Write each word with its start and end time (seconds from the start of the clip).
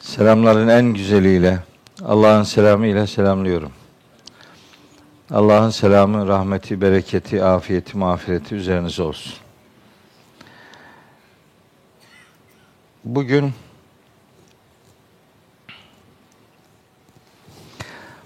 Selamların 0.00 0.68
en 0.68 0.94
güzeliyle, 0.94 1.58
Allah'ın 2.04 2.42
selamı 2.42 2.86
ile 2.86 3.06
selamlıyorum. 3.06 3.72
Allah'ın 5.30 5.70
selamı, 5.70 6.26
rahmeti, 6.28 6.80
bereketi, 6.80 7.44
afiyeti, 7.44 7.98
mağfireti 7.98 8.54
üzerinize 8.54 9.02
olsun. 9.02 9.34
Bugün 13.04 13.52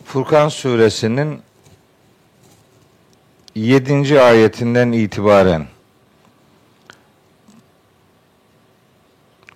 Furkan 0.05 0.49
suresinin 0.49 1.41
7. 3.55 4.21
ayetinden 4.21 4.93
itibaren 4.93 5.67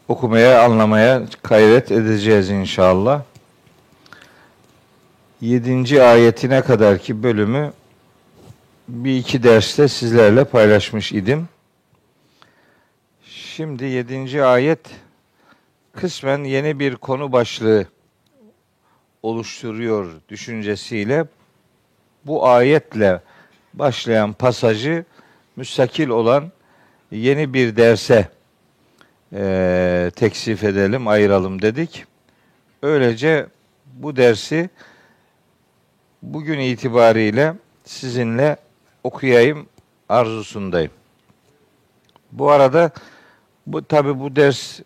okumaya, 0.09 0.65
anlamaya 0.65 1.23
gayret 1.45 1.93
edeceğiz 1.93 2.51
inşallah. 2.51 3.23
7. 5.41 6.03
ayetine 6.03 6.63
kadar 6.63 6.99
ki 6.99 7.23
bölümü 7.23 7.73
bir 8.89 9.17
iki 9.17 9.43
derste 9.43 9.89
sizlerle 9.89 10.45
paylaşmış 10.45 11.13
idim. 11.13 11.49
Şimdi 13.25 13.85
7. 13.85 14.45
ayet 14.45 14.81
kısmen 15.93 16.45
yeni 16.45 16.79
bir 16.79 16.97
konu 16.97 17.33
başlığı 17.33 17.87
oluşturuyor 19.23 20.13
düşüncesiyle 20.29 21.25
bu 22.25 22.49
ayetle 22.49 23.21
başlayan 23.75 24.33
pasajı 24.33 25.05
müstakil 25.57 26.09
olan 26.09 26.53
yeni 27.11 27.55
bir 27.55 27.77
derse 27.77 28.36
e, 29.33 30.11
teksif 30.17 30.65
edelim, 30.65 31.09
ayıralım 31.09 31.63
dedik. 31.63 32.05
Öylece 32.83 33.47
bu 33.87 34.17
dersi 34.17 34.71
bugün 36.23 36.59
itibariyle 36.59 37.55
sizinle 37.85 38.57
okuyayım 39.05 39.67
arzusundayım. 40.09 40.91
Bu 42.33 42.51
arada 42.51 42.91
bu 43.67 43.85
tabi 43.85 44.21
bu 44.21 44.37
ders 44.37 44.81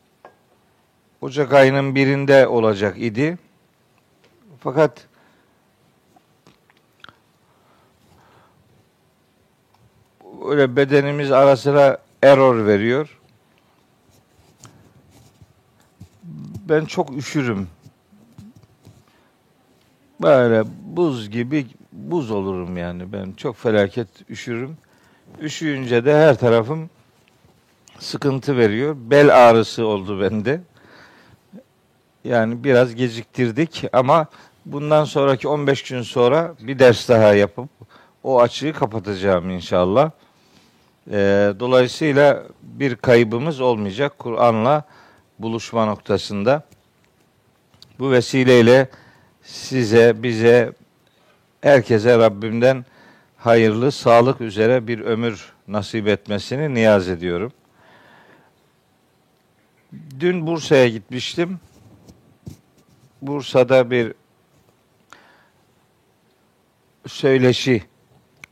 Ocak 1.21 1.53
ayının 1.53 1.95
birinde 1.95 2.47
olacak 2.47 2.99
idi. 2.99 3.39
Fakat 4.61 5.07
öyle 10.49 10.77
bedenimiz 10.77 11.33
ara 11.33 11.57
sıra 11.57 11.99
error 12.23 12.67
veriyor. 12.67 13.20
Ben 16.71 16.85
çok 16.85 17.17
üşürüm. 17.17 17.69
Böyle 20.23 20.65
buz 20.83 21.31
gibi 21.31 21.67
buz 21.93 22.31
olurum 22.31 22.77
yani 22.77 23.13
ben 23.13 23.33
çok 23.33 23.57
felaket 23.57 24.09
üşürüm. 24.31 24.77
Üşüyünce 25.41 26.05
de 26.05 26.15
her 26.15 26.39
tarafım 26.39 26.91
sıkıntı 27.99 28.57
veriyor. 28.57 28.97
Bel 28.99 29.49
ağrısı 29.49 29.87
oldu 29.87 30.21
bende. 30.21 30.61
Yani 32.25 32.65
biraz 32.65 32.95
geciktirdik 32.95 33.85
ama 33.93 34.27
bundan 34.67 35.05
sonraki 35.05 35.49
15 35.49 35.83
gün 35.83 36.03
sonra 36.03 36.55
bir 36.61 36.79
ders 36.79 37.09
daha 37.09 37.35
yapıp 37.35 37.69
o 38.25 38.41
açığı 38.41 38.73
kapatacağım 38.73 39.51
inşallah. 39.51 40.11
Ee, 41.11 41.53
dolayısıyla 41.61 42.43
bir 42.63 42.97
kaybımız 42.97 43.61
olmayacak 43.61 44.19
Kur'an'la 44.19 44.85
buluşma 45.43 45.87
noktasında. 45.87 46.63
Bu 47.99 48.11
vesileyle 48.11 48.89
size, 49.43 50.23
bize, 50.23 50.73
herkese 51.61 52.19
Rabbimden 52.19 52.85
hayırlı, 53.37 53.93
sağlık 53.93 54.41
üzere 54.41 54.87
bir 54.87 55.01
ömür 55.01 55.53
nasip 55.69 56.09
etmesini 56.09 56.75
niyaz 56.75 57.09
ediyorum. 57.09 57.53
Dün 60.21 60.47
Bursa'ya 60.47 60.89
gitmiştim. 60.89 61.61
Bursa'da 63.23 63.91
bir 63.91 64.15
söyleşi 67.07 67.83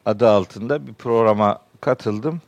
adı 0.07 0.29
altında 0.29 0.87
bir 0.87 0.95
programa 0.95 1.63
katıldım. 1.81 2.41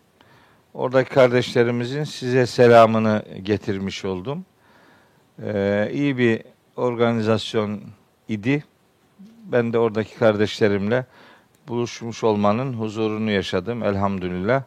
Oradaki 0.74 1.10
kardeşlerimizin 1.10 2.04
size 2.04 2.46
selamını 2.46 3.24
getirmiş 3.42 4.04
oldum. 4.04 4.44
Ee, 5.42 5.90
iyi 5.92 6.18
bir 6.18 6.42
organizasyon 6.76 7.80
idi. 8.28 8.64
Ben 9.44 9.72
de 9.72 9.78
oradaki 9.78 10.18
kardeşlerimle 10.18 11.06
buluşmuş 11.68 12.24
olmanın 12.24 12.72
huzurunu 12.72 13.30
yaşadım 13.30 13.82
elhamdülillah. 13.82 14.62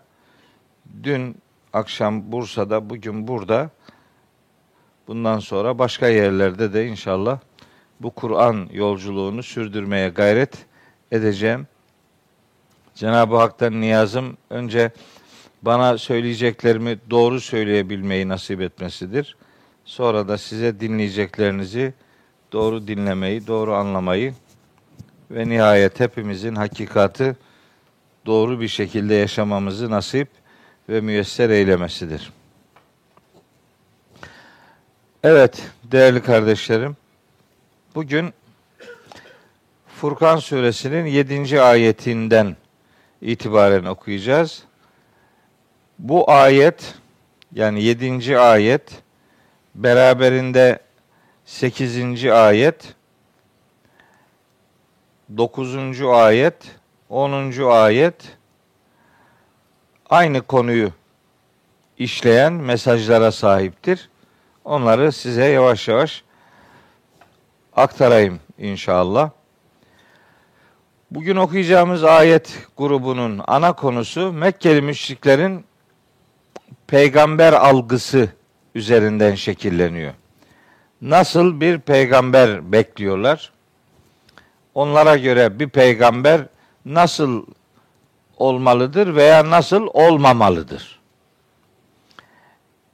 Dün 1.04 1.38
akşam 1.74 2.32
Bursa'da, 2.32 2.90
bugün 2.90 3.28
burada. 3.28 3.70
Bundan 5.08 5.40
sonra 5.40 5.80
başka 5.80 6.08
yerlerde 6.08 6.74
de 6.74 6.88
inşallah 6.88 7.40
bu 8.00 8.12
Kur'an 8.12 8.70
yolculuğunu 8.72 9.44
sürdürmeye 9.44 10.10
gayret 10.10 10.66
edeceğim. 11.12 11.68
Cenab-ı 12.96 13.38
Hak'tan 13.38 13.82
niyazım 13.82 14.38
önce 14.50 14.92
bana 15.66 15.98
söyleyeceklerimi 15.98 16.98
doğru 17.10 17.42
söyleyebilmeyi 17.42 18.30
nasip 18.30 18.62
etmesidir. 18.62 19.36
Sonra 19.86 20.28
da 20.28 20.38
size 20.38 20.80
dinleyeceklerinizi 20.80 21.94
doğru 22.52 22.88
dinlemeyi, 22.88 23.48
doğru 23.48 23.74
anlamayı 23.74 24.34
ve 25.32 25.50
nihayet 25.50 26.00
hepimizin 26.00 26.56
hakikatı 26.56 27.36
doğru 28.26 28.62
bir 28.62 28.68
şekilde 28.68 29.14
yaşamamızı 29.14 29.92
nasip 29.92 30.28
ve 30.90 31.02
müyesser 31.02 31.50
eylemesidir. 31.50 32.32
Evet 35.24 35.62
değerli 35.84 36.24
kardeşlerim, 36.24 36.98
bugün 37.96 38.34
Furkan 39.88 40.38
suresinin 40.38 41.06
7. 41.06 41.62
ayetinden 41.62 42.56
itibaren 43.22 43.86
okuyacağız. 43.86 44.64
Bu 46.00 46.32
ayet 46.32 46.96
yani 47.54 47.84
7. 47.84 48.40
ayet 48.40 49.02
beraberinde 49.76 50.80
8. 51.46 52.26
ayet 52.26 52.96
9. 55.38 56.02
ayet 56.02 56.56
10. 57.10 57.52
ayet 57.70 58.16
aynı 60.10 60.42
konuyu 60.42 60.92
işleyen 61.98 62.54
mesajlara 62.54 63.32
sahiptir. 63.32 64.10
Onları 64.66 65.12
size 65.12 65.46
yavaş 65.46 65.88
yavaş 65.88 66.24
aktarayım 67.76 68.40
inşallah. 68.58 69.30
Bugün 71.12 71.36
okuyacağımız 71.36 72.04
ayet 72.04 72.68
grubunun 72.78 73.42
ana 73.48 73.74
konusu 73.74 74.34
Mekkeli 74.34 74.82
müşriklerin 74.82 75.66
peygamber 76.88 77.54
algısı 77.54 78.30
üzerinden 78.76 79.36
şekilleniyor. 79.36 80.14
Nasıl 81.02 81.62
bir 81.62 81.80
peygamber 81.80 82.72
bekliyorlar? 82.72 83.52
Onlara 84.76 85.18
göre 85.18 85.60
bir 85.60 85.70
peygamber 85.70 86.42
nasıl 86.86 87.46
olmalıdır 88.38 89.16
veya 89.16 89.50
nasıl 89.50 89.88
olmamalıdır? 89.94 91.00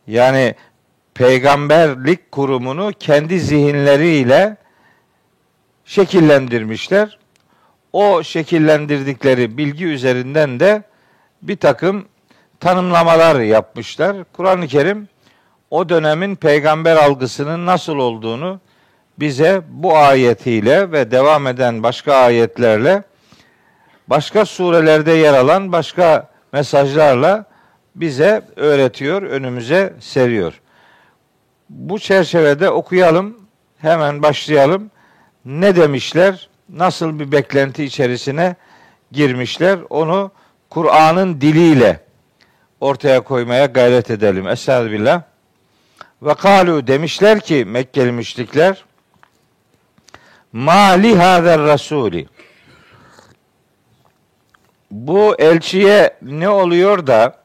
Yani 0.08 0.56
peygamberlik 1.14 2.32
kurumunu 2.32 2.94
kendi 3.00 3.40
zihinleriyle 3.40 4.58
şekillendirmişler. 5.86 7.20
O 7.94 8.24
şekillendirdikleri 8.24 9.58
bilgi 9.58 9.86
üzerinden 9.86 10.60
de 10.60 10.84
bir 11.42 11.58
takım 11.58 12.06
tanımlamalar 12.60 13.40
yapmışlar. 13.40 14.18
Kur'an-ı 14.34 14.68
Kerim 14.68 15.08
o 15.72 15.90
dönemin 15.90 16.36
peygamber 16.36 16.96
algısının 16.96 17.66
nasıl 17.66 17.96
olduğunu 17.98 18.60
bize 19.20 19.62
bu 19.70 19.98
ayetiyle 19.98 20.92
ve 20.92 21.12
devam 21.12 21.48
eden 21.48 21.84
başka 21.84 22.16
ayetlerle 22.16 23.04
başka 24.08 24.46
surelerde 24.46 25.12
yer 25.12 25.34
alan 25.34 25.72
başka 25.72 26.30
mesajlarla 26.54 27.46
bize 27.96 28.42
öğretiyor, 28.56 29.22
önümüze 29.22 29.94
seriyor. 30.00 30.62
Bu 31.70 32.00
çerçevede 32.00 32.70
okuyalım, 32.70 33.38
hemen 33.78 34.24
başlayalım. 34.24 34.92
Ne 35.46 35.76
demişler? 35.76 36.50
Nasıl 36.70 37.20
bir 37.20 37.32
beklenti 37.32 37.84
içerisine 37.84 38.56
girmişler? 39.12 39.80
Onu 39.90 40.32
Kur'an'ın 40.70 41.42
diliyle 41.42 42.00
ortaya 42.82 43.22
koymaya 43.22 43.66
gayret 43.66 44.12
edelim. 44.12 44.48
Estağfirullah. 44.48 45.22
Ve 46.22 46.34
kalu 46.34 46.88
demişler 46.88 47.40
ki 47.40 47.66
Mekkeli 47.66 48.12
müşrikler 48.12 48.84
Ma 50.54 50.88
li 50.88 51.16
hazer 51.18 51.60
rasuli 51.60 52.28
Bu 54.92 55.36
elçiye 55.40 56.18
ne 56.22 56.50
oluyor 56.50 57.08
da 57.08 57.44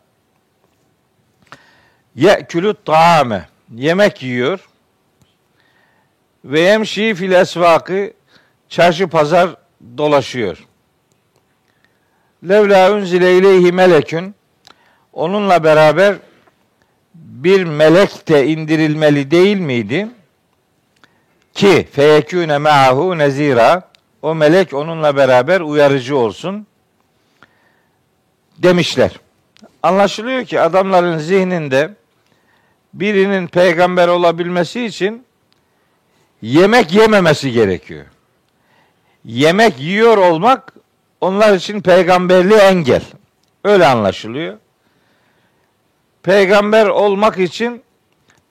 ye'külü 2.15 2.75
taame 2.85 3.49
yemek 3.75 4.23
yiyor 4.23 4.69
ve 6.45 6.61
yemşi 6.61 7.15
fil 7.15 7.33
esvakı 7.33 8.13
çarşı 8.69 9.09
pazar 9.09 9.51
dolaşıyor. 9.99 10.65
Levla 12.49 12.93
unzile 12.93 13.39
ileyhi 13.39 13.73
melekün 13.73 14.35
onunla 15.15 15.65
beraber 15.65 16.17
bir 17.15 17.65
melek 17.65 18.29
de 18.29 18.47
indirilmeli 18.47 19.31
değil 19.31 19.57
miydi? 19.57 20.09
Ki 21.55 21.89
feyekûne 21.93 22.59
me'ahu 22.59 23.19
nezira 23.19 23.89
o 24.23 24.35
melek 24.35 24.75
onunla 24.75 25.17
beraber 25.17 25.61
uyarıcı 25.61 26.17
olsun 26.17 26.67
demişler. 28.59 29.11
Anlaşılıyor 29.83 30.45
ki 30.45 30.61
adamların 30.61 31.19
zihninde 31.19 31.91
birinin 32.95 33.47
peygamber 33.47 34.09
olabilmesi 34.09 34.85
için 34.85 35.25
yemek 36.43 36.93
yememesi 36.93 37.53
gerekiyor. 37.53 38.05
Yemek 39.25 39.81
yiyor 39.81 40.19
olmak 40.19 40.73
onlar 41.21 41.55
için 41.55 41.81
peygamberliği 41.81 42.61
engel. 42.61 43.03
Öyle 43.65 43.87
anlaşılıyor. 43.87 44.59
Peygamber 46.25 46.87
olmak 46.87 47.39
için 47.39 47.83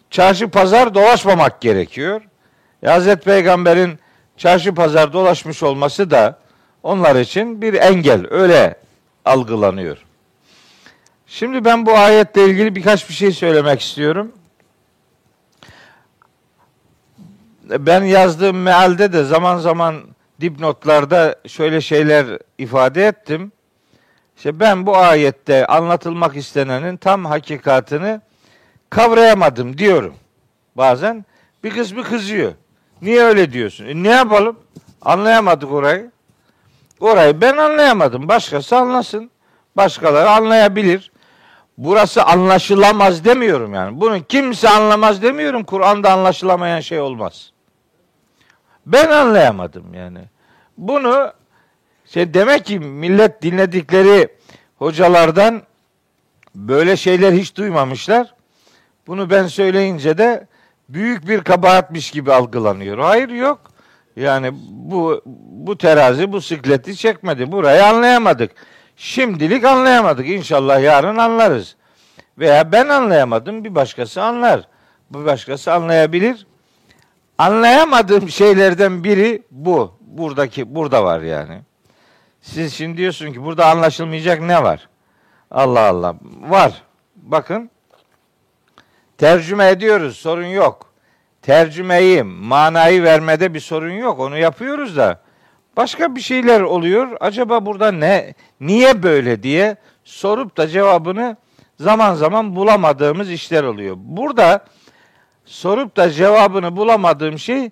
çarşı 0.09 0.49
pazar 0.49 0.93
dolaşmamak 0.93 1.61
gerekiyor. 1.61 2.21
E, 2.83 2.87
Hazreti 2.87 3.23
Peygamber'in 3.23 3.99
çarşı 4.37 4.75
pazar 4.75 5.13
dolaşmış 5.13 5.63
olması 5.63 6.11
da 6.11 6.39
onlar 6.83 7.15
için 7.15 7.61
bir 7.61 7.73
engel. 7.73 8.25
Öyle 8.29 8.75
algılanıyor. 9.25 9.97
Şimdi 11.27 11.65
ben 11.65 11.85
bu 11.85 11.97
ayetle 11.97 12.45
ilgili 12.45 12.75
birkaç 12.75 13.09
bir 13.09 13.13
şey 13.13 13.31
söylemek 13.31 13.81
istiyorum. 13.81 14.31
Ben 17.63 18.03
yazdığım 18.03 18.61
mealde 18.61 19.13
de 19.13 19.23
zaman 19.23 19.57
zaman 19.57 20.03
dipnotlarda 20.41 21.35
şöyle 21.47 21.81
şeyler 21.81 22.25
ifade 22.57 23.07
ettim. 23.07 23.51
İşte 24.37 24.59
ben 24.59 24.85
bu 24.85 24.97
ayette 24.97 25.65
anlatılmak 25.67 26.35
istenenin 26.35 26.97
tam 26.97 27.25
hakikatını 27.25 28.21
kavrayamadım 28.89 29.77
diyorum. 29.77 30.13
Bazen 30.77 31.25
bir 31.63 31.69
kısmı 31.69 32.03
kızıyor. 32.03 32.51
Niye 33.01 33.23
öyle 33.23 33.53
diyorsun? 33.53 33.85
E 33.85 34.03
ne 34.03 34.09
yapalım? 34.09 34.59
Anlayamadık 35.01 35.71
orayı. 35.71 36.11
Orayı 36.99 37.41
ben 37.41 37.57
anlayamadım. 37.57 38.27
Başkası 38.27 38.77
anlasın. 38.77 39.31
Başkaları 39.77 40.29
anlayabilir. 40.29 41.11
Burası 41.77 42.23
anlaşılamaz 42.23 43.25
demiyorum 43.25 43.73
yani. 43.73 44.01
Bunu 44.01 44.23
kimse 44.23 44.69
anlamaz 44.69 45.21
demiyorum. 45.21 45.63
Kur'an'da 45.63 46.11
anlaşılamayan 46.11 46.79
şey 46.79 46.99
olmaz. 46.99 47.51
Ben 48.85 49.09
anlayamadım 49.09 49.93
yani. 49.93 50.19
Bunu 50.77 51.33
şey 52.13 52.33
demek 52.33 52.65
ki 52.65 52.79
millet 52.79 53.41
dinledikleri 53.41 54.27
hocalardan 54.75 55.61
böyle 56.55 56.97
şeyler 56.97 57.33
hiç 57.33 57.55
duymamışlar. 57.55 58.35
Bunu 59.07 59.29
ben 59.29 59.47
söyleyince 59.47 60.17
de 60.17 60.47
büyük 60.89 61.27
bir 61.27 61.41
kabahatmiş 61.41 62.11
gibi 62.11 62.33
algılanıyor. 62.33 62.97
Hayır 62.97 63.29
yok. 63.29 63.59
Yani 64.15 64.51
bu 64.69 65.21
bu 65.49 65.77
terazi 65.77 66.31
bu 66.31 66.41
sikleti 66.41 66.95
çekmedi. 66.95 67.51
Burayı 67.51 67.85
anlayamadık. 67.85 68.51
Şimdilik 68.95 69.63
anlayamadık. 69.63 70.29
İnşallah 70.29 70.81
yarın 70.81 71.17
anlarız. 71.17 71.75
Veya 72.37 72.71
ben 72.71 72.89
anlayamadım 72.89 73.63
bir 73.63 73.75
başkası 73.75 74.23
anlar. 74.23 74.67
Bir 75.09 75.25
başkası 75.25 75.73
anlayabilir. 75.73 76.47
Anlayamadığım 77.37 78.29
şeylerden 78.29 79.03
biri 79.03 79.43
bu. 79.51 79.93
Buradaki 80.01 80.75
burada 80.75 81.03
var 81.03 81.21
yani. 81.21 81.61
Siz 82.43 82.73
şimdi 82.73 82.97
diyorsun 82.97 83.33
ki 83.33 83.43
burada 83.43 83.65
anlaşılmayacak 83.65 84.41
ne 84.41 84.63
var? 84.63 84.89
Allah 85.51 85.79
Allah. 85.79 86.15
Var. 86.41 86.83
Bakın. 87.15 87.69
Tercüme 89.17 89.69
ediyoruz. 89.69 90.17
Sorun 90.17 90.45
yok. 90.45 90.93
Tercümeyi, 91.41 92.23
manayı 92.23 93.03
vermede 93.03 93.53
bir 93.53 93.59
sorun 93.59 93.91
yok. 93.91 94.19
Onu 94.19 94.37
yapıyoruz 94.37 94.97
da. 94.97 95.21
Başka 95.77 96.15
bir 96.15 96.21
şeyler 96.21 96.61
oluyor. 96.61 97.17
Acaba 97.19 97.65
burada 97.65 97.91
ne, 97.91 98.33
niye 98.59 99.03
böyle 99.03 99.43
diye 99.43 99.75
sorup 100.03 100.57
da 100.57 100.67
cevabını 100.67 101.37
zaman 101.79 102.13
zaman 102.13 102.55
bulamadığımız 102.55 103.31
işler 103.31 103.63
oluyor. 103.63 103.95
Burada 103.99 104.65
sorup 105.45 105.97
da 105.97 106.11
cevabını 106.11 106.75
bulamadığım 106.75 107.39
şey 107.39 107.69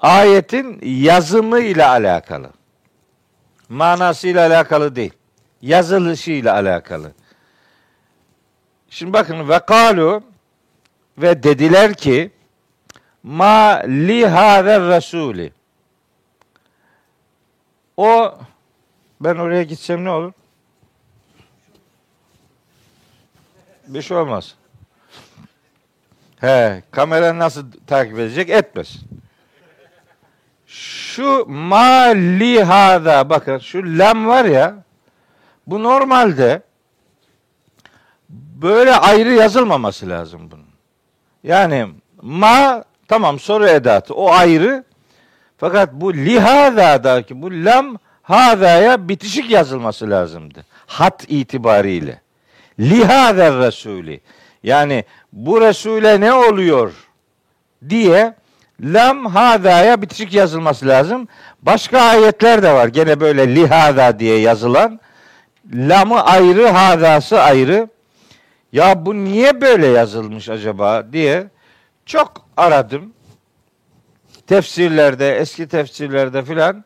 ayetin 0.00 0.80
yazımı 0.82 1.60
ile 1.60 1.86
alakalı. 1.86 2.61
Manasıyla 3.72 4.46
alakalı 4.46 4.96
değil. 4.96 5.12
Yazılışıyla 5.62 6.54
alakalı. 6.54 7.12
Şimdi 8.90 9.12
bakın 9.12 9.48
ve 9.48 9.58
kalu 9.58 10.22
ve 11.18 11.42
dediler 11.42 11.94
ki 11.94 12.30
ma 13.22 13.82
li 13.86 14.26
haver 14.26 14.80
rasuli 14.80 15.52
o 17.96 18.38
ben 19.20 19.34
oraya 19.34 19.62
gitsem 19.62 20.04
ne 20.04 20.10
olur? 20.10 20.32
Bir 23.86 24.02
şey 24.02 24.16
olmaz. 24.16 24.54
He, 26.40 26.82
kamera 26.90 27.38
nasıl 27.38 27.66
takip 27.86 28.18
edecek? 28.18 28.50
Etmez. 28.50 28.96
Şu 30.72 31.44
mali 31.48 32.62
hada 32.62 33.30
bakın 33.30 33.58
şu 33.58 33.78
lam 33.78 34.26
var 34.26 34.44
ya 34.44 34.74
bu 35.66 35.82
normalde 35.82 36.62
böyle 38.62 38.96
ayrı 38.96 39.34
yazılmaması 39.34 40.08
lazım 40.08 40.50
bunun. 40.50 40.66
Yani 41.42 41.86
ma 42.22 42.84
tamam 43.08 43.38
soru 43.38 43.66
edatı 43.66 44.14
o 44.14 44.30
ayrı 44.30 44.84
fakat 45.58 45.92
bu 45.92 46.14
lihada'daki 46.14 47.42
bu 47.42 47.50
lam 47.50 47.96
hada'ya 48.22 49.08
bitişik 49.08 49.50
yazılması 49.50 50.10
lazımdı. 50.10 50.64
Hat 50.86 51.24
itibariyle. 51.28 52.20
Lihader 52.80 53.58
Resulü. 53.58 54.20
Yani 54.62 55.04
bu 55.32 55.60
Resul'e 55.60 56.20
ne 56.20 56.32
oluyor 56.32 56.92
diye 57.88 58.34
lam 58.82 59.26
hadaya 59.26 60.02
bitişik 60.02 60.34
yazılması 60.34 60.88
lazım. 60.88 61.28
Başka 61.62 62.00
ayetler 62.00 62.62
de 62.62 62.72
var. 62.72 62.88
Gene 62.88 63.20
böyle 63.20 63.54
lihada 63.54 64.18
diye 64.18 64.38
yazılan. 64.38 65.00
Lamı 65.74 66.24
ayrı, 66.24 66.68
hadası 66.68 67.40
ayrı. 67.40 67.88
Ya 68.72 69.06
bu 69.06 69.14
niye 69.14 69.60
böyle 69.60 69.86
yazılmış 69.86 70.48
acaba 70.48 71.12
diye 71.12 71.46
çok 72.06 72.46
aradım. 72.56 73.12
Tefsirlerde, 74.46 75.36
eski 75.36 75.68
tefsirlerde 75.68 76.44
filan 76.44 76.84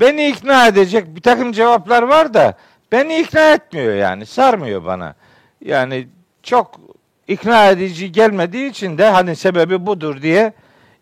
beni 0.00 0.28
ikna 0.28 0.66
edecek 0.66 1.16
bir 1.16 1.20
takım 1.20 1.52
cevaplar 1.52 2.02
var 2.02 2.34
da 2.34 2.54
beni 2.92 3.18
ikna 3.18 3.52
etmiyor 3.52 3.94
yani. 3.94 4.26
Sarmıyor 4.26 4.84
bana. 4.84 5.14
Yani 5.60 6.08
çok 6.42 6.80
ikna 7.28 7.70
edici 7.70 8.12
gelmediği 8.12 8.70
için 8.70 8.98
de 8.98 9.10
hani 9.10 9.36
sebebi 9.36 9.86
budur 9.86 10.22
diye 10.22 10.52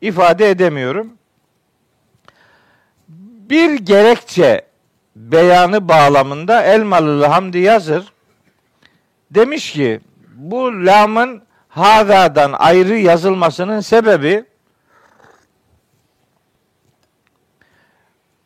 ifade 0.03 0.51
edemiyorum. 0.51 1.13
Bir 3.49 3.73
gerekçe 3.73 4.67
beyanı 5.17 5.89
bağlamında 5.89 6.63
Elmalılı 6.63 7.27
Hamdi 7.27 7.59
Yazır 7.59 8.13
demiş 9.31 9.73
ki 9.73 10.01
bu 10.35 10.87
lamın 10.87 11.43
hadadan 11.69 12.53
ayrı 12.53 12.99
yazılmasının 12.99 13.81
sebebi 13.81 14.45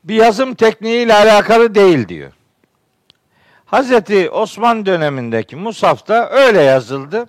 bir 0.05 0.15
yazım 0.15 0.55
tekniğiyle 0.55 1.15
alakalı 1.15 1.75
değil 1.75 2.09
diyor. 2.09 2.33
Hazreti 3.67 4.31
Osman 4.31 4.87
dönemindeki 4.87 5.57
Musaf'ta 5.57 6.29
öyle 6.29 6.63
yazıldı. 6.63 7.27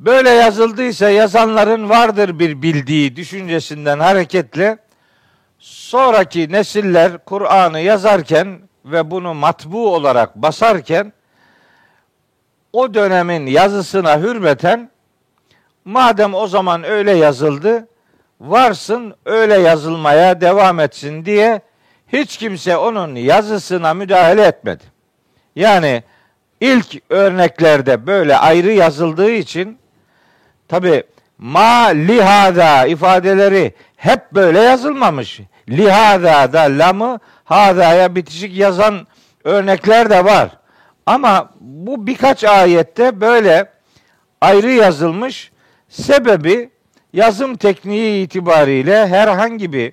Böyle 0.00 0.30
yazıldıysa 0.30 1.10
yazanların 1.10 1.88
vardır 1.88 2.38
bir 2.38 2.62
bildiği 2.62 3.16
düşüncesinden 3.16 3.98
hareketle 3.98 4.78
sonraki 5.58 6.52
nesiller 6.52 7.24
Kur'an'ı 7.24 7.80
yazarken 7.80 8.58
ve 8.84 9.10
bunu 9.10 9.34
matbu 9.34 9.94
olarak 9.94 10.36
basarken 10.36 11.12
o 12.72 12.94
dönemin 12.94 13.46
yazısına 13.46 14.20
hürmeten 14.20 14.90
madem 15.84 16.34
o 16.34 16.46
zaman 16.46 16.84
öyle 16.84 17.12
yazıldı, 17.12 17.88
varsın 18.40 19.14
öyle 19.24 19.54
yazılmaya 19.54 20.40
devam 20.40 20.80
etsin 20.80 21.24
diye 21.24 21.60
hiç 22.12 22.36
kimse 22.36 22.76
onun 22.76 23.14
yazısına 23.14 23.94
müdahale 23.94 24.42
etmedi. 24.42 24.84
Yani 25.56 26.02
ilk 26.60 27.02
örneklerde 27.10 28.06
böyle 28.06 28.36
ayrı 28.36 28.72
yazıldığı 28.72 29.30
için 29.30 29.80
tabi 30.70 31.02
ma 31.38 31.86
lihada 31.86 32.86
ifadeleri 32.86 33.74
hep 33.96 34.32
böyle 34.32 34.60
yazılmamış. 34.60 35.40
Lihada 35.68 36.52
da 36.52 36.60
lamı 36.60 37.18
hadaya 37.44 38.14
bitişik 38.14 38.56
yazan 38.56 39.06
örnekler 39.44 40.10
de 40.10 40.24
var. 40.24 40.50
Ama 41.06 41.50
bu 41.60 42.06
birkaç 42.06 42.44
ayette 42.44 43.20
böyle 43.20 43.72
ayrı 44.40 44.72
yazılmış. 44.72 45.52
Sebebi 45.88 46.70
yazım 47.12 47.56
tekniği 47.56 48.24
itibariyle 48.24 49.06
herhangi 49.06 49.72
bir 49.72 49.92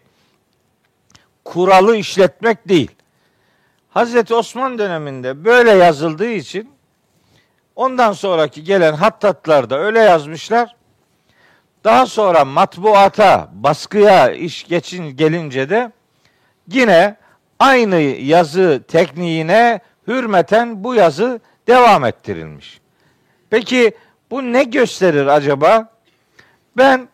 kuralı 1.45 1.97
işletmek 1.97 2.69
değil. 2.69 2.91
Hazreti 3.89 4.33
Osman 4.33 4.77
döneminde 4.77 5.45
böyle 5.45 5.71
yazıldığı 5.71 6.31
için 6.31 6.76
ondan 7.77 8.11
sonraki 8.11 8.63
gelen 8.63 8.93
hattatlar 8.93 9.69
da 9.69 9.79
öyle 9.79 9.99
yazmışlar. 9.99 10.75
Daha 11.83 12.05
sonra 12.05 12.45
matbuata, 12.45 13.49
baskıya 13.53 14.31
iş 14.31 14.67
geçin 14.67 15.17
gelince 15.17 15.69
de 15.69 15.91
yine 16.67 17.15
aynı 17.59 17.95
yazı 17.95 18.83
tekniğine 18.87 19.79
hürmeten 20.07 20.83
bu 20.83 20.95
yazı 20.95 21.39
devam 21.67 22.05
ettirilmiş. 22.05 22.81
Peki 23.49 23.91
bu 24.31 24.41
ne 24.41 24.63
gösterir 24.63 25.27
acaba? 25.27 25.89
Ben 26.77 27.07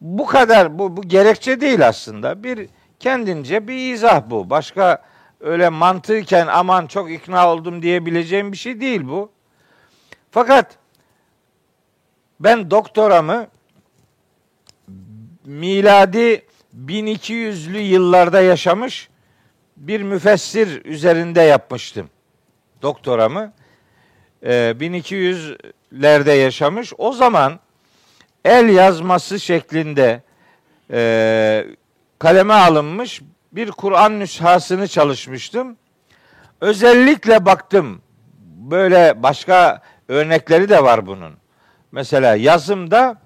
bu 0.00 0.26
kadar 0.26 0.78
bu, 0.78 0.96
bu 0.96 1.02
gerekçe 1.02 1.60
değil 1.60 1.88
aslında. 1.88 2.42
Bir 2.42 2.68
kendince 3.00 3.68
bir 3.68 3.92
izah 3.92 4.30
bu. 4.30 4.50
Başka 4.50 5.02
öyle 5.40 5.68
mantıken 5.68 6.46
aman 6.46 6.86
çok 6.86 7.10
ikna 7.10 7.52
oldum 7.52 7.82
diyebileceğim 7.82 8.52
bir 8.52 8.56
şey 8.56 8.80
değil 8.80 9.08
bu. 9.08 9.33
Fakat 10.34 10.78
ben 12.40 12.70
doktoramı 12.70 13.46
miladi 15.44 16.46
1200'lü 16.86 17.78
yıllarda 17.78 18.40
yaşamış 18.40 19.08
bir 19.76 20.02
müfessir 20.02 20.84
üzerinde 20.84 21.42
yapmıştım 21.42 22.10
doktoramı. 22.82 23.52
1200'lerde 24.42 26.30
ee, 26.30 26.36
yaşamış. 26.36 26.92
O 26.98 27.12
zaman 27.12 27.60
el 28.44 28.68
yazması 28.68 29.40
şeklinde 29.40 30.22
e, 30.90 31.66
kaleme 32.18 32.54
alınmış 32.54 33.22
bir 33.52 33.70
Kur'an 33.70 34.20
nüshasını 34.20 34.88
çalışmıştım. 34.88 35.76
Özellikle 36.60 37.44
baktım. 37.46 38.02
Böyle 38.70 39.22
başka 39.22 39.82
örnekleri 40.08 40.68
de 40.68 40.84
var 40.84 41.06
bunun. 41.06 41.34
Mesela 41.92 42.36
yazımda 42.36 43.16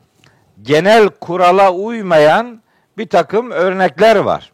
genel 0.63 1.09
kurala 1.09 1.73
uymayan 1.73 2.63
bir 2.99 3.09
takım 3.09 3.51
örnekler 3.51 4.17
var. 4.17 4.53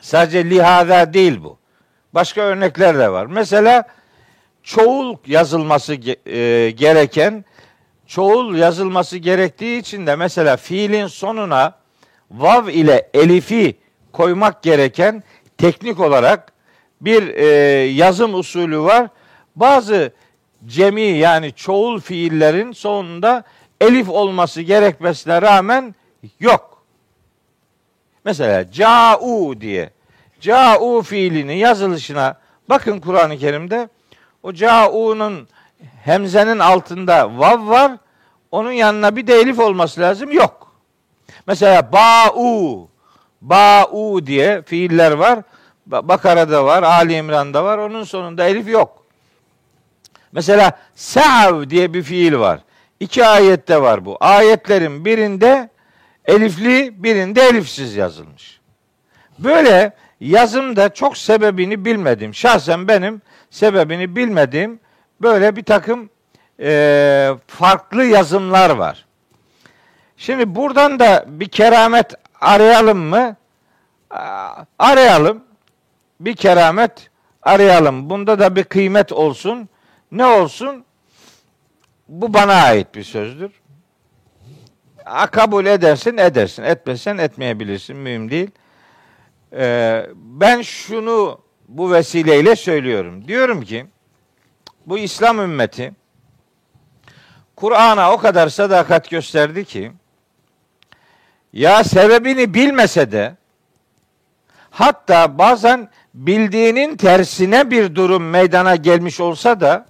Sadece 0.00 0.50
lihada 0.50 1.12
değil 1.12 1.42
bu. 1.42 1.58
Başka 2.14 2.40
örnekler 2.40 2.98
de 2.98 3.12
var. 3.12 3.26
Mesela 3.26 3.84
çoğul 4.62 5.16
yazılması 5.26 5.94
e, 5.94 6.70
gereken 6.70 7.44
çoğul 8.06 8.54
yazılması 8.54 9.16
gerektiği 9.16 9.78
için 9.78 10.06
de 10.06 10.16
mesela 10.16 10.56
fiilin 10.56 11.06
sonuna 11.06 11.74
vav 12.30 12.68
ile 12.68 13.10
elifi 13.14 13.76
koymak 14.12 14.62
gereken 14.62 15.22
teknik 15.58 16.00
olarak 16.00 16.52
bir 17.00 17.34
e, 17.34 17.46
yazım 17.84 18.34
usulü 18.34 18.80
var. 18.80 19.08
Bazı 19.56 20.12
cemi 20.66 21.02
yani 21.02 21.52
çoğul 21.52 22.00
fiillerin 22.00 22.72
sonunda 22.72 23.44
elif 23.80 24.08
olması 24.08 24.62
gerekmesine 24.62 25.42
rağmen 25.42 25.94
yok. 26.40 26.82
Mesela 28.24 28.70
ca'u 28.70 29.60
diye 29.60 29.90
ca'u 30.40 31.02
fiilinin 31.02 31.54
yazılışına 31.54 32.38
bakın 32.68 33.00
Kur'an-ı 33.00 33.38
Kerim'de 33.38 33.88
o 34.42 34.52
ca'u'nun 34.52 35.48
hemzenin 36.04 36.58
altında 36.58 37.38
vav 37.38 37.68
var. 37.68 37.92
Onun 38.50 38.72
yanına 38.72 39.16
bir 39.16 39.26
de 39.26 39.34
elif 39.34 39.58
olması 39.58 40.00
lazım. 40.00 40.32
Yok. 40.32 40.72
Mesela 41.46 41.92
ba'u 41.92 42.88
ba'u 43.40 44.26
diye 44.26 44.62
fiiller 44.62 45.12
var. 45.12 45.38
Bakara'da 45.86 46.64
var, 46.64 46.82
Ali 46.82 47.14
İmran'da 47.14 47.64
var. 47.64 47.78
Onun 47.78 48.04
sonunda 48.04 48.44
elif 48.44 48.68
yok. 48.68 49.05
Mesela 50.36 50.72
sa'v 50.94 51.70
diye 51.70 51.94
bir 51.94 52.02
fiil 52.02 52.34
var. 52.34 52.60
İki 53.00 53.26
ayette 53.26 53.82
var 53.82 54.04
bu. 54.04 54.16
Ayetlerin 54.20 55.04
birinde 55.04 55.68
elifli, 56.24 57.02
birinde 57.02 57.42
elifsiz 57.42 57.96
yazılmış. 57.96 58.60
Böyle 59.38 59.92
yazımda 60.20 60.94
çok 60.94 61.18
sebebini 61.18 61.84
bilmedim. 61.84 62.34
Şahsen 62.34 62.88
benim 62.88 63.22
sebebini 63.50 64.16
bilmediğim 64.16 64.80
böyle 65.22 65.56
bir 65.56 65.62
takım 65.64 66.10
e, 66.60 67.30
farklı 67.46 68.04
yazımlar 68.04 68.70
var. 68.70 69.04
Şimdi 70.16 70.54
buradan 70.54 70.98
da 70.98 71.24
bir 71.28 71.48
keramet 71.48 72.14
arayalım 72.40 72.98
mı? 72.98 73.36
Arayalım. 74.78 75.44
Bir 76.20 76.36
keramet 76.36 77.10
arayalım. 77.42 78.10
Bunda 78.10 78.38
da 78.38 78.56
bir 78.56 78.64
kıymet 78.64 79.12
olsun. 79.12 79.68
Ne 80.12 80.26
olsun? 80.26 80.84
Bu 82.08 82.34
bana 82.34 82.54
ait 82.54 82.94
bir 82.94 83.04
sözdür. 83.04 83.50
A, 85.04 85.26
kabul 85.26 85.66
edersin, 85.66 86.16
edersin. 86.16 86.62
Etmesen 86.62 87.18
etmeyebilirsin. 87.18 87.96
Mühim 87.96 88.30
değil. 88.30 88.50
Ee, 89.52 90.06
ben 90.14 90.62
şunu 90.62 91.40
bu 91.68 91.92
vesileyle 91.92 92.56
söylüyorum. 92.56 93.28
Diyorum 93.28 93.62
ki 93.62 93.86
bu 94.86 94.98
İslam 94.98 95.40
ümmeti 95.40 95.92
Kur'an'a 97.56 98.12
o 98.12 98.16
kadar 98.16 98.48
sadakat 98.48 99.10
gösterdi 99.10 99.64
ki 99.64 99.92
ya 101.52 101.84
sebebini 101.84 102.54
bilmese 102.54 103.12
de 103.12 103.36
hatta 104.70 105.38
bazen 105.38 105.88
bildiğinin 106.14 106.96
tersine 106.96 107.70
bir 107.70 107.94
durum 107.94 108.30
meydana 108.30 108.76
gelmiş 108.76 109.20
olsa 109.20 109.60
da 109.60 109.86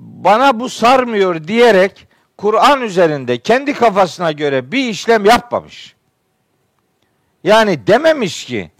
bana 0.00 0.60
bu 0.60 0.68
sarmıyor 0.68 1.48
diyerek 1.48 2.06
Kur'an 2.36 2.82
üzerinde 2.82 3.38
kendi 3.38 3.74
kafasına 3.74 4.32
göre 4.32 4.72
bir 4.72 4.88
işlem 4.88 5.24
yapmamış. 5.24 5.94
Yani 7.44 7.86
dememiş 7.86 8.44
ki 8.44 8.70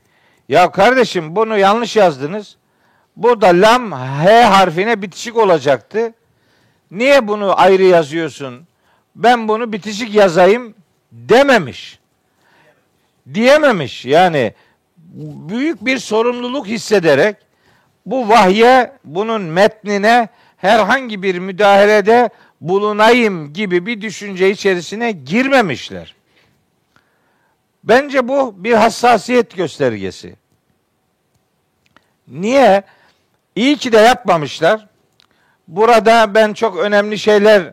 ya 0.49 0.71
kardeşim 0.71 1.37
bunu 1.37 1.59
yanlış 1.59 1.97
yazdınız. 1.97 2.57
Burada 3.17 3.47
lam 3.47 3.93
h 3.93 4.45
harfine 4.45 5.03
bitişik 5.03 5.37
olacaktı. 5.37 6.15
Niye 6.91 7.29
bunu 7.29 7.61
ayrı 7.61 7.83
yazıyorsun? 7.83 8.67
Ben 9.17 9.49
bunu 9.49 9.73
bitişik 9.73 10.15
yazayım 10.15 10.75
dememiş. 11.13 11.99
Diyememiş. 13.35 14.05
Yani 14.05 14.55
büyük 15.49 15.85
bir 15.85 15.99
sorumluluk 15.99 16.67
hissederek 16.67 17.37
bu 18.07 18.29
vahye, 18.29 18.93
bunun 19.05 19.43
metnine 19.43 20.29
herhangi 20.61 21.23
bir 21.23 21.39
müdahalede 21.39 22.31
bulunayım 22.61 23.53
gibi 23.53 23.87
bir 23.87 24.01
düşünce 24.01 24.51
içerisine 24.51 25.13
girmemişler. 25.13 26.15
Bence 27.85 28.29
bu 28.29 28.65
bir 28.65 28.73
hassasiyet 28.73 29.57
göstergesi. 29.57 30.37
Niye? 32.29 32.83
İyi 33.57 33.77
ki 33.77 33.93
de 33.93 33.99
yapmamışlar. 33.99 34.87
Burada 35.69 36.35
ben 36.35 36.53
çok 36.53 36.79
önemli 36.79 37.19
şeyler 37.19 37.73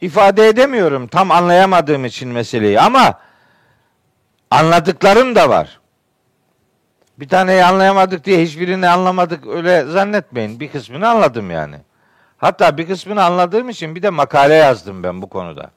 ifade 0.00 0.48
edemiyorum 0.48 1.06
tam 1.06 1.30
anlayamadığım 1.30 2.04
için 2.04 2.28
meseleyi 2.28 2.80
ama 2.80 3.20
anladıklarım 4.50 5.34
da 5.34 5.48
var. 5.48 5.80
Bir 7.18 7.28
taneyi 7.28 7.64
anlayamadık 7.64 8.24
diye 8.24 8.42
hiçbirini 8.42 8.88
anlamadık 8.88 9.46
öyle 9.46 9.84
zannetmeyin. 9.84 10.60
Bir 10.60 10.68
kısmını 10.68 11.08
anladım 11.08 11.50
yani. 11.50 11.76
Hatta 12.38 12.78
bir 12.78 12.88
kısmını 12.88 13.24
anladığım 13.24 13.68
için 13.68 13.94
bir 13.94 14.02
de 14.02 14.10
makale 14.10 14.54
yazdım 14.54 15.02
ben 15.02 15.22
bu 15.22 15.28
konuda. 15.28 15.70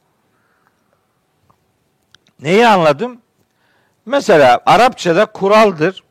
Neyi 2.40 2.68
anladım? 2.68 3.22
Mesela 4.06 4.62
Arapçada 4.66 5.26
kuraldır. 5.26 6.04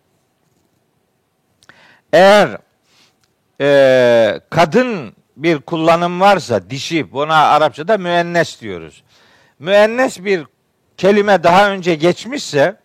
Eğer 2.13 2.59
e, 3.61 4.41
kadın 4.51 5.13
bir 5.37 5.59
kullanım 5.59 6.21
varsa 6.21 6.71
dişi 6.71 7.13
buna 7.13 7.37
Arapçada 7.37 7.99
müennes 7.99 8.61
diyoruz. 8.61 9.03
Müennes 9.59 10.25
bir 10.25 10.47
kelime 10.97 11.43
daha 11.43 11.71
önce 11.71 11.95
geçmişse 11.95 12.77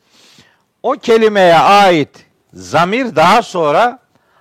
o 0.84 0.92
kelimeye 0.92 1.56
ait 1.56 2.26
zamir 2.54 3.16
daha 3.16 3.42
sonra 3.42 4.00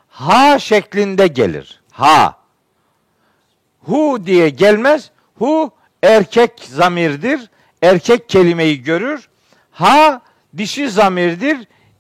ha 0.09 0.59
şeklinde 0.59 1.27
gelir. 1.27 1.83
Ha. 1.93 2.44
Hu 3.85 4.27
diye 4.27 4.49
gelmez. 4.49 5.11
Hu 5.39 5.71
erkek 6.03 6.51
zamirdir. 6.71 7.41
Erkek 7.83 8.29
kelimeyi 8.29 8.83
görür. 8.83 9.29
Ha 9.71 10.21
dişi 10.57 10.91
zamirdir. 10.91 11.57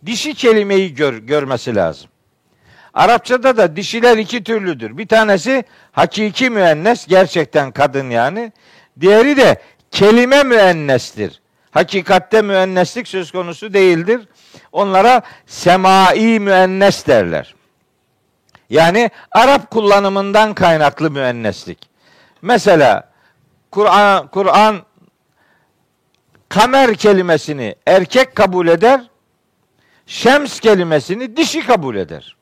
Dişi 0.06 0.34
kelimeyi 0.34 0.94
gör, 0.94 1.14
görmesi 1.14 1.74
lazım. 1.74 2.10
Arapçada 2.94 3.56
da 3.56 3.76
dişiler 3.76 4.18
iki 4.18 4.44
türlüdür. 4.44 4.98
Bir 4.98 5.08
tanesi 5.08 5.64
hakiki 5.92 6.50
müennes, 6.50 7.06
gerçekten 7.06 7.72
kadın 7.72 8.10
yani. 8.10 8.52
Diğeri 9.00 9.36
de 9.36 9.62
kelime 9.90 10.42
müennestir. 10.42 11.40
Hakikatte 11.70 12.42
müenneslik 12.42 13.08
söz 13.08 13.32
konusu 13.32 13.74
değildir. 13.74 14.28
Onlara 14.72 15.22
semai 15.46 16.40
müennes 16.40 17.06
derler. 17.06 17.54
Yani 18.70 19.10
Arap 19.32 19.70
kullanımından 19.70 20.54
kaynaklı 20.54 21.10
müenneslik. 21.10 21.78
Mesela 22.42 23.10
Kur'an 23.70 24.26
Kur'an 24.26 24.82
kamer 26.48 26.94
kelimesini 26.94 27.74
erkek 27.86 28.34
kabul 28.34 28.68
eder, 28.68 29.00
şems 30.06 30.60
kelimesini 30.60 31.36
dişi 31.36 31.66
kabul 31.66 31.96
eder. 31.96 32.36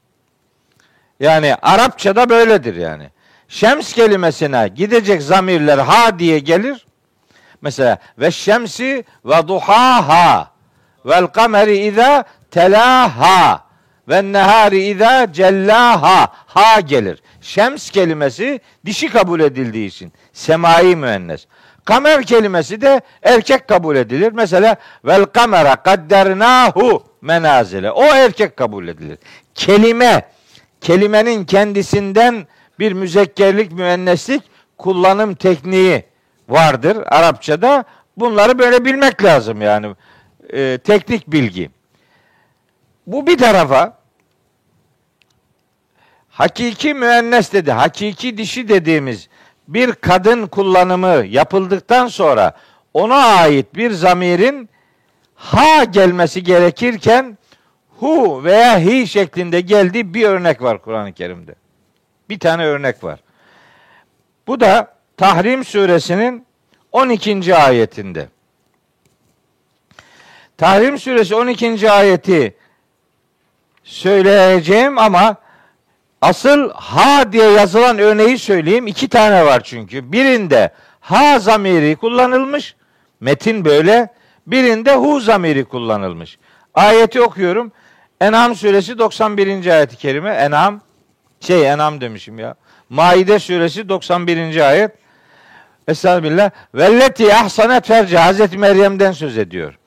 Yani 1.21 1.55
Arapçada 1.62 2.29
böyledir 2.29 2.76
yani. 2.76 3.11
Şems 3.49 3.93
kelimesine 3.93 4.69
gidecek 4.75 5.23
zamirler 5.23 5.79
ha 5.79 6.19
diye 6.19 6.38
gelir. 6.38 6.87
Mesela 7.62 7.99
ve 8.19 8.31
şemsi 8.31 9.05
ve 9.25 9.49
duhaha 9.49 10.50
vel 11.07 11.26
kameri 11.26 11.76
iza 11.76 12.25
telaha 12.50 13.64
ve 14.09 14.33
nehari 14.33 14.83
iza 14.83 15.33
cellaha 15.33 16.29
ha 16.47 16.81
gelir. 16.81 17.23
Şems 17.41 17.91
kelimesi 17.91 18.61
dişi 18.87 19.09
kabul 19.09 19.41
edildiği 19.41 19.89
için 19.89 20.13
semai 20.33 20.97
müennes. 20.97 21.47
Kamer 21.85 22.23
kelimesi 22.23 22.81
de 22.81 23.01
erkek 23.23 23.69
kabul 23.69 23.97
edilir. 23.97 24.33
Mesela 24.33 24.77
vel 25.05 25.25
kamera 25.25 25.77
kaddernahu 25.77 27.03
menazile. 27.21 27.91
O 27.91 28.05
erkek 28.05 28.57
kabul 28.57 28.89
edilir. 28.89 29.19
Kelime 29.55 30.27
kelimenin 30.81 31.45
kendisinden 31.45 32.47
bir 32.79 32.93
müzekkerlik, 32.93 33.73
müenneslik 33.73 34.43
kullanım 34.79 35.35
tekniği 35.35 36.05
vardır 36.49 36.99
Arapçada. 37.07 37.85
Bunları 38.17 38.59
böyle 38.59 38.85
bilmek 38.85 39.25
lazım 39.25 39.63
yani. 39.63 39.95
E, 40.53 40.79
teknik 40.79 41.27
bilgi. 41.27 41.71
Bu 43.07 43.27
bir 43.27 43.39
tarafa 43.39 43.99
hakiki 46.31 46.95
müennes 46.95 47.53
dedi, 47.53 47.73
hakiki 47.73 48.39
dişi 48.39 48.69
dediğimiz 48.69 49.29
bir 49.69 49.93
kadın 49.93 50.47
kullanımı 50.47 51.25
yapıldıktan 51.27 52.07
sonra 52.07 52.53
ona 52.95 53.17
ait 53.17 53.75
bir 53.75 53.91
zamirin 53.91 54.69
ha 55.35 55.85
gelmesi 55.85 56.43
gerekirken 56.43 57.39
hu 57.99 58.45
veya 58.45 58.79
hi 58.79 59.07
şeklinde 59.07 59.61
geldiği 59.61 60.15
bir 60.15 60.25
örnek 60.25 60.63
var 60.63 60.83
Kur'an-ı 60.83 61.13
Kerim'de. 61.13 61.55
Bir 62.29 62.39
tane 62.39 62.65
örnek 62.65 63.05
var. 63.05 63.21
Bu 64.47 64.61
da 64.61 64.95
Tahrim 65.17 65.65
suresinin 65.65 66.47
12. 66.93 67.57
ayetinde. 67.57 68.29
Tahrim 70.59 70.99
suresi 70.99 71.35
12. 71.35 71.91
ayeti 71.91 72.55
söyleyeceğim 73.85 74.99
ama 74.99 75.37
asıl 76.23 76.71
ha 76.71 77.33
diye 77.33 77.51
yazılan 77.51 77.99
örneği 77.99 78.38
söyleyeyim. 78.38 78.87
İki 78.87 79.09
tane 79.09 79.47
var 79.47 79.61
çünkü. 79.64 80.12
Birinde 80.12 80.73
ha 81.01 81.38
zamiri 81.38 81.97
kullanılmış. 81.97 82.75
Metin 83.21 83.64
böyle. 83.64 84.09
Birinde 84.47 84.95
hu 84.95 85.21
zamiri 85.21 85.64
kullanılmış. 85.64 86.38
Ayeti 86.75 87.21
okuyorum. 87.21 87.73
En'am 88.21 88.55
suresi 88.55 88.99
91. 88.99 89.66
ayeti 89.66 89.97
kerime. 89.97 90.31
En'am 90.31 90.81
şey 91.40 91.68
En'am 91.71 92.01
demişim 92.01 92.38
ya. 92.38 92.55
Maide 92.90 93.38
suresi 93.38 93.88
91. 93.88 94.68
ayet. 94.68 94.90
Estağfirullah. 95.88 96.51
Velleti 96.75 97.35
ahsanet 97.35 97.87
ferce 97.87 98.18
Hazreti 98.18 98.59
Meryem'den 98.59 99.12
söz 99.12 99.38
ediyor. 99.38 99.79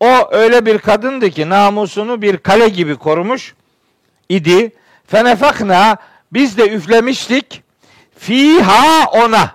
O 0.00 0.28
öyle 0.30 0.66
bir 0.66 0.78
kadındı 0.78 1.30
ki 1.30 1.48
namusunu 1.48 2.22
bir 2.22 2.36
kale 2.36 2.68
gibi 2.68 2.96
korumuş 2.96 3.54
idi. 4.28 4.72
Fenefakna 5.06 5.96
biz 6.32 6.58
de 6.58 6.70
üflemiştik. 6.70 7.62
Fiha 8.18 9.10
ona. 9.10 9.50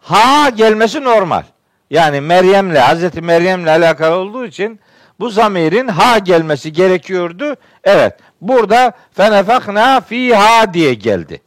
Ha 0.00 0.48
gelmesi 0.48 1.04
normal. 1.04 1.42
Yani 1.90 2.20
Meryem'le 2.20 2.74
Hazreti 2.74 3.20
Meryem'le 3.20 3.66
alakalı 3.66 4.14
olduğu 4.14 4.46
için 4.46 4.80
bu 5.20 5.30
zamirin 5.30 5.88
ha 5.88 6.18
gelmesi 6.18 6.72
gerekiyordu. 6.72 7.56
Evet. 7.84 8.18
Burada 8.40 8.92
fenefakna 9.12 10.00
fiha 10.00 10.74
diye 10.74 10.94
geldi. 10.94 11.40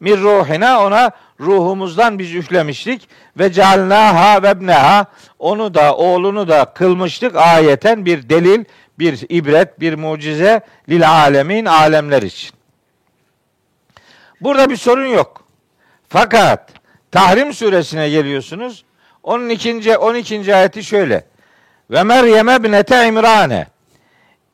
Mir 0.00 0.18
ruhina 0.18 0.84
ona 0.84 1.10
ruhumuzdan 1.40 2.18
biz 2.18 2.34
üflemiştik 2.34 3.08
ve 3.38 3.52
cealnaha 3.52 4.42
ve 4.42 4.50
ibneha 4.50 5.06
onu 5.38 5.74
da 5.74 5.96
oğlunu 5.96 6.48
da 6.48 6.64
kılmıştık 6.64 7.36
ayeten 7.36 8.04
bir 8.04 8.28
delil, 8.28 8.64
bir 8.98 9.26
ibret, 9.28 9.80
bir 9.80 9.94
mucize 9.94 10.60
lil 10.88 11.10
alemin 11.10 11.64
alemler 11.64 12.22
için. 12.22 12.50
Burada 14.40 14.70
bir 14.70 14.76
sorun 14.76 15.06
yok. 15.06 15.46
Fakat 16.08 16.70
Tahrim 17.12 17.52
suresine 17.52 18.08
geliyorsunuz. 18.08 18.84
Onun 19.22 19.48
ikinci 19.48 19.96
12. 19.96 20.54
ayeti 20.54 20.84
şöyle. 20.84 21.24
Ve 21.90 22.02
Meryem 22.02 22.48
ebnete 22.48 23.06
İmrane. 23.08 23.66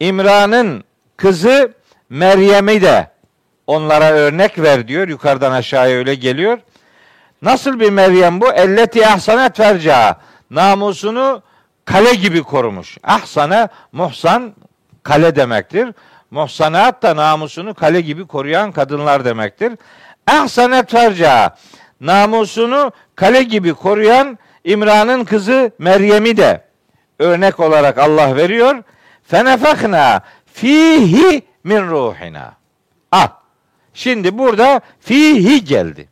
İmran'ın 0.00 0.84
kızı 1.16 1.72
Meryem'i 2.10 2.82
de 2.82 3.10
onlara 3.66 4.10
örnek 4.10 4.58
ver 4.58 4.88
diyor. 4.88 5.08
Yukarıdan 5.08 5.52
aşağıya 5.52 5.96
öyle 5.96 6.14
geliyor. 6.14 6.58
Nasıl 7.42 7.81
bir 7.81 7.90
Meryem 7.90 8.40
bu? 8.40 8.52
Elleti 8.52 9.07
ahsanet 9.07 9.57
ferca. 9.57 10.16
Namusunu 10.50 11.42
kale 11.85 12.14
gibi 12.14 12.42
korumuş. 12.42 12.98
Ahsane, 13.02 13.68
muhsan 13.92 14.52
kale 15.02 15.37
demektir. 15.37 15.88
Muhsanat 16.31 17.02
da 17.02 17.16
namusunu 17.16 17.74
kale 17.74 18.00
gibi 18.00 18.26
koruyan 18.26 18.72
kadınlar 18.72 19.24
demektir. 19.24 19.72
Ahsanet 20.26 20.90
ferca. 20.90 21.57
Namusunu 22.00 22.92
kale 23.14 23.42
gibi 23.42 23.74
koruyan 23.74 24.38
İmran'ın 24.64 25.24
kızı 25.24 25.72
Meryem'i 25.78 26.37
de 26.37 26.64
örnek 27.18 27.61
olarak 27.61 27.98
Allah 27.98 28.37
veriyor. 28.37 28.83
Fenefakna 29.22 30.22
fihi 30.52 31.42
min 31.64 31.90
ruhina. 31.90 32.55
Ah. 33.12 33.28
Şimdi 33.94 34.38
burada 34.38 34.81
fihi 35.00 35.64
geldi. 35.64 36.12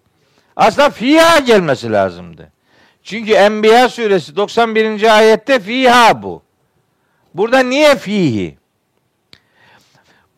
Aslında 0.61 0.91
fiha 0.91 1.39
gelmesi 1.39 1.93
lazımdı. 1.93 2.53
Çünkü 3.03 3.33
Enbiya 3.33 3.89
suresi 3.89 4.37
91. 4.37 5.17
ayette 5.17 5.61
fiha 5.61 6.23
bu. 6.23 6.43
Burada 7.35 7.59
niye 7.59 7.97
fihi? 7.97 8.59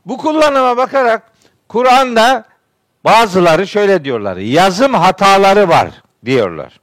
Bu 0.06 0.18
kullanıma 0.18 0.76
bakarak 0.76 1.32
Kur'an'da 1.68 2.44
bazıları 3.04 3.66
şöyle 3.66 4.04
diyorlar. 4.04 4.36
Yazım 4.36 4.94
hataları 4.94 5.68
var 5.68 5.90
diyorlar. 6.24 6.80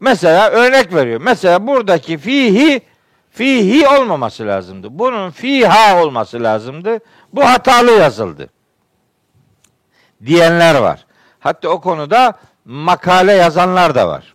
Mesela 0.00 0.50
örnek 0.50 0.94
veriyor. 0.94 1.20
Mesela 1.24 1.66
buradaki 1.66 2.18
fihi 2.18 2.82
fihi 3.30 3.88
olmaması 3.88 4.46
lazımdı. 4.46 4.88
Bunun 4.90 5.30
fiha 5.30 6.02
olması 6.02 6.42
lazımdı. 6.42 6.98
Bu 7.32 7.44
hatalı 7.44 7.90
yazıldı. 7.90 8.48
Diyenler 10.26 10.74
var. 10.74 11.06
Hatta 11.40 11.68
o 11.68 11.80
konuda 11.80 12.32
makale 12.64 13.32
yazanlar 13.32 13.94
da 13.94 14.08
var. 14.08 14.34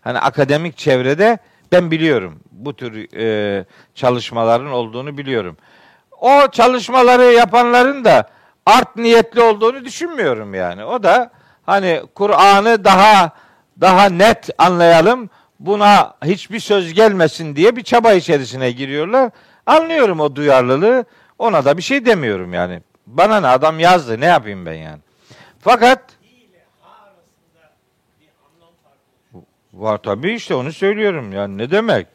Hani 0.00 0.18
akademik 0.18 0.76
çevrede 0.76 1.38
ben 1.72 1.90
biliyorum 1.90 2.40
bu 2.52 2.76
tür 2.76 3.16
e, 3.18 3.64
çalışmaların 3.94 4.70
olduğunu 4.70 5.18
biliyorum. 5.18 5.56
O 6.20 6.48
çalışmaları 6.52 7.24
yapanların 7.24 8.04
da 8.04 8.28
art 8.66 8.96
niyetli 8.96 9.40
olduğunu 9.40 9.84
düşünmüyorum 9.84 10.54
yani. 10.54 10.84
O 10.84 11.02
da 11.02 11.30
hani 11.66 12.02
Kur'an'ı 12.14 12.84
daha 12.84 13.30
daha 13.80 14.08
net 14.08 14.50
anlayalım, 14.58 15.30
buna 15.60 16.14
hiçbir 16.24 16.60
söz 16.60 16.94
gelmesin 16.94 17.56
diye 17.56 17.76
bir 17.76 17.82
çaba 17.82 18.12
içerisine 18.12 18.70
giriyorlar. 18.70 19.30
Anlıyorum 19.66 20.20
o 20.20 20.36
duyarlılığı. 20.36 21.04
Ona 21.38 21.64
da 21.64 21.76
bir 21.76 21.82
şey 21.82 22.06
demiyorum 22.06 22.54
yani. 22.54 22.82
Bana 23.06 23.40
ne 23.40 23.46
adam 23.46 23.80
yazdı 23.80 24.20
ne 24.20 24.26
yapayım 24.26 24.66
ben 24.66 24.74
yani. 24.74 24.98
Fakat 25.60 26.00
Var 29.76 29.98
tabii 29.98 30.32
işte 30.32 30.54
onu 30.54 30.72
söylüyorum. 30.72 31.32
Yani 31.32 31.58
ne 31.58 31.70
demek? 31.70 32.06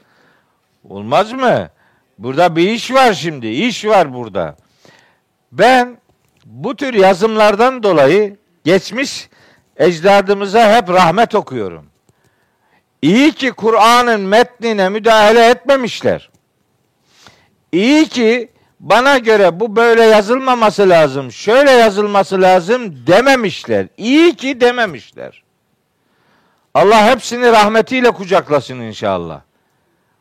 Olmaz 0.90 1.32
mı? 1.34 1.70
Burada 2.18 2.56
bir 2.56 2.70
iş 2.70 2.92
var 2.94 3.14
şimdi. 3.14 3.48
İş 3.48 3.86
var 3.86 4.14
burada. 4.14 4.56
Ben 5.52 5.98
bu 6.46 6.76
tür 6.76 6.94
yazımlardan 6.94 7.84
dolayı 7.84 8.38
geçmiş 8.64 9.30
ecdadımıza 9.78 10.76
hep 10.76 10.90
rahmet 10.90 11.36
okuyorum. 11.36 11.86
İyi 13.02 13.32
ki 13.32 13.52
Kur'an'ın 13.52 14.22
metnine 14.22 14.90
müdahale 14.90 15.50
etmemişler. 15.50 16.30
İyi 17.72 18.08
ki 18.08 18.50
bana 18.80 19.18
göre 19.18 19.60
bu 19.60 19.76
böyle 19.76 20.04
yazılmaması 20.04 20.90
lazım, 20.90 21.32
şöyle 21.32 21.72
yazılması 21.72 22.42
lazım 22.42 23.08
dememişler. 23.08 23.88
İyi 23.98 24.36
ki 24.36 24.62
dememişler. 24.62 25.44
Allah 26.74 27.06
hepsini 27.12 27.52
rahmetiyle 27.52 28.12
kucaklasın 28.12 28.80
inşallah. 28.80 29.42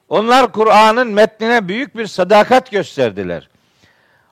Onlar 0.09 0.53
Kur'an'ın 0.53 1.09
metnine 1.09 1.69
büyük 1.69 1.97
bir 1.97 2.07
sadakat 2.07 2.71
gösterdiler. 2.71 3.49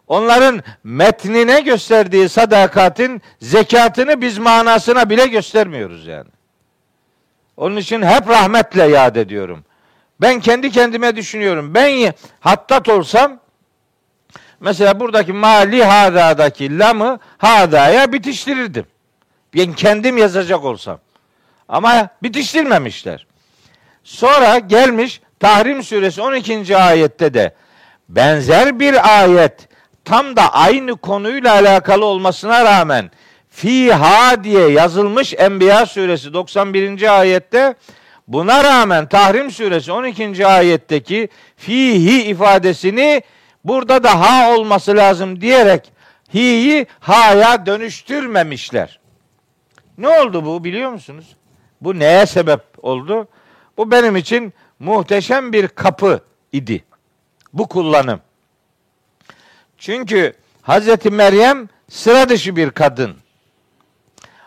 Onların 0.06 0.62
metnine 0.84 1.60
gösterdiği 1.60 2.28
sadakatin 2.28 3.22
zekatını 3.40 4.20
biz 4.20 4.38
manasına 4.38 5.10
bile 5.10 5.26
göstermiyoruz 5.26 6.06
yani. 6.06 6.28
Onun 7.56 7.76
için 7.76 8.02
hep 8.02 8.28
rahmetle 8.28 8.82
yad 8.84 9.16
ediyorum. 9.16 9.64
Ben 10.20 10.40
kendi 10.40 10.70
kendime 10.70 11.16
düşünüyorum. 11.16 11.74
Ben 11.74 12.14
hattat 12.40 12.88
olsam 12.88 13.40
mesela 14.60 15.00
buradaki 15.00 15.32
mali 15.32 15.84
hadadaki 15.84 16.78
lamı 16.78 17.18
hadaya 17.38 18.12
bitiştirirdim. 18.12 18.86
Ben 19.54 19.72
kendim 19.72 20.18
yazacak 20.18 20.64
olsam. 20.64 21.00
Ama 21.68 22.08
bitiştirmemişler. 22.22 23.26
Sonra 24.04 24.58
gelmiş 24.58 25.20
Tahrim 25.40 25.82
suresi 25.82 26.22
12. 26.22 26.76
ayette 26.76 27.34
de 27.34 27.54
benzer 28.08 28.80
bir 28.80 29.20
ayet 29.20 29.68
tam 30.04 30.36
da 30.36 30.52
aynı 30.54 30.96
konuyla 30.96 31.52
alakalı 31.52 32.04
olmasına 32.04 32.64
rağmen 32.64 33.10
fiha 33.50 34.44
diye 34.44 34.68
yazılmış 34.68 35.34
Enbiya 35.38 35.86
suresi 35.86 36.32
91. 36.32 37.18
ayette 37.18 37.74
buna 38.28 38.64
rağmen 38.64 39.08
Tahrim 39.08 39.50
suresi 39.50 39.92
12. 39.92 40.46
ayetteki 40.46 41.28
fihi 41.56 42.22
ifadesini 42.22 43.22
burada 43.64 44.04
da 44.04 44.20
ha 44.20 44.56
olması 44.56 44.96
lazım 44.96 45.40
diyerek 45.40 45.92
hi'yi 46.34 46.86
ha'ya 47.00 47.66
dönüştürmemişler. 47.66 49.00
Ne 49.98 50.08
oldu 50.08 50.44
bu 50.44 50.64
biliyor 50.64 50.90
musunuz? 50.90 51.26
Bu 51.80 51.98
neye 51.98 52.26
sebep 52.26 52.60
oldu? 52.82 53.28
Bu 53.76 53.90
benim 53.90 54.16
için 54.16 54.52
muhteşem 54.78 55.52
bir 55.52 55.68
kapı 55.68 56.20
idi. 56.52 56.84
Bu 57.52 57.68
kullanım. 57.68 58.20
Çünkü 59.78 60.32
Hazreti 60.62 61.10
Meryem 61.10 61.68
sıra 61.88 62.28
dışı 62.28 62.56
bir 62.56 62.70
kadın. 62.70 63.16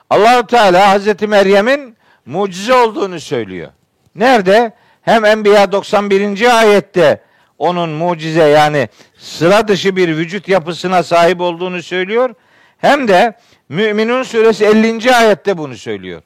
Allahu 0.09 0.47
Teala 0.47 0.89
Hazreti 0.89 1.27
Meryem'in 1.27 1.97
mucize 2.25 2.73
olduğunu 2.73 3.19
söylüyor. 3.19 3.71
Nerede? 4.15 4.73
Hem 5.01 5.25
Enbiya 5.25 5.71
91. 5.71 6.59
ayette 6.59 7.21
onun 7.57 7.89
mucize 7.89 8.43
yani 8.43 8.89
sıra 9.17 9.67
dışı 9.67 9.95
bir 9.95 10.17
vücut 10.17 10.47
yapısına 10.47 11.03
sahip 11.03 11.41
olduğunu 11.41 11.83
söylüyor. 11.83 12.35
Hem 12.77 13.07
de 13.07 13.37
Müminun 13.69 14.23
suresi 14.23 14.65
50. 14.65 15.15
ayette 15.15 15.57
bunu 15.57 15.77
söylüyor. 15.77 16.21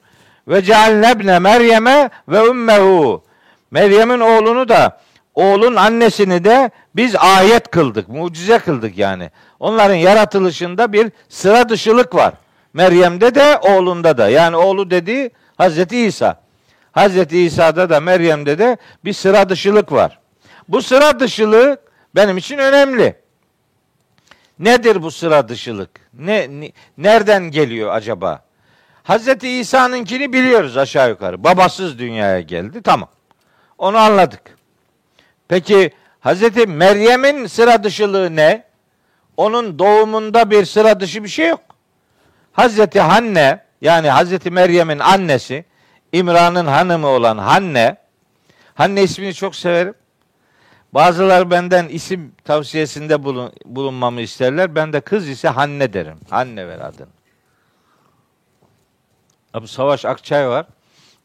Ve 0.48 0.64
cealnebne 0.64 1.40
Meryem'e 1.40 2.10
ve 2.28 2.42
ummehu. 2.42 3.24
Meryem'in 3.72 4.20
oğlunu 4.20 4.70
da 4.70 5.00
oğlun 5.34 5.76
annesini 5.76 6.44
de 6.44 6.72
biz 6.96 7.16
ayet 7.16 7.72
kıldık, 7.72 8.10
mucize 8.10 8.60
kıldık 8.60 8.98
yani. 8.98 9.32
Onların 9.60 9.96
yaratılışında 9.96 10.94
bir 10.94 11.12
sıra 11.30 11.70
dışılık 11.70 12.16
var. 12.16 12.34
Meryem'de 12.74 13.36
de 13.36 13.58
oğlunda 13.58 14.18
da. 14.18 14.30
Yani 14.30 14.56
oğlu 14.56 14.90
dediği 14.90 15.32
Hazreti 15.58 15.98
İsa. 15.98 16.42
Hazreti 16.92 17.42
İsa'da 17.42 17.90
da 17.90 18.00
Meryem'de 18.00 18.60
de 18.60 18.78
bir 19.06 19.14
sıra 19.14 19.50
dışılık 19.50 19.92
var. 19.92 20.20
Bu 20.68 20.82
sıra 20.82 21.20
dışılık 21.20 21.80
benim 22.16 22.38
için 22.38 22.58
önemli. 22.58 23.16
Nedir 24.60 25.04
bu 25.04 25.12
sıra 25.12 25.50
dışılık? 25.50 25.90
Ne, 26.14 26.48
ne 26.50 26.72
nereden 26.98 27.44
geliyor 27.44 27.94
acaba? 27.94 28.45
Hazreti 29.06 29.50
İsa'nınkini 29.50 30.34
biliyoruz 30.34 30.78
aşağı 30.78 31.10
yukarı. 31.10 31.44
Babasız 31.44 32.00
dünyaya 32.00 32.42
geldi. 32.42 32.82
Tamam. 32.82 33.10
Onu 33.78 33.98
anladık. 33.98 34.42
Peki 35.48 35.92
Hazreti 36.20 36.68
Meryem'in 36.68 37.48
sıra 37.48 37.84
dışılığı 37.84 38.36
ne? 38.36 38.64
Onun 39.38 39.80
doğumunda 39.80 40.52
bir 40.52 40.66
sıra 40.66 41.00
dışı 41.00 41.24
bir 41.24 41.30
şey 41.30 41.48
yok. 41.48 41.62
Hazreti 42.54 43.00
Hanne 43.00 43.64
yani 43.82 44.10
Hazreti 44.10 44.52
Meryem'in 44.52 45.00
annesi 45.00 45.66
İmran'ın 46.12 46.66
hanımı 46.66 47.08
olan 47.08 47.38
Hanne 47.38 47.98
Hanne 48.76 49.04
ismini 49.04 49.34
çok 49.34 49.56
severim. 49.56 49.94
Bazılar 50.94 51.52
benden 51.52 51.88
isim 51.88 52.32
tavsiyesinde 52.44 53.24
bulun, 53.24 53.54
bulunmamı 53.66 54.22
isterler. 54.22 54.76
Ben 54.76 54.94
de 54.94 55.02
kız 55.02 55.30
ise 55.30 55.48
Hanne 55.48 55.94
derim. 55.94 56.18
Hanne 56.30 56.68
ver 56.68 56.80
adını. 56.80 57.15
Abu 59.56 59.68
Savaş 59.68 60.06
Akçay 60.06 60.50
var. 60.50 60.66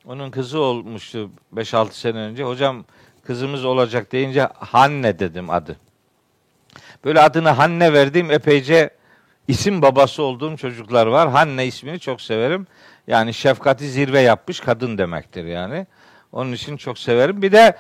Onun 0.07 0.31
kızı 0.31 0.59
olmuştu 0.59 1.31
5-6 1.55 1.93
sene 1.93 2.19
önce. 2.19 2.45
Hocam 2.45 2.85
kızımız 3.25 3.65
olacak 3.65 4.13
deyince 4.13 4.49
Hanne 4.59 5.19
dedim 5.19 5.51
adı. 5.51 5.77
Böyle 7.05 7.21
adını 7.21 7.49
Hanne 7.49 7.93
verdiğim 7.93 8.31
epeyce 8.31 8.91
isim 9.49 9.83
babası 9.83 10.23
olduğum 10.23 10.57
çocuklar 10.57 11.07
var. 11.07 11.31
Hanne 11.31 11.67
ismini 11.67 12.01
çok 12.01 12.21
severim. 12.21 12.67
Yani 13.07 13.35
şefkati 13.35 13.89
zirve 13.89 14.21
yapmış 14.21 14.61
kadın 14.61 14.99
demektir 14.99 15.45
yani. 15.45 15.87
Onun 16.33 16.53
için 16.53 16.77
çok 16.77 16.99
severim. 16.99 17.43
Bir 17.43 17.53
de 17.53 17.77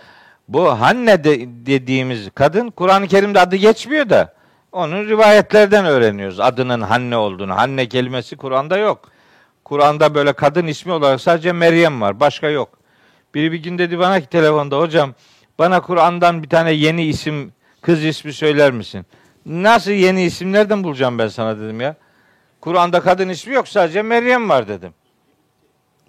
bu 0.49 0.81
Hanne 0.81 1.25
de 1.25 1.41
dediğimiz 1.67 2.31
kadın 2.35 2.71
Kur'an-ı 2.71 3.09
Kerim'de 3.09 3.41
adı 3.41 3.57
geçmiyor 3.57 4.11
da 4.11 4.35
onun 4.73 5.09
rivayetlerden 5.09 5.85
öğreniyoruz 5.85 6.41
adının 6.41 6.81
Hanne 6.81 7.17
olduğunu. 7.17 7.57
Hanne 7.57 7.89
kelimesi 7.89 8.37
Kur'an'da 8.37 8.77
yok. 8.77 9.11
Kur'an'da 9.71 10.15
böyle 10.15 10.33
kadın 10.33 10.67
ismi 10.67 10.93
olarak 10.93 11.21
sadece 11.21 11.53
Meryem 11.53 12.01
var. 12.01 12.21
Başka 12.21 12.49
yok. 12.49 12.69
Biri 13.35 13.53
bir 13.53 13.63
gün 13.63 13.79
dedi 13.79 13.99
bana 13.99 14.21
ki 14.21 14.27
telefonda 14.27 14.79
hocam 14.79 15.15
bana 15.59 15.81
Kur'an'dan 15.81 16.43
bir 16.43 16.49
tane 16.49 16.73
yeni 16.73 17.05
isim 17.05 17.53
kız 17.81 18.05
ismi 18.05 18.33
söyler 18.33 18.71
misin? 18.71 19.07
Nasıl 19.47 19.91
yeni 19.91 20.25
isim 20.25 20.53
nereden 20.53 20.85
bulacağım 20.85 21.19
ben 21.19 21.29
sana 21.29 21.61
dedim 21.61 21.81
ya. 21.81 21.97
Kur'an'da 22.61 23.01
kadın 23.01 23.29
ismi 23.29 23.55
yok 23.55 23.69
sadece 23.69 24.03
Meryem 24.03 24.49
var 24.49 24.69
dedim. 24.69 24.95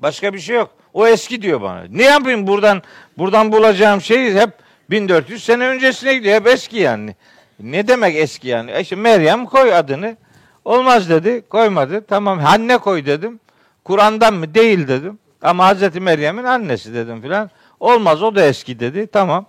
Başka 0.02 0.34
bir 0.34 0.40
şey 0.40 0.56
yok. 0.56 0.70
O 0.94 1.08
eski 1.08 1.42
diyor 1.42 1.62
bana. 1.62 1.84
Ne 1.90 2.04
yapayım 2.04 2.48
buradan 2.48 2.82
buradan 3.18 3.52
bulacağım 3.52 4.02
şey 4.02 4.34
hep 4.34 4.50
1400 4.90 5.44
sene 5.44 5.68
öncesine 5.68 6.14
gidiyor. 6.14 6.36
Hep 6.36 6.48
eski 6.48 6.78
yani. 6.78 7.16
Ne 7.60 7.88
demek 7.88 8.16
eski 8.16 8.48
yani? 8.48 8.72
E 8.72 8.96
Meryem 8.96 9.46
koy 9.46 9.76
adını. 9.76 10.18
Olmaz 10.66 11.10
dedi. 11.10 11.44
Koymadı. 11.50 12.06
Tamam 12.08 12.40
Hanne 12.40 12.78
koy 12.78 13.06
dedim. 13.06 13.40
Kur'an'dan 13.84 14.34
mı? 14.34 14.54
Değil 14.54 14.88
dedim. 14.88 15.20
Ama 15.42 15.66
Hazreti 15.66 16.00
Meryem'in 16.00 16.44
annesi 16.44 16.94
dedim 16.94 17.22
filan. 17.22 17.50
Olmaz 17.80 18.24
o 18.24 18.36
da 18.36 18.46
eski 18.46 18.80
dedi. 18.80 19.08
Tamam. 19.08 19.46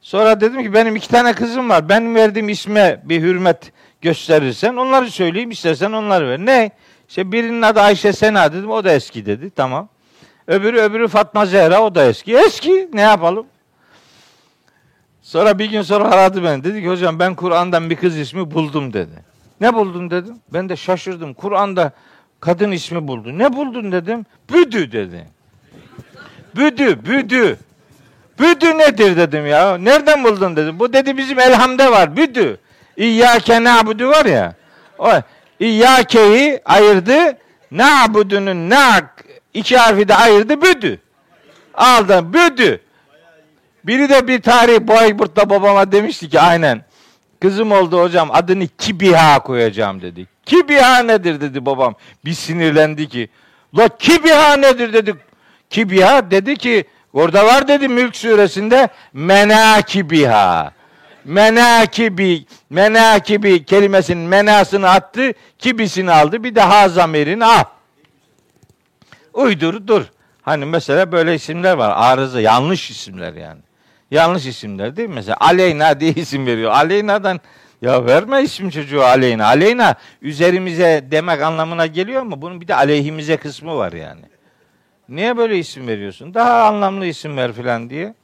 Sonra 0.00 0.40
dedim 0.40 0.62
ki 0.62 0.74
benim 0.74 0.96
iki 0.96 1.08
tane 1.08 1.32
kızım 1.32 1.68
var. 1.68 1.88
Ben 1.88 2.14
verdiğim 2.14 2.48
isme 2.48 3.00
bir 3.04 3.22
hürmet 3.22 3.72
gösterirsen 4.00 4.76
onları 4.76 5.10
söyleyeyim 5.10 5.50
istersen 5.50 5.92
onları 5.92 6.28
ver. 6.28 6.38
Ne? 6.38 6.70
İşte 7.08 7.32
birinin 7.32 7.62
adı 7.62 7.80
Ayşe 7.80 8.12
Sena 8.12 8.52
dedim. 8.52 8.70
O 8.70 8.84
da 8.84 8.92
eski 8.92 9.26
dedi. 9.26 9.50
Tamam. 9.50 9.88
Öbürü 10.46 10.80
öbürü 10.80 11.08
Fatma 11.08 11.46
Zehra 11.46 11.82
o 11.82 11.94
da 11.94 12.04
eski. 12.04 12.36
Eski 12.36 12.88
ne 12.92 13.00
yapalım? 13.00 13.46
Sonra 15.22 15.58
bir 15.58 15.70
gün 15.70 15.82
sonra 15.82 16.04
aradı 16.04 16.44
beni. 16.44 16.64
Dedi 16.64 16.82
ki 16.82 16.88
hocam 16.88 17.18
ben 17.18 17.34
Kur'an'dan 17.34 17.90
bir 17.90 17.96
kız 17.96 18.18
ismi 18.18 18.50
buldum 18.50 18.92
dedi. 18.92 19.24
Ne 19.60 19.74
buldun 19.74 20.10
dedim. 20.10 20.36
Ben 20.52 20.68
de 20.68 20.76
şaşırdım. 20.76 21.34
Kur'an'da 21.34 21.92
kadın 22.44 22.70
ismi 22.70 23.08
buldu. 23.08 23.38
Ne 23.38 23.52
buldun 23.52 23.92
dedim. 23.92 24.26
Büdü 24.52 24.92
dedi. 24.92 25.26
Büdü, 26.56 27.04
büdü. 27.06 27.58
Büdü 28.40 28.78
nedir 28.78 29.16
dedim 29.16 29.46
ya. 29.46 29.78
Nereden 29.78 30.24
buldun 30.24 30.56
dedim. 30.56 30.78
Bu 30.78 30.92
dedi 30.92 31.16
bizim 31.16 31.40
elhamde 31.40 31.90
var. 31.90 32.16
Büdü. 32.16 32.58
İyyâke 32.96 33.64
na'budu 33.64 34.08
var 34.08 34.24
ya. 34.24 34.54
O 34.98 35.10
İyyâke'yi 35.60 36.60
ayırdı. 36.64 37.36
Na'budu'nun 37.70 38.70
na 38.70 39.00
iki 39.54 39.76
harfi 39.76 40.08
de 40.08 40.14
ayırdı. 40.14 40.62
Büdü. 40.62 41.00
Aldı. 41.74 42.32
Büdü. 42.32 42.80
Biri 43.84 44.08
de 44.08 44.28
bir 44.28 44.42
tarih 44.42 44.80
Boyburt'ta 44.80 45.50
babama 45.50 45.92
demişti 45.92 46.28
ki 46.28 46.40
aynen. 46.40 46.84
Kızım 47.40 47.72
oldu 47.72 48.02
hocam 48.02 48.28
adını 48.32 48.66
Kibiha 48.78 49.42
koyacağım 49.42 50.02
dedi. 50.02 50.33
Kibiha 50.46 50.98
nedir 51.02 51.40
dedi 51.40 51.66
babam. 51.66 51.94
Bir 52.24 52.32
sinirlendi 52.32 53.08
ki. 53.08 53.28
La 53.78 53.88
Kibiha 53.88 54.56
nedir 54.56 54.92
dedi. 54.92 55.14
kibiha 55.70 56.30
dedi 56.30 56.56
ki 56.56 56.84
orada 57.12 57.46
var 57.46 57.68
dedi 57.68 57.88
Mülk 57.88 58.16
suresinde 58.16 58.88
menakibiha. 59.12 60.72
Menakibi, 61.24 62.46
menakibi 62.70 63.64
kelimesinin 63.64 64.28
menasını 64.28 64.88
attı, 64.90 65.32
kibisini 65.58 66.10
aldı. 66.12 66.44
Bir 66.44 66.54
de 66.54 66.60
ha 66.60 66.88
zamirini 66.88 67.44
al. 67.44 67.64
Uydur 69.32 69.86
dur. 69.86 70.04
Hani 70.42 70.64
mesela 70.64 71.12
böyle 71.12 71.34
isimler 71.34 71.74
var. 71.74 71.92
Arıza, 71.96 72.40
yanlış 72.40 72.90
isimler 72.90 73.32
yani. 73.32 73.60
Yanlış 74.10 74.46
isimler 74.46 74.96
değil 74.96 75.08
mi? 75.08 75.14
Mesela 75.14 75.36
Aleyna 75.40 76.00
diye 76.00 76.12
isim 76.12 76.46
veriyor. 76.46 76.72
Aleyna'dan 76.72 77.40
ya 77.84 78.06
verme 78.06 78.42
isim 78.42 78.70
çocuğu 78.70 79.04
Aleyna. 79.04 79.46
Aleyna 79.46 79.94
üzerimize 80.22 81.04
demek 81.10 81.42
anlamına 81.42 81.86
geliyor 81.86 82.22
mu? 82.22 82.42
Bunun 82.42 82.60
bir 82.60 82.68
de 82.68 82.74
aleyhimize 82.74 83.36
kısmı 83.36 83.76
var 83.76 83.92
yani. 83.92 84.22
Niye 85.08 85.36
böyle 85.36 85.58
isim 85.58 85.88
veriyorsun? 85.88 86.34
Daha 86.34 86.64
anlamlı 86.64 87.06
isim 87.06 87.36
ver 87.36 87.52
filan 87.52 87.90
diye. 87.90 88.14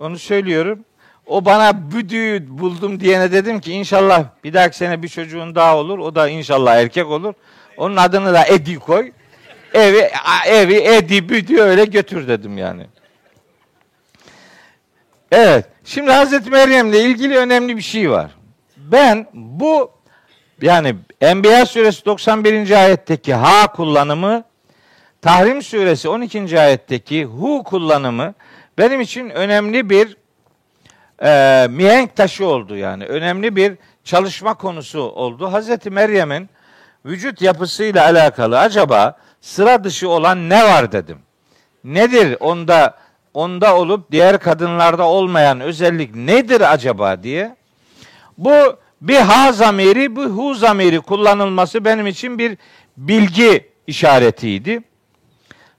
Onu 0.00 0.18
söylüyorum. 0.18 0.84
O 1.26 1.44
bana 1.44 1.92
büdüğü 1.92 2.46
buldum 2.48 3.00
diyene 3.00 3.32
dedim 3.32 3.60
ki 3.60 3.72
inşallah 3.72 4.24
bir 4.44 4.54
dahaki 4.54 4.76
sene 4.76 5.02
bir 5.02 5.08
çocuğun 5.08 5.54
daha 5.54 5.76
olur. 5.76 5.98
O 5.98 6.14
da 6.14 6.28
inşallah 6.28 6.76
erkek 6.76 7.06
olur. 7.06 7.34
Onun 7.76 7.96
adını 7.96 8.32
da 8.32 8.46
Edi 8.46 8.78
koy. 8.78 9.12
Evi, 9.74 10.08
evi 10.46 10.74
Edi 10.74 11.28
büdü 11.28 11.60
öyle 11.60 11.84
götür 11.84 12.28
dedim 12.28 12.58
yani. 12.58 12.86
Evet. 15.32 15.66
Şimdi 15.84 16.10
Hazreti 16.10 16.50
Meryem'le 16.50 16.92
ilgili 16.92 17.36
önemli 17.36 17.76
bir 17.76 17.82
şey 17.82 18.10
var. 18.10 18.30
Ben 18.92 19.26
bu 19.34 19.90
yani 20.62 20.96
Enbiya 21.20 21.66
suresi 21.66 22.04
91. 22.04 22.70
ayetteki 22.70 23.34
ha 23.34 23.72
kullanımı 23.72 24.44
Tahrim 25.22 25.62
suresi 25.62 26.08
12. 26.08 26.60
ayetteki 26.60 27.24
hu 27.24 27.62
kullanımı 27.64 28.34
benim 28.78 29.00
için 29.00 29.30
önemli 29.30 29.90
bir 29.90 30.16
e, 31.22 31.66
mihenk 31.70 32.16
taşı 32.16 32.46
oldu 32.46 32.76
yani. 32.76 33.04
Önemli 33.04 33.56
bir 33.56 33.74
çalışma 34.04 34.54
konusu 34.54 35.00
oldu. 35.00 35.52
Hazreti 35.52 35.90
Meryem'in 35.90 36.48
vücut 37.06 37.42
yapısıyla 37.42 38.04
alakalı 38.04 38.58
acaba 38.58 39.16
sıra 39.40 39.84
dışı 39.84 40.08
olan 40.08 40.48
ne 40.48 40.64
var 40.64 40.92
dedim. 40.92 41.18
Nedir 41.84 42.36
onda 42.40 42.94
onda 43.34 43.76
olup 43.76 44.12
diğer 44.12 44.38
kadınlarda 44.38 45.04
olmayan 45.04 45.60
özellik 45.60 46.14
nedir 46.14 46.72
acaba 46.72 47.22
diye. 47.22 47.56
Bu 48.38 48.78
bir 49.00 49.16
ha 49.16 49.52
zamiri, 49.52 50.16
bu 50.16 50.24
hu 50.24 50.54
zamiri 50.54 51.00
kullanılması 51.00 51.84
benim 51.84 52.06
için 52.06 52.38
bir 52.38 52.58
bilgi 52.96 53.70
işaretiydi. 53.86 54.82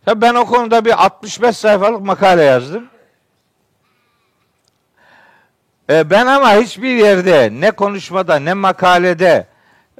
Tabii 0.05 0.21
ben 0.21 0.35
o 0.35 0.45
konuda 0.45 0.85
bir 0.85 1.05
65 1.05 1.57
sayfalık 1.57 2.01
makale 2.01 2.43
yazdım. 2.43 2.87
E 5.89 6.09
ben 6.09 6.25
ama 6.25 6.55
hiçbir 6.55 6.95
yerde 6.95 7.49
ne 7.51 7.71
konuşmada 7.71 8.39
ne 8.39 8.53
makalede 8.53 9.47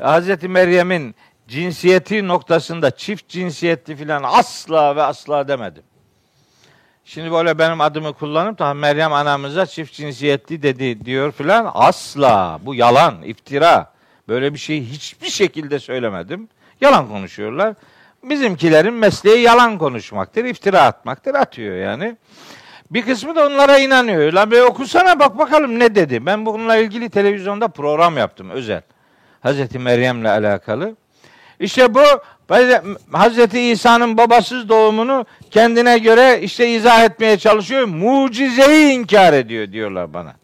Hz. 0.01 0.43
Meryem'in 0.43 1.15
cinsiyeti 1.47 2.27
noktasında 2.27 2.91
çift 2.91 3.29
cinsiyetli 3.29 3.95
filan 3.95 4.23
asla 4.23 4.95
ve 4.95 5.03
asla 5.03 5.47
demedim. 5.47 5.83
Şimdi 7.07 7.31
böyle 7.31 7.59
benim 7.59 7.81
adımı 7.81 8.13
kullanıp 8.13 8.59
da 8.59 8.73
Meryem 8.73 9.13
anamıza 9.13 9.65
çift 9.65 9.93
cinsiyetli 9.93 10.63
dedi 10.63 11.05
diyor 11.05 11.31
filan 11.31 11.71
asla 11.73 12.59
bu 12.61 12.75
yalan, 12.75 13.21
iftira. 13.23 13.91
Böyle 14.27 14.53
bir 14.53 14.59
şeyi 14.59 14.85
hiçbir 14.85 15.29
şekilde 15.29 15.79
söylemedim. 15.79 16.49
Yalan 16.81 17.07
konuşuyorlar. 17.07 17.73
Bizimkilerin 18.23 18.93
mesleği 18.93 19.41
yalan 19.41 19.77
konuşmaktır, 19.77 20.45
iftira 20.45 20.81
atmaktır. 20.81 21.35
Atıyor 21.35 21.75
yani. 21.75 22.17
Bir 22.91 23.01
kısmı 23.01 23.35
da 23.35 23.47
onlara 23.47 23.77
inanıyor. 23.79 24.33
La 24.33 24.51
bir 24.51 24.61
okusana 24.61 25.19
bak 25.19 25.37
bakalım 25.37 25.79
ne 25.79 25.95
dedi. 25.95 26.25
Ben 26.25 26.45
bununla 26.45 26.75
ilgili 26.75 27.09
televizyonda 27.09 27.67
program 27.67 28.17
yaptım 28.17 28.49
özel. 28.49 28.81
Hazreti 29.41 29.79
Meryem'le 29.79 30.25
alakalı. 30.25 30.95
İşte 31.59 31.93
bu 31.93 32.03
Hazreti 33.11 33.59
İsa'nın 33.61 34.17
babasız 34.17 34.69
doğumunu 34.69 35.25
kendine 35.51 35.97
göre 35.97 36.41
işte 36.41 36.69
izah 36.69 37.03
etmeye 37.03 37.37
çalışıyor. 37.37 37.85
Mucizeyi 37.85 38.93
inkar 38.93 39.33
ediyor 39.33 39.71
diyorlar 39.71 40.13
bana. 40.13 40.35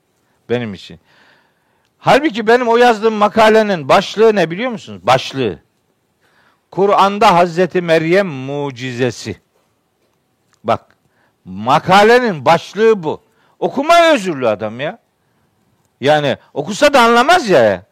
Benim 0.50 0.74
için. 0.74 1.00
Halbuki 1.98 2.48
benim 2.48 2.68
o 2.68 2.78
yazdığım 2.78 3.14
makalenin 3.14 3.90
başlığı 3.90 4.36
ne 4.36 4.52
biliyor 4.52 4.72
musunuz? 4.72 5.08
Başlığı. 5.08 5.60
Kur'an'da 6.72 7.36
Hazreti 7.36 7.82
Meryem 7.82 8.28
mucizesi. 8.28 9.42
Bak 10.64 10.98
makalenin 11.46 12.46
başlığı 12.46 13.04
bu. 13.04 13.22
Okuma 13.60 14.12
özürlü 14.14 14.48
adam 14.48 14.80
ya. 14.80 15.00
Yani 16.02 16.38
okusa 16.54 16.94
da 16.94 17.02
anlamaz 17.02 17.50
ya. 17.50 17.84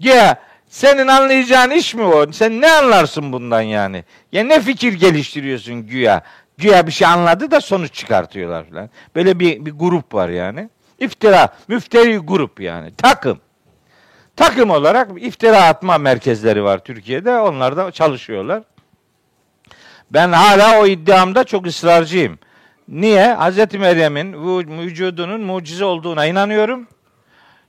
Ya 0.00 0.40
senin 0.68 1.06
anlayacağın 1.06 1.70
iş 1.70 1.94
mi 1.94 2.02
o? 2.02 2.32
Sen 2.32 2.60
ne 2.60 2.72
anlarsın 2.72 3.32
bundan 3.32 3.60
yani? 3.60 4.04
Ya 4.32 4.44
ne 4.44 4.60
fikir 4.60 4.92
geliştiriyorsun 4.92 5.86
güya? 5.86 6.22
Güya 6.58 6.86
bir 6.86 6.92
şey 6.92 7.08
anladı 7.08 7.50
da 7.50 7.60
sonuç 7.60 7.94
çıkartıyorlar 7.94 8.64
falan. 8.70 8.90
Böyle 9.14 9.38
bir, 9.40 9.66
bir 9.66 9.72
grup 9.72 10.14
var 10.14 10.28
yani. 10.28 10.68
İftira, 10.98 11.48
müfteri 11.68 12.16
grup 12.18 12.60
yani. 12.60 12.94
Takım. 12.94 13.40
Takım 14.36 14.70
olarak 14.70 15.08
iftira 15.16 15.62
atma 15.64 15.98
merkezleri 15.98 16.64
var 16.64 16.78
Türkiye'de. 16.78 17.38
Onlar 17.38 17.76
da 17.76 17.90
çalışıyorlar. 17.90 18.62
Ben 20.10 20.32
hala 20.32 20.80
o 20.80 20.86
iddiamda 20.86 21.44
çok 21.44 21.66
ısrarcıyım. 21.66 22.38
Niye? 22.88 23.36
Hz. 23.36 23.74
Meryem'in 23.74 24.32
vücudunun 24.78 25.40
mucize 25.40 25.84
olduğuna 25.84 26.26
inanıyorum. 26.26 26.88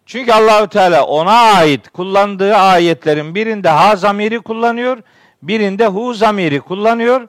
Çünkü 0.07 0.31
Allahü 0.31 0.67
Teala 0.67 1.05
ona 1.05 1.31
ait 1.31 1.89
kullandığı 1.89 2.55
ayetlerin 2.55 3.35
birinde 3.35 3.69
ha 3.69 3.95
zamiri 3.95 4.39
kullanıyor, 4.39 4.97
birinde 5.41 5.87
hu 5.87 6.13
zamiri 6.13 6.59
kullanıyor. 6.59 7.27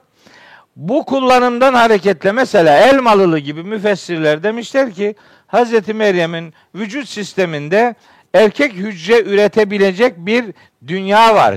Bu 0.75 1.05
kullanımdan 1.05 1.73
hareketle 1.73 2.31
mesela 2.31 2.77
Elmalılı 2.77 3.39
gibi 3.39 3.63
müfessirler 3.63 4.43
demişler 4.43 4.93
ki 4.93 5.15
Hz. 5.47 5.87
Meryem'in 5.87 6.53
vücut 6.75 7.09
sisteminde 7.09 7.95
erkek 8.33 8.73
hücre 8.73 9.21
üretebilecek 9.21 10.17
bir 10.17 10.45
dünya 10.87 11.35
var. 11.35 11.55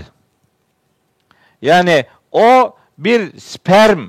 Yani 1.63 2.07
o 2.33 2.77
bir 2.99 3.41
sperm, 3.41 4.09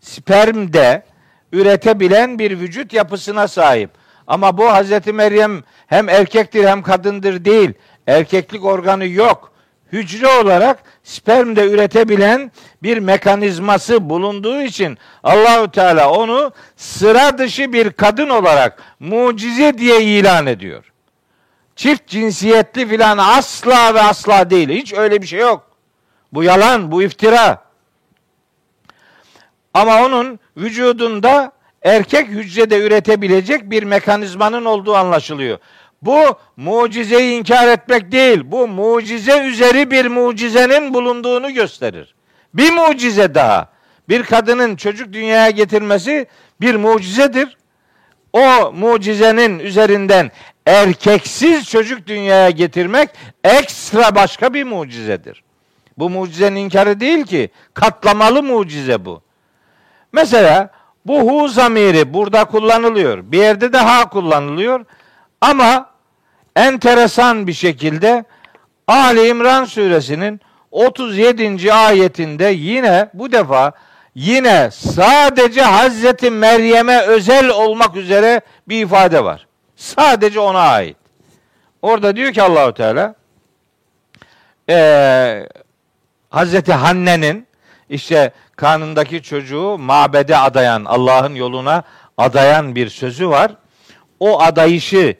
spermde 0.00 1.02
üretebilen 1.52 2.38
bir 2.38 2.60
vücut 2.60 2.92
yapısına 2.92 3.48
sahip. 3.48 3.99
Ama 4.30 4.58
bu 4.58 4.72
Hazreti 4.72 5.12
Meryem 5.12 5.62
hem 5.86 6.08
erkektir 6.08 6.64
hem 6.64 6.82
kadındır 6.82 7.44
değil. 7.44 7.72
Erkeklik 8.06 8.64
organı 8.64 9.06
yok. 9.06 9.52
Hücre 9.92 10.26
olarak 10.26 10.78
sperm 11.04 11.56
de 11.56 11.70
üretebilen 11.70 12.52
bir 12.82 12.98
mekanizması 12.98 14.10
bulunduğu 14.10 14.62
için 14.62 14.98
Allahü 15.22 15.70
Teala 15.70 16.10
onu 16.10 16.52
sıra 16.76 17.38
dışı 17.38 17.72
bir 17.72 17.90
kadın 17.90 18.28
olarak 18.28 18.82
mucize 19.00 19.78
diye 19.78 20.02
ilan 20.02 20.46
ediyor. 20.46 20.92
Çift 21.76 22.06
cinsiyetli 22.06 22.88
filan 22.88 23.18
asla 23.18 23.94
ve 23.94 24.02
asla 24.02 24.50
değil. 24.50 24.68
Hiç 24.68 24.94
öyle 24.94 25.22
bir 25.22 25.26
şey 25.26 25.40
yok. 25.40 25.70
Bu 26.32 26.44
yalan, 26.44 26.92
bu 26.92 27.02
iftira. 27.02 27.64
Ama 29.74 30.04
onun 30.04 30.38
vücudunda 30.56 31.52
erkek 31.82 32.28
hücrede 32.28 32.78
üretebilecek 32.78 33.70
bir 33.70 33.82
mekanizmanın 33.82 34.64
olduğu 34.64 34.94
anlaşılıyor. 34.94 35.58
Bu 36.02 36.38
mucizeyi 36.56 37.38
inkar 37.38 37.68
etmek 37.68 38.12
değil. 38.12 38.40
Bu 38.44 38.68
mucize 38.68 39.46
üzeri 39.46 39.90
bir 39.90 40.06
mucizenin 40.06 40.94
bulunduğunu 40.94 41.54
gösterir. 41.54 42.14
Bir 42.54 42.72
mucize 42.72 43.34
daha. 43.34 43.68
Bir 44.08 44.22
kadının 44.22 44.76
çocuk 44.76 45.12
dünyaya 45.12 45.50
getirmesi 45.50 46.26
bir 46.60 46.74
mucizedir. 46.74 47.56
O 48.32 48.72
mucizenin 48.72 49.58
üzerinden 49.58 50.30
erkeksiz 50.66 51.70
çocuk 51.70 52.06
dünyaya 52.06 52.50
getirmek 52.50 53.10
ekstra 53.44 54.14
başka 54.14 54.54
bir 54.54 54.64
mucizedir. 54.64 55.42
Bu 55.98 56.10
mucizenin 56.10 56.56
inkarı 56.56 57.00
değil 57.00 57.24
ki. 57.24 57.50
Katlamalı 57.74 58.42
mucize 58.42 59.04
bu. 59.04 59.22
Mesela 60.12 60.70
bu 61.06 61.20
hu 61.20 61.48
zamiri 61.48 62.14
burada 62.14 62.44
kullanılıyor. 62.44 63.18
Bir 63.32 63.38
yerde 63.38 63.72
de 63.72 63.78
ha 63.78 64.08
kullanılıyor. 64.08 64.84
Ama 65.40 65.90
enteresan 66.56 67.46
bir 67.46 67.52
şekilde 67.52 68.24
Ali 68.88 69.28
İmran 69.28 69.64
suresinin 69.64 70.40
37. 70.70 71.72
ayetinde 71.72 72.44
yine 72.44 73.08
bu 73.14 73.32
defa 73.32 73.72
yine 74.14 74.70
sadece 74.72 75.62
Hazreti 75.62 76.30
Meryem'e 76.30 77.00
özel 77.00 77.48
olmak 77.48 77.96
üzere 77.96 78.40
bir 78.68 78.82
ifade 78.82 79.24
var. 79.24 79.46
Sadece 79.76 80.40
ona 80.40 80.60
ait. 80.60 80.96
Orada 81.82 82.16
diyor 82.16 82.32
ki 82.32 82.42
Allahu 82.42 82.74
Teala 82.74 83.14
e, 84.68 85.46
Hazreti 86.30 86.72
Hanne'nin 86.72 87.46
işte 87.88 88.32
karnındaki 88.60 89.22
çocuğu 89.22 89.78
mabede 89.78 90.36
adayan, 90.36 90.84
Allah'ın 90.84 91.34
yoluna 91.34 91.82
adayan 92.18 92.74
bir 92.74 92.88
sözü 92.88 93.28
var. 93.28 93.52
O 94.20 94.40
adayışı 94.42 95.16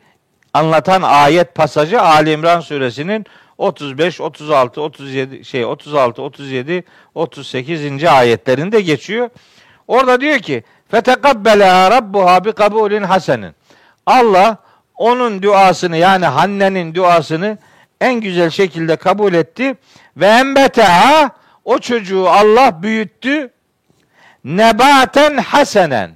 anlatan 0.55 1.03
ayet 1.03 1.55
pasajı 1.55 2.01
Ali 2.01 2.33
İmran 2.33 2.61
suresinin 2.61 3.27
35, 3.59 4.21
36, 4.21 4.81
37 4.81 5.45
şey 5.45 5.65
36, 5.65 6.23
37, 6.23 6.85
38. 7.15 8.05
ayetlerinde 8.05 8.81
geçiyor. 8.81 9.31
Orada 9.89 10.21
diyor 10.21 10.39
ki 10.39 10.65
Fetekabbela 10.91 11.91
rabbuha 11.91 12.45
bi 12.45 12.53
kabulin 12.53 13.03
hasenin. 13.03 13.55
Allah 14.07 14.57
onun 14.97 15.43
duasını 15.43 15.97
yani 15.97 16.27
Hanne'nin 16.27 16.95
duasını 16.95 17.59
en 18.01 18.21
güzel 18.21 18.51
şekilde 18.51 18.97
kabul 18.97 19.35
etti 19.35 19.75
ve 20.17 20.27
embeteha 20.27 21.40
o 21.65 21.79
çocuğu 21.79 22.29
Allah 22.29 22.83
büyüttü 22.83 23.51
nebaten 24.45 25.37
hasenen 25.37 26.11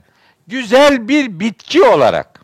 güzel 0.46 1.08
bir 1.08 1.40
bitki 1.40 1.82
olarak. 1.82 2.40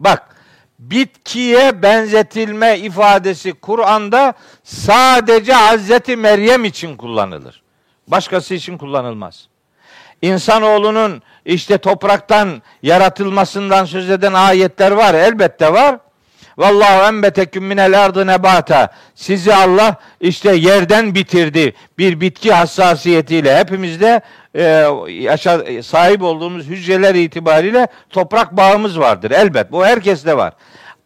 Bak 0.00 0.36
bitkiye 0.78 1.82
benzetilme 1.82 2.78
ifadesi 2.78 3.52
Kur'an'da 3.52 4.34
sadece 4.64 5.52
Hazreti 5.52 6.16
Meryem 6.16 6.64
için 6.64 6.96
kullanılır. 6.96 7.62
Başkası 8.08 8.54
için 8.54 8.78
kullanılmaz. 8.78 9.48
İnsanoğlunun 10.22 11.22
işte 11.44 11.78
topraktan 11.78 12.62
yaratılmasından 12.82 13.84
söz 13.84 14.10
eden 14.10 14.32
ayetler 14.32 14.90
var. 14.90 15.14
Elbette 15.14 15.72
var. 15.72 15.98
Vallahu 16.58 17.06
enbeteküm 17.08 17.64
minel 17.64 18.04
ardı 18.04 18.26
nebata. 18.26 18.92
Sizi 19.14 19.54
Allah 19.54 19.96
işte 20.20 20.54
yerden 20.54 21.14
bitirdi. 21.14 21.74
Bir 21.98 22.20
bitki 22.20 22.52
hassasiyetiyle 22.52 23.58
hepimizde 23.58 24.20
e, 24.54 24.62
yaşa, 25.08 25.82
sahip 25.82 26.22
olduğumuz 26.22 26.66
hücreler 26.66 27.14
itibariyle 27.14 27.86
toprak 28.10 28.56
bağımız 28.56 28.98
vardır. 28.98 29.30
Elbet 29.30 29.72
bu 29.72 29.86
herkeste 29.86 30.36
var. 30.36 30.52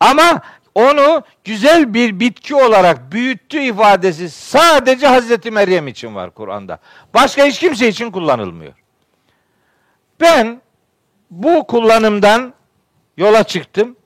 Ama 0.00 0.40
onu 0.74 1.22
güzel 1.44 1.94
bir 1.94 2.20
bitki 2.20 2.54
olarak 2.54 3.12
büyüttü 3.12 3.60
ifadesi 3.60 4.30
sadece 4.30 5.06
Hazreti 5.06 5.50
Meryem 5.50 5.88
için 5.88 6.14
var 6.14 6.30
Kur'an'da. 6.30 6.78
Başka 7.14 7.44
hiç 7.44 7.58
kimse 7.58 7.88
için 7.88 8.10
kullanılmıyor. 8.10 8.72
Ben 10.20 10.60
bu 11.30 11.66
kullanımdan 11.66 12.54
yola 13.16 13.44
çıktım. 13.44 13.96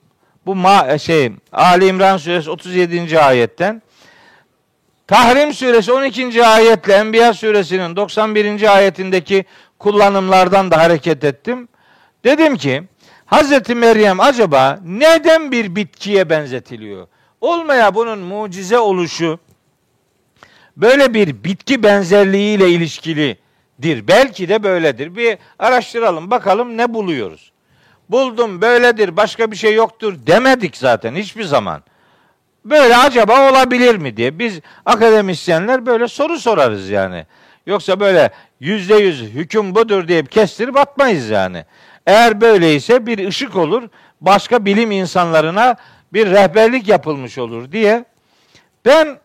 Bu 0.45 0.55
ma 0.55 0.97
şey 0.97 1.31
Ali 1.51 1.87
İmran 1.87 2.17
suresi 2.17 2.49
37. 2.49 3.19
ayetten 3.19 3.81
Tahrim 5.07 5.53
suresi 5.53 5.91
12. 5.91 6.45
ayetle 6.45 6.93
Enbiya 6.93 7.33
suresinin 7.33 7.95
91. 7.95 8.75
ayetindeki 8.75 9.45
kullanımlardan 9.79 10.71
da 10.71 10.77
hareket 10.77 11.23
ettim. 11.23 11.67
Dedim 12.23 12.55
ki 12.55 12.83
Hazreti 13.25 13.75
Meryem 13.75 14.19
acaba 14.19 14.79
neden 14.85 15.51
bir 15.51 15.75
bitkiye 15.75 16.29
benzetiliyor? 16.29 17.07
Olmaya 17.41 17.95
bunun 17.95 18.19
mucize 18.19 18.79
oluşu 18.79 19.39
böyle 20.77 21.13
bir 21.13 21.43
bitki 21.43 21.83
benzerliğiyle 21.83 22.69
ilişkilidir. 22.69 24.07
Belki 24.07 24.49
de 24.49 24.63
böyledir. 24.63 25.15
Bir 25.15 25.37
araştıralım 25.59 26.31
bakalım 26.31 26.77
ne 26.77 26.93
buluyoruz. 26.93 27.50
Buldum 28.11 28.61
böyledir 28.61 29.17
başka 29.17 29.51
bir 29.51 29.55
şey 29.55 29.73
yoktur 29.73 30.13
demedik 30.27 30.77
zaten 30.77 31.15
hiçbir 31.15 31.43
zaman. 31.43 31.83
Böyle 32.65 32.97
acaba 32.97 33.51
olabilir 33.51 33.95
mi 33.95 34.17
diye 34.17 34.39
biz 34.39 34.59
akademisyenler 34.85 35.85
böyle 35.85 36.07
soru 36.07 36.39
sorarız 36.39 36.89
yani. 36.89 37.25
Yoksa 37.65 37.99
böyle 37.99 38.31
yüzde 38.59 38.95
yüz 38.95 39.21
hüküm 39.21 39.75
budur 39.75 40.07
diye 40.07 40.25
kestirip 40.25 40.77
atmayız 40.77 41.29
yani. 41.29 41.65
Eğer 42.05 42.41
böyleyse 42.41 43.05
bir 43.05 43.27
ışık 43.27 43.55
olur, 43.55 43.83
başka 44.21 44.65
bilim 44.65 44.91
insanlarına 44.91 45.75
bir 46.13 46.31
rehberlik 46.31 46.87
yapılmış 46.87 47.37
olur 47.37 47.71
diye 47.71 48.05
ben 48.85 49.19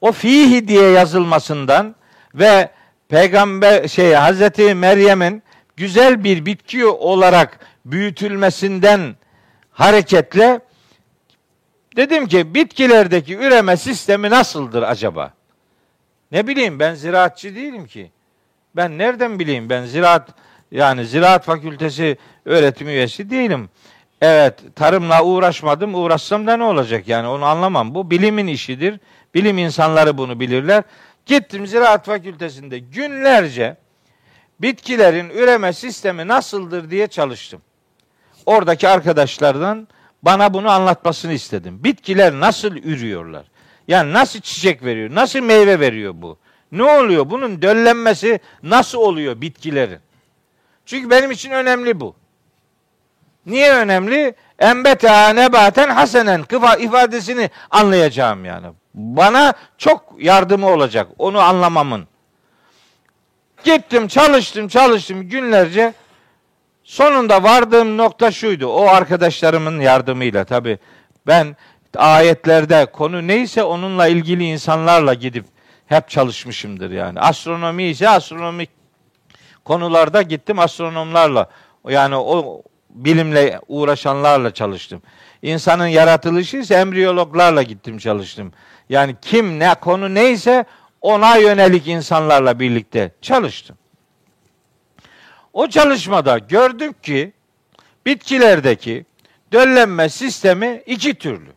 o 0.00 0.12
fihi 0.12 0.68
diye 0.68 0.90
yazılmasından 0.90 1.94
ve 2.34 2.70
peygamber 3.08 3.88
şey 3.88 4.12
Hazreti 4.12 4.74
Meryem'in 4.74 5.42
güzel 5.82 6.24
bir 6.24 6.46
bitki 6.46 6.86
olarak 6.86 7.58
büyütülmesinden 7.84 9.16
hareketle 9.70 10.60
dedim 11.96 12.26
ki 12.26 12.54
bitkilerdeki 12.54 13.36
üreme 13.36 13.76
sistemi 13.76 14.30
nasıldır 14.30 14.82
acaba? 14.82 15.32
Ne 16.32 16.46
bileyim 16.46 16.78
ben 16.80 16.94
ziraatçı 16.94 17.54
değilim 17.54 17.86
ki. 17.86 18.10
Ben 18.76 18.98
nereden 18.98 19.38
bileyim 19.38 19.70
ben 19.70 19.84
ziraat 19.84 20.28
yani 20.70 21.06
ziraat 21.06 21.44
fakültesi 21.44 22.16
öğretim 22.44 22.88
üyesi 22.88 23.30
değilim. 23.30 23.68
Evet 24.20 24.58
tarımla 24.76 25.24
uğraşmadım 25.24 25.94
uğraşsam 25.94 26.46
da 26.46 26.56
ne 26.56 26.64
olacak 26.64 27.08
yani 27.08 27.28
onu 27.28 27.44
anlamam. 27.44 27.94
Bu 27.94 28.10
bilimin 28.10 28.46
işidir. 28.46 29.00
Bilim 29.34 29.58
insanları 29.58 30.18
bunu 30.18 30.40
bilirler. 30.40 30.84
Gittim 31.26 31.66
ziraat 31.66 32.06
fakültesinde 32.06 32.78
günlerce 32.78 33.76
bitkilerin 34.62 35.30
üreme 35.30 35.72
sistemi 35.72 36.28
nasıldır 36.28 36.90
diye 36.90 37.06
çalıştım. 37.06 37.62
Oradaki 38.46 38.88
arkadaşlardan 38.88 39.88
bana 40.22 40.54
bunu 40.54 40.70
anlatmasını 40.70 41.32
istedim. 41.32 41.84
Bitkiler 41.84 42.32
nasıl 42.32 42.76
ürüyorlar? 42.76 43.46
Yani 43.88 44.12
nasıl 44.12 44.40
çiçek 44.40 44.84
veriyor? 44.84 45.14
Nasıl 45.14 45.40
meyve 45.40 45.80
veriyor 45.80 46.12
bu? 46.16 46.38
Ne 46.72 46.82
oluyor? 46.82 47.30
Bunun 47.30 47.62
döllenmesi 47.62 48.40
nasıl 48.62 48.98
oluyor 48.98 49.40
bitkilerin? 49.40 49.98
Çünkü 50.86 51.10
benim 51.10 51.30
için 51.30 51.50
önemli 51.50 52.00
bu. 52.00 52.14
Niye 53.46 53.72
önemli? 53.72 54.34
Embeta 54.58 55.28
nebaten 55.28 55.88
hasenen 55.88 56.44
kıfa 56.44 56.76
ifadesini 56.76 57.50
anlayacağım 57.70 58.44
yani. 58.44 58.66
Bana 58.94 59.52
çok 59.78 60.14
yardımı 60.18 60.68
olacak 60.68 61.08
onu 61.18 61.40
anlamamın. 61.40 62.11
Gittim 63.64 64.08
çalıştım 64.08 64.68
çalıştım 64.68 65.28
günlerce. 65.28 65.94
Sonunda 66.84 67.42
vardığım 67.42 67.96
nokta 67.96 68.30
şuydu. 68.30 68.66
O 68.66 68.86
arkadaşlarımın 68.86 69.80
yardımıyla 69.80 70.44
tabi 70.44 70.78
ben 71.26 71.56
ayetlerde 71.96 72.86
konu 72.86 73.26
neyse 73.26 73.62
onunla 73.62 74.06
ilgili 74.06 74.44
insanlarla 74.44 75.14
gidip 75.14 75.44
hep 75.86 76.08
çalışmışımdır 76.08 76.90
yani. 76.90 77.20
Astronomi 77.20 77.84
ise 77.84 78.08
astronomik 78.08 78.70
konularda 79.64 80.22
gittim 80.22 80.58
astronomlarla 80.58 81.48
yani 81.88 82.16
o 82.16 82.62
bilimle 82.90 83.60
uğraşanlarla 83.68 84.54
çalıştım. 84.54 85.02
İnsanın 85.42 85.86
yaratılışı 85.86 86.56
ise 86.56 86.74
embriyologlarla 86.74 87.62
gittim 87.62 87.98
çalıştım. 87.98 88.52
Yani 88.88 89.16
kim 89.22 89.58
ne 89.58 89.74
konu 89.74 90.14
neyse 90.14 90.64
ona 91.02 91.36
yönelik 91.36 91.88
insanlarla 91.88 92.60
birlikte 92.60 93.10
çalıştım. 93.20 93.76
O 95.52 95.68
çalışmada 95.68 96.38
gördük 96.38 97.02
ki 97.02 97.32
bitkilerdeki 98.06 99.04
döllenme 99.52 100.08
sistemi 100.08 100.82
iki 100.86 101.14
türlü. 101.14 101.52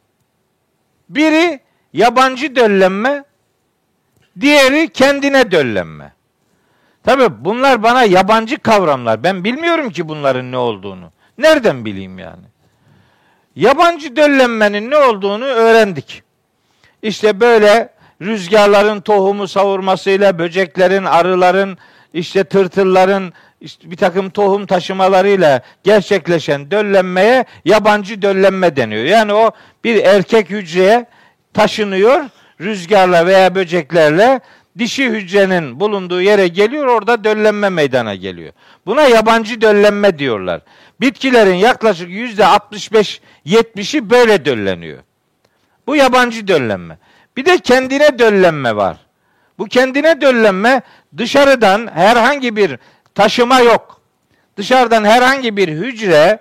Biri 1.10 1.60
yabancı 1.94 2.56
döllenme, 2.56 3.24
diğeri 4.40 4.90
kendine 4.90 5.52
döllenme. 5.52 6.14
Tabi 7.04 7.46
bunlar 7.46 7.84
bana 7.84 8.04
yabancı 8.04 8.58
kavramlar. 8.58 9.24
Ben 9.24 9.44
bilmiyorum 9.44 9.90
ki 9.90 10.08
bunların 10.08 10.52
ne 10.52 10.58
olduğunu. 10.58 11.12
Nereden 11.38 11.86
bileyim 11.86 12.20
yani? 12.20 12.44
Yabancı 13.56 14.16
döllenmenin 14.16 14.92
ne 14.92 14.98
olduğunu 14.98 15.46
öğrendik. 15.46 16.24
İşte 17.02 17.40
böyle 17.40 17.95
rüzgarların 18.22 19.02
tohumu 19.02 19.48
savurmasıyla, 19.48 20.40
böceklerin, 20.40 21.04
arıların, 21.04 21.78
işte 22.14 22.44
tırtılların 22.44 23.34
işte 23.62 23.92
bir 23.92 23.98
takım 23.98 24.30
tohum 24.30 24.66
taşımalarıyla 24.66 25.62
gerçekleşen 25.84 26.72
döllenmeye 26.72 27.46
yabancı 27.66 28.22
döllenme 28.22 28.76
deniyor. 28.76 29.04
Yani 29.04 29.34
o 29.34 29.52
bir 29.84 30.04
erkek 30.04 30.50
hücreye 30.50 31.06
taşınıyor 31.54 32.24
rüzgarla 32.62 33.26
veya 33.26 33.56
böceklerle 33.56 34.40
dişi 34.78 35.10
hücrenin 35.10 35.80
bulunduğu 35.80 36.22
yere 36.22 36.48
geliyor 36.48 36.86
orada 36.86 37.24
döllenme 37.24 37.70
meydana 37.70 38.16
geliyor. 38.16 38.54
Buna 38.86 39.02
yabancı 39.02 39.62
döllenme 39.62 40.20
diyorlar. 40.20 40.62
Bitkilerin 41.02 41.56
yaklaşık 41.56 42.10
yüzde 42.10 42.44
65-70'i 42.44 44.10
böyle 44.10 44.46
dölleniyor. 44.46 45.00
Bu 45.88 45.96
yabancı 45.96 46.48
döllenme. 46.48 46.98
Bir 47.38 47.46
de 47.46 47.58
kendine 47.58 48.20
döllenme 48.20 48.76
var. 48.76 48.98
Bu 49.58 49.66
kendine 49.66 50.22
döllenme 50.22 50.82
dışarıdan 51.18 51.90
herhangi 51.94 52.56
bir 52.56 52.80
taşıma 53.16 53.60
yok. 53.60 54.02
Dışarıdan 54.58 55.04
herhangi 55.04 55.58
bir 55.58 55.68
hücre 55.68 56.40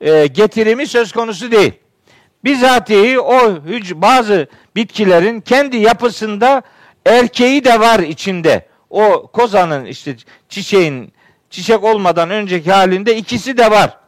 e, 0.00 0.26
getirimi 0.26 0.86
söz 0.86 1.12
konusu 1.12 1.50
değil. 1.50 1.72
Bizatihi 2.44 3.20
o 3.20 3.64
hüc 3.64 3.92
bazı 3.94 4.46
bitkilerin 4.76 5.40
kendi 5.40 5.76
yapısında 5.76 6.62
erkeği 7.06 7.64
de 7.64 7.80
var 7.80 7.98
içinde. 7.98 8.68
O 8.90 9.26
kozanın 9.32 9.84
işte 9.84 10.16
çiçeğin 10.48 11.12
çiçek 11.50 11.84
olmadan 11.84 12.30
önceki 12.30 12.72
halinde 12.72 13.16
ikisi 13.16 13.56
de 13.56 13.70
var. 13.70 13.98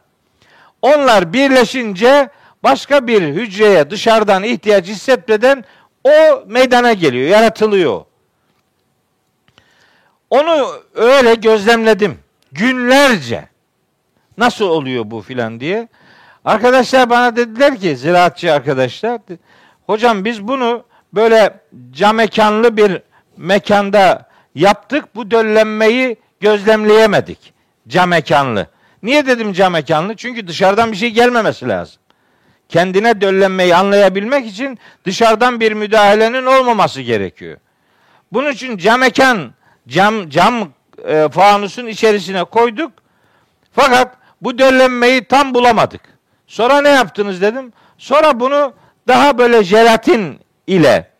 Onlar 0.81 1.33
birleşince 1.33 2.29
başka 2.63 3.07
bir 3.07 3.21
hücreye 3.21 3.89
dışarıdan 3.89 4.43
ihtiyaç 4.43 4.85
hissetmeden 4.85 5.63
o 6.07 6.43
meydana 6.47 6.93
geliyor, 6.93 7.29
yaratılıyor. 7.29 8.05
Onu 10.29 10.67
öyle 10.95 11.35
gözlemledim. 11.35 12.19
Günlerce. 12.51 13.47
Nasıl 14.37 14.65
oluyor 14.65 15.03
bu 15.11 15.21
filan 15.21 15.59
diye. 15.59 15.87
Arkadaşlar 16.45 17.09
bana 17.09 17.35
dediler 17.35 17.79
ki 17.79 17.97
ziraatçı 17.97 18.53
arkadaşlar 18.53 19.21
hocam 19.85 20.25
biz 20.25 20.47
bunu 20.47 20.83
böyle 21.13 21.59
cam 21.91 22.15
mekanlı 22.15 22.77
bir 22.77 23.01
mekanda 23.37 24.29
yaptık. 24.55 25.15
Bu 25.15 25.31
döllenmeyi 25.31 26.17
gözlemleyemedik. 26.39 27.53
Cam 27.87 28.09
mekanlı. 28.09 28.67
Niye 29.03 29.27
dedim 29.27 29.53
cam 29.53 29.73
mekanlı? 29.73 30.15
Çünkü 30.15 30.47
dışarıdan 30.47 30.91
bir 30.91 30.97
şey 30.97 31.09
gelmemesi 31.09 31.67
lazım. 31.67 32.01
Kendine 32.69 33.21
döllenmeyi 33.21 33.75
anlayabilmek 33.75 34.47
için 34.47 34.79
dışarıdan 35.05 35.59
bir 35.59 35.71
müdahalenin 35.71 36.45
olmaması 36.45 37.01
gerekiyor. 37.01 37.57
Bunun 38.31 38.51
için 38.51 38.77
cam 38.77 38.99
mekan, 38.99 39.53
cam, 39.87 40.29
cam 40.29 40.69
e, 41.07 41.29
fanusun 41.29 41.85
içerisine 41.85 42.43
koyduk. 42.43 42.91
Fakat 43.71 44.15
bu 44.41 44.57
döllenmeyi 44.57 45.23
tam 45.23 45.53
bulamadık. 45.53 46.01
Sonra 46.47 46.81
ne 46.81 46.89
yaptınız 46.89 47.41
dedim. 47.41 47.73
Sonra 47.97 48.39
bunu 48.39 48.73
daha 49.07 49.37
böyle 49.37 49.63
jelatin 49.63 50.39
ile 50.67 51.11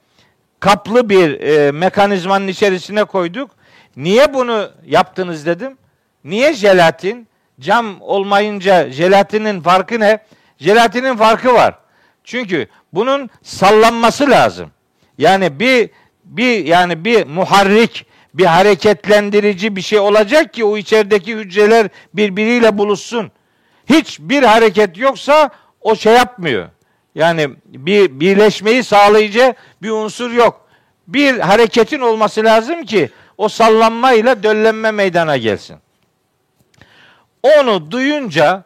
kaplı 0.60 1.10
bir 1.10 1.40
e, 1.40 1.72
mekanizmanın 1.72 2.48
içerisine 2.48 3.04
koyduk. 3.04 3.52
Niye 3.98 4.34
bunu 4.34 4.72
yaptınız 4.86 5.46
dedim. 5.46 5.78
Niye 6.24 6.54
jelatin? 6.54 7.28
Cam 7.60 8.02
olmayınca 8.02 8.90
jelatinin 8.90 9.62
farkı 9.62 10.00
ne? 10.00 10.20
Jelatinin 10.60 11.16
farkı 11.16 11.54
var. 11.54 11.76
Çünkü 12.24 12.68
bunun 12.94 13.30
sallanması 13.42 14.30
lazım. 14.30 14.72
Yani 15.18 15.60
bir 15.60 15.90
bir 16.24 16.66
yani 16.66 17.06
bir 17.06 17.26
muharrik, 17.26 18.06
bir 18.34 18.46
hareketlendirici 18.46 19.76
bir 19.76 19.82
şey 19.82 20.00
olacak 20.00 20.54
ki 20.54 20.66
o 20.66 20.78
içerideki 20.78 21.36
hücreler 21.36 21.90
birbiriyle 22.14 22.78
buluşsun. 22.78 23.32
Hiç 23.90 24.20
bir 24.20 24.44
hareket 24.44 24.98
yoksa 24.98 25.50
o 25.82 25.96
şey 25.96 26.14
yapmıyor. 26.14 26.70
Yani 27.16 27.50
bir 27.66 28.20
birleşmeyi 28.20 28.84
sağlayıcı 28.84 29.54
bir 29.82 29.90
unsur 29.90 30.32
yok. 30.32 30.68
Bir 31.08 31.40
hareketin 31.40 32.00
olması 32.00 32.44
lazım 32.44 32.86
ki 32.86 33.10
o 33.38 33.50
sallanmayla 33.50 34.44
döllenme 34.44 34.92
meydana 34.92 35.38
gelsin. 35.38 35.78
Onu 37.44 37.92
duyunca 37.92 38.64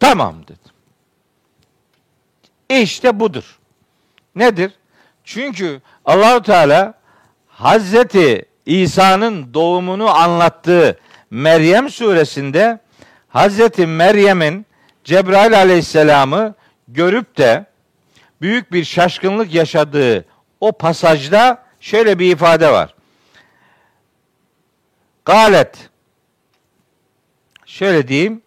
tamam 0.00 0.42
dedim. 0.42 0.72
İşte 2.68 3.20
budur. 3.20 3.58
Nedir? 4.34 4.72
Çünkü 5.24 5.80
Allahu 6.04 6.42
Teala 6.42 6.94
Hazreti 7.48 8.44
İsa'nın 8.66 9.54
doğumunu 9.54 10.08
anlattığı 10.08 10.98
Meryem 11.30 11.90
suresinde 11.90 12.78
Hazreti 13.28 13.86
Meryem'in 13.86 14.66
Cebrail 15.04 15.58
aleyhisselamı 15.58 16.54
görüp 16.88 17.38
de 17.38 17.66
büyük 18.40 18.72
bir 18.72 18.84
şaşkınlık 18.84 19.54
yaşadığı 19.54 20.24
o 20.60 20.72
pasajda 20.72 21.64
şöyle 21.80 22.18
bir 22.18 22.32
ifade 22.32 22.72
var. 22.72 22.94
Galet 25.24 25.90
şöyle 27.66 28.08
diyeyim 28.08 28.42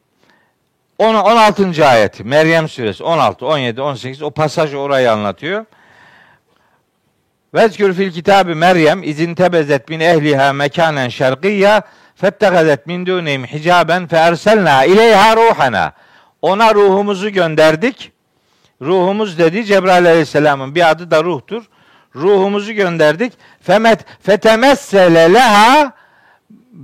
10, 1.04 1.16
16. 1.16 1.86
ayeti 1.86 2.24
Meryem 2.24 2.70
suresi 2.70 3.04
16, 3.04 3.46
17, 3.46 3.82
18 3.82 4.22
o 4.22 4.32
pasaj 4.32 4.74
orayı 4.74 5.12
anlatıyor. 5.12 5.66
Vezkür 7.54 7.94
fil 7.94 8.12
kitabı 8.12 8.56
Meryem 8.56 9.04
izin 9.04 9.36
tebezet 9.36 9.90
min 9.90 10.00
ehliha 10.00 10.54
mekanen 10.54 11.10
şerqiyya 11.10 11.82
fettegadet 12.16 12.88
min 12.88 13.06
dunihim 13.06 13.46
hicaben 13.46 14.08
fe 14.08 14.18
erselna 14.18 14.86
ileyha 14.86 15.36
ruhana. 15.36 15.94
Ona 16.42 16.76
ruhumuzu 16.76 17.30
gönderdik. 17.30 18.12
Ruhumuz 18.82 19.38
dedi 19.38 19.66
Cebrail 19.66 20.06
aleyhisselamın 20.06 20.76
bir 20.76 20.90
adı 20.90 21.12
da 21.12 21.24
ruhtur. 21.24 21.64
Ruhumuzu 22.16 22.74
gönderdik. 22.74 23.34
Femet 23.62 24.00
fetemessele 24.22 25.34
leha 25.34 25.94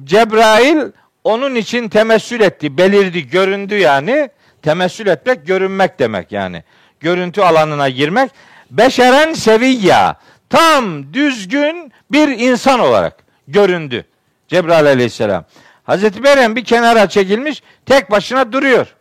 Cebrail 0.04 0.92
onun 1.30 1.56
için 1.56 1.90
temessül 1.90 2.42
etti, 2.42 2.78
belirdi, 2.78 3.28
göründü 3.28 3.78
yani. 3.78 4.30
Temessül 4.62 5.08
etmek, 5.08 5.48
görünmek 5.48 6.00
demek 6.00 6.32
yani. 6.32 6.64
Görüntü 7.00 7.42
alanına 7.42 7.90
girmek. 7.90 8.32
Beşeren 8.72 9.34
seviyya, 9.34 10.16
tam 10.50 11.14
düzgün 11.14 11.92
bir 12.12 12.28
insan 12.28 12.80
olarak 12.80 13.18
göründü. 13.48 14.06
Cebrail 14.48 14.86
aleyhisselam. 14.86 15.46
Hazreti 15.84 16.22
Meryem 16.22 16.56
bir 16.56 16.64
kenara 16.64 17.10
çekilmiş, 17.10 17.64
tek 17.86 18.12
başına 18.12 18.52
duruyor. 18.52 18.96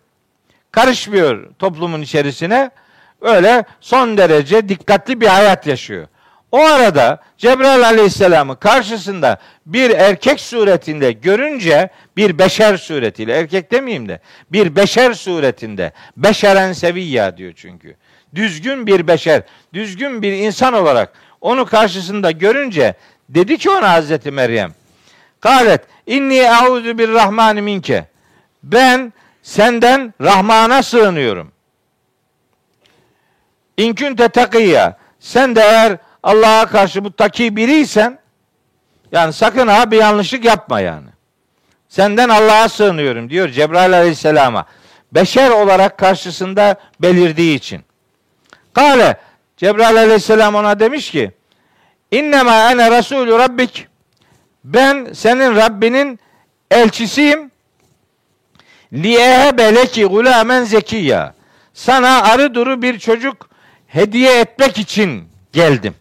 Karışmıyor 0.72 1.48
toplumun 1.58 2.02
içerisine. 2.02 2.70
Öyle 3.20 3.64
son 3.80 4.18
derece 4.18 4.68
dikkatli 4.68 5.20
bir 5.20 5.26
hayat 5.26 5.66
yaşıyor. 5.66 6.06
O 6.52 6.58
arada 6.58 7.20
Cebrail 7.38 7.86
Aleyhisselam'ı 7.86 8.58
karşısında 8.58 9.38
bir 9.66 9.90
erkek 9.90 10.40
suretinde 10.40 11.12
görünce 11.12 11.88
bir 12.16 12.38
beşer 12.38 12.76
suretiyle 12.76 13.38
erkek 13.38 13.72
demeyeyim 13.72 14.08
de 14.08 14.20
bir 14.52 14.76
beşer 14.76 15.12
suretinde 15.12 15.92
beşeren 16.16 16.72
seviyya 16.72 17.36
diyor 17.36 17.52
çünkü. 17.56 17.96
Düzgün 18.34 18.86
bir 18.86 19.06
beşer, 19.06 19.42
düzgün 19.74 20.22
bir 20.22 20.32
insan 20.32 20.74
olarak 20.74 21.12
onu 21.40 21.66
karşısında 21.66 22.30
görünce 22.30 22.94
dedi 23.28 23.58
ki 23.58 23.70
ona 23.70 23.92
Hazreti 23.92 24.30
Meryem 24.30 24.72
Kalet 25.40 25.80
inni 26.06 26.38
euzu 26.38 26.98
bir 26.98 27.08
rahmani 27.08 27.62
minke 27.62 28.06
ben 28.62 29.12
senden 29.42 30.14
Rahman'a 30.20 30.82
sığınıyorum. 30.82 31.52
İnkünte 33.76 34.28
takiyya 34.28 34.96
sen 35.20 35.56
de 35.56 35.60
eğer 35.60 35.98
Allah'a 36.22 36.66
karşı 36.66 37.04
bu 37.04 37.12
taki 37.12 37.56
biriysen 37.56 38.18
yani 39.12 39.32
sakın 39.32 39.68
ha 39.68 39.90
bir 39.90 39.96
yanlışlık 39.96 40.44
yapma 40.44 40.80
yani. 40.80 41.08
Senden 41.88 42.28
Allah'a 42.28 42.68
sığınıyorum 42.68 43.30
diyor 43.30 43.48
Cebrail 43.48 43.92
aleyhisselama. 43.92 44.66
Beşer 45.12 45.50
olarak 45.50 45.98
karşısında 45.98 46.76
belirdiği 47.00 47.56
için. 47.56 47.82
Kale 48.74 49.16
Cebrail 49.56 49.96
aleyhisselam 49.96 50.54
ona 50.54 50.80
demiş 50.80 51.10
ki 51.10 51.32
İnnemâ 52.10 52.70
ene 52.70 52.90
Resulü 52.90 53.38
Rabbik 53.38 53.86
ben 54.64 55.12
senin 55.12 55.56
Rabbinin 55.56 56.20
elçisiyim. 56.70 57.50
Liyehebe 58.92 59.74
leki 59.74 60.04
gulamen 60.04 60.64
zekiyya. 60.64 61.34
Sana 61.74 62.22
arı 62.22 62.54
duru 62.54 62.82
bir 62.82 62.98
çocuk 62.98 63.48
hediye 63.86 64.40
etmek 64.40 64.78
için 64.78 65.28
geldim 65.52 65.94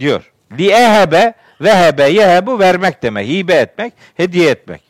diyor. 0.00 0.32
Li 0.58 0.70
ehebe 0.70 1.34
vehebe 1.60 2.08
yehebu 2.08 2.58
vermek 2.58 3.02
demek. 3.02 3.28
Hibe 3.28 3.54
etmek, 3.54 3.92
hediye 4.14 4.50
etmek. 4.50 4.82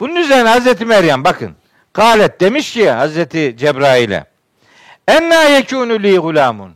Bunun 0.00 0.16
üzerine 0.16 0.48
Hazreti 0.48 0.84
Meryem 0.84 1.24
bakın. 1.24 1.56
Kalet 1.92 2.40
demiş 2.40 2.72
ki 2.72 2.90
Hazreti 2.90 3.56
Cebrail'e. 3.56 4.24
Enna 5.08 5.42
yekûnü 5.42 6.02
li 6.02 6.18
gulamun. 6.18 6.74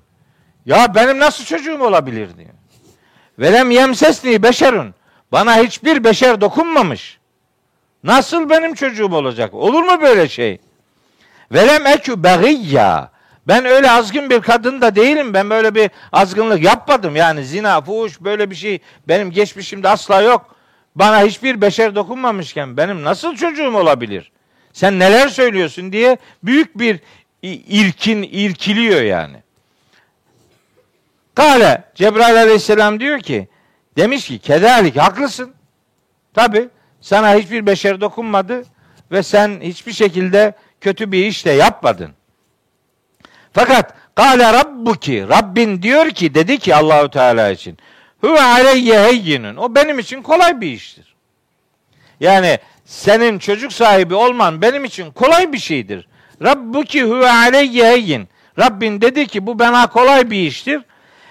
Ya 0.66 0.94
benim 0.94 1.18
nasıl 1.18 1.44
çocuğum 1.44 1.82
olabilir 1.82 2.36
diyor. 2.36 2.50
Velem 3.38 3.70
yemsesni 3.70 4.42
beşerun. 4.42 4.94
Bana 5.32 5.56
hiçbir 5.56 6.04
beşer 6.04 6.40
dokunmamış. 6.40 7.18
Nasıl 8.04 8.50
benim 8.50 8.74
çocuğum 8.74 9.14
olacak? 9.14 9.54
Olur 9.54 9.82
mu 9.82 10.02
böyle 10.02 10.28
şey? 10.28 10.58
Velem 11.52 11.86
ekü 11.86 12.22
begiyya. 12.24 13.10
Ben 13.48 13.64
öyle 13.64 13.90
azgın 13.90 14.30
bir 14.30 14.40
kadın 14.40 14.80
da 14.80 14.96
değilim. 14.96 15.34
Ben 15.34 15.50
böyle 15.50 15.74
bir 15.74 15.90
azgınlık 16.12 16.62
yapmadım. 16.62 17.16
Yani 17.16 17.44
zina, 17.44 17.80
fuhuş 17.80 18.20
böyle 18.20 18.50
bir 18.50 18.54
şey 18.54 18.78
benim 19.08 19.30
geçmişimde 19.30 19.88
asla 19.88 20.22
yok. 20.22 20.56
Bana 20.94 21.22
hiçbir 21.22 21.60
beşer 21.60 21.94
dokunmamışken 21.94 22.76
benim 22.76 23.04
nasıl 23.04 23.36
çocuğum 23.36 23.76
olabilir? 23.76 24.32
Sen 24.72 24.98
neler 24.98 25.28
söylüyorsun 25.28 25.92
diye 25.92 26.18
büyük 26.42 26.78
bir 26.78 27.00
irkin, 27.42 28.22
irkiliyor 28.22 29.02
yani. 29.02 29.36
Kale 31.34 31.84
Cebrail 31.94 32.36
aleyhisselam 32.36 33.00
diyor 33.00 33.20
ki 33.20 33.48
demiş 33.96 34.26
ki 34.26 34.38
kederlik 34.38 34.96
haklısın. 34.96 35.54
Tabi 36.34 36.68
sana 37.00 37.34
hiçbir 37.34 37.66
beşer 37.66 38.00
dokunmadı 38.00 38.64
ve 39.12 39.22
sen 39.22 39.60
hiçbir 39.60 39.92
şekilde 39.92 40.54
kötü 40.80 41.12
bir 41.12 41.26
iş 41.26 41.46
de 41.46 41.50
yapmadın. 41.50 42.10
Fakat 43.54 43.94
Kale 44.14 44.52
rabbuki. 44.52 45.28
Rabbin 45.28 45.82
diyor 45.82 46.10
ki 46.10 46.34
dedi 46.34 46.58
ki 46.58 46.74
Allahu 46.74 47.10
Teala 47.10 47.50
için. 47.50 47.78
Huve 48.20 48.40
aleyye 48.42 49.02
heyyinun. 49.04 49.56
O 49.56 49.74
benim 49.74 49.98
için 49.98 50.22
kolay 50.22 50.60
bir 50.60 50.70
iştir. 50.70 51.14
Yani 52.20 52.58
senin 52.84 53.38
çocuk 53.38 53.72
sahibi 53.72 54.14
olman 54.14 54.62
benim 54.62 54.84
için 54.84 55.10
kolay 55.10 55.52
bir 55.52 55.58
şeydir. 55.58 56.08
Rabbuki 56.42 57.04
huve 57.04 57.30
aleyye 57.30 57.90
heyyin. 57.90 58.28
Rabbin 58.58 59.00
dedi 59.00 59.26
ki 59.26 59.46
bu 59.46 59.58
bana 59.58 59.86
kolay 59.86 60.30
bir 60.30 60.42
iştir. 60.42 60.82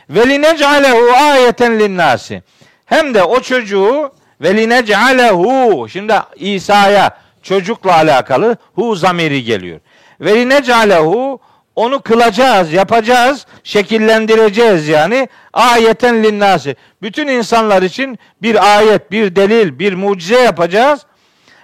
Ve 0.09 0.30
linec'alehu 0.30 1.11
ayeten 1.11 1.80
linnâsi. 1.80 2.43
Hem 2.86 3.13
de 3.13 3.24
o 3.24 3.39
çocuğu 3.39 4.11
ve 4.41 4.57
linec'alehu. 4.57 5.89
Şimdi 5.89 6.13
İsa'ya 6.36 7.17
çocukla 7.43 7.95
alakalı 7.95 8.57
hu 8.76 8.95
zamiri 8.95 9.43
geliyor. 9.43 9.80
Ve 10.21 10.36
linec'alehu 10.36 11.39
onu 11.76 12.01
kılacağız, 12.01 12.74
yapacağız, 12.74 13.45
şekillendireceğiz 13.63 14.88
yani. 14.88 15.28
Ayeten 15.53 16.24
linnâsi. 16.24 16.76
Bütün 17.01 17.28
insanlar 17.28 17.82
için 17.82 18.19
bir 18.41 18.76
ayet, 18.78 19.11
bir 19.11 19.36
delil, 19.36 19.80
bir 19.80 19.93
mucize 19.93 20.39
yapacağız. 20.39 21.05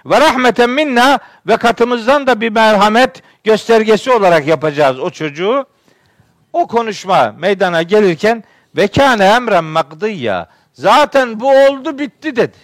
Ve 0.06 0.20
rahmeten 0.20 0.70
minna 0.70 1.18
ve 1.46 1.56
katımızdan 1.56 2.26
da 2.26 2.40
bir 2.40 2.50
merhamet 2.50 3.22
göstergesi 3.44 4.12
olarak 4.12 4.46
yapacağız 4.46 5.00
o 5.00 5.10
çocuğu. 5.10 5.66
O 6.52 6.66
konuşma 6.66 7.34
meydana 7.38 7.82
gelirken 7.82 8.44
ve 8.76 8.88
kâne 8.88 9.24
emren 9.24 9.64
makdiyya. 9.64 10.48
Zaten 10.72 11.40
bu 11.40 11.50
oldu 11.50 11.98
bitti 11.98 12.36
dedi. 12.36 12.56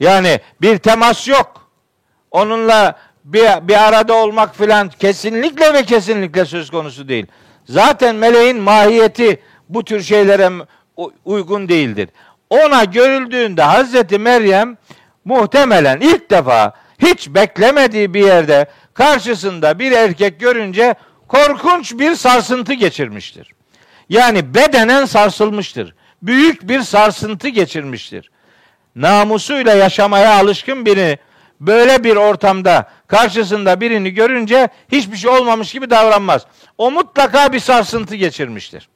Yani 0.00 0.40
bir 0.60 0.78
temas 0.78 1.28
yok. 1.28 1.70
Onunla 2.30 2.98
bir, 3.32 3.68
bir 3.68 3.88
arada 3.88 4.14
olmak 4.14 4.56
filan 4.56 4.88
kesinlikle 4.88 5.74
ve 5.74 5.82
kesinlikle 5.82 6.44
söz 6.44 6.70
konusu 6.70 7.08
değil. 7.08 7.26
Zaten 7.64 8.16
meleğin 8.16 8.60
mahiyeti 8.60 9.40
bu 9.68 9.84
tür 9.84 10.02
şeylere 10.02 10.50
uygun 11.24 11.68
değildir. 11.68 12.08
Ona 12.50 12.84
görüldüğünde 12.84 13.62
Hazreti 13.62 14.18
Meryem 14.18 14.76
muhtemelen 15.24 16.00
ilk 16.00 16.30
defa 16.30 16.72
hiç 16.98 17.28
beklemediği 17.28 18.14
bir 18.14 18.24
yerde 18.24 18.66
karşısında 18.94 19.78
bir 19.78 19.92
erkek 19.92 20.40
görünce 20.40 20.94
korkunç 21.28 21.92
bir 21.92 22.14
sarsıntı 22.14 22.72
geçirmiştir. 22.72 23.52
Yani 24.08 24.54
bedenen 24.54 25.04
sarsılmıştır. 25.04 25.94
Büyük 26.22 26.68
bir 26.68 26.80
sarsıntı 26.80 27.48
geçirmiştir. 27.48 28.30
Namusuyla 28.96 29.74
yaşamaya 29.74 30.38
alışkın 30.38 30.86
biri 30.86 31.18
böyle 31.60 32.04
bir 32.04 32.16
ortamda 32.16 32.88
karşısında 33.06 33.80
birini 33.80 34.10
görünce 34.10 34.68
hiçbir 34.92 35.16
şey 35.16 35.30
olmamış 35.30 35.72
gibi 35.72 35.90
davranmaz. 35.90 36.46
O 36.78 36.90
mutlaka 36.90 37.52
bir 37.52 37.60
sarsıntı 37.60 38.16
geçirmiştir. 38.16 38.88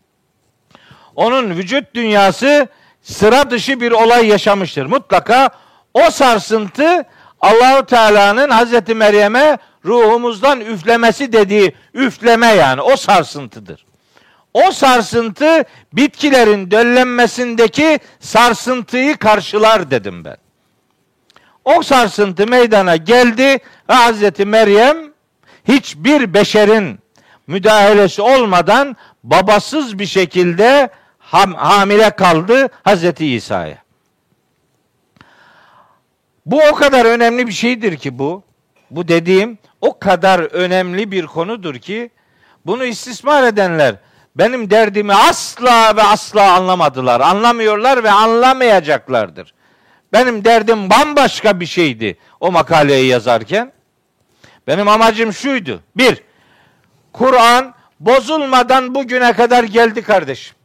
Onun 1.17 1.51
vücut 1.51 1.95
dünyası 1.95 2.69
sıra 3.03 3.51
dışı 3.51 3.81
bir 3.81 3.93
olay 3.93 4.27
yaşamıştır. 4.27 4.87
Mutlaka 4.87 5.51
o 5.95 6.11
sarsıntı 6.11 7.05
Allahu 7.41 7.87
Teala'nın 7.87 8.51
Hazreti 8.51 8.95
Meryem'e 8.95 9.59
ruhumuzdan 9.85 10.61
üflemesi 10.61 11.33
dediği 11.33 11.75
üfleme 11.95 12.47
yani 12.47 12.81
o 12.81 12.97
sarsıntıdır. 12.97 13.87
O 14.55 14.71
sarsıntı 14.71 15.65
bitkilerin 15.93 16.71
döllenmesindeki 16.71 17.99
sarsıntıyı 18.21 19.17
karşılar 19.17 19.91
dedim 19.91 20.25
ben. 20.25 20.37
O 21.65 21.83
sarsıntı 21.83 22.47
meydana 22.47 22.97
geldi 22.97 23.59
ve 23.89 23.95
Hazreti 23.95 24.45
Meryem 24.45 24.97
hiçbir 25.69 26.35
beşerin 26.35 26.99
müdahalesi 27.47 28.23
olmadan 28.23 28.97
babasız 29.25 29.99
bir 29.99 30.07
şekilde 30.07 30.91
ham, 31.19 31.55
hamile 31.55 32.11
kaldı 32.11 32.69
Hazreti 32.83 33.27
İsa'ya. 33.27 33.83
Bu 36.47 36.61
o 36.73 36.75
kadar 36.75 37.05
önemli 37.05 37.47
bir 37.47 37.53
şeydir 37.53 37.97
ki 37.97 38.19
bu. 38.19 38.43
Bu 38.91 39.09
dediğim 39.09 39.59
o 39.81 39.99
kadar 39.99 40.41
önemli 40.41 41.11
bir 41.11 41.27
konudur 41.27 41.75
ki 41.75 42.11
bunu 42.67 42.85
istismar 42.85 43.43
edenler 43.43 43.95
benim 44.37 44.71
derdimi 44.71 45.15
asla 45.15 45.97
ve 45.97 46.03
asla 46.03 46.53
anlamadılar. 46.53 47.21
Anlamıyorlar 47.21 48.05
ve 48.05 48.11
anlamayacaklardır. 48.11 49.55
Benim 50.13 50.45
derdim 50.45 50.91
bambaşka 50.91 51.61
bir 51.61 51.67
şeydi 51.67 52.17
o 52.41 52.53
makaleyi 52.53 53.07
yazarken. 53.07 53.73
Benim 54.67 54.89
amacım 54.89 55.33
şuydu. 55.33 55.83
Bir, 55.97 56.23
Kur'an 57.13 57.75
bozulmadan 58.01 58.95
bugüne 58.95 59.33
kadar 59.33 59.65
geldi 59.65 60.03
kardeşim. 60.03 60.57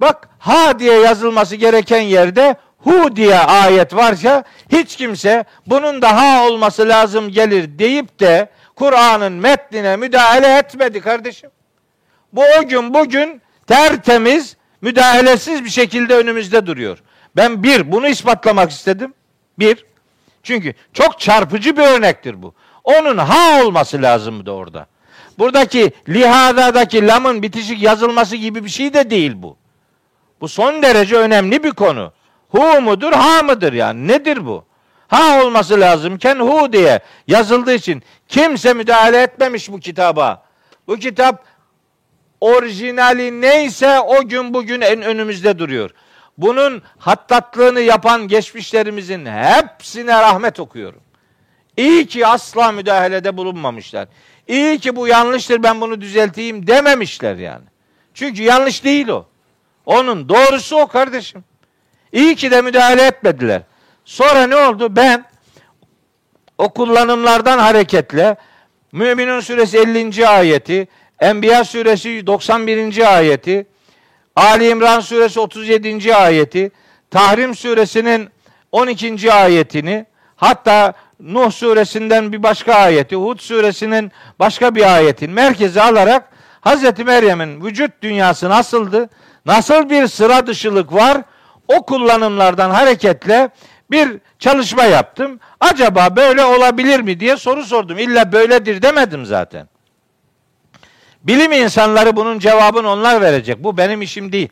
Bak 0.00 0.28
ha 0.38 0.78
diye 0.78 1.00
yazılması 1.00 1.56
gereken 1.56 2.00
yerde 2.00 2.56
hu 2.78 3.16
diye 3.16 3.38
ayet 3.38 3.94
varsa 3.94 4.44
hiç 4.72 4.96
kimse 4.96 5.44
bunun 5.66 6.02
da 6.02 6.16
ha 6.16 6.46
olması 6.46 6.88
lazım 6.88 7.28
gelir 7.28 7.78
deyip 7.78 8.20
de 8.20 8.48
Kur'an'ın 8.76 9.32
metnine 9.32 9.96
müdahale 9.96 10.58
etmedi 10.58 11.00
kardeşim. 11.00 11.50
Bu 12.32 12.42
o 12.60 12.68
gün 12.68 12.94
bugün 12.94 13.42
tertemiz, 13.66 14.56
müdahalesiz 14.80 15.64
bir 15.64 15.70
şekilde 15.70 16.14
önümüzde 16.14 16.66
duruyor. 16.66 16.98
Ben 17.36 17.62
bir, 17.62 17.92
bunu 17.92 18.08
ispatlamak 18.08 18.70
istedim. 18.70 19.14
Bir, 19.58 19.84
çünkü 20.42 20.74
çok 20.92 21.20
çarpıcı 21.20 21.76
bir 21.76 21.82
örnektir 21.82 22.42
bu. 22.42 22.54
Onun 22.84 23.18
ha 23.18 23.64
olması 23.64 24.02
lazımdı 24.02 24.50
orada. 24.50 24.86
Buradaki 25.38 25.92
lihadadaki 26.08 27.06
lamın 27.06 27.42
bitişik 27.42 27.82
yazılması 27.82 28.36
gibi 28.36 28.64
bir 28.64 28.70
şey 28.70 28.94
de 28.94 29.10
değil 29.10 29.32
bu. 29.36 29.56
Bu 30.40 30.48
son 30.48 30.82
derece 30.82 31.16
önemli 31.16 31.64
bir 31.64 31.70
konu. 31.70 32.12
Hu 32.48 32.80
mudur, 32.80 33.12
ha 33.12 33.42
mıdır 33.42 33.72
yani? 33.72 34.08
Nedir 34.08 34.46
bu? 34.46 34.64
Ha 35.08 35.44
olması 35.44 35.80
lazımken 35.80 36.36
hu 36.36 36.72
diye 36.72 37.00
yazıldığı 37.26 37.74
için 37.74 38.02
kimse 38.28 38.74
müdahale 38.74 39.22
etmemiş 39.22 39.72
bu 39.72 39.80
kitaba. 39.80 40.42
Bu 40.86 40.96
kitap 40.96 41.44
orijinali 42.40 43.40
neyse 43.40 44.00
o 44.00 44.28
gün 44.28 44.54
bugün 44.54 44.80
en 44.80 45.02
önümüzde 45.02 45.58
duruyor. 45.58 45.90
Bunun 46.38 46.82
hattatlığını 46.98 47.80
yapan 47.80 48.28
geçmişlerimizin 48.28 49.26
hepsine 49.26 50.12
rahmet 50.12 50.60
okuyorum. 50.60 51.00
İyi 51.76 52.06
ki 52.06 52.26
asla 52.26 52.72
müdahalede 52.72 53.36
bulunmamışlar. 53.36 54.08
İyi 54.48 54.78
ki 54.78 54.96
bu 54.96 55.08
yanlıştır 55.08 55.62
ben 55.62 55.80
bunu 55.80 56.00
düzelteyim 56.00 56.66
dememişler 56.66 57.36
yani. 57.36 57.64
Çünkü 58.14 58.42
yanlış 58.42 58.84
değil 58.84 59.08
o. 59.08 59.26
Onun 59.86 60.28
doğrusu 60.28 60.76
o 60.76 60.86
kardeşim. 60.86 61.44
İyi 62.12 62.36
ki 62.36 62.50
de 62.50 62.62
müdahale 62.62 63.06
etmediler. 63.06 63.62
Sonra 64.04 64.46
ne 64.46 64.56
oldu? 64.56 64.96
Ben 64.96 65.24
o 66.58 66.68
kullanımlardan 66.68 67.58
hareketle 67.58 68.36
Müminun 68.92 69.40
suresi 69.40 69.78
50. 69.78 70.28
ayeti, 70.28 70.88
Enbiya 71.20 71.64
suresi 71.64 72.26
91. 72.26 73.16
ayeti, 73.16 73.66
Ali 74.36 74.68
İmran 74.68 75.00
suresi 75.00 75.40
37. 75.40 76.14
ayeti, 76.14 76.72
Tahrim 77.10 77.54
suresinin 77.54 78.28
12. 78.72 79.32
ayetini, 79.32 80.06
hatta 80.36 80.92
Nuh 81.20 81.50
suresinden 81.50 82.32
bir 82.32 82.42
başka 82.42 82.74
ayeti, 82.74 83.16
Hud 83.16 83.40
suresinin 83.40 84.12
başka 84.38 84.74
bir 84.74 84.94
ayetin 84.94 85.30
merkeze 85.30 85.82
alarak 85.82 86.28
Hz. 86.66 86.98
Meryem'in 86.98 87.64
vücut 87.64 87.90
dünyası 88.02 88.48
nasıldı? 88.50 89.08
Nasıl 89.46 89.90
bir 89.90 90.06
sıra 90.06 90.46
dışılık 90.46 90.92
var? 90.92 91.22
O 91.68 91.82
kullanımlardan 91.82 92.70
hareketle 92.70 93.48
bir 93.90 94.08
çalışma 94.38 94.84
yaptım. 94.84 95.40
Acaba 95.60 96.16
böyle 96.16 96.44
olabilir 96.44 97.00
mi 97.00 97.20
diye 97.20 97.36
soru 97.36 97.64
sordum. 97.64 97.98
İlla 97.98 98.32
böyledir 98.32 98.82
demedim 98.82 99.26
zaten. 99.26 99.68
Bilim 101.24 101.52
insanları 101.52 102.16
bunun 102.16 102.38
cevabını 102.38 102.90
onlar 102.90 103.20
verecek. 103.20 103.64
Bu 103.64 103.76
benim 103.76 104.02
işim 104.02 104.32
değil. 104.32 104.48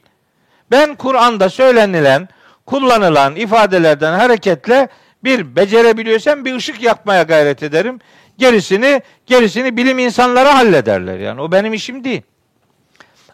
Ben 0.70 0.94
Kur'an'da 0.94 1.50
söylenilen, 1.50 2.28
kullanılan 2.66 3.36
ifadelerden 3.36 4.18
hareketle 4.18 4.88
bir 5.24 5.56
becerebiliyorsam 5.56 6.44
bir 6.44 6.56
ışık 6.56 6.82
yakmaya 6.82 7.22
gayret 7.22 7.62
ederim. 7.62 7.98
Gerisini 8.38 9.02
gerisini 9.26 9.76
bilim 9.76 9.98
insanları 9.98 10.48
hallederler 10.48 11.18
yani. 11.18 11.40
O 11.40 11.52
benim 11.52 11.74
işim 11.74 12.04
değil. 12.04 12.22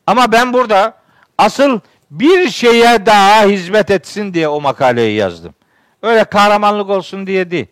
Ama 0.06 0.32
ben 0.32 0.52
burada 0.52 0.94
asıl 1.38 1.80
bir 2.10 2.50
şeye 2.50 3.06
daha 3.06 3.44
hizmet 3.44 3.90
etsin 3.90 4.34
diye 4.34 4.48
o 4.48 4.60
makaleyi 4.60 5.16
yazdım. 5.16 5.54
Öyle 6.02 6.24
kahramanlık 6.24 6.90
olsun 6.90 7.26
diye 7.26 7.50
değil. 7.50 7.66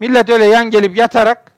Millet 0.00 0.30
öyle 0.30 0.44
yan 0.44 0.70
gelip 0.70 0.96
yatarak 0.96 1.49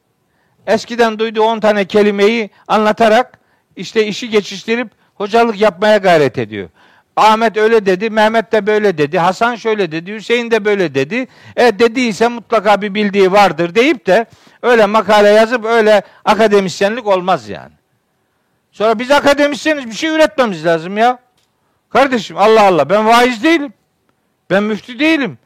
eskiden 0.66 1.18
duyduğu 1.18 1.42
10 1.42 1.60
tane 1.60 1.84
kelimeyi 1.84 2.50
anlatarak 2.68 3.38
işte 3.76 4.06
işi 4.06 4.30
geçiştirip 4.30 4.90
hocalık 5.14 5.60
yapmaya 5.60 5.96
gayret 5.96 6.38
ediyor. 6.38 6.68
Ahmet 7.16 7.56
öyle 7.56 7.86
dedi, 7.86 8.10
Mehmet 8.10 8.52
de 8.52 8.66
böyle 8.66 8.98
dedi, 8.98 9.18
Hasan 9.18 9.56
şöyle 9.56 9.92
dedi, 9.92 10.14
Hüseyin 10.14 10.50
de 10.50 10.64
böyle 10.64 10.94
dedi. 10.94 11.28
E 11.56 11.78
dediyse 11.78 12.28
mutlaka 12.28 12.82
bir 12.82 12.94
bildiği 12.94 13.32
vardır 13.32 13.74
deyip 13.74 14.06
de 14.06 14.26
öyle 14.62 14.86
makale 14.86 15.28
yazıp 15.28 15.64
öyle 15.64 16.02
akademisyenlik 16.24 17.06
olmaz 17.06 17.48
yani. 17.48 17.72
Sonra 18.72 18.98
biz 18.98 19.10
akademisyeniz 19.10 19.86
bir 19.86 19.94
şey 19.94 20.10
üretmemiz 20.10 20.66
lazım 20.66 20.98
ya. 20.98 21.18
Kardeşim 21.90 22.36
Allah 22.36 22.62
Allah 22.62 22.90
ben 22.90 23.06
vaiz 23.06 23.44
değilim. 23.44 23.72
Ben 24.50 24.62
müftü 24.62 24.98
değilim. 24.98 25.38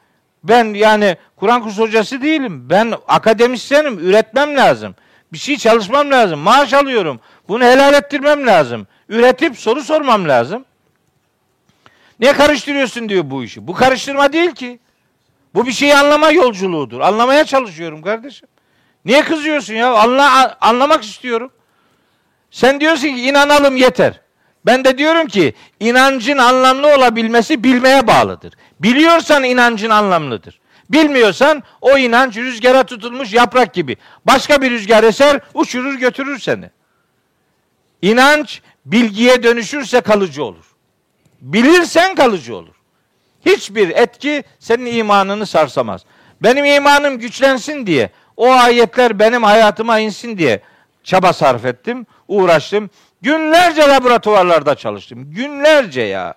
Ben 0.44 0.74
yani 0.74 1.16
Kur'an 1.36 1.62
kursu 1.62 1.82
hocası 1.82 2.22
değilim. 2.22 2.70
Ben 2.70 2.94
akademisyenim. 3.08 3.98
Üretmem 3.98 4.56
lazım. 4.56 4.94
Bir 5.32 5.38
şey 5.38 5.56
çalışmam 5.56 6.10
lazım. 6.10 6.40
Maaş 6.40 6.72
alıyorum. 6.72 7.20
Bunu 7.48 7.64
helal 7.64 7.94
ettirmem 7.94 8.46
lazım. 8.46 8.86
Üretip 9.08 9.58
soru 9.58 9.82
sormam 9.82 10.28
lazım. 10.28 10.64
Niye 12.20 12.32
karıştırıyorsun 12.32 13.08
diyor 13.08 13.30
bu 13.30 13.44
işi. 13.44 13.66
Bu 13.66 13.74
karıştırma 13.74 14.32
değil 14.32 14.50
ki. 14.50 14.78
Bu 15.54 15.66
bir 15.66 15.72
şeyi 15.72 15.96
anlama 15.96 16.30
yolculuğudur. 16.30 17.00
Anlamaya 17.00 17.44
çalışıyorum 17.44 18.02
kardeşim. 18.02 18.48
Niye 19.04 19.24
kızıyorsun 19.24 19.74
ya? 19.74 19.94
Anla, 19.94 20.56
anlamak 20.60 21.04
istiyorum. 21.04 21.52
Sen 22.50 22.80
diyorsun 22.80 23.08
ki 23.08 23.28
inanalım 23.28 23.76
yeter. 23.76 24.20
Ben 24.66 24.84
de 24.84 24.98
diyorum 24.98 25.26
ki 25.26 25.54
inancın 25.80 26.38
anlamlı 26.38 26.94
olabilmesi 26.96 27.64
bilmeye 27.64 28.06
bağlıdır. 28.06 28.54
Biliyorsan 28.80 29.44
inancın 29.44 29.90
anlamlıdır. 29.90 30.60
Bilmiyorsan 30.90 31.62
o 31.80 31.98
inanç 31.98 32.36
rüzgara 32.36 32.82
tutulmuş 32.82 33.32
yaprak 33.32 33.74
gibi. 33.74 33.96
Başka 34.24 34.62
bir 34.62 34.70
rüzgar 34.70 35.04
eser 35.04 35.40
uçurur 35.54 35.94
götürür 35.94 36.38
seni. 36.38 36.70
İnanç 38.02 38.62
bilgiye 38.86 39.42
dönüşürse 39.42 40.00
kalıcı 40.00 40.44
olur. 40.44 40.64
Bilirsen 41.40 42.14
kalıcı 42.14 42.56
olur. 42.56 42.74
Hiçbir 43.46 43.88
etki 43.88 44.44
senin 44.58 44.86
imanını 44.96 45.46
sarsamaz. 45.46 46.04
Benim 46.42 46.64
imanım 46.64 47.18
güçlensin 47.18 47.86
diye, 47.86 48.10
o 48.36 48.50
ayetler 48.50 49.18
benim 49.18 49.42
hayatıma 49.42 49.98
insin 49.98 50.38
diye 50.38 50.60
çaba 51.04 51.32
sarf 51.32 51.64
ettim, 51.64 52.06
uğraştım. 52.28 52.90
Günlerce 53.22 53.82
laboratuvarlarda 53.82 54.74
çalıştım. 54.74 55.30
Günlerce 55.30 56.00
ya. 56.00 56.34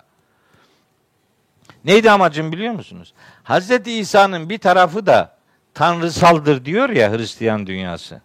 Neydi 1.84 2.10
amacım 2.10 2.52
biliyor 2.52 2.74
musunuz? 2.74 3.14
Hazreti 3.42 3.92
İsa'nın 3.92 4.48
bir 4.48 4.58
tarafı 4.58 5.06
da 5.06 5.36
tanrısaldır 5.74 6.64
diyor 6.64 6.88
ya 6.88 7.12
Hristiyan 7.12 7.66
dünyası. 7.66 8.20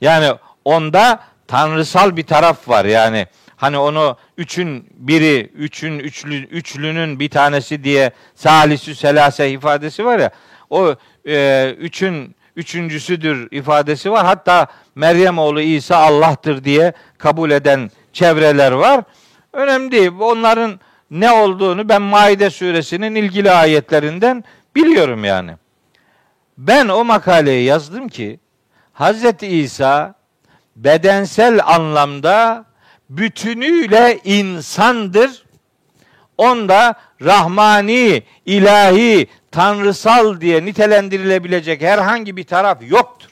Yani 0.00 0.32
onda 0.64 1.20
tanrısal 1.48 2.16
bir 2.16 2.26
taraf 2.26 2.68
var. 2.68 2.84
Yani 2.84 3.26
hani 3.56 3.78
onu 3.78 4.16
üçün 4.36 4.86
biri, 4.94 5.50
üçün 5.54 5.98
üçlü, 5.98 6.36
üçlünün 6.36 7.20
bir 7.20 7.30
tanesi 7.30 7.84
diye 7.84 8.10
salisü 8.34 8.94
selase 8.94 9.50
ifadesi 9.50 10.04
var 10.04 10.18
ya. 10.18 10.30
O 10.70 10.94
e, 11.28 11.74
üçün 11.78 12.34
üçüncüsüdür 12.56 13.48
ifadesi 13.50 14.10
var. 14.10 14.26
Hatta 14.26 14.66
Meryem 14.94 15.38
oğlu 15.38 15.60
İsa 15.60 15.96
Allah'tır 15.96 16.64
diye 16.64 16.92
kabul 17.18 17.50
eden 17.50 17.90
çevreler 18.12 18.72
var. 18.72 19.04
Önemli 19.52 19.92
değil. 19.92 20.10
Onların 20.20 20.80
ne 21.10 21.30
olduğunu 21.30 21.88
ben 21.88 22.02
Maide 22.02 22.50
suresinin 22.50 23.14
ilgili 23.14 23.50
ayetlerinden 23.50 24.44
biliyorum 24.74 25.24
yani. 25.24 25.52
Ben 26.58 26.88
o 26.88 27.04
makaleyi 27.04 27.64
yazdım 27.64 28.08
ki 28.08 28.40
Hazreti 28.92 29.46
İsa 29.46 30.14
bedensel 30.76 31.60
anlamda 31.66 32.64
bütünüyle 33.10 34.18
insandır. 34.24 35.44
Onda 36.38 36.94
rahmani, 37.22 38.22
ilahi, 38.46 39.26
tanrısal 39.50 40.40
diye 40.40 40.64
nitelendirilebilecek 40.64 41.82
herhangi 41.82 42.36
bir 42.36 42.44
taraf 42.44 42.78
yoktur. 42.82 43.30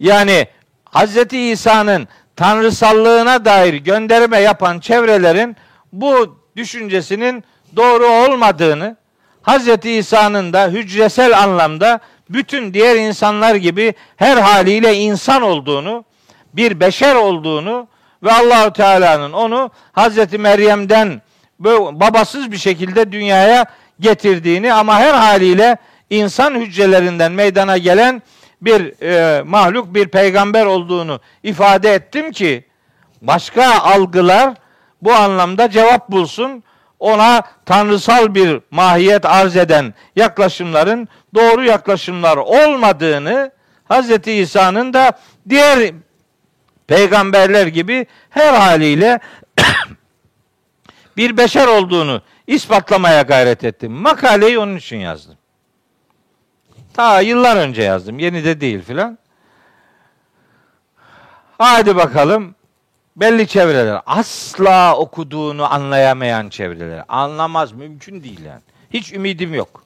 Yani 0.00 0.46
Hazreti 0.84 1.38
İsa'nın 1.38 2.08
tanrısallığına 2.36 3.44
dair 3.44 3.74
gönderme 3.74 4.38
yapan 4.38 4.80
çevrelerin 4.80 5.56
bu 6.00 6.38
düşüncesinin 6.56 7.44
doğru 7.76 8.06
olmadığını, 8.06 8.96
Hazreti 9.42 9.90
İsa'nın 9.90 10.52
da 10.52 10.68
hücresel 10.68 11.38
anlamda 11.38 12.00
bütün 12.30 12.74
diğer 12.74 12.96
insanlar 12.96 13.54
gibi 13.54 13.94
her 14.16 14.36
haliyle 14.36 14.94
insan 14.94 15.42
olduğunu, 15.42 16.04
bir 16.54 16.80
beşer 16.80 17.14
olduğunu 17.14 17.88
ve 18.22 18.32
Allahu 18.32 18.72
Teala'nın 18.72 19.32
onu 19.32 19.70
Hazreti 19.92 20.38
Meryem'den 20.38 21.22
babasız 21.92 22.52
bir 22.52 22.56
şekilde 22.56 23.12
dünyaya 23.12 23.64
getirdiğini 24.00 24.72
ama 24.72 24.98
her 24.98 25.14
haliyle 25.14 25.76
insan 26.10 26.54
hücrelerinden 26.54 27.32
meydana 27.32 27.78
gelen 27.78 28.22
bir 28.60 29.02
e, 29.02 29.42
mahluk, 29.42 29.94
bir 29.94 30.08
peygamber 30.08 30.66
olduğunu 30.66 31.20
ifade 31.42 31.94
ettim 31.94 32.32
ki 32.32 32.64
başka 33.22 33.80
algılar 33.80 34.54
bu 35.04 35.12
anlamda 35.12 35.70
cevap 35.70 36.10
bulsun. 36.10 36.62
Ona 36.98 37.42
tanrısal 37.66 38.34
bir 38.34 38.60
mahiyet 38.70 39.24
arz 39.24 39.56
eden 39.56 39.94
yaklaşımların 40.16 41.08
doğru 41.34 41.64
yaklaşımlar 41.64 42.36
olmadığını 42.36 43.52
Hz. 43.90 44.28
İsa'nın 44.28 44.92
da 44.92 45.12
diğer 45.48 45.92
peygamberler 46.86 47.66
gibi 47.66 48.06
her 48.30 48.54
haliyle 48.54 49.18
bir 51.16 51.36
beşer 51.36 51.66
olduğunu 51.66 52.22
ispatlamaya 52.46 53.22
gayret 53.22 53.64
ettim. 53.64 53.92
Makaleyi 53.92 54.58
onun 54.58 54.76
için 54.76 54.96
yazdım. 54.96 55.36
Ta 56.94 57.20
yıllar 57.20 57.56
önce 57.56 57.82
yazdım. 57.82 58.18
Yeni 58.18 58.44
de 58.44 58.60
değil 58.60 58.82
filan. 58.82 59.18
Hadi 61.58 61.96
bakalım. 61.96 62.54
Belli 63.16 63.48
çevreler 63.48 64.00
asla 64.06 64.96
okuduğunu 64.96 65.74
anlayamayan 65.74 66.48
çevreler. 66.48 67.04
Anlamaz 67.08 67.72
mümkün 67.72 68.22
değil 68.22 68.44
yani. 68.44 68.62
Hiç 68.90 69.12
ümidim 69.12 69.54
yok. 69.54 69.84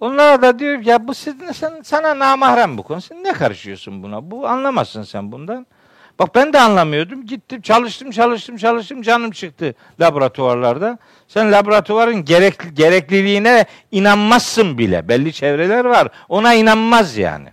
Onlara 0.00 0.42
da 0.42 0.58
diyor 0.58 0.78
ya 0.78 1.08
bu 1.08 1.14
sizin, 1.14 1.52
sen, 1.52 1.82
sana 1.84 2.18
namahrem 2.18 2.78
bu 2.78 2.82
konu. 2.82 3.00
Sen 3.00 3.24
ne 3.24 3.32
karışıyorsun 3.32 4.02
buna? 4.02 4.30
Bu 4.30 4.48
anlamazsın 4.48 5.02
sen 5.02 5.32
bundan. 5.32 5.66
Bak 6.18 6.34
ben 6.34 6.52
de 6.52 6.60
anlamıyordum. 6.60 7.26
Gittim 7.26 7.60
çalıştım 7.62 8.10
çalıştım 8.10 8.56
çalıştım 8.56 9.02
canım 9.02 9.30
çıktı 9.30 9.74
laboratuvarlarda. 10.00 10.98
Sen 11.28 11.52
laboratuvarın 11.52 12.24
gerek, 12.24 12.76
gerekliliğine 12.76 13.66
inanmazsın 13.90 14.78
bile. 14.78 15.08
Belli 15.08 15.32
çevreler 15.32 15.84
var. 15.84 16.08
Ona 16.28 16.54
inanmaz 16.54 17.16
yani. 17.16 17.48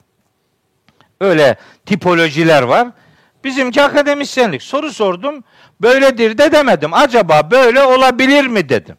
Öyle 1.21 1.55
tipolojiler 1.85 2.63
var. 2.63 2.87
Bizimki 3.45 3.81
akademisyenlik. 3.81 4.63
Soru 4.63 4.91
sordum. 4.91 5.43
Böyledir 5.81 6.37
de 6.37 6.51
demedim. 6.51 6.93
Acaba 6.93 7.51
böyle 7.51 7.83
olabilir 7.83 8.47
mi 8.47 8.69
dedim. 8.69 8.97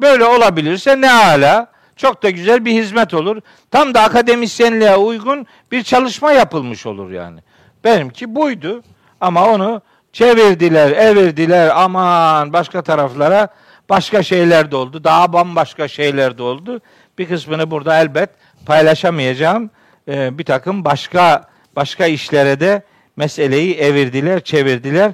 Böyle 0.00 0.24
olabilirse 0.24 1.00
ne 1.00 1.12
ala. 1.12 1.66
Çok 1.96 2.22
da 2.22 2.30
güzel 2.30 2.64
bir 2.64 2.72
hizmet 2.72 3.14
olur. 3.14 3.40
Tam 3.70 3.94
da 3.94 4.02
akademisyenliğe 4.02 4.96
uygun 4.96 5.46
bir 5.72 5.82
çalışma 5.82 6.32
yapılmış 6.32 6.86
olur 6.86 7.10
yani. 7.10 7.40
Benimki 7.84 8.34
buydu 8.34 8.82
ama 9.20 9.46
onu 9.46 9.82
çevirdiler, 10.12 10.90
evirdiler 10.90 11.70
aman 11.74 12.52
başka 12.52 12.82
taraflara 12.82 13.48
başka 13.88 14.22
şeyler 14.22 14.70
de 14.70 14.76
oldu. 14.76 15.04
Daha 15.04 15.32
bambaşka 15.32 15.88
şeyler 15.88 16.38
de 16.38 16.42
oldu. 16.42 16.80
Bir 17.18 17.28
kısmını 17.28 17.70
burada 17.70 18.00
elbet 18.00 18.30
paylaşamayacağım. 18.66 19.70
Ee, 20.08 20.38
bir 20.38 20.44
takım 20.44 20.84
başka 20.84 21.44
başka 21.76 22.06
işlere 22.06 22.60
de 22.60 22.82
meseleyi 23.18 23.74
evirdiler, 23.74 24.40
çevirdiler. 24.40 25.12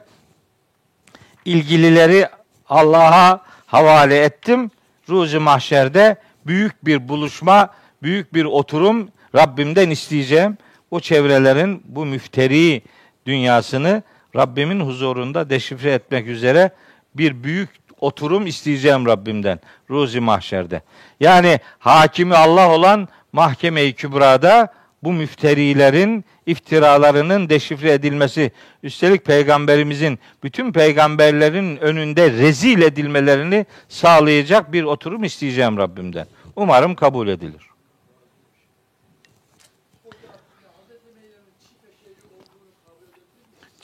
İlgilileri 1.45 2.29
Allah'a 2.69 3.41
havale 3.67 4.25
ettim. 4.25 4.71
Ruzi 5.09 5.39
mahşerde 5.39 6.17
büyük 6.47 6.85
bir 6.85 7.09
buluşma, 7.09 7.69
büyük 8.03 8.35
bir 8.35 8.45
oturum 8.45 9.09
Rabbimden 9.35 9.91
isteyeceğim 9.91 10.59
o 10.91 11.01
çevrelerin 11.01 11.83
bu 11.85 12.07
müfteri 12.07 12.83
dünyasını 13.27 14.03
Rabbimin 14.37 14.81
huzurunda 14.81 15.51
deşifre 15.51 15.93
etmek 15.93 16.27
üzere 16.27 16.71
bir 17.15 17.45
büyük 17.45 17.71
oturum 18.01 18.47
isteyeceğim 18.47 19.07
Rabbimden 19.07 19.61
ruzi 19.91 20.21
mahşerde. 20.21 20.83
Yani 21.21 21.61
hakimi 21.79 22.37
Allah 22.37 22.71
olan 22.71 23.09
mahkeme-i 23.33 23.93
kübrada 23.93 24.73
bu 25.05 25.13
müfterilerin 25.13 26.25
iftiralarının 26.47 27.49
deşifre 27.49 27.93
edilmesi, 27.93 28.53
üstelik 28.83 29.25
peygamberimizin 29.25 30.19
bütün 30.43 30.73
peygamberlerin 30.73 31.77
önünde 31.77 32.31
rezil 32.31 32.83
edilmelerini 32.83 33.67
sağlayacak 33.89 34.73
bir 34.73 34.85
oturum 34.85 35.25
isteyeceğim 35.25 35.79
Rabbimden. 35.79 36.27
Umarım 36.57 36.95
kabul 36.95 37.29
edilir. 37.29 37.63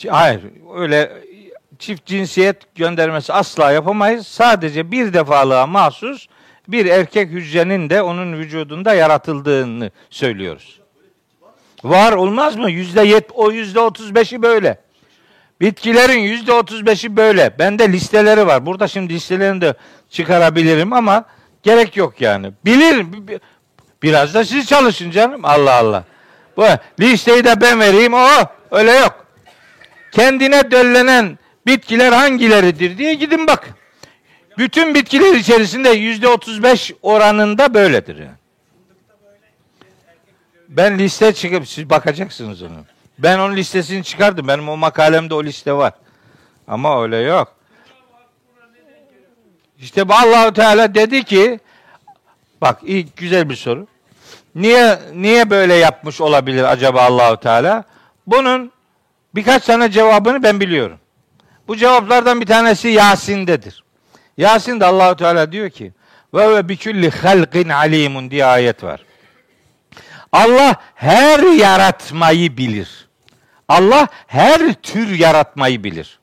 Hayır 0.09 0.43
öyle 0.75 1.13
çift 1.79 2.07
cinsiyet 2.07 2.75
göndermesi 2.75 3.33
asla 3.33 3.73
yapamayız. 3.73 4.27
Sadece 4.27 4.91
bir 4.91 5.13
defalığa 5.13 5.67
mahsus 5.67 6.27
bir 6.69 6.87
erkek 6.87 7.31
hücrenin 7.31 7.91
de 7.91 8.03
onun 8.03 8.33
vücudunda 8.33 8.95
yaratıldığını 8.95 9.91
söylüyoruz. 10.11 10.80
Var 11.85 12.13
olmaz 12.13 12.57
mı? 12.57 12.71
Yüzde 12.71 13.03
yet, 13.03 13.31
o 13.35 13.51
yüzde 13.51 13.81
otuz 13.81 14.15
beşi 14.15 14.43
böyle. 14.43 14.81
Bitkilerin 15.61 16.19
yüzde 16.19 16.53
otuz 16.53 16.87
beşi 16.87 17.17
böyle. 17.17 17.59
Bende 17.59 17.93
listeleri 17.93 18.47
var. 18.47 18.67
Burada 18.67 18.89
şimdi 18.89 19.15
listelerini 19.15 19.61
de 19.61 19.75
çıkarabilirim 20.11 20.93
ama 20.93 21.25
gerek 21.63 21.97
yok 21.97 22.21
yani. 22.21 22.53
Bilir. 22.65 23.07
Biraz 24.03 24.35
da 24.35 24.45
siz 24.45 24.67
çalışın 24.67 25.11
canım. 25.11 25.41
Allah 25.45 25.75
Allah. 25.75 26.05
Bu 26.57 26.65
listeyi 27.01 27.45
de 27.45 27.61
ben 27.61 27.81
vereyim. 27.81 28.15
O 28.15 28.29
öyle 28.71 28.93
yok. 28.93 29.27
Kendine 30.13 30.71
döllenen 30.71 31.39
bitkiler 31.67 32.13
hangileridir 32.13 32.99
diye 32.99 33.15
gidin 33.15 33.47
bak. 33.47 33.69
Bütün 34.59 34.95
bitkiler 34.95 35.35
içerisinde 35.35 35.91
yüzde 35.91 36.29
otuz 36.29 36.63
beş 36.63 36.93
oranında 37.03 37.75
böyledir 37.75 38.17
yani. 38.17 38.40
Ben 40.71 40.99
liste 40.99 41.33
çıkıp 41.33 41.69
siz 41.69 41.91
bakacaksınız 41.91 42.63
onu. 42.63 42.85
Ben 43.19 43.39
onun 43.39 43.57
listesini 43.57 44.05
çıkardım. 44.05 44.49
Benim 44.49 44.69
o 44.69 44.77
makalemde 44.77 45.35
o 45.35 45.45
liste 45.45 45.73
var. 45.73 45.93
Ama 46.69 47.03
öyle 47.03 47.17
yok. 47.17 47.57
İşte 49.79 50.03
Allahu 50.03 50.53
Teala 50.53 50.95
dedi 50.95 51.25
ki 51.25 51.61
bak 52.61 52.79
ilk 52.83 53.17
güzel 53.17 53.51
bir 53.51 53.57
soru. 53.57 53.87
Niye 54.55 54.99
niye 55.15 55.51
böyle 55.51 55.75
yapmış 55.75 56.21
olabilir 56.21 56.65
acaba 56.65 57.03
Allahu 57.03 57.37
Teala? 57.37 57.85
Bunun 58.27 58.73
birkaç 59.35 59.65
tane 59.65 59.91
cevabını 59.91 60.43
ben 60.43 60.61
biliyorum. 60.61 60.99
Bu 61.69 61.77
cevaplardan 61.77 62.41
bir 62.41 62.47
tanesi 62.47 62.89
Yasin'dedir. 62.89 63.85
Yasin'de 64.37 64.87
Allahu 64.87 65.17
Teala 65.17 65.53
diyor 65.53 65.71
ki 65.71 65.93
ve 66.35 66.55
ve 66.55 66.69
bikulli 66.69 67.11
halqin 67.11 67.69
alimun 67.69 68.31
diye 68.31 68.45
ayet 68.45 68.85
var. 68.85 69.01
Allah 70.33 70.75
her 70.95 71.39
yaratmayı 71.39 72.57
bilir. 72.57 73.09
Allah 73.69 74.09
her 74.27 74.73
tür 74.75 75.19
yaratmayı 75.19 75.85
bilir. 75.85 76.19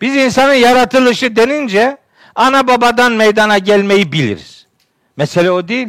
Biz 0.00 0.16
insanın 0.16 0.54
yaratılışı 0.54 1.36
denince 1.36 1.96
ana 2.34 2.66
babadan 2.66 3.12
meydana 3.12 3.58
gelmeyi 3.58 4.12
biliriz. 4.12 4.66
Mesele 5.16 5.50
o 5.50 5.68
değil. 5.68 5.88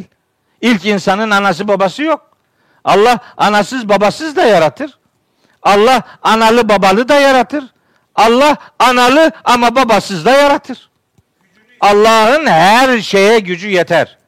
İlk 0.60 0.84
insanın 0.86 1.30
anası 1.30 1.68
babası 1.68 2.02
yok. 2.02 2.30
Allah 2.84 3.18
anasız 3.36 3.88
babasız 3.88 4.36
da 4.36 4.42
yaratır. 4.44 4.98
Allah 5.62 6.02
analı 6.22 6.68
babalı 6.68 7.08
da 7.08 7.20
yaratır. 7.20 7.64
Allah 8.14 8.56
analı 8.78 9.32
ama 9.44 9.76
babasız 9.76 10.24
da 10.24 10.30
yaratır. 10.30 10.90
Allah'ın 11.80 12.46
her 12.46 13.00
şeye 13.00 13.38
gücü 13.38 13.68
yeter. 13.68 14.18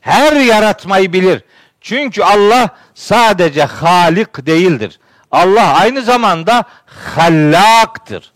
Her 0.00 0.32
yaratmayı 0.32 1.12
bilir. 1.12 1.42
Çünkü 1.84 2.22
Allah 2.22 2.68
sadece 2.94 3.64
Halik 3.64 4.46
değildir. 4.46 5.00
Allah 5.30 5.74
aynı 5.74 6.02
zamanda 6.02 6.64
Hallaktır. 6.86 8.32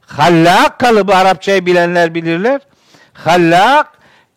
Hallak 0.00 0.78
kalıbı 0.78 1.14
Arapçayı 1.14 1.66
bilenler 1.66 2.14
bilirler. 2.14 2.60
Hallak 3.12 3.86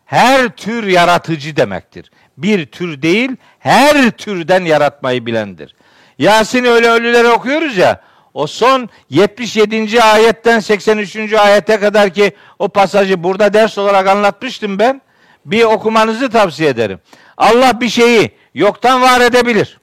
her 0.04 0.48
tür 0.48 0.86
yaratıcı 0.86 1.56
demektir. 1.56 2.10
Bir 2.38 2.66
tür 2.66 3.02
değil, 3.02 3.30
her 3.58 4.10
türden 4.10 4.64
yaratmayı 4.64 5.26
bilendir. 5.26 5.76
Yasin 6.18 6.64
öyle 6.64 6.88
ölüleri 6.88 7.28
okuyoruz 7.28 7.76
ya. 7.76 8.00
O 8.34 8.46
son 8.46 8.88
77. 9.10 10.02
ayetten 10.02 10.60
83. 10.60 11.32
ayete 11.32 11.80
kadar 11.80 12.10
ki 12.10 12.32
o 12.58 12.68
pasajı 12.68 13.22
burada 13.22 13.52
ders 13.52 13.78
olarak 13.78 14.06
anlatmıştım 14.06 14.78
ben. 14.78 15.02
Bir 15.46 15.64
okumanızı 15.64 16.30
tavsiye 16.30 16.68
ederim. 16.68 17.00
Allah 17.36 17.80
bir 17.80 17.88
şeyi 17.88 18.36
yoktan 18.56 19.02
var 19.02 19.20
edebilir. 19.20 19.78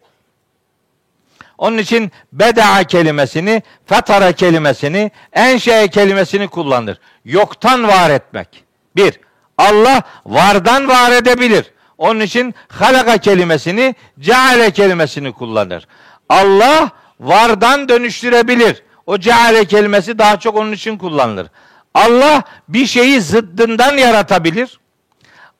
Onun 1.58 1.78
için 1.78 2.12
beda 2.34 2.84
kelimesini, 2.84 3.64
fetara 3.86 4.32
kelimesini, 4.32 5.12
enşe 5.34 5.88
kelimesini 5.88 6.48
kullanır. 6.48 7.00
Yoktan 7.26 7.88
var 7.88 8.10
etmek. 8.10 8.64
Bir, 8.96 9.20
Allah 9.58 10.02
vardan 10.26 10.88
var 10.88 11.12
edebilir. 11.12 11.72
Onun 11.98 12.20
için 12.20 12.56
halaka 12.68 13.18
kelimesini, 13.18 13.96
ceale 14.20 14.72
kelimesini 14.72 15.34
kullanır. 15.34 15.88
Allah 16.30 16.90
vardan 17.20 17.90
dönüştürebilir. 17.90 18.84
O 19.06 19.18
ceale 19.18 19.66
kelimesi 19.66 20.20
daha 20.20 20.40
çok 20.40 20.56
onun 20.56 20.72
için 20.72 20.98
kullanılır. 20.98 21.48
Allah 21.94 22.44
bir 22.70 22.86
şeyi 22.86 23.22
zıddından 23.22 23.98
yaratabilir. 23.98 24.80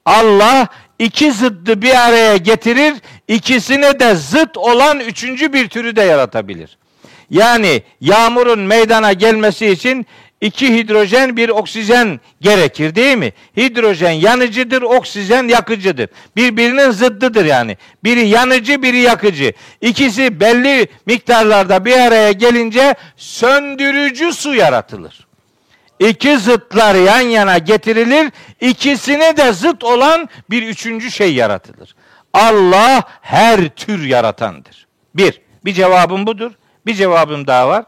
Allah 0.06 0.68
iki 1.04 1.32
zıddı 1.32 1.82
bir 1.82 2.08
araya 2.08 2.38
getirir, 2.38 2.94
ikisine 3.28 4.00
de 4.00 4.16
zıt 4.16 4.58
olan 4.58 5.00
üçüncü 5.00 5.54
bir 5.54 5.70
türü 5.70 5.96
de 5.96 6.02
yaratabilir. 6.02 6.78
Yani 7.30 7.84
yağmurun 8.02 8.60
meydana 8.60 9.14
gelmesi 9.14 9.68
için 9.68 10.06
iki 10.42 10.74
hidrojen 10.74 11.38
bir 11.38 11.50
oksijen 11.50 12.20
gerekir 12.42 12.96
değil 12.96 13.18
mi? 13.18 13.34
Hidrojen 13.58 14.12
yanıcıdır, 14.12 14.82
oksijen 14.82 15.48
yakıcıdır. 15.48 16.10
Birbirinin 16.36 16.92
zıddıdır 16.92 17.46
yani. 17.46 17.78
Biri 18.04 18.28
yanıcı, 18.28 18.82
biri 18.82 19.00
yakıcı. 19.00 19.54
İkisi 19.82 20.40
belli 20.40 20.88
miktarlarda 21.06 21.86
bir 21.86 22.00
araya 22.00 22.32
gelince 22.32 22.96
söndürücü 23.18 24.34
su 24.34 24.56
yaratılır. 24.56 25.28
İki 26.10 26.38
zıtlar 26.38 26.96
yan 26.96 27.22
yana 27.22 27.58
getirilir, 27.58 28.32
ikisine 28.62 29.38
de 29.38 29.54
zıt 29.54 29.84
olan 29.84 30.30
bir 30.50 30.64
üçüncü 30.64 31.12
şey 31.12 31.34
yaratılır. 31.34 31.96
Allah 32.34 33.04
her 33.22 33.70
tür 33.70 34.06
yaratandır. 34.06 34.88
Bir, 35.16 35.42
bir 35.66 35.74
cevabım 35.74 36.28
budur. 36.28 36.52
Bir 36.86 36.94
cevabım 36.94 37.48
daha 37.48 37.68
var 37.68 37.86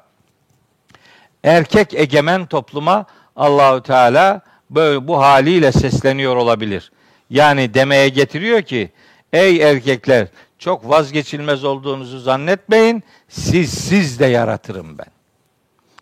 erkek 1.46 1.94
egemen 1.94 2.46
topluma 2.46 3.06
Allahü 3.36 3.84
Teala 3.84 4.42
böyle 4.70 5.08
bu 5.08 5.22
haliyle 5.22 5.72
sesleniyor 5.72 6.36
olabilir. 6.36 6.92
Yani 7.30 7.74
demeye 7.74 8.10
getiriyor 8.10 8.62
ki 8.62 8.92
ey 9.34 9.62
erkekler 9.62 10.28
çok 10.60 10.90
vazgeçilmez 10.90 11.64
olduğunuzu 11.64 12.20
zannetmeyin. 12.20 13.04
Siz 13.30 13.74
siz 13.74 14.20
de 14.20 14.26
yaratırım 14.26 14.98
ben. 14.98 15.06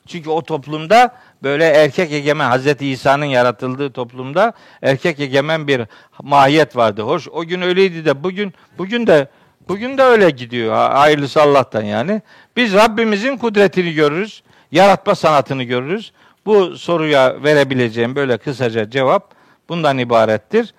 Çünkü 0.07 0.29
o 0.29 0.41
toplumda 0.41 1.15
böyle 1.43 1.65
erkek 1.65 2.11
egemen 2.11 2.49
Hazreti 2.49 2.87
İsa'nın 2.87 3.25
yaratıldığı 3.25 3.91
toplumda 3.91 4.53
erkek 4.81 5.19
egemen 5.19 5.67
bir 5.67 5.81
mahiyet 6.23 6.75
vardı. 6.75 7.01
Hoş 7.01 7.27
o 7.27 7.45
gün 7.45 7.61
öyleydi 7.61 8.05
de 8.05 8.23
bugün 8.23 8.53
bugün 8.77 9.07
de 9.07 9.27
bugün 9.69 9.97
de 9.97 10.03
öyle 10.03 10.29
gidiyor. 10.29 10.75
Hayırlısı 10.75 11.41
Allah'tan 11.41 11.83
yani. 11.83 12.21
Biz 12.55 12.73
Rabbimizin 12.73 13.37
kudretini 13.37 13.93
görürüz 13.93 14.43
yaratma 14.71 15.15
sanatını 15.15 15.63
görürüz. 15.63 16.13
Bu 16.45 16.77
soruya 16.77 17.43
verebileceğim 17.43 18.15
böyle 18.15 18.37
kısaca 18.37 18.89
cevap 18.89 19.33
bundan 19.69 19.97
ibarettir. 19.97 20.73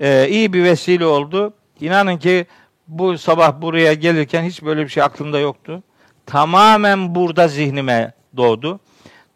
Ee, 0.00 0.28
iyi 0.30 0.52
bir 0.52 0.64
vesile 0.64 1.06
oldu. 1.06 1.54
İnanın 1.80 2.16
ki 2.16 2.46
bu 2.88 3.18
sabah 3.18 3.60
buraya 3.62 3.94
gelirken 3.94 4.42
hiç 4.42 4.62
böyle 4.62 4.84
bir 4.84 4.88
şey 4.88 5.02
aklımda 5.02 5.38
yoktu. 5.38 5.82
Tamamen 6.26 7.14
burada 7.14 7.48
zihnime 7.48 8.12
doğdu. 8.36 8.80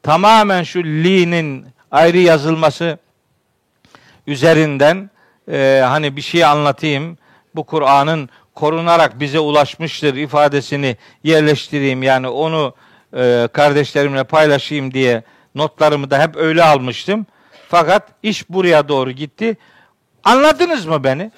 Tamamen 0.02 0.62
şu 0.62 0.84
li'nin 0.84 1.66
ayrı 1.90 2.18
yazılması 2.18 2.98
üzerinden 4.26 5.10
e, 5.52 5.82
hani 5.84 6.16
bir 6.16 6.22
şey 6.22 6.44
anlatayım. 6.44 7.18
Bu 7.54 7.64
Kur'an'ın 7.64 8.28
korunarak 8.54 9.20
bize 9.20 9.38
ulaşmıştır 9.38 10.14
ifadesini 10.14 10.96
yerleştireyim. 11.24 12.02
Yani 12.02 12.28
onu 12.28 12.74
e, 13.16 13.48
kardeşlerimle 13.52 14.24
paylaşayım 14.24 14.94
diye 14.94 15.22
notlarımı 15.54 16.10
da 16.10 16.22
hep 16.22 16.36
öyle 16.36 16.64
almıştım. 16.64 17.26
Fakat 17.68 18.08
iş 18.22 18.50
buraya 18.50 18.88
doğru 18.88 19.10
gitti. 19.10 19.56
Anladınız 20.24 20.86
mı 20.86 21.04
beni? 21.04 21.30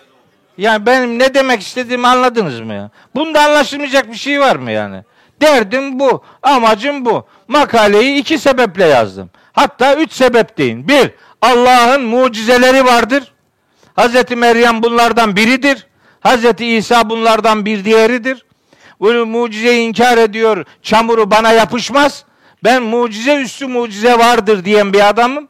Yani 0.58 0.86
benim 0.86 1.18
ne 1.18 1.34
demek 1.34 1.60
istediğimi 1.60 2.06
anladınız 2.06 2.60
mı 2.60 2.74
ya? 2.74 2.90
Bunda 3.14 3.40
anlaşılmayacak 3.40 4.08
bir 4.10 4.16
şey 4.16 4.40
var 4.40 4.56
mı 4.56 4.70
yani? 4.70 5.02
Derdim 5.44 5.98
bu, 5.98 6.22
amacım 6.42 7.04
bu. 7.04 7.26
Makaleyi 7.48 8.20
iki 8.20 8.38
sebeple 8.38 8.84
yazdım. 8.84 9.30
Hatta 9.52 9.94
üç 9.94 10.12
sebep 10.12 10.58
deyin. 10.58 10.88
Bir, 10.88 11.10
Allah'ın 11.42 12.02
mucizeleri 12.02 12.84
vardır. 12.84 13.32
Hazreti 13.96 14.36
Meryem 14.36 14.82
bunlardan 14.82 15.36
biridir. 15.36 15.86
Hazreti 16.20 16.66
İsa 16.66 17.10
bunlardan 17.10 17.64
bir 17.64 17.84
diğeridir. 17.84 18.44
Bunu 19.00 19.26
mucizeyi 19.26 19.88
inkar 19.88 20.18
ediyor. 20.18 20.64
Çamuru 20.82 21.30
bana 21.30 21.52
yapışmaz. 21.52 22.24
Ben 22.64 22.82
mucize 22.82 23.36
üstü 23.36 23.66
mucize 23.66 24.18
vardır 24.18 24.64
diyen 24.64 24.92
bir 24.92 25.08
adamım. 25.08 25.48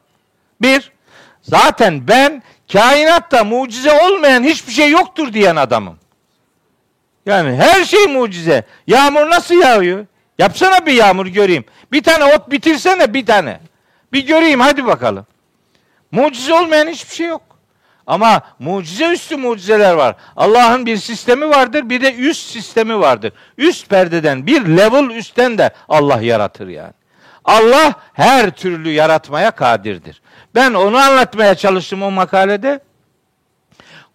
Bir, 0.61 0.91
zaten 1.41 2.07
ben 2.07 2.43
kainatta 2.71 3.43
mucize 3.43 3.91
olmayan 3.91 4.43
hiçbir 4.43 4.73
şey 4.73 4.89
yoktur 4.89 5.33
diyen 5.33 5.55
adamım. 5.55 5.97
Yani 7.25 7.55
her 7.55 7.83
şey 7.83 8.07
mucize. 8.07 8.63
Yağmur 8.87 9.29
nasıl 9.29 9.55
yağıyor? 9.55 10.05
Yapsana 10.39 10.85
bir 10.85 10.93
yağmur 10.93 11.25
göreyim. 11.25 11.65
Bir 11.91 12.03
tane 12.03 12.25
ot 12.25 12.51
bitirsene 12.51 13.13
bir 13.13 13.25
tane. 13.25 13.59
Bir 14.13 14.27
göreyim 14.27 14.59
hadi 14.59 14.85
bakalım. 14.85 15.25
Mucize 16.11 16.53
olmayan 16.53 16.87
hiçbir 16.87 17.15
şey 17.15 17.27
yok. 17.27 17.41
Ama 18.07 18.41
mucize 18.59 19.11
üstü 19.11 19.37
mucizeler 19.37 19.93
var. 19.93 20.15
Allah'ın 20.35 20.85
bir 20.85 20.97
sistemi 20.97 21.49
vardır, 21.49 21.89
bir 21.89 22.01
de 22.01 22.15
üst 22.15 22.49
sistemi 22.49 22.99
vardır. 22.99 23.33
Üst 23.57 23.89
perdeden, 23.89 24.45
bir 24.45 24.65
level 24.65 25.09
üstten 25.09 25.57
de 25.57 25.69
Allah 25.89 26.21
yaratır 26.21 26.67
yani. 26.67 26.93
Allah 27.45 27.93
her 28.13 28.51
türlü 28.51 28.89
yaratmaya 28.89 29.51
kadirdir. 29.51 30.21
Ben 30.55 30.73
onu 30.73 30.97
anlatmaya 30.97 31.55
çalıştım 31.55 32.03
o 32.03 32.11
makalede. 32.11 32.79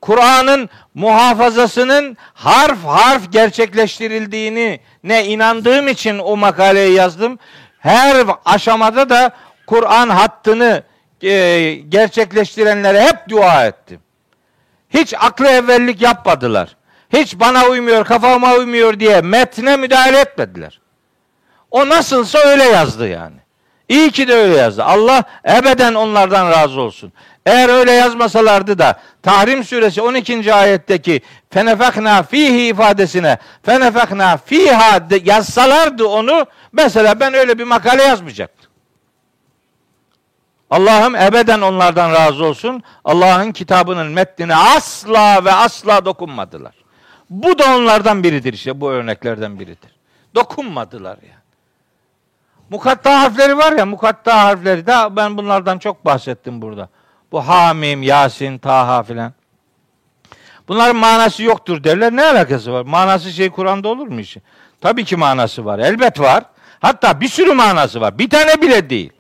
Kur'an'ın 0.01 0.69
muhafazasının 0.95 2.17
harf 2.35 2.85
harf 2.85 3.33
gerçekleştirildiğini 3.33 4.81
ne 5.05 5.25
inandığım 5.25 5.89
için 5.89 6.19
o 6.19 6.37
makaleyi 6.37 6.95
yazdım. 6.95 7.39
Her 7.79 8.27
aşamada 8.45 9.09
da 9.09 9.31
Kur'an 9.67 10.09
hattını 10.09 10.83
e, 11.23 11.73
gerçekleştirenlere 11.89 13.01
hep 13.03 13.29
dua 13.29 13.67
ettim. 13.67 14.01
Hiç 14.91 15.15
aklı 15.15 15.49
evvellik 15.49 16.01
yapmadılar. 16.01 16.77
Hiç 17.13 17.41
bana 17.41 17.67
uymuyor, 17.67 18.05
kafama 18.05 18.55
uymuyor 18.55 19.01
diye 19.01 19.21
metne 19.21 19.77
müdahale 19.77 20.21
etmediler. 20.21 20.81
O 21.71 21.89
nasılsa 21.89 22.39
öyle 22.39 22.65
yazdı 22.65 23.09
yani. 23.09 23.37
İyi 23.89 24.11
ki 24.11 24.29
de 24.29 24.35
öyle 24.35 24.57
yazdı. 24.57 24.85
Allah 24.85 25.25
ebeden 25.45 25.95
onlardan 25.95 26.51
razı 26.51 26.81
olsun. 26.81 27.13
Eğer 27.51 27.69
öyle 27.69 27.93
yazmasalardı 27.93 28.79
da 28.79 29.01
Tahrim 29.23 29.65
suresi 29.65 30.03
12. 30.03 30.55
ayetteki 30.55 31.21
fenefekna 31.51 32.23
fihi 32.23 32.69
ifadesine 32.69 33.39
fenefekna 33.63 34.37
fiha 34.37 35.09
yazsalardı 35.25 36.07
onu 36.07 36.47
mesela 36.73 37.21
ben 37.21 37.35
öyle 37.35 37.59
bir 37.59 37.65
makale 37.65 38.03
yazmayacaktım. 38.03 38.71
Allah'ım 40.71 41.17
ebeden 41.17 41.61
onlardan 41.61 42.13
razı 42.13 42.45
olsun. 42.45 42.83
Allah'ın 43.05 43.53
kitabının 43.53 44.13
metnine 44.13 44.57
asla 44.57 45.45
ve 45.45 45.53
asla 45.53 46.05
dokunmadılar. 46.05 46.75
Bu 47.31 47.59
da 47.59 47.77
onlardan 47.77 48.23
biridir 48.25 48.53
işte 48.53 48.81
bu 48.81 48.91
örneklerden 48.91 49.61
biridir. 49.61 49.91
Dokunmadılar 50.35 51.19
yani. 51.23 51.41
Mukatta 52.71 53.21
harfleri 53.21 53.59
var 53.59 53.73
ya 53.73 53.87
mukatta 53.87 54.45
harfleri 54.45 54.87
de 54.87 55.17
ben 55.17 55.37
bunlardan 55.37 55.79
çok 55.79 56.05
bahsettim 56.05 56.63
burada. 56.63 56.89
Bu 57.33 57.49
Hamim, 57.49 58.03
Yasin, 58.03 58.59
Taha 58.59 59.03
filan. 59.03 59.33
Bunların 60.69 60.97
manası 60.97 61.43
yoktur 61.43 61.85
derler. 61.85 62.17
Ne 62.17 62.25
alakası 62.25 62.73
var? 62.73 62.83
Manası 62.83 63.31
şey 63.31 63.51
Kur'an'da 63.51 63.89
olur 63.89 64.07
mu 64.07 64.21
işi? 64.21 64.43
Tabii 64.81 65.05
ki 65.05 65.17
manası 65.17 65.65
var. 65.65 65.79
Elbet 65.79 66.21
var. 66.21 66.45
Hatta 66.81 67.21
bir 67.21 67.29
sürü 67.29 67.53
manası 67.53 68.01
var. 68.01 68.19
Bir 68.19 68.31
tane 68.31 68.63
bile 68.63 68.91
değil. 68.91 69.13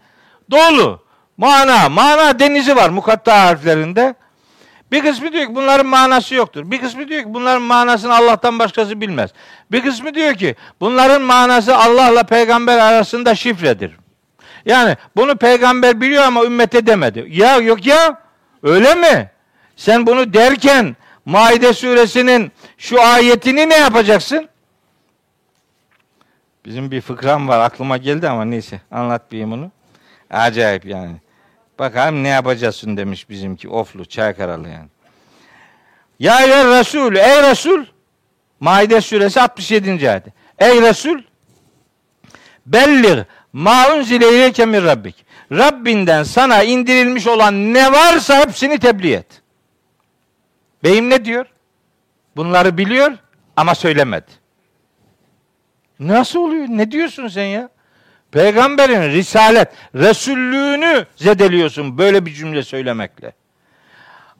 Dolu. 0.50 1.02
Mana, 1.36 1.88
mana 1.88 2.38
denizi 2.38 2.76
var 2.76 2.90
mukatta 2.90 3.42
harflerinde. 3.42 4.14
Bir 4.92 5.02
kısmı 5.02 5.32
diyor 5.32 5.46
ki 5.46 5.54
bunların 5.54 5.86
manası 5.86 6.34
yoktur. 6.34 6.70
Bir 6.70 6.80
kısmı 6.80 7.08
diyor 7.08 7.22
ki 7.22 7.34
bunların 7.34 7.62
manasını 7.62 8.16
Allah'tan 8.16 8.58
başkası 8.58 9.00
bilmez. 9.00 9.30
Bir 9.72 9.82
kısmı 9.82 10.14
diyor 10.14 10.34
ki 10.34 10.56
bunların 10.80 11.22
manası 11.22 11.76
Allah'la 11.76 12.22
peygamber 12.22 12.78
arasında 12.78 13.34
şifredir. 13.34 13.96
Yani 14.66 14.96
bunu 15.16 15.36
peygamber 15.36 16.00
biliyor 16.00 16.22
ama 16.22 16.44
ümmete 16.44 16.86
demedi. 16.86 17.26
Ya 17.28 17.56
yok 17.56 17.86
ya 17.86 18.20
öyle 18.62 18.94
mi? 18.94 19.30
Sen 19.76 20.06
bunu 20.06 20.32
derken 20.32 20.96
Maide 21.24 21.72
suresinin 21.72 22.52
şu 22.78 23.02
ayetini 23.02 23.68
ne 23.68 23.76
yapacaksın? 23.76 24.48
Bizim 26.64 26.90
bir 26.90 27.00
fıkram 27.00 27.48
var 27.48 27.60
aklıma 27.60 27.96
geldi 27.96 28.28
ama 28.28 28.44
neyse 28.44 28.80
anlatmayayım 28.90 29.52
onu. 29.52 29.70
Acayip 30.30 30.84
yani. 30.86 31.16
Bakalım 31.78 32.22
ne 32.22 32.28
yapacaksın 32.28 32.96
demiş 32.96 33.30
bizimki 33.30 33.68
oflu 33.68 34.04
Çaykaralı 34.04 34.68
yani. 34.68 34.88
Ya 36.18 36.40
ey 36.42 36.64
Resul, 36.64 37.14
ey 37.16 37.50
Resul. 37.50 37.84
Maide 38.60 39.00
suresi 39.00 39.40
67. 39.40 40.10
ayet. 40.10 40.24
Ey 40.58 40.82
Resul 40.82 41.22
bellir 42.66 43.24
ma 43.52 43.94
unzile 43.96 44.28
ileyke 44.28 44.66
min 44.66 44.84
rabbik. 44.84 45.24
Rabbinden 45.52 46.22
sana 46.22 46.62
indirilmiş 46.62 47.26
olan 47.26 47.74
ne 47.74 47.92
varsa 47.92 48.40
hepsini 48.40 48.78
tebliğ 48.78 49.12
et. 49.12 49.42
Beyim 50.84 51.10
ne 51.10 51.24
diyor? 51.24 51.46
Bunları 52.36 52.78
biliyor 52.78 53.12
ama 53.56 53.74
söylemedi. 53.74 54.30
Nasıl 56.00 56.40
oluyor? 56.40 56.66
Ne 56.68 56.90
diyorsun 56.90 57.28
sen 57.28 57.44
ya? 57.44 57.68
Peygamberin 58.32 59.02
risalet, 59.02 59.68
resullüğünü 59.94 61.06
zedeliyorsun 61.16 61.98
böyle 61.98 62.26
bir 62.26 62.34
cümle 62.34 62.62
söylemekle. 62.62 63.32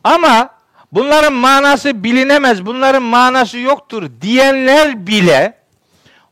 Ama 0.04 0.50
bunların 0.92 1.32
manası 1.32 2.04
bilinemez, 2.04 2.66
bunların 2.66 3.02
manası 3.02 3.58
yoktur 3.58 4.10
diyenler 4.20 5.06
bile 5.06 5.59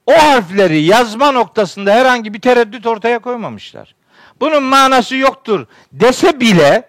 o 0.09 0.13
harfleri 0.13 0.83
yazma 0.83 1.33
noktasında 1.33 1.93
herhangi 1.93 2.35
bir 2.35 2.41
tereddüt 2.41 2.87
ortaya 2.87 3.19
koymamışlar. 3.19 3.95
Bunun 4.41 4.63
manası 4.63 5.17
yoktur 5.17 5.67
dese 5.93 6.41
bile 6.41 6.89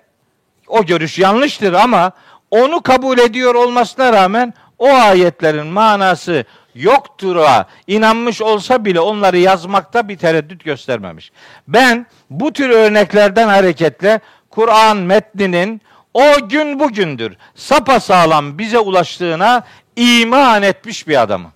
o 0.68 0.86
görüş 0.86 1.20
yanlıştır 1.20 1.74
ama 1.74 2.12
onu 2.52 2.82
kabul 2.82 3.18
ediyor 3.18 3.56
olmasına 3.56 4.14
rağmen 4.14 4.54
o 4.78 4.90
ayetlerin 4.94 5.68
manası 5.68 6.46
yoktura 6.76 7.66
inanmış 7.88 8.42
olsa 8.42 8.86
bile 8.86 9.00
onları 9.00 9.38
yazmakta 9.38 10.08
bir 10.08 10.18
tereddüt 10.18 10.64
göstermemiş. 10.64 11.32
Ben 11.68 12.06
bu 12.30 12.54
tür 12.54 12.70
örneklerden 12.70 13.48
hareketle 13.48 14.20
Kur'an 14.50 14.98
metninin 14.98 15.82
o 16.14 16.50
gün 16.50 16.80
bugündür 16.80 17.38
sapa 17.56 18.00
sağlam 18.00 18.58
bize 18.58 18.80
ulaştığına 18.80 19.64
iman 19.96 20.64
etmiş 20.64 21.08
bir 21.08 21.22
adamım. 21.22 21.52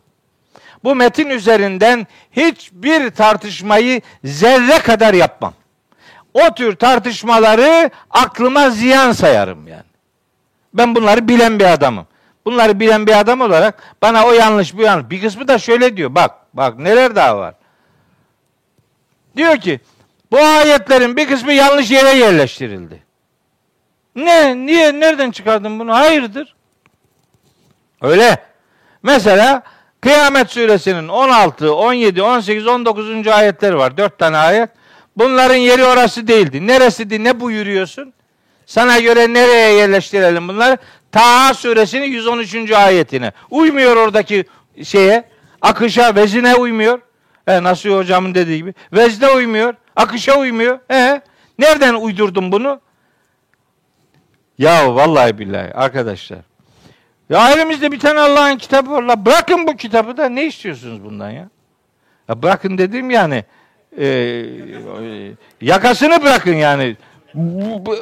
Bu 0.84 0.96
metin 0.96 1.30
üzerinden 1.30 2.08
hiçbir 2.32 3.10
tartışmayı 3.10 4.02
zerre 4.24 4.80
kadar 4.80 5.14
yapmam. 5.14 5.54
O 6.34 6.54
tür 6.54 6.76
tartışmaları 6.76 7.90
aklıma 8.10 8.70
ziyan 8.70 9.12
sayarım 9.12 9.68
yani. 9.68 9.84
Ben 10.74 10.96
bunları 10.96 11.28
bilen 11.28 11.60
bir 11.60 11.74
adamım. 11.74 12.08
Bunları 12.46 12.80
bilen 12.80 13.08
bir 13.08 13.20
adam 13.20 13.42
olarak 13.42 13.96
bana 14.02 14.26
o 14.26 14.32
yanlış 14.32 14.78
bu 14.78 14.82
yanlış. 14.82 15.10
Bir 15.10 15.22
kısmı 15.22 15.48
da 15.48 15.58
şöyle 15.58 15.98
diyor. 15.98 16.16
Bak 16.16 16.32
bak 16.54 16.80
neler 16.80 17.16
daha 17.16 17.38
var. 17.38 17.54
Diyor 19.38 19.58
ki 19.58 19.80
bu 20.32 20.40
ayetlerin 20.40 21.18
bir 21.18 21.28
kısmı 21.28 21.54
yanlış 21.54 21.92
yere 21.92 22.10
yerleştirildi. 22.10 23.04
Ne? 24.16 24.66
Niye? 24.66 25.00
Nereden 25.00 25.32
çıkardın 25.32 25.80
bunu? 25.80 25.94
Hayırdır? 25.94 26.56
Öyle. 28.02 28.38
Mesela 29.04 29.64
Kıyamet 30.04 30.50
suresinin 30.50 31.08
16, 31.08 31.74
17, 31.74 32.22
18, 32.22 32.68
19. 32.68 33.28
ayetleri 33.28 33.78
var. 33.78 33.98
Dört 33.98 34.20
tane 34.20 34.38
ayet. 34.38 34.70
Bunların 35.18 35.56
yeri 35.56 35.84
orası 35.84 36.28
değildi. 36.28 36.68
Neresiydi? 36.68 37.24
Ne 37.24 37.40
buyuruyorsun? 37.40 38.14
Sana 38.66 39.00
göre 39.00 39.34
nereye 39.34 39.74
yerleştirelim 39.74 40.48
bunları? 40.48 40.78
Taha 41.12 41.54
suresinin 41.54 42.06
113. 42.06 42.72
ayetine. 42.72 43.32
Uymuyor 43.50 43.96
oradaki 43.98 44.46
şeye. 44.84 45.24
Akışa, 45.62 46.16
vezine 46.16 46.56
uymuyor. 46.56 47.02
E, 47.48 47.64
Nasıl 47.64 47.90
hocamın 47.90 48.36
dediği 48.36 48.58
gibi. 48.58 48.74
Vezne 48.94 49.30
uymuyor. 49.30 49.74
Akışa 49.96 50.40
uymuyor. 50.40 50.80
E, 50.92 51.22
nereden 51.60 51.94
uydurdun 51.94 52.52
bunu? 52.52 52.82
Ya 54.58 54.96
vallahi 54.96 55.40
billahi 55.40 55.74
arkadaşlar. 55.74 56.53
Ya 57.34 57.52
elimizde 57.52 57.92
bir 57.92 58.00
tane 58.00 58.20
Allah'ın 58.20 58.58
kitabı 58.58 58.92
var. 58.92 59.04
La 59.04 59.26
bırakın 59.26 59.68
bu 59.68 59.76
kitabı 59.76 60.18
da 60.18 60.30
ne 60.30 60.46
istiyorsunuz 60.46 61.04
bundan 61.04 61.30
ya? 61.30 61.50
ya 62.30 62.44
bırakın 62.44 62.78
dedim 62.78 63.12
yani 63.12 63.44
e, 63.98 64.46
yakasını 65.62 66.24
bırakın 66.24 66.54
yani 66.54 66.96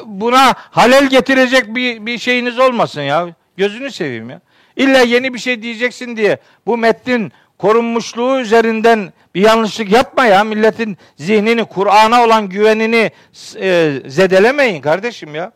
buna 0.05 0.53
halel 0.57 1.09
getirecek 1.09 1.75
bir, 1.75 2.05
bir 2.05 2.17
şeyiniz 2.17 2.59
olmasın 2.59 3.01
ya. 3.01 3.27
Gözünü 3.57 3.91
seveyim 3.91 4.29
ya. 4.29 4.41
İlla 4.75 4.99
yeni 4.99 5.34
bir 5.34 5.39
şey 5.39 5.61
diyeceksin 5.61 6.17
diye 6.17 6.38
bu 6.65 6.77
metnin 6.77 7.32
korunmuşluğu 7.57 8.39
üzerinden 8.39 9.13
bir 9.36 9.41
yanlışlık 9.41 9.91
yapma 9.91 10.25
ya. 10.25 10.43
Milletin 10.43 10.97
zihnini, 11.15 11.65
Kur'an'a 11.65 12.23
olan 12.23 12.49
güvenini 12.49 13.11
e, 13.55 13.93
zedelemeyin 14.07 14.82
kardeşim 14.82 15.36
ya. 15.36 15.51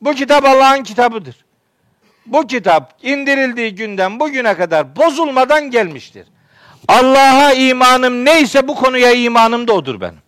Bu 0.00 0.14
kitap 0.14 0.44
Allah'ın 0.44 0.82
kitabıdır. 0.82 1.44
Bu 2.26 2.46
kitap 2.46 2.94
indirildiği 3.02 3.74
günden 3.74 4.20
bugüne 4.20 4.56
kadar 4.56 4.96
bozulmadan 4.96 5.70
gelmiştir. 5.70 6.26
Allah'a 6.88 7.52
imanım 7.52 8.24
neyse 8.24 8.68
bu 8.68 8.74
konuya 8.74 9.12
imanım 9.12 9.68
da 9.68 9.72
odur 9.72 10.00
benim. 10.00 10.18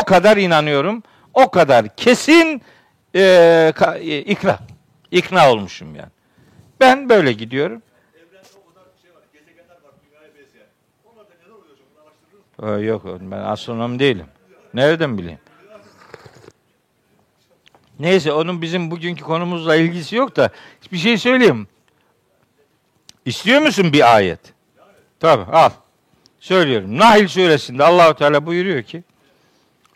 O 0.00 0.04
kadar 0.04 0.36
inanıyorum 0.36 1.02
o 1.34 1.50
kadar 1.50 1.96
kesin 1.96 2.62
e, 3.14 3.72
ka, 3.76 3.98
e, 3.98 4.18
ikna 4.18 4.58
ikna 5.10 5.52
olmuşum 5.52 5.94
yani. 5.94 6.10
Ben 6.80 7.08
böyle 7.08 7.32
gidiyorum. 7.32 7.82
Yok 12.80 13.04
ben 13.20 13.38
astronom 13.38 13.98
değilim. 13.98 14.26
Nereden 14.74 15.18
bileyim? 15.18 15.38
Neyse 17.98 18.32
onun 18.32 18.62
bizim 18.62 18.90
bugünkü 18.90 19.24
konumuzla 19.24 19.76
ilgisi 19.76 20.16
yok 20.16 20.36
da 20.36 20.50
bir 20.92 20.98
şey 20.98 21.18
söyleyeyim. 21.18 21.68
İstiyor 23.24 23.60
musun 23.60 23.92
bir 23.92 24.14
ayet? 24.16 24.40
Tabi 25.20 25.52
al. 25.52 25.70
Söylüyorum. 26.40 26.98
Nahil 26.98 27.28
suresinde 27.28 27.84
Allahu 27.84 28.14
Teala 28.14 28.46
buyuruyor 28.46 28.82
ki 28.82 29.02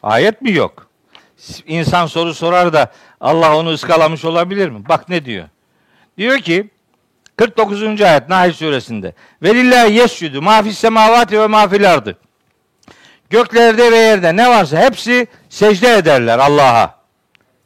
ayet 0.02 0.42
mi 0.42 0.52
yok? 0.52 0.86
İnsan 1.66 2.06
soru 2.06 2.34
sorar 2.34 2.72
da 2.72 2.92
Allah 3.20 3.56
onu 3.56 3.70
ıskalamış 3.70 4.24
olabilir 4.24 4.68
mi? 4.68 4.88
Bak 4.88 5.08
ne 5.08 5.24
diyor. 5.24 5.48
Diyor 6.18 6.38
ki 6.38 6.70
49. 7.36 8.00
ayet 8.00 8.28
Nahl 8.28 8.52
suresinde. 8.52 9.14
Velillahi 9.42 9.92
yescudu 9.92 10.42
ma 10.42 10.62
fis 10.62 10.78
semavati 10.78 11.40
ve 11.40 11.46
ma 11.46 11.68
fil. 11.68 12.12
Göklerde 13.30 13.92
ve 13.92 13.96
yerde 13.96 14.36
ne 14.36 14.48
varsa 14.48 14.78
hepsi 14.78 15.26
secde 15.48 15.94
ederler 15.94 16.38
Allah'a. 16.38 16.99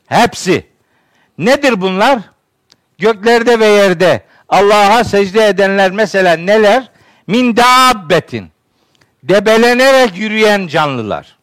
Hepsi. 0.06 0.66
Nedir 1.38 1.80
bunlar? 1.80 2.18
Göklerde 2.98 3.60
ve 3.60 3.66
yerde 3.66 4.22
Allah'a 4.48 5.04
secde 5.04 5.46
edenler 5.46 5.90
mesela 5.90 6.36
neler? 6.36 6.90
Min 7.26 7.56
dabbetin. 7.56 8.48
Debelenerek 9.22 10.16
yürüyen 10.16 10.66
canlılar. 10.66 11.36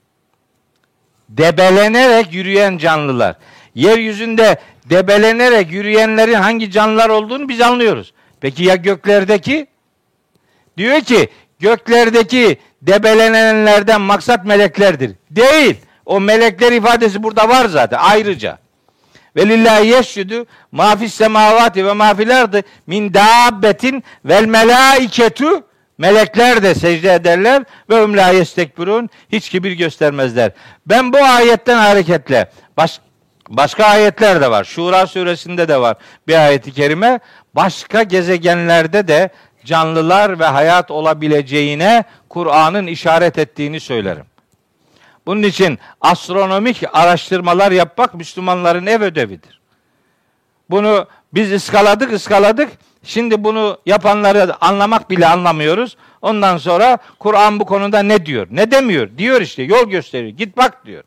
Debelenerek 1.29 2.33
yürüyen 2.33 2.77
canlılar. 2.77 3.35
Yeryüzünde 3.75 4.55
debelenerek 4.85 5.71
yürüyenlerin 5.71 6.33
hangi 6.33 6.71
canlılar 6.71 7.09
olduğunu 7.09 7.49
biz 7.49 7.61
anlıyoruz. 7.61 8.13
Peki 8.41 8.63
ya 8.63 8.75
göklerdeki? 8.75 9.67
Diyor 10.77 11.01
ki 11.01 11.29
göklerdeki 11.59 12.57
debelenenlerden 12.81 14.01
maksat 14.01 14.45
meleklerdir. 14.45 15.11
Değil. 15.31 15.77
O 16.11 16.19
melekler 16.19 16.71
ifadesi 16.71 17.23
burada 17.23 17.49
var 17.49 17.65
zaten 17.65 17.99
ayrıca. 18.01 18.57
Ve 19.35 19.49
lillahi 19.49 19.87
yeşşüdü 19.87 20.45
ma 20.71 20.95
fis 20.95 21.13
semavati 21.13 21.85
ve 21.85 21.93
ma 21.93 22.13
fil 22.15 22.61
min 22.87 23.13
dabbetin 23.13 24.03
vel 24.25 24.45
melaiketu 24.45 25.63
melekler 25.97 26.63
de 26.63 26.75
secde 26.75 27.13
ederler 27.13 27.63
ve 27.89 28.03
hum 28.03 28.17
la 28.17 28.33
hiç 29.31 29.49
kibir 29.49 29.71
göstermezler. 29.71 30.51
Ben 30.85 31.13
bu 31.13 31.17
ayetten 31.17 31.77
hareketle 31.77 32.51
baş, 32.77 32.99
başka 33.49 33.85
ayetler 33.85 34.41
de 34.41 34.51
var. 34.51 34.63
Şura 34.63 35.07
suresinde 35.07 35.67
de 35.67 35.81
var 35.81 35.97
bir 36.27 36.35
ayeti 36.35 36.71
kerime. 36.71 37.19
Başka 37.55 38.03
gezegenlerde 38.03 39.07
de 39.07 39.29
canlılar 39.65 40.39
ve 40.39 40.45
hayat 40.45 40.91
olabileceğine 40.91 42.03
Kur'an'ın 42.29 42.87
işaret 42.87 43.37
ettiğini 43.37 43.79
söylerim. 43.79 44.30
Bunun 45.25 45.43
için 45.43 45.79
astronomik 46.01 46.83
araştırmalar 46.93 47.71
yapmak 47.71 48.13
Müslümanların 48.13 48.85
ev 48.85 49.01
ödevidir. 49.01 49.61
Bunu 50.69 51.07
biz 51.33 51.53
ıskaladık 51.53 52.13
ıskaladık. 52.13 52.69
Şimdi 53.03 53.43
bunu 53.43 53.77
yapanları 53.85 54.65
anlamak 54.65 55.09
bile 55.09 55.27
anlamıyoruz. 55.27 55.97
Ondan 56.21 56.57
sonra 56.57 56.97
Kur'an 57.19 57.59
bu 57.59 57.65
konuda 57.65 58.03
ne 58.03 58.25
diyor? 58.25 58.47
Ne 58.51 58.71
demiyor? 58.71 59.09
Diyor 59.17 59.41
işte 59.41 59.63
yol 59.63 59.89
gösteriyor. 59.89 60.37
Git 60.37 60.57
bak 60.57 60.85
diyor. 60.85 61.03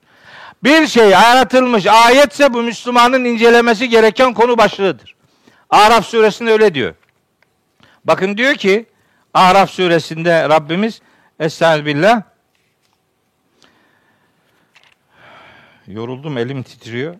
Bir 0.64 0.86
şey 0.86 1.08
yaratılmış 1.08 1.86
ayetse 1.86 2.54
bu 2.54 2.62
Müslümanın 2.62 3.24
incelemesi 3.24 3.88
gereken 3.88 4.34
konu 4.34 4.58
başlığıdır. 4.58 5.14
Araf 5.70 6.06
suresinde 6.06 6.52
öyle 6.52 6.74
diyor. 6.74 6.94
Bakın 8.04 8.36
diyor 8.36 8.54
ki 8.54 8.86
Araf 9.34 9.70
suresinde 9.70 10.48
Rabbimiz 10.48 11.00
Estağfirullah 11.40 12.22
Yoruldum 15.88 16.38
elim 16.38 16.62
titriyor. 16.62 17.14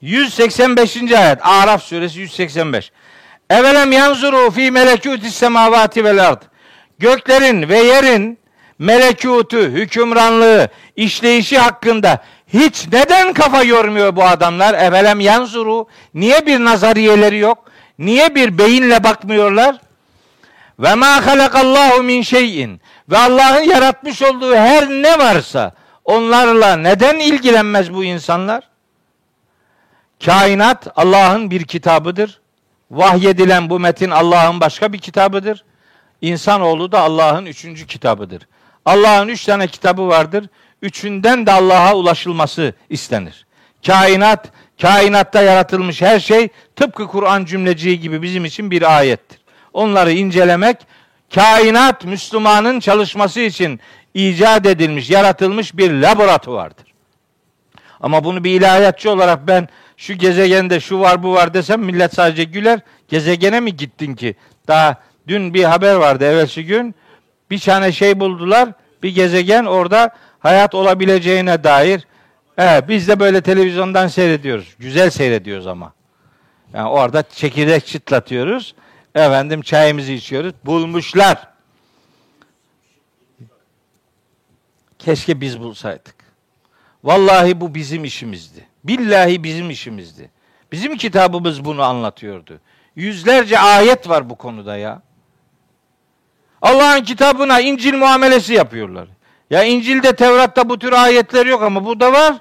185. 0.00 0.96
ayet 1.12 1.38
Araf 1.46 1.82
suresi 1.82 2.20
185. 2.20 2.92
Evelem 3.50 3.92
yanzuru 3.92 4.50
fi 4.50 4.70
melekutis 4.70 5.34
semavati 5.34 6.04
vel 6.04 6.28
ard. 6.28 6.42
Göklerin 6.98 7.68
ve 7.68 7.78
yerin 7.78 8.38
melekutu, 8.78 9.58
hükümranlığı, 9.58 10.68
işleyişi 10.96 11.58
hakkında 11.58 12.22
hiç 12.52 12.88
neden 12.92 13.32
kafa 13.32 13.62
yormuyor 13.62 14.16
bu 14.16 14.24
adamlar? 14.24 14.74
Evelem 14.74 15.20
yanzuru. 15.20 15.88
Niye 16.14 16.46
bir 16.46 16.64
nazariyeleri 16.64 17.38
yok? 17.38 17.70
Niye 17.98 18.34
bir 18.34 18.58
beyinle 18.58 19.04
bakmıyorlar? 19.04 19.76
Ve 20.78 20.94
ma 20.94 21.26
halakallahu 21.26 22.02
min 22.02 22.22
şeyin. 22.22 22.80
Ve 23.08 23.18
Allah'ın 23.18 23.62
yaratmış 23.62 24.22
olduğu 24.22 24.54
her 24.56 24.88
ne 24.88 25.18
varsa 25.18 25.74
onlarla 26.04 26.76
neden 26.76 27.18
ilgilenmez 27.18 27.94
bu 27.94 28.04
insanlar? 28.04 28.70
Kainat 30.24 30.88
Allah'ın 30.96 31.50
bir 31.50 31.64
kitabıdır. 31.64 32.40
Vahyedilen 32.90 33.70
bu 33.70 33.80
metin 33.80 34.10
Allah'ın 34.10 34.60
başka 34.60 34.92
bir 34.92 34.98
kitabıdır. 34.98 35.64
İnsanoğlu 36.20 36.92
da 36.92 37.00
Allah'ın 37.00 37.46
üçüncü 37.46 37.86
kitabıdır. 37.86 38.48
Allah'ın 38.84 39.28
üç 39.28 39.44
tane 39.44 39.66
kitabı 39.66 40.08
vardır. 40.08 40.46
Üçünden 40.82 41.46
de 41.46 41.52
Allah'a 41.52 41.94
ulaşılması 41.94 42.74
istenir. 42.90 43.46
Kainat, 43.86 44.48
kainatta 44.80 45.42
yaratılmış 45.42 46.02
her 46.02 46.20
şey 46.20 46.48
tıpkı 46.76 47.06
Kur'an 47.06 47.44
cümleciği 47.44 48.00
gibi 48.00 48.22
bizim 48.22 48.44
için 48.44 48.70
bir 48.70 48.96
ayettir. 48.96 49.40
Onları 49.72 50.12
incelemek, 50.12 50.76
kainat 51.34 52.04
Müslümanın 52.04 52.80
çalışması 52.80 53.40
için 53.40 53.80
icat 54.14 54.66
edilmiş, 54.66 55.10
yaratılmış 55.10 55.76
bir 55.76 55.90
laboratuvardır. 55.92 56.90
Ama 58.00 58.24
bunu 58.24 58.44
bir 58.44 58.60
ilahiyatçı 58.60 59.10
olarak 59.10 59.46
ben 59.46 59.68
şu 59.96 60.14
gezegende 60.14 60.80
şu 60.80 61.00
var 61.00 61.22
bu 61.22 61.34
var 61.34 61.54
desem 61.54 61.80
millet 61.80 62.14
sadece 62.14 62.44
güler. 62.44 62.80
Gezegene 63.08 63.60
mi 63.60 63.76
gittin 63.76 64.14
ki? 64.14 64.34
Daha 64.68 64.96
dün 65.28 65.54
bir 65.54 65.64
haber 65.64 65.94
vardı 65.94 66.24
evvelsi 66.24 66.66
gün. 66.66 66.94
Bir 67.50 67.58
tane 67.58 67.92
şey 67.92 68.20
buldular. 68.20 68.68
Bir 69.02 69.14
gezegen 69.14 69.64
orada 69.64 70.10
hayat 70.38 70.74
olabileceğine 70.74 71.64
dair. 71.64 72.06
Evet, 72.58 72.88
biz 72.88 73.08
de 73.08 73.20
böyle 73.20 73.40
televizyondan 73.40 74.06
seyrediyoruz. 74.06 74.74
Güzel 74.78 75.10
seyrediyoruz 75.10 75.66
ama. 75.66 75.92
Yani 76.74 76.88
orada 76.88 77.22
çekirdek 77.22 77.86
çıtlatıyoruz. 77.86 78.74
Efendim 79.14 79.62
çayımızı 79.62 80.12
içiyoruz. 80.12 80.52
Bulmuşlar. 80.64 81.48
Keşke 85.00 85.40
biz 85.40 85.60
bulsaydık. 85.60 86.14
Vallahi 87.04 87.60
bu 87.60 87.74
bizim 87.74 88.04
işimizdi. 88.04 88.66
Billahi 88.84 89.44
bizim 89.44 89.70
işimizdi. 89.70 90.30
Bizim 90.72 90.96
kitabımız 90.96 91.64
bunu 91.64 91.82
anlatıyordu. 91.82 92.60
Yüzlerce 92.96 93.58
ayet 93.58 94.08
var 94.08 94.30
bu 94.30 94.34
konuda 94.34 94.76
ya. 94.76 95.02
Allah'ın 96.62 97.04
kitabına 97.04 97.60
İncil 97.60 97.94
muamelesi 97.94 98.54
yapıyorlar. 98.54 99.08
Ya 99.50 99.62
İncil'de, 99.64 100.16
Tevrat'ta 100.16 100.68
bu 100.68 100.78
tür 100.78 100.92
ayetler 100.92 101.46
yok 101.46 101.62
ama 101.62 101.84
burada 101.84 102.12
var. 102.12 102.36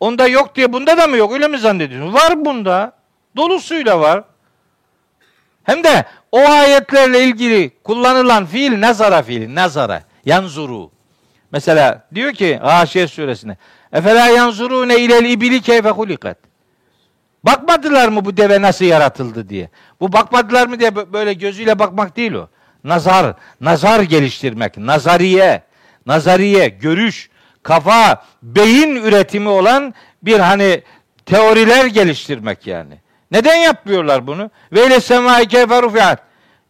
Onda 0.00 0.28
yok 0.28 0.54
diye 0.54 0.72
bunda 0.72 0.96
da 0.96 1.06
mı 1.06 1.16
yok? 1.16 1.32
Öyle 1.32 1.48
mi 1.48 1.58
zannediyorsun? 1.58 2.14
Var 2.14 2.44
bunda. 2.44 2.92
Dolusuyla 3.36 4.00
var. 4.00 4.24
Hem 5.64 5.84
de 5.84 6.06
o 6.32 6.38
ayetlerle 6.38 7.24
ilgili 7.24 7.70
kullanılan 7.84 8.46
fiil 8.46 8.80
nazara 8.80 9.22
fiili. 9.22 9.54
Nazara. 9.54 10.02
Yanzuru. 10.24 10.91
Mesela 11.52 12.06
diyor 12.14 12.32
ki 12.32 12.56
Haşiye 12.56 13.06
suresine. 13.08 13.56
Efela 13.92 14.28
yanzurune 14.28 14.98
ilel 14.98 15.24
ibili 15.24 15.60
keyfe 15.60 15.90
hulikat. 15.90 16.38
Bakmadılar 17.44 18.08
mı 18.08 18.24
bu 18.24 18.36
deve 18.36 18.62
nasıl 18.62 18.84
yaratıldı 18.84 19.48
diye. 19.48 19.70
Bu 20.00 20.12
bakmadılar 20.12 20.66
mı 20.66 20.80
diye 20.80 21.12
böyle 21.12 21.32
gözüyle 21.32 21.78
bakmak 21.78 22.16
değil 22.16 22.32
o. 22.32 22.48
Nazar, 22.84 23.34
nazar 23.60 24.00
geliştirmek, 24.00 24.78
nazariye, 24.78 25.62
nazariye, 26.06 26.68
görüş, 26.68 27.30
kafa, 27.62 28.24
beyin 28.42 28.96
üretimi 28.96 29.48
olan 29.48 29.94
bir 30.22 30.40
hani 30.40 30.82
teoriler 31.26 31.86
geliştirmek 31.86 32.66
yani. 32.66 32.98
Neden 33.30 33.56
yapmıyorlar 33.56 34.26
bunu? 34.26 34.50
Ve 34.72 34.86
ile 34.86 35.00
semai 35.00 35.48
keyfe. 35.48 36.16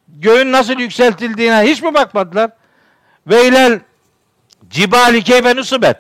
Göğün 0.09 0.53
nasıl 0.53 0.78
yükseltildiğine 0.78 1.62
hiç 1.62 1.83
mi 1.83 1.95
bakmadılar? 1.95 2.51
Ve 3.26 3.49
ilel 3.49 3.80
cibali 4.71 5.23
keyfe 5.23 5.57
nusubet. 5.57 5.97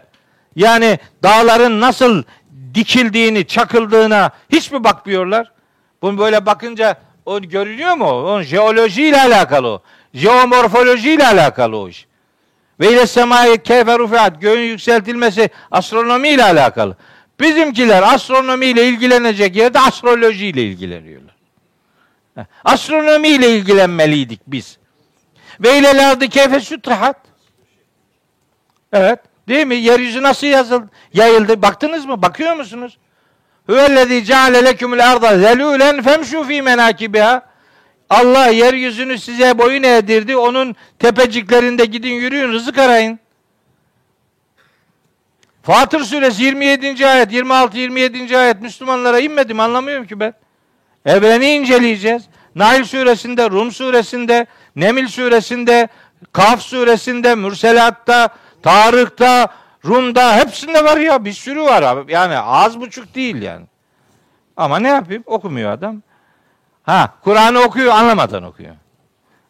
Yani 0.56 0.98
dağların 1.22 1.80
nasıl 1.80 2.22
dikildiğini, 2.74 3.46
çakıldığına 3.46 4.30
hiç 4.50 4.72
mi 4.72 4.84
bakmıyorlar? 4.84 5.52
Bunu 6.02 6.18
böyle 6.18 6.46
bakınca 6.46 6.96
o 7.26 7.40
görünüyor 7.40 7.96
mu? 7.96 8.10
O 8.10 8.42
jeolojiyle 8.42 9.20
alakalı 9.20 9.68
o. 9.68 9.82
Jeomorfolojiyle 10.14 11.26
alakalı 11.26 11.76
o 11.76 11.88
iş. 11.88 12.06
Ve 12.80 12.92
ile 12.92 13.06
semaya 13.06 13.56
keyfe 13.62 13.98
rufiat, 13.98 14.40
göğün 14.40 14.60
yükseltilmesi 14.60 15.50
astronomiyle 15.70 16.44
alakalı. 16.44 16.96
Bizimkiler 17.40 18.02
astronomiyle 18.02 18.88
ilgilenecek 18.88 19.56
yerde 19.56 19.80
astrolojiyle 19.80 20.62
ilgileniyorlar. 20.62 21.34
Astronomiyle 22.64 23.56
ilgilenmeliydik 23.56 24.40
biz. 24.46 24.78
Ve 25.60 25.78
ile 25.78 25.96
lardı 25.96 26.28
keyfe 26.28 26.60
sütrahat. 26.60 27.16
Evet. 28.92 29.20
Değil 29.48 29.66
mi? 29.66 29.76
Yeryüzü 29.76 30.22
nasıl 30.22 30.46
yazıldı, 30.46 30.90
yayıldı? 31.14 31.62
Baktınız 31.62 32.06
mı? 32.06 32.22
Bakıyor 32.22 32.56
musunuz? 32.56 32.98
Hüvellezî 33.68 34.24
ceale 34.24 34.64
lekümül 34.64 35.10
arda 35.12 35.28
zelûlen 35.28 36.02
femşû 36.02 36.46
fî 36.46 36.62
menâkibiha. 36.62 37.42
Allah 38.10 38.46
yeryüzünü 38.46 39.18
size 39.18 39.58
boyun 39.58 39.82
eğdirdi. 39.82 40.36
Onun 40.36 40.76
tepeciklerinde 40.98 41.84
gidin 41.84 42.12
yürüyün, 42.12 42.52
rızık 42.52 42.78
arayın. 42.78 43.18
Fatır 45.62 46.00
suresi 46.00 46.42
27. 46.42 47.06
ayet, 47.06 47.32
26 47.32 47.78
27. 47.78 48.38
ayet 48.38 48.60
Müslümanlara 48.60 49.18
inmedi 49.18 49.54
mi 49.54 49.62
anlamıyorum 49.62 50.06
ki 50.06 50.20
ben. 50.20 50.34
Evreni 51.06 51.54
inceleyeceğiz. 51.54 52.22
Nail 52.54 52.84
suresinde, 52.84 53.50
Rum 53.50 53.72
suresinde, 53.72 54.46
Nemil 54.76 55.08
suresinde, 55.08 55.88
Kaf 56.32 56.62
suresinde, 56.62 57.34
Mürselatta, 57.34 58.28
Tarık'ta, 58.62 59.48
Rum'da 59.84 60.36
hepsinde 60.36 60.84
var 60.84 60.96
ya 60.96 61.24
bir 61.24 61.32
sürü 61.32 61.62
var 61.62 61.82
abi. 61.82 62.12
Yani 62.12 62.38
az 62.38 62.80
buçuk 62.80 63.14
değil 63.14 63.42
yani. 63.42 63.66
Ama 64.56 64.78
ne 64.78 64.88
yapayım? 64.88 65.22
Okumuyor 65.26 65.70
adam. 65.70 66.02
Ha, 66.82 67.14
Kur'an'ı 67.24 67.60
okuyor, 67.60 67.92
anlamadan 67.92 68.42
okuyor. 68.42 68.76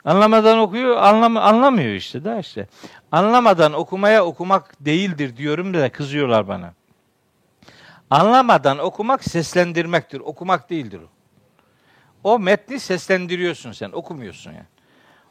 Anlamadan 0.04 0.58
okuyor, 0.58 0.96
anlam 0.96 1.36
anlamıyor 1.36 1.94
işte 1.94 2.24
da 2.24 2.38
işte. 2.38 2.68
Anlamadan 3.12 3.72
okumaya 3.72 4.24
okumak 4.24 4.74
değildir 4.80 5.36
diyorum 5.36 5.74
da 5.74 5.92
kızıyorlar 5.92 6.48
bana. 6.48 6.72
Anlamadan 8.10 8.78
okumak 8.78 9.24
seslendirmektir. 9.24 10.20
Okumak 10.20 10.70
değildir 10.70 11.00
o. 11.00 11.08
O 12.24 12.38
metni 12.38 12.80
seslendiriyorsun 12.80 13.72
sen, 13.72 13.90
okumuyorsun 13.92 14.50
yani. 14.50 14.66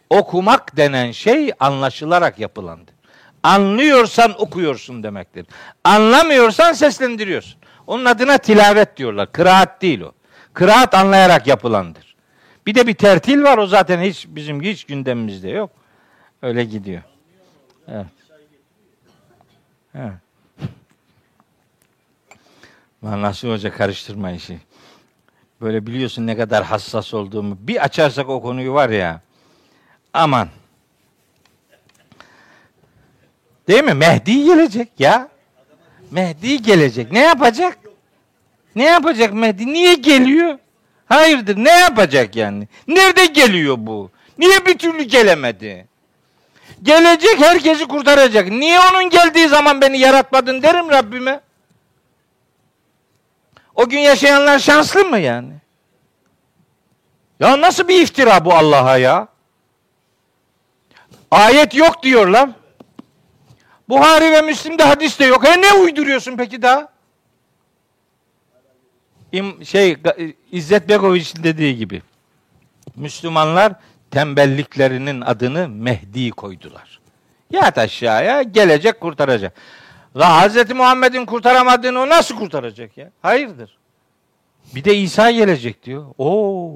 Okumak 0.10 0.78
denen 0.78 1.12
şey 1.12 1.52
anlaşılarak 1.60 2.40
yapılandır. 2.40 2.96
Anlıyorsan 3.44 4.42
okuyorsun 4.42 5.04
demektir. 5.04 5.46
Anlamıyorsan 5.84 6.74
seslendiriyorsun. 6.74 7.62
Onun 7.88 8.06
adına 8.06 8.38
tilavet 8.38 8.98
diyorlar. 8.98 9.32
Kıraat 9.32 9.82
değil 9.82 10.02
o. 10.02 10.12
Kıraat 10.54 10.94
anlayarak 10.96 11.48
yapılandır. 11.48 12.16
Bir 12.66 12.76
de 12.76 12.88
bir 12.88 12.94
tertil 12.94 13.44
var 13.44 13.58
o 13.58 13.68
zaten 13.68 14.02
hiç 14.02 14.28
bizim 14.30 14.62
hiç 14.62 14.84
gündemimizde 14.84 15.50
yok. 15.50 15.70
Öyle 16.42 16.64
gidiyor. 16.64 17.02
Evet. 17.88 18.06
Evet. 19.96 20.14
Nasıl 23.02 23.50
Hoca 23.50 23.74
karıştırma 23.74 24.32
işi. 24.32 24.60
Böyle 25.62 25.88
biliyorsun 25.88 26.28
ne 26.28 26.38
kadar 26.38 26.64
hassas 26.64 27.14
olduğumu. 27.14 27.58
Bir 27.60 27.84
açarsak 27.84 28.30
o 28.30 28.42
konuyu 28.42 28.74
var 28.74 28.89
ya. 28.89 29.22
Aman. 30.14 30.50
Değil 33.72 33.84
mi? 33.84 33.93
Mehdi 33.93 34.43
gelecek 34.43 34.89
ya. 34.99 35.30
Mehdi 36.11 36.61
gelecek. 36.61 37.11
Ne 37.11 37.19
yapacak? 37.19 37.78
Ne 38.76 38.84
yapacak 38.84 39.34
Mehdi? 39.34 39.74
Niye 39.74 39.93
geliyor? 39.93 40.57
Hayırdır? 41.05 41.57
Ne 41.57 41.72
yapacak 41.72 42.36
yani? 42.36 42.67
Nerede 42.88 43.26
geliyor 43.26 43.76
bu? 43.80 44.11
Niye 44.38 44.65
bir 44.65 44.78
türlü 44.78 45.03
gelemedi? 45.03 45.88
Gelecek 46.84 47.39
herkesi 47.39 47.86
kurtaracak. 47.86 48.47
Niye 48.47 48.80
onun 48.80 49.09
geldiği 49.09 49.47
zaman 49.47 49.82
beni 49.82 49.99
yaratmadın 49.99 50.61
derim 50.61 50.89
Rabbime. 50.89 51.41
O 53.76 53.89
gün 53.89 53.99
yaşayanlar 53.99 54.59
şanslı 54.59 55.05
mı 55.05 55.19
yani? 55.19 55.53
Ya 57.39 57.61
nasıl 57.61 57.88
bir 57.88 58.01
iftira 58.01 58.45
bu 58.45 58.53
Allah'a 58.53 58.97
ya? 58.97 59.28
Ayet 61.32 61.76
yok 61.76 62.03
diyorlar. 62.03 62.49
Buhari 63.92 64.32
ve 64.32 64.42
Müslim'de 64.42 64.84
hadis 64.84 65.20
de 65.20 65.26
yok. 65.26 65.48
E 65.48 65.62
ne 65.62 65.74
uyduruyorsun 65.74 66.38
peki 66.38 66.62
daha? 66.62 66.89
İm, 69.32 69.66
şey 69.66 69.98
İzzet 70.52 70.89
Begoviç'in 70.89 71.44
dediği 71.44 71.78
gibi. 71.78 72.02
Müslümanlar 72.96 73.74
tembelliklerinin 74.12 75.22
adını 75.22 75.70
Mehdi 75.70 76.32
koydular. 76.32 77.00
Yat 77.52 77.78
aşağıya 77.78 78.42
gelecek 78.42 79.02
kurtaracak. 79.02 79.54
La 80.18 80.50
Hz. 80.50 80.72
Muhammed'in 80.72 81.26
kurtaramadığını 81.26 82.00
o 82.00 82.10
nasıl 82.10 82.36
kurtaracak 82.36 82.98
ya? 82.98 83.12
Hayırdır? 83.22 83.78
Bir 84.76 84.84
de 84.84 84.96
İsa 84.96 85.32
gelecek 85.32 85.84
diyor. 85.84 86.06
Oo, 86.18 86.72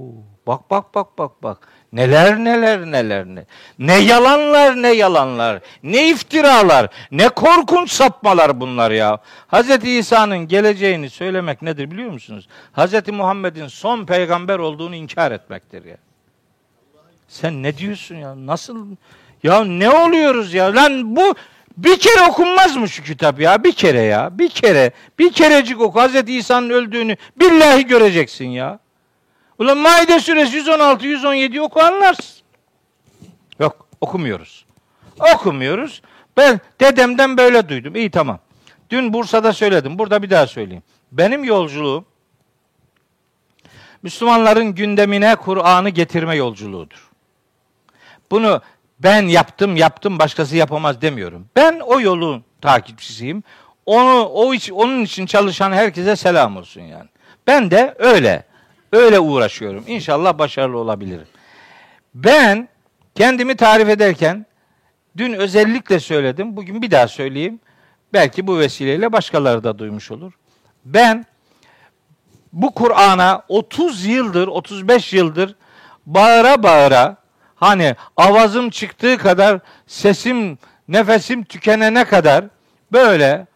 bak 0.47 0.71
bak 0.71 0.95
bak 0.95 1.17
bak 1.17 1.43
bak. 1.43 1.67
Neler 1.95 2.37
neler 2.37 2.85
neler 2.85 3.25
ne. 3.25 3.45
Ne 3.79 3.97
yalanlar 3.97 4.81
ne 4.81 4.91
yalanlar. 4.91 5.59
Ne 5.83 6.09
iftiralar. 6.09 6.87
Ne 7.11 7.29
korkunç 7.29 7.91
sapmalar 7.91 8.59
bunlar 8.59 8.91
ya. 8.91 9.17
Hz. 9.53 9.85
İsa'nın 9.85 10.37
geleceğini 10.37 11.09
söylemek 11.09 11.61
nedir 11.61 11.91
biliyor 11.91 12.11
musunuz? 12.11 12.47
Hz. 12.73 13.07
Muhammed'in 13.07 13.67
son 13.67 14.05
peygamber 14.05 14.59
olduğunu 14.59 14.95
inkar 14.95 15.31
etmektir 15.31 15.85
ya. 15.85 15.97
Sen 17.27 17.63
ne 17.63 17.77
diyorsun 17.77 18.15
ya? 18.15 18.45
Nasıl? 18.45 18.87
Ya 19.43 19.63
ne 19.63 19.89
oluyoruz 19.89 20.53
ya? 20.53 20.75
Lan 20.75 21.15
bu 21.15 21.35
bir 21.77 21.99
kere 21.99 22.29
okunmaz 22.29 22.75
mı 22.75 22.89
şu 22.89 23.03
kitap 23.03 23.39
ya? 23.39 23.63
Bir 23.63 23.73
kere 23.73 24.01
ya. 24.01 24.39
Bir 24.39 24.49
kere. 24.49 24.91
Bir 25.19 25.33
kerecik 25.33 25.81
oku. 25.81 25.99
Hz. 25.99 26.29
İsa'nın 26.29 26.69
öldüğünü 26.69 27.17
billahi 27.39 27.85
göreceksin 27.85 28.47
ya. 28.47 28.79
Ulan 29.59 29.77
Maide 29.77 30.19
suresi 30.19 30.55
116 30.55 31.07
117 31.07 31.61
oku 31.61 31.81
anlarsın. 31.81 32.35
Yok 33.59 33.87
okumuyoruz. 34.01 34.65
Okumuyoruz. 35.35 36.01
Ben 36.37 36.59
dedemden 36.81 37.37
böyle 37.37 37.69
duydum. 37.69 37.95
İyi 37.95 38.11
tamam. 38.11 38.39
Dün 38.89 39.13
Bursa'da 39.13 39.53
söyledim. 39.53 39.99
Burada 39.99 40.23
bir 40.23 40.29
daha 40.29 40.47
söyleyeyim. 40.47 40.83
Benim 41.11 41.43
yolculuğum 41.43 42.05
Müslümanların 44.03 44.75
gündemine 44.75 45.35
Kur'an'ı 45.35 45.89
getirme 45.89 46.35
yolculuğudur. 46.35 47.09
Bunu 48.31 48.61
ben 48.99 49.27
yaptım 49.27 49.75
yaptım 49.75 50.19
başkası 50.19 50.55
yapamaz 50.55 51.01
demiyorum. 51.01 51.47
Ben 51.55 51.79
o 51.79 51.99
yolun 51.99 52.43
takipçisiyim. 52.61 53.43
Onu 53.85 54.25
o 54.25 54.53
onun 54.71 55.03
için 55.03 55.25
çalışan 55.25 55.71
herkese 55.71 56.15
selam 56.15 56.57
olsun 56.57 56.81
yani. 56.81 57.09
Ben 57.47 57.71
de 57.71 57.95
öyle 57.99 58.43
öyle 58.95 59.19
uğraşıyorum. 59.19 59.83
İnşallah 59.87 60.37
başarılı 60.37 60.77
olabilirim. 60.77 61.27
Ben 62.13 62.69
kendimi 63.15 63.55
tarif 63.55 63.89
ederken 63.89 64.45
dün 65.17 65.33
özellikle 65.33 65.99
söyledim. 65.99 66.57
Bugün 66.57 66.81
bir 66.81 66.91
daha 66.91 67.07
söyleyeyim. 67.07 67.59
Belki 68.13 68.47
bu 68.47 68.59
vesileyle 68.59 69.11
başkaları 69.11 69.63
da 69.63 69.79
duymuş 69.79 70.11
olur. 70.11 70.33
Ben 70.85 71.25
bu 72.53 72.71
Kur'an'a 72.71 73.41
30 73.47 74.05
yıldır, 74.05 74.47
35 74.47 75.13
yıldır 75.13 75.55
bağıra 76.05 76.63
bağıra 76.63 77.25
Hani 77.55 77.95
avazım 78.17 78.69
çıktığı 78.69 79.17
kadar 79.17 79.59
sesim, 79.87 80.57
nefesim 80.87 81.43
tükenene 81.43 82.05
kadar 82.05 82.45
böyle 82.91 83.47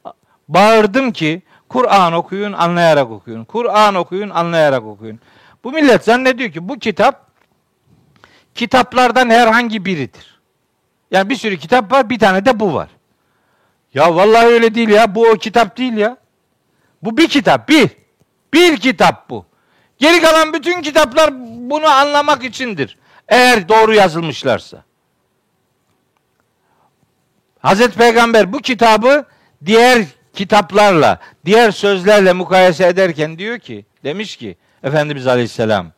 bağırdım 0.47 1.11
ki 1.11 1.41
Kur'an 1.69 2.13
okuyun, 2.13 2.53
anlayarak 2.53 3.11
okuyun. 3.11 3.45
Kur'an 3.45 3.95
okuyun, 3.95 4.29
anlayarak 4.29 4.83
okuyun. 4.83 5.19
Bu 5.63 5.71
millet 5.71 6.03
zannediyor 6.03 6.51
ki 6.51 6.69
bu 6.69 6.79
kitap 6.79 7.29
kitaplardan 8.55 9.29
herhangi 9.29 9.85
biridir. 9.85 10.39
Yani 11.11 11.29
bir 11.29 11.35
sürü 11.35 11.57
kitap 11.57 11.91
var, 11.91 12.09
bir 12.09 12.19
tane 12.19 12.45
de 12.45 12.59
bu 12.59 12.73
var. 12.73 12.89
Ya 13.93 14.15
vallahi 14.15 14.45
öyle 14.45 14.75
değil 14.75 14.89
ya. 14.89 15.15
Bu 15.15 15.27
o 15.27 15.35
kitap 15.35 15.77
değil 15.77 15.93
ya. 15.93 16.17
Bu 17.03 17.17
bir 17.17 17.27
kitap, 17.27 17.69
bir. 17.69 17.89
Bir 18.53 18.77
kitap 18.77 19.29
bu. 19.29 19.45
Geri 19.97 20.21
kalan 20.21 20.53
bütün 20.53 20.81
kitaplar 20.81 21.33
bunu 21.69 21.85
anlamak 21.85 22.43
içindir. 22.43 22.97
Eğer 23.27 23.69
doğru 23.69 23.93
yazılmışlarsa. 23.93 24.83
Hazreti 27.59 27.97
Peygamber 27.97 28.53
bu 28.53 28.57
kitabı 28.57 29.25
diğer 29.65 30.05
kitaplarla, 30.33 31.19
diğer 31.45 31.71
sözlerle 31.71 32.33
mukayese 32.33 32.87
ederken 32.87 33.37
diyor 33.37 33.59
ki, 33.59 33.85
demiş 34.03 34.37
ki 34.37 34.57
Efendimiz 34.83 35.27
Aleyhisselam 35.27 35.91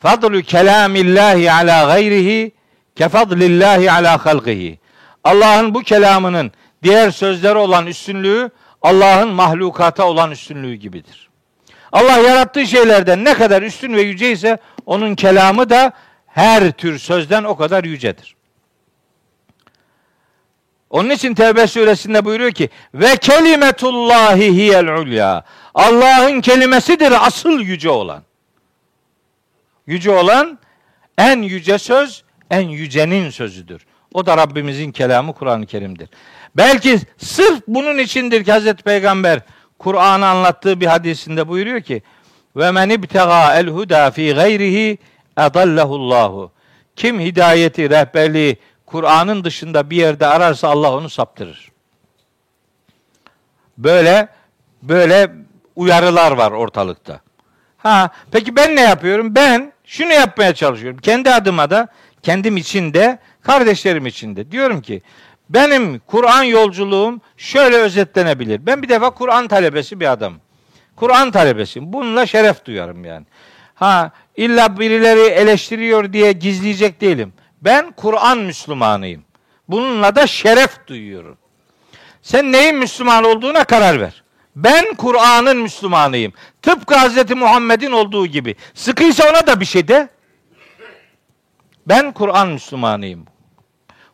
Fadlu 0.00 0.42
kelamillahi 0.42 1.52
ala 1.52 1.84
gayrihi 1.84 2.52
kefadlillahi 2.96 3.90
ala 3.90 4.26
halqihi. 4.26 4.78
Allah'ın 5.24 5.74
bu 5.74 5.82
kelamının 5.82 6.52
diğer 6.82 7.10
sözlere 7.10 7.58
olan 7.58 7.86
üstünlüğü 7.86 8.50
Allah'ın 8.82 9.28
mahlukata 9.28 10.04
olan 10.04 10.30
üstünlüğü 10.30 10.74
gibidir. 10.74 11.28
Allah 11.92 12.18
yarattığı 12.18 12.66
şeylerden 12.66 13.24
ne 13.24 13.34
kadar 13.34 13.62
üstün 13.62 13.94
ve 13.94 14.02
yüce 14.02 14.32
ise 14.32 14.58
onun 14.86 15.14
kelamı 15.14 15.70
da 15.70 15.92
her 16.26 16.72
tür 16.72 16.98
sözden 16.98 17.44
o 17.44 17.56
kadar 17.56 17.84
yücedir. 17.84 18.36
Onun 20.90 21.10
için 21.10 21.34
Tevbe 21.34 21.66
suresinde 21.66 22.24
buyuruyor 22.24 22.50
ki 22.50 22.68
ve 22.94 23.16
kelimetullahi 23.16 24.52
hiyel 24.52 24.88
ulya. 24.88 25.44
Allah'ın 25.74 26.40
kelimesidir 26.40 27.26
asıl 27.26 27.60
yüce 27.60 27.90
olan. 27.90 28.22
Yüce 29.86 30.10
olan 30.10 30.58
en 31.18 31.42
yüce 31.42 31.78
söz 31.78 32.24
en 32.50 32.68
yücenin 32.68 33.30
sözüdür. 33.30 33.86
O 34.14 34.26
da 34.26 34.36
Rabbimizin 34.36 34.92
kelamı 34.92 35.32
Kur'an-ı 35.32 35.66
Kerim'dir. 35.66 36.08
Belki 36.56 36.98
sırf 37.18 37.62
bunun 37.68 37.98
içindir 37.98 38.44
ki 38.44 38.52
Hazreti 38.52 38.82
Peygamber 38.82 39.40
Kur'an'ı 39.78 40.26
anlattığı 40.26 40.80
bir 40.80 40.86
hadisinde 40.86 41.48
buyuruyor 41.48 41.80
ki 41.80 42.02
ve 42.56 42.70
men 42.70 42.90
ibtega 42.90 43.54
el 43.54 43.66
huda 43.66 44.10
fi 44.10 44.34
gayrihi 44.34 44.98
adallahullahu. 45.36 46.52
Kim 46.96 47.20
hidayeti, 47.20 47.90
rehberliği 47.90 48.56
Kur'an'ın 48.90 49.44
dışında 49.44 49.90
bir 49.90 49.96
yerde 49.96 50.26
ararsa 50.26 50.68
Allah 50.68 50.96
onu 50.96 51.10
saptırır. 51.10 51.70
Böyle 53.78 54.28
böyle 54.82 55.32
uyarılar 55.76 56.32
var 56.32 56.52
ortalıkta. 56.52 57.20
Ha, 57.78 58.10
peki 58.30 58.56
ben 58.56 58.76
ne 58.76 58.80
yapıyorum? 58.80 59.34
Ben 59.34 59.72
şunu 59.84 60.12
yapmaya 60.12 60.54
çalışıyorum. 60.54 61.00
Kendi 61.00 61.30
adıma 61.30 61.70
da, 61.70 61.88
kendim 62.22 62.56
için 62.56 62.94
de, 62.94 63.18
kardeşlerim 63.42 64.06
için 64.06 64.36
de. 64.36 64.50
Diyorum 64.50 64.80
ki 64.82 65.02
benim 65.50 65.98
Kur'an 66.06 66.42
yolculuğum 66.42 67.20
şöyle 67.36 67.76
özetlenebilir. 67.76 68.66
Ben 68.66 68.82
bir 68.82 68.88
defa 68.88 69.10
Kur'an 69.10 69.48
talebesi 69.48 70.00
bir 70.00 70.12
adam. 70.12 70.34
Kur'an 70.96 71.30
talebesiyim. 71.30 71.92
Bununla 71.92 72.26
şeref 72.26 72.64
duyarım 72.64 73.04
yani. 73.04 73.26
Ha 73.74 74.10
illa 74.36 74.78
birileri 74.78 75.20
eleştiriyor 75.20 76.12
diye 76.12 76.32
gizleyecek 76.32 77.00
değilim. 77.00 77.32
Ben 77.62 77.92
Kur'an 77.92 78.38
Müslümanıyım. 78.38 79.24
Bununla 79.68 80.16
da 80.16 80.26
şeref 80.26 80.86
duyuyorum. 80.86 81.38
Sen 82.22 82.52
neyin 82.52 82.76
Müslüman 82.76 83.24
olduğuna 83.24 83.64
karar 83.64 84.00
ver. 84.00 84.22
Ben 84.56 84.94
Kur'an'ın 84.94 85.56
Müslümanıyım. 85.56 86.32
Tıpkı 86.62 86.94
Hz. 86.94 87.30
Muhammed'in 87.30 87.92
olduğu 87.92 88.26
gibi. 88.26 88.56
Sıkıysa 88.74 89.30
ona 89.30 89.46
da 89.46 89.60
bir 89.60 89.64
şey 89.64 89.88
de. 89.88 90.08
Ben 91.86 92.12
Kur'an 92.12 92.48
Müslümanıyım. 92.48 93.26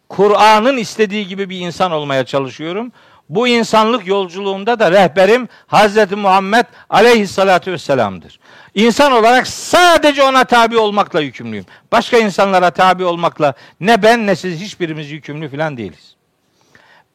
Kur'an'ın 0.08 0.76
istediği 0.76 1.26
gibi 1.26 1.50
bir 1.50 1.58
insan 1.60 1.92
olmaya 1.92 2.26
çalışıyorum. 2.26 2.92
Bu 3.28 3.48
insanlık 3.48 4.06
yolculuğunda 4.06 4.78
da 4.78 4.90
rehberim 4.90 5.48
Hz. 5.68 6.12
Muhammed 6.12 6.66
aleyhissalatü 6.90 7.72
vesselam'dır. 7.72 8.40
İnsan 8.74 9.12
olarak 9.12 9.46
sadece 9.46 10.22
ona 10.22 10.44
tabi 10.44 10.78
olmakla 10.78 11.20
yükümlüyüm. 11.20 11.64
Başka 11.92 12.18
insanlara 12.18 12.70
tabi 12.70 13.04
olmakla 13.04 13.54
ne 13.80 14.02
ben 14.02 14.26
ne 14.26 14.36
siz 14.36 14.60
hiçbirimiz 14.60 15.10
yükümlü 15.10 15.48
falan 15.48 15.76
değiliz. 15.76 16.16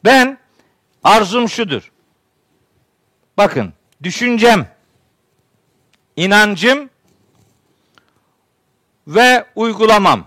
Ben 0.04 0.38
arzum 1.04 1.48
şudur. 1.48 1.92
Bakın 3.36 3.72
düşüncem, 4.02 4.66
inancım 6.16 6.90
ve 9.06 9.44
uygulamam 9.54 10.26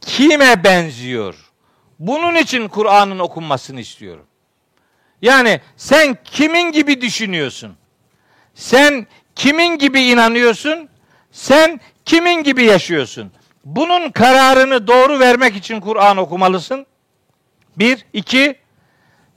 kime 0.00 0.64
benziyor? 0.64 1.52
Bunun 1.98 2.34
için 2.34 2.68
Kur'an'ın 2.68 3.18
okunmasını 3.18 3.80
istiyorum. 3.80 4.26
Yani 5.22 5.60
sen 5.76 6.18
kimin 6.24 6.72
gibi 6.72 7.00
düşünüyorsun? 7.00 7.76
Sen 8.54 9.06
kimin 9.34 9.78
gibi 9.78 10.00
inanıyorsun? 10.00 10.88
Sen 11.32 11.80
kimin 12.04 12.42
gibi 12.42 12.64
yaşıyorsun? 12.64 13.32
Bunun 13.64 14.10
kararını 14.10 14.86
doğru 14.86 15.20
vermek 15.20 15.56
için 15.56 15.80
Kur'an 15.80 16.16
okumalısın. 16.16 16.86
Bir, 17.76 18.06
iki, 18.12 18.56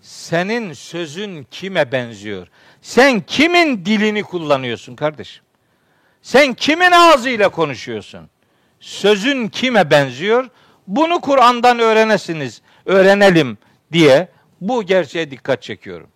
senin 0.02 0.74
sözün 0.74 1.48
kime 1.52 1.92
benziyor? 1.92 2.48
Sen 2.82 3.20
kimin 3.20 3.86
dilini 3.86 4.24
kullanıyorsun 4.24 4.96
kardeşim? 4.96 5.44
Sen 6.22 6.54
kimin 6.54 6.92
ağzıyla 6.92 7.50
konuşuyorsun? 7.50 8.30
Sözün 8.80 9.48
kime 9.48 9.92
benziyor? 9.92 10.50
Bunu 10.88 11.22
Kur'an'dan 11.22 11.80
öğrenesiniz, 11.80 12.62
öğrenelim 12.86 13.58
diye 13.92 14.28
bu 14.62 14.84
gerçeğe 14.84 15.32
dikkat 15.32 15.62
çekiyorum. 15.62 16.08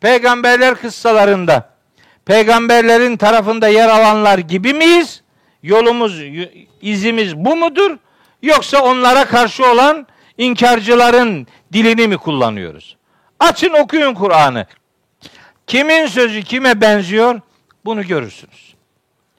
Peygamberler 0.00 0.74
kıssalarında 0.74 1.70
peygamberlerin 2.24 3.16
tarafında 3.16 3.68
yer 3.68 3.88
alanlar 3.88 4.38
gibi 4.38 4.74
miyiz? 4.74 5.22
Yolumuz, 5.62 6.22
izimiz 6.82 7.36
bu 7.36 7.56
mudur? 7.56 7.96
Yoksa 8.42 8.82
onlara 8.82 9.24
karşı 9.24 9.70
olan 9.70 10.06
inkarcıların 10.38 11.46
dilini 11.72 12.08
mi 12.08 12.16
kullanıyoruz? 12.16 12.96
Açın 13.40 13.72
okuyun 13.72 14.14
Kur'an'ı. 14.14 14.66
Kimin 15.66 16.06
sözü 16.06 16.42
kime 16.42 16.80
benziyor? 16.80 17.40
Bunu 17.84 18.06
görürsünüz. 18.06 18.74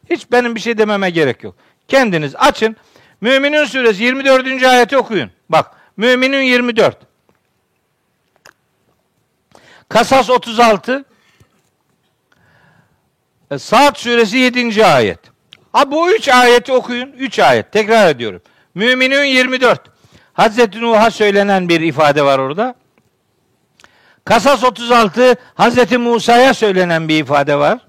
Hiç 0.09 0.31
benim 0.31 0.55
bir 0.55 0.59
şey 0.59 0.77
dememe 0.77 1.09
gerek 1.09 1.43
yok. 1.43 1.55
Kendiniz 1.87 2.35
açın. 2.35 2.75
Müminin 3.21 3.65
suresi 3.65 4.03
24. 4.03 4.63
ayeti 4.63 4.97
okuyun. 4.97 5.31
Bak 5.49 5.71
Müminin 5.97 6.41
24. 6.41 6.97
Kasas 9.89 10.29
36. 10.29 11.05
E, 13.51 13.57
Saat 13.57 13.99
suresi 13.99 14.37
7. 14.37 14.85
ayet. 14.85 15.19
Ha 15.73 15.91
bu 15.91 16.11
üç 16.11 16.29
ayeti 16.29 16.73
okuyun. 16.73 17.11
Üç 17.11 17.39
ayet. 17.39 17.71
Tekrar 17.71 18.09
ediyorum. 18.09 18.41
Müminin 18.75 19.23
24. 19.23 19.81
Hazreti 20.33 20.81
Nuh'a 20.81 21.11
söylenen 21.11 21.69
bir 21.69 21.81
ifade 21.81 22.25
var 22.25 22.39
orada. 22.39 22.75
Kasas 24.25 24.63
36 24.63 25.35
Hazreti 25.55 25.97
Musa'ya 25.97 26.53
söylenen 26.53 27.07
bir 27.07 27.19
ifade 27.19 27.55
var. 27.55 27.79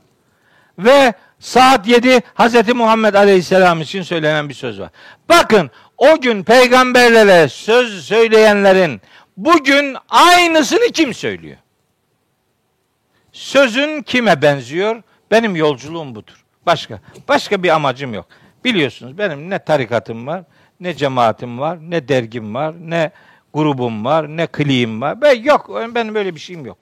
Ve 0.79 1.13
saat 1.39 1.87
7 1.87 2.21
Hazreti 2.35 2.75
Muhammed 2.75 3.15
Aleyhisselam 3.15 3.81
için 3.81 4.03
söylenen 4.03 4.49
bir 4.49 4.55
söz 4.55 4.81
var. 4.81 4.91
Bakın 5.29 5.71
o 5.99 6.21
gün 6.21 6.43
peygamberlere 6.45 7.49
söz 7.49 8.05
söyleyenlerin 8.05 9.01
bugün 9.37 9.97
aynısını 10.09 10.93
kim 10.93 11.15
söylüyor? 11.15 11.57
Sözün 13.33 14.03
kime 14.03 14.43
benziyor? 14.43 15.03
Benim 15.31 15.57
yolculuğum 15.57 16.15
budur. 16.15 16.45
Başka 16.67 17.01
başka 17.29 17.63
bir 17.63 17.69
amacım 17.69 18.15
yok. 18.15 18.27
Biliyorsunuz 18.65 19.19
benim 19.19 19.51
ne 19.51 19.59
tarikatım 19.59 20.27
var, 20.27 20.43
ne 20.81 20.95
cemaatim 20.95 21.59
var, 21.59 21.79
ne 21.89 22.09
dergim 22.09 22.55
var, 22.55 22.75
ne 22.81 23.11
grubum 23.55 24.05
var, 24.05 24.37
ne 24.37 24.47
kliğim 24.47 25.01
var. 25.01 25.21
Ben 25.21 25.43
yok, 25.43 25.71
benim 25.95 26.15
böyle 26.15 26.35
bir 26.35 26.41
şeyim 26.41 26.67
yok. 26.67 26.79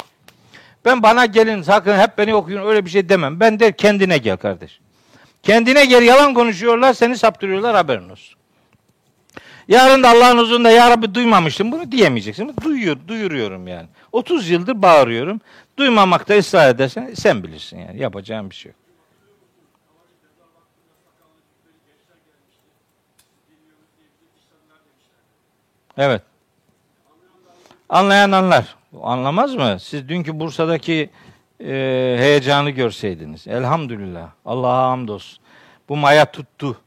Ben 0.84 1.02
bana 1.02 1.26
gelin 1.26 1.62
sakın 1.62 1.98
hep 1.98 2.18
beni 2.18 2.34
okuyun 2.34 2.66
öyle 2.66 2.84
bir 2.84 2.90
şey 2.90 3.08
demem. 3.08 3.40
Ben 3.40 3.60
de 3.60 3.72
kendine 3.72 4.18
gel 4.18 4.36
kardeş. 4.36 4.80
Kendine 5.42 5.84
gel 5.84 6.02
yalan 6.02 6.34
konuşuyorlar 6.34 6.92
seni 6.92 7.18
saptırıyorlar 7.18 7.76
haberin 7.76 8.08
olsun. 8.08 8.38
Yarın 9.68 10.02
da 10.02 10.10
Allah'ın 10.10 10.38
huzurunda 10.38 10.70
ya 10.70 10.90
Rabbi 10.90 11.14
duymamıştım 11.14 11.72
bunu 11.72 11.92
diyemeyeceksin. 11.92 12.54
Duyuyor, 12.64 12.96
duyuruyorum 13.08 13.68
yani. 13.68 13.86
30 14.12 14.50
yıldır 14.50 14.82
bağırıyorum. 14.82 15.40
Duymamakta 15.78 16.38
ısrar 16.38 16.70
edersen 16.70 17.14
sen 17.14 17.42
bilirsin 17.42 17.78
yani. 17.78 18.00
Yapacağım 18.00 18.50
bir 18.50 18.54
şey 18.54 18.72
yok. 18.72 18.78
Evet. 25.98 26.22
Anlayan 27.88 28.32
anlar. 28.32 28.76
Anlamaz 29.02 29.54
mı? 29.54 29.76
Siz 29.80 30.08
dünkü 30.08 30.40
Bursa'daki 30.40 31.10
e, 31.60 31.66
heyecanı 32.18 32.70
görseydiniz. 32.70 33.46
Elhamdülillah. 33.46 34.30
Allah'a 34.44 34.90
hamdolsun. 34.90 35.38
Bu 35.88 35.96
maya 35.96 36.32
tuttu. 36.32 36.80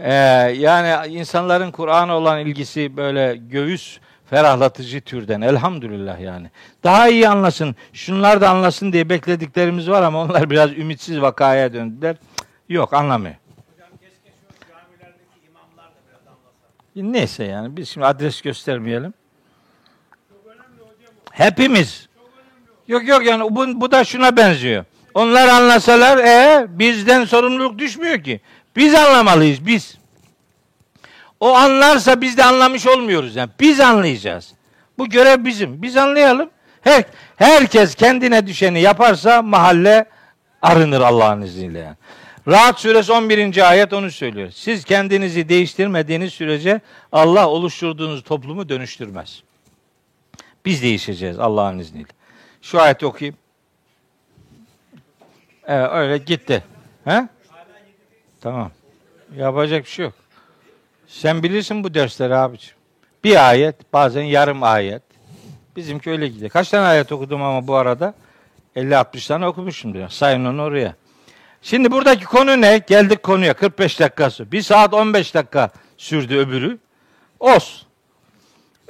Ee, 0.00 0.12
yani 0.56 1.14
insanların 1.14 1.70
Kur'an'a 1.70 2.16
olan 2.16 2.40
ilgisi 2.40 2.96
böyle 2.96 3.36
göğüs 3.36 3.98
ferahlatıcı 4.32 5.00
türden. 5.00 5.40
Elhamdülillah 5.40 6.20
yani. 6.20 6.50
Daha 6.84 7.08
iyi 7.08 7.28
anlasın, 7.28 7.76
şunlar 7.92 8.40
da 8.40 8.50
anlasın 8.50 8.92
diye 8.92 9.08
beklediklerimiz 9.08 9.90
var 9.90 10.02
ama 10.02 10.22
onlar 10.22 10.50
biraz 10.50 10.72
ümitsiz 10.72 11.20
vakaya 11.20 11.72
döndüler. 11.72 12.16
Yok 12.68 12.92
anlamıyor. 12.92 13.34
Neyse 16.96 17.44
yani 17.44 17.76
biz 17.76 17.88
şimdi 17.88 18.06
adres 18.06 18.42
göstermeyelim. 18.42 19.14
Hepimiz. 21.30 22.08
Yok 22.88 23.08
yok 23.08 23.26
yani 23.26 23.42
bu, 23.42 23.80
bu 23.80 23.90
da 23.90 24.04
şuna 24.04 24.36
benziyor. 24.36 24.84
Onlar 25.14 25.48
anlasalar 25.48 26.18
e 26.18 26.66
bizden 26.68 27.24
sorumluluk 27.24 27.78
düşmüyor 27.78 28.22
ki. 28.22 28.40
Biz 28.76 28.94
anlamalıyız 28.94 29.66
biz. 29.66 30.01
O 31.42 31.54
anlarsa 31.54 32.20
biz 32.20 32.36
de 32.36 32.44
anlamış 32.44 32.86
olmuyoruz 32.86 33.36
yani. 33.36 33.50
Biz 33.60 33.80
anlayacağız. 33.80 34.52
Bu 34.98 35.08
görev 35.08 35.44
bizim. 35.44 35.82
Biz 35.82 35.96
anlayalım. 35.96 36.50
Her, 36.80 37.04
herkes 37.36 37.94
kendine 37.94 38.46
düşeni 38.46 38.80
yaparsa 38.80 39.42
mahalle 39.42 40.04
arınır 40.62 41.00
Allah'ın 41.00 41.42
izniyle 41.42 41.78
yani. 41.78 41.96
Rahat 42.48 42.80
suresi 42.80 43.12
11. 43.12 43.70
ayet 43.70 43.92
onu 43.92 44.10
söylüyor. 44.10 44.50
Siz 44.50 44.84
kendinizi 44.84 45.48
değiştirmediğiniz 45.48 46.32
sürece 46.32 46.80
Allah 47.12 47.48
oluşturduğunuz 47.48 48.22
toplumu 48.22 48.68
dönüştürmez. 48.68 49.42
Biz 50.64 50.82
değişeceğiz 50.82 51.38
Allah'ın 51.38 51.78
izniyle. 51.78 52.08
Şu 52.62 52.80
ayeti 52.80 53.06
okuyayım. 53.06 53.36
Evet 55.66 55.90
öyle 55.92 56.18
gitti. 56.18 56.64
He? 57.04 57.28
Tamam. 58.40 58.70
Yapacak 59.36 59.84
bir 59.84 59.90
şey 59.90 60.04
yok. 60.04 60.21
Sen 61.12 61.42
bilirsin 61.42 61.84
bu 61.84 61.94
dersleri 61.94 62.34
abiciğim. 62.34 62.76
Bir 63.24 63.48
ayet, 63.48 63.92
bazen 63.92 64.22
yarım 64.22 64.62
ayet. 64.62 65.02
Bizimki 65.76 66.10
öyle 66.10 66.28
gidiyor. 66.28 66.50
Kaç 66.50 66.68
tane 66.68 66.86
ayet 66.86 67.12
okudum 67.12 67.42
ama 67.42 67.66
bu 67.66 67.74
arada? 67.74 68.14
50-60 68.76 69.28
tane 69.28 69.46
okumuşum 69.46 69.94
diyor. 69.94 70.08
Sayın 70.08 70.44
onu 70.44 70.62
oraya. 70.62 70.94
Şimdi 71.62 71.90
buradaki 71.90 72.24
konu 72.24 72.60
ne? 72.60 72.78
Geldik 72.86 73.22
konuya. 73.22 73.54
45 73.54 74.00
dakikası. 74.00 74.52
1 74.52 74.62
saat 74.62 74.94
15 74.94 75.34
dakika 75.34 75.70
sürdü 75.96 76.36
öbürü. 76.38 76.78
Olsun. 77.40 77.88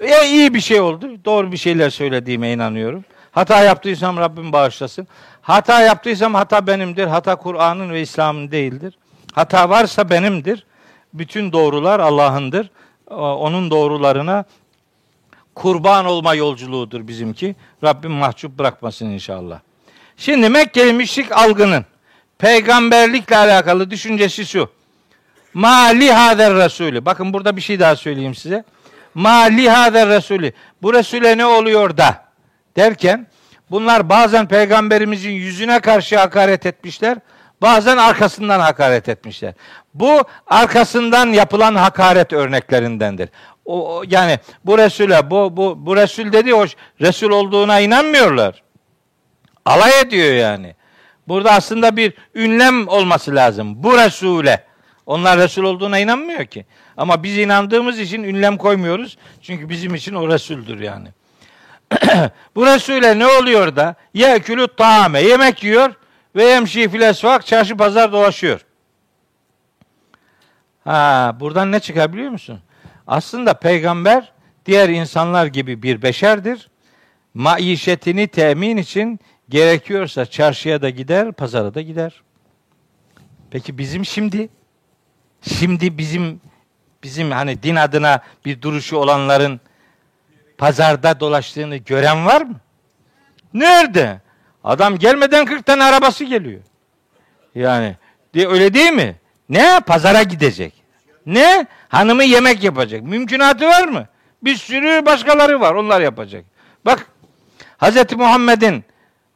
Ya 0.08 0.22
iyi 0.24 0.54
bir 0.54 0.60
şey 0.60 0.80
oldu. 0.80 1.10
Doğru 1.24 1.52
bir 1.52 1.56
şeyler 1.56 1.90
söylediğime 1.90 2.52
inanıyorum. 2.52 3.04
Hata 3.32 3.62
yaptıysam 3.62 4.16
Rabbim 4.16 4.52
bağışlasın. 4.52 5.08
Hata 5.42 5.80
yaptıysam 5.80 6.34
hata 6.34 6.66
benimdir. 6.66 7.06
Hata 7.06 7.36
Kur'an'ın 7.36 7.90
ve 7.90 8.00
İslam'ın 8.00 8.50
değildir. 8.50 8.98
Hata 9.32 9.70
varsa 9.70 10.10
benimdir. 10.10 10.66
Bütün 11.14 11.52
doğrular 11.52 12.00
Allah'ındır. 12.00 12.70
Onun 13.10 13.70
doğrularına 13.70 14.44
kurban 15.54 16.06
olma 16.06 16.34
yolculuğudur 16.34 17.08
bizimki. 17.08 17.56
Rabbim 17.84 18.12
mahcup 18.12 18.58
bırakmasın 18.58 19.06
inşallah. 19.06 19.60
Şimdi 20.16 20.48
Mekkeli 20.48 20.92
müşrik 20.92 21.32
algının 21.32 21.84
peygamberlikle 22.38 23.36
alakalı 23.36 23.90
düşüncesi 23.90 24.46
şu. 24.46 24.70
Ma 25.54 25.84
lihader 25.84 26.54
Resulü. 26.54 27.04
Bakın 27.04 27.32
burada 27.32 27.56
bir 27.56 27.60
şey 27.60 27.80
daha 27.80 27.96
söyleyeyim 27.96 28.34
size. 28.34 28.64
Ma 29.14 29.42
lihader 29.42 30.08
Resulü. 30.08 30.52
Bu 30.82 30.94
Resul'e 30.94 31.38
ne 31.38 31.46
oluyor 31.46 31.96
da 31.96 32.24
derken 32.76 33.26
bunlar 33.70 34.08
bazen 34.08 34.48
peygamberimizin 34.48 35.30
yüzüne 35.30 35.80
karşı 35.80 36.18
hakaret 36.18 36.66
etmişler. 36.66 37.18
Bazen 37.62 37.96
arkasından 37.96 38.60
hakaret 38.60 39.08
etmişler. 39.08 39.54
Bu 39.94 40.24
arkasından 40.46 41.26
yapılan 41.26 41.74
hakaret 41.74 42.32
örneklerindendir. 42.32 43.28
O, 43.64 43.96
o 43.96 44.04
yani 44.08 44.38
bu 44.64 44.78
Resul'e 44.78 45.30
bu 45.30 45.56
bu 45.56 45.86
bu 45.86 45.96
Resul 45.96 46.32
dedi 46.32 46.52
hoş 46.52 46.76
Resul 47.00 47.30
olduğuna 47.30 47.80
inanmıyorlar. 47.80 48.62
Alay 49.64 50.00
ediyor 50.00 50.32
yani. 50.34 50.74
Burada 51.28 51.52
aslında 51.52 51.96
bir 51.96 52.14
ünlem 52.34 52.88
olması 52.88 53.34
lazım. 53.34 53.82
Bu 53.82 53.98
Resul'e. 53.98 54.64
Onlar 55.06 55.38
Resul 55.38 55.64
olduğuna 55.64 55.98
inanmıyor 55.98 56.44
ki. 56.44 56.66
Ama 56.96 57.22
biz 57.22 57.38
inandığımız 57.38 57.98
için 57.98 58.22
ünlem 58.22 58.56
koymuyoruz. 58.56 59.18
Çünkü 59.42 59.68
bizim 59.68 59.94
için 59.94 60.14
o 60.14 60.28
Resul'dür 60.28 60.80
yani. 60.80 61.08
bu 62.56 62.66
Resul'e 62.66 63.18
ne 63.18 63.26
oluyor 63.26 63.76
da? 63.76 63.94
Yekülü 64.14 64.66
taame. 64.76 65.20
Yemek 65.20 65.64
yiyor 65.64 65.94
ve 66.36 66.44
yemşi 66.44 66.88
filesvak 66.88 67.46
çarşı 67.46 67.76
pazar 67.76 68.12
dolaşıyor. 68.12 68.66
Ha, 70.84 71.36
buradan 71.40 71.72
ne 71.72 71.80
çıkar 71.80 72.12
biliyor 72.12 72.30
musun? 72.30 72.60
Aslında 73.06 73.54
peygamber 73.54 74.32
diğer 74.66 74.88
insanlar 74.88 75.46
gibi 75.46 75.82
bir 75.82 76.02
beşerdir. 76.02 76.68
Maişetini 77.34 78.28
temin 78.28 78.76
için 78.76 79.20
gerekiyorsa 79.48 80.26
çarşıya 80.26 80.82
da 80.82 80.90
gider, 80.90 81.32
pazara 81.32 81.74
da 81.74 81.80
gider. 81.80 82.22
Peki 83.50 83.78
bizim 83.78 84.04
şimdi 84.04 84.48
şimdi 85.42 85.98
bizim 85.98 86.40
bizim 87.02 87.30
hani 87.30 87.62
din 87.62 87.76
adına 87.76 88.20
bir 88.44 88.62
duruşu 88.62 88.96
olanların 88.96 89.60
pazarda 90.58 91.20
dolaştığını 91.20 91.76
gören 91.76 92.26
var 92.26 92.42
mı? 92.42 92.60
Nerede? 93.54 94.20
Adam 94.64 94.98
gelmeden 94.98 95.44
40 95.44 95.66
tane 95.66 95.84
arabası 95.84 96.24
geliyor. 96.24 96.60
Yani 97.54 97.96
öyle 98.34 98.74
değil 98.74 98.92
mi? 98.92 99.16
Ne? 99.48 99.80
Pazara 99.80 100.22
gidecek. 100.22 100.82
Ne? 101.26 101.66
Hanımı 101.88 102.24
yemek 102.24 102.64
yapacak. 102.64 103.02
Mümkünatı 103.02 103.66
var 103.66 103.88
mı? 103.88 104.06
Bir 104.42 104.56
sürü 104.56 105.06
başkaları 105.06 105.60
var. 105.60 105.74
Onlar 105.74 106.00
yapacak. 106.00 106.44
Bak 106.86 107.06
Hz. 107.78 108.16
Muhammed'in 108.16 108.84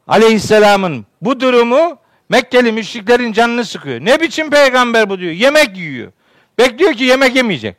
aleyhisselamın 0.07 1.05
bu 1.21 1.39
durumu 1.39 1.99
Mekkeli 2.29 2.71
müşriklerin 2.71 3.33
canını 3.33 3.65
sıkıyor. 3.65 3.99
Ne 3.99 4.21
biçim 4.21 4.49
peygamber 4.49 5.09
bu 5.09 5.19
diyor. 5.19 5.31
Yemek 5.31 5.77
yiyor. 5.77 6.11
Bekliyor 6.59 6.93
ki 6.93 7.03
yemek 7.03 7.35
yemeyecek. 7.35 7.75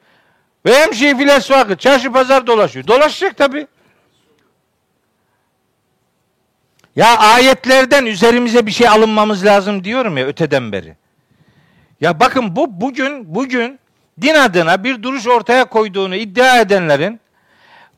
Ve 0.67 0.79
hemşi 0.79 1.17
filesvakı 1.17 1.77
çarşı 1.77 2.13
pazar 2.13 2.47
dolaşıyor. 2.47 2.87
Dolaşacak 2.87 3.37
tabi. 3.37 3.67
Ya 6.99 7.19
ayetlerden 7.19 8.07
üzerimize 8.07 8.67
bir 8.67 8.71
şey 8.71 8.89
alınmamız 8.89 9.45
lazım 9.45 9.85
diyorum 9.85 10.17
ya 10.17 10.27
öteden 10.27 10.73
beri. 10.73 10.97
Ya 12.01 12.21
bakın 12.21 12.57
bu 12.57 12.81
bugün 12.81 13.35
bugün 13.35 13.79
din 14.21 14.35
adına 14.35 14.85
bir 14.85 15.03
duruş 15.03 15.27
ortaya 15.27 15.65
koyduğunu 15.65 16.15
iddia 16.15 16.61
edenlerin 16.61 17.21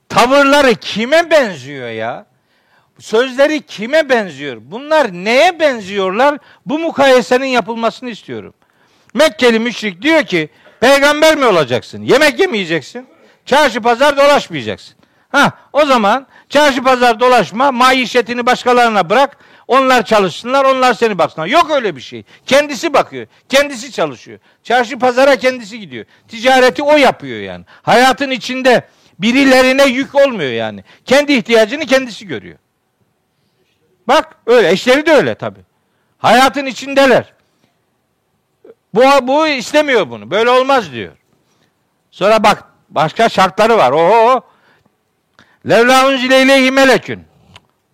tavırları 0.09 0.75
kime 0.75 1.31
benziyor 1.31 1.89
ya? 1.89 2.27
Sözleri 2.99 3.61
kime 3.61 4.09
benziyor? 4.09 4.59
Bunlar 4.61 5.13
neye 5.13 5.61
benziyorlar? 5.61 6.39
Bu 6.67 6.79
mukayesenin 6.79 7.47
yapılmasını 7.47 8.11
istiyorum. 8.11 8.55
Mekkeli 9.15 9.59
müşrik 9.59 10.03
diyor 10.03 10.23
ki 10.23 10.49
peygamber 10.81 11.37
mi 11.37 11.47
olacaksın? 11.47 12.03
Yemek 12.03 12.41
yemeyeceksin. 12.41 13.07
Çarşı 13.47 13.81
pazar 13.81 14.17
dolaşmayacaksın. 14.17 14.97
Ha 15.29 15.53
o 15.73 15.85
zaman 15.85 16.27
çarşı 16.51 16.83
pazar 16.83 17.21
dolaşma, 17.21 17.73
maişetini 17.73 18.47
başkalarına 18.47 19.11
bırak. 19.11 19.37
Onlar 19.69 20.05
çalışsınlar, 20.05 20.65
onlar 20.65 20.95
seni 20.95 21.19
baksınlar. 21.19 21.47
Yok 21.47 21.71
öyle 21.71 21.97
bir 21.97 22.01
şey. 22.01 22.25
Kendisi 22.47 22.95
bakıyor. 22.95 23.27
Kendisi 23.49 23.93
çalışıyor. 23.93 24.39
Çarşı 24.63 24.99
pazara 24.99 25.37
kendisi 25.37 25.81
gidiyor. 25.81 26.05
Ticareti 26.29 26.83
o 26.83 26.97
yapıyor 26.97 27.41
yani. 27.41 27.65
Hayatın 27.83 28.31
içinde 28.31 28.89
birilerine 29.19 29.87
yük 29.87 30.15
olmuyor 30.15 30.51
yani. 30.51 30.85
Kendi 31.05 31.33
ihtiyacını 31.33 31.87
kendisi 31.87 32.27
görüyor. 32.27 32.59
Bak 34.09 34.37
öyle. 34.47 34.71
Eşleri 34.71 35.07
de 35.07 35.13
öyle 35.13 35.35
tabi. 35.35 35.59
Hayatın 36.19 36.67
içindeler. 36.67 37.33
Bu, 38.95 39.03
bu 39.23 39.49
istemiyor 39.49 40.11
bunu. 40.11 40.31
Böyle 40.31 40.51
olmaz 40.51 40.93
diyor. 40.93 41.13
Sonra 42.11 42.45
bak 42.45 42.65
başka 42.89 43.29
şartları 43.29 43.79
var. 43.79 43.93
Oho. 43.93 44.50
Levla 45.69 46.09
unzile 46.09 46.43
ileyhi 46.43 46.71
melekün. 46.71 47.25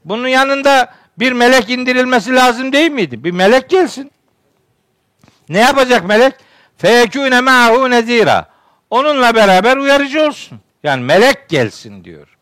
Bunun 0.04 0.28
yanında 0.28 0.94
bir 1.18 1.32
melek 1.32 1.70
indirilmesi 1.70 2.34
lazım 2.34 2.72
değil 2.72 2.90
miydi? 2.90 3.24
Bir 3.24 3.30
melek 3.30 3.70
gelsin. 3.70 4.12
Ne 5.48 5.58
yapacak 5.58 6.04
melek? 6.04 6.34
Feyekûne 6.76 7.40
ma'hu 7.40 7.90
nezira. 7.90 8.48
Onunla 8.90 9.34
beraber 9.34 9.76
uyarıcı 9.76 10.22
olsun. 10.22 10.60
Yani 10.82 11.02
melek 11.02 11.48
gelsin 11.48 12.04
diyor. 12.04 12.36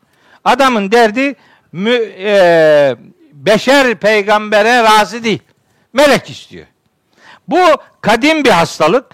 Adamın 0.45 0.93
derdi 0.93 1.35
mü, 1.73 1.95
e, 2.19 2.97
beşer 3.33 3.95
peygambere 3.95 4.83
razı 4.83 5.25
değil. 5.25 5.43
Melek 5.93 6.31
istiyor. 6.31 6.67
Bu 7.49 7.61
kadim 8.01 8.45
bir 8.45 8.51
hastalık. 8.51 9.07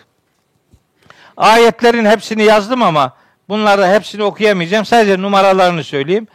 Ayetlerin 1.37 2.05
hepsini 2.05 2.43
yazdım 2.43 2.83
ama 2.83 3.17
bunları 3.51 3.87
hepsini 3.87 4.23
okuyamayacağım. 4.23 4.85
Sadece 4.85 5.23
numaralarını 5.23 5.85
söyleyeyim. 5.85 6.27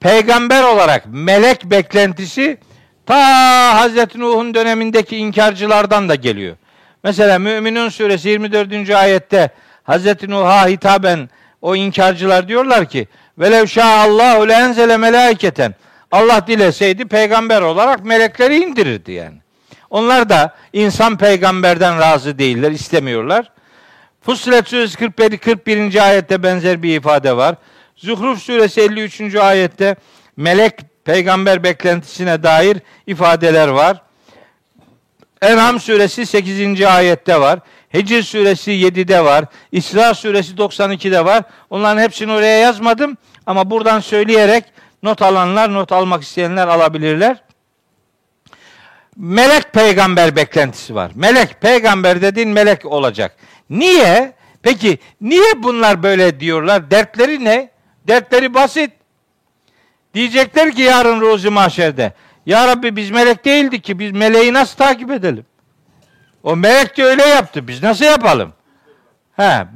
Peygamber 0.00 0.62
olarak 0.62 1.04
melek 1.06 1.64
beklentisi 1.64 2.58
ta 3.06 3.80
Hazreti 3.80 4.20
Nuh'un 4.20 4.54
dönemindeki 4.54 5.16
inkarcılardan 5.16 6.08
da 6.08 6.14
geliyor. 6.14 6.56
Mesela 7.04 7.38
Müminun 7.38 7.88
suresi 7.88 8.28
24. 8.28 8.90
ayette 8.90 9.50
Hazreti 9.84 10.30
Nuh'a 10.30 10.68
hitaben 10.68 11.28
o 11.62 11.76
inkarcılar 11.76 12.48
diyorlar 12.48 12.88
ki 12.88 13.08
velev 13.38 13.66
şa'allahu 13.66 14.48
le 14.48 14.52
enzele 14.52 14.96
melaiketen 14.96 15.74
Allah 16.10 16.46
dileseydi 16.46 17.04
peygamber 17.04 17.62
olarak 17.62 18.04
melekleri 18.04 18.56
indirirdi 18.56 19.12
yani. 19.12 19.36
Onlar 19.90 20.28
da 20.28 20.54
insan 20.72 21.18
peygamberden 21.18 21.98
razı 21.98 22.38
değiller, 22.38 22.70
istemiyorlar. 22.70 23.51
Fussilet 24.22 24.68
suresi 24.68 24.98
41. 24.98 25.38
41. 25.38 26.06
ayette 26.06 26.42
benzer 26.42 26.82
bir 26.82 26.96
ifade 26.96 27.36
var. 27.36 27.56
Zuhruf 27.96 28.42
suresi 28.42 28.80
53. 28.80 29.34
ayette 29.34 29.96
melek 30.36 30.74
peygamber 31.04 31.62
beklentisine 31.62 32.42
dair 32.42 32.78
ifadeler 33.06 33.68
var. 33.68 34.02
En'am 35.42 35.80
suresi 35.80 36.26
8. 36.26 36.82
ayette 36.82 37.40
var. 37.40 37.60
Hicr 37.94 38.22
suresi 38.22 38.70
7'de 38.70 39.24
var. 39.24 39.44
İsra 39.72 40.14
suresi 40.14 40.54
92'de 40.54 41.24
var. 41.24 41.42
Onların 41.70 42.02
hepsini 42.02 42.32
oraya 42.32 42.58
yazmadım 42.58 43.16
ama 43.46 43.70
buradan 43.70 44.00
söyleyerek 44.00 44.64
not 45.02 45.22
alanlar, 45.22 45.74
not 45.74 45.92
almak 45.92 46.22
isteyenler 46.22 46.68
alabilirler. 46.68 47.36
Melek 49.16 49.72
peygamber 49.72 50.36
beklentisi 50.36 50.94
var. 50.94 51.10
Melek 51.14 51.60
peygamber 51.60 52.22
dediğin 52.22 52.48
melek 52.48 52.86
olacak. 52.86 53.36
Niye? 53.72 54.32
Peki 54.62 54.98
niye 55.20 55.62
bunlar 55.62 56.02
böyle 56.02 56.40
diyorlar? 56.40 56.90
Dertleri 56.90 57.44
ne? 57.44 57.70
Dertleri 58.08 58.54
basit. 58.54 58.90
Diyecekler 60.14 60.72
ki 60.72 60.82
yarın 60.82 61.20
ruzi 61.20 61.50
mahşerde. 61.50 62.12
Ya 62.46 62.68
Rabbi 62.68 62.96
biz 62.96 63.10
melek 63.10 63.44
değildik 63.44 63.84
ki 63.84 63.98
biz 63.98 64.12
meleği 64.12 64.52
nasıl 64.52 64.76
takip 64.76 65.10
edelim? 65.10 65.46
O 66.42 66.56
melek 66.56 66.96
de 66.96 67.04
öyle 67.04 67.22
yaptı. 67.22 67.68
Biz 67.68 67.82
nasıl 67.82 68.04
yapalım? 68.04 68.52
He, 69.36 69.66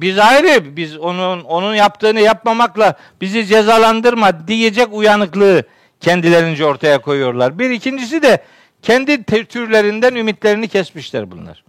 biz 0.00 0.18
ayrı, 0.18 0.76
biz 0.76 0.98
onun 0.98 1.44
onun 1.44 1.74
yaptığını 1.74 2.20
yapmamakla 2.20 2.94
bizi 3.20 3.46
cezalandırma 3.46 4.48
diyecek 4.48 4.88
uyanıklığı 4.92 5.62
kendilerince 6.00 6.64
ortaya 6.64 6.98
koyuyorlar. 7.00 7.58
Bir 7.58 7.70
ikincisi 7.70 8.22
de 8.22 8.42
kendi 8.82 9.24
türlerinden 9.24 10.14
ümitlerini 10.14 10.68
kesmişler 10.68 11.30
bunlar. 11.30 11.64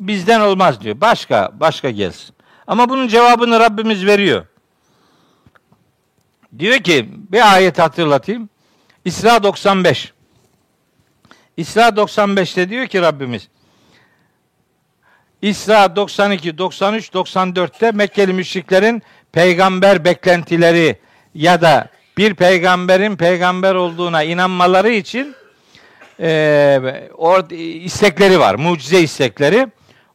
Bizden 0.00 0.40
olmaz 0.40 0.80
diyor. 0.80 1.00
Başka, 1.00 1.50
başka 1.52 1.90
gelsin. 1.90 2.34
Ama 2.66 2.88
bunun 2.88 3.08
cevabını 3.08 3.60
Rabbimiz 3.60 4.06
veriyor. 4.06 4.46
Diyor 6.58 6.78
ki 6.78 7.08
bir 7.12 7.54
ayet 7.54 7.78
hatırlatayım. 7.78 8.48
İsra 9.04 9.42
95. 9.42 10.12
İsra 11.56 11.88
95'te 11.88 12.70
diyor 12.70 12.86
ki 12.86 13.02
Rabbimiz 13.02 13.48
İsra 15.42 15.96
92, 15.96 16.58
93, 16.58 17.08
94'te 17.08 17.92
Mekkeli 17.92 18.32
müşriklerin 18.32 19.02
peygamber 19.32 20.04
beklentileri 20.04 20.98
ya 21.34 21.60
da 21.60 21.88
bir 22.16 22.34
peygamberin 22.34 23.16
peygamber 23.16 23.74
olduğuna 23.74 24.22
inanmaları 24.22 24.90
için 24.90 25.34
e, 26.20 26.80
or, 27.14 27.50
istekleri 27.84 28.40
var. 28.40 28.54
Mucize 28.54 29.00
istekleri. 29.00 29.66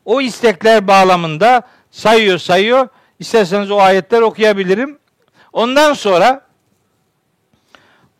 O 0.05 0.21
istekler 0.21 0.87
bağlamında 0.87 1.61
sayıyor 1.91 2.37
sayıyor. 2.37 2.87
İsterseniz 3.19 3.71
o 3.71 3.79
ayetler 3.79 4.21
okuyabilirim. 4.21 4.97
Ondan 5.53 5.93
sonra 5.93 6.41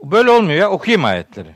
böyle 0.04 0.32
olmuyor 0.32 0.60
ya 0.60 0.70
okuyayım 0.70 1.06
ayetleri. 1.06 1.56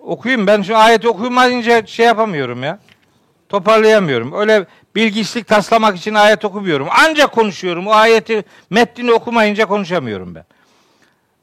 Okuyayım 0.00 0.46
ben 0.46 0.62
şu 0.62 0.76
ayeti 0.76 1.08
okumayınca 1.08 1.86
şey 1.86 2.06
yapamıyorum 2.06 2.62
ya. 2.62 2.78
Toparlayamıyorum. 3.48 4.32
Öyle 4.32 4.66
bilgisizlik 4.94 5.46
taslamak 5.46 5.96
için 5.96 6.14
ayet 6.14 6.44
okumuyorum. 6.44 6.88
Ancak 6.90 7.32
konuşuyorum. 7.32 7.86
O 7.86 7.90
ayeti 7.90 8.44
metnini 8.70 9.12
okumayınca 9.12 9.66
konuşamıyorum 9.66 10.34
ben. 10.34 10.44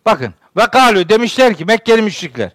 Bakın. 0.05 0.33
Ve 0.57 0.67
kalü 0.67 1.09
demişler 1.09 1.53
ki 1.53 1.65
Mekkeli 1.65 2.01
müşrikler. 2.01 2.51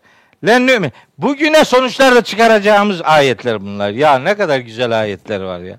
Len 0.47 0.93
Bugüne 1.19 1.65
sonuçlar 1.65 2.25
çıkaracağımız 2.25 3.03
ayetler 3.03 3.61
bunlar. 3.61 3.91
Ya 3.91 4.19
ne 4.19 4.35
kadar 4.35 4.59
güzel 4.59 5.01
ayetler 5.01 5.41
var 5.41 5.61
ya. 5.61 5.79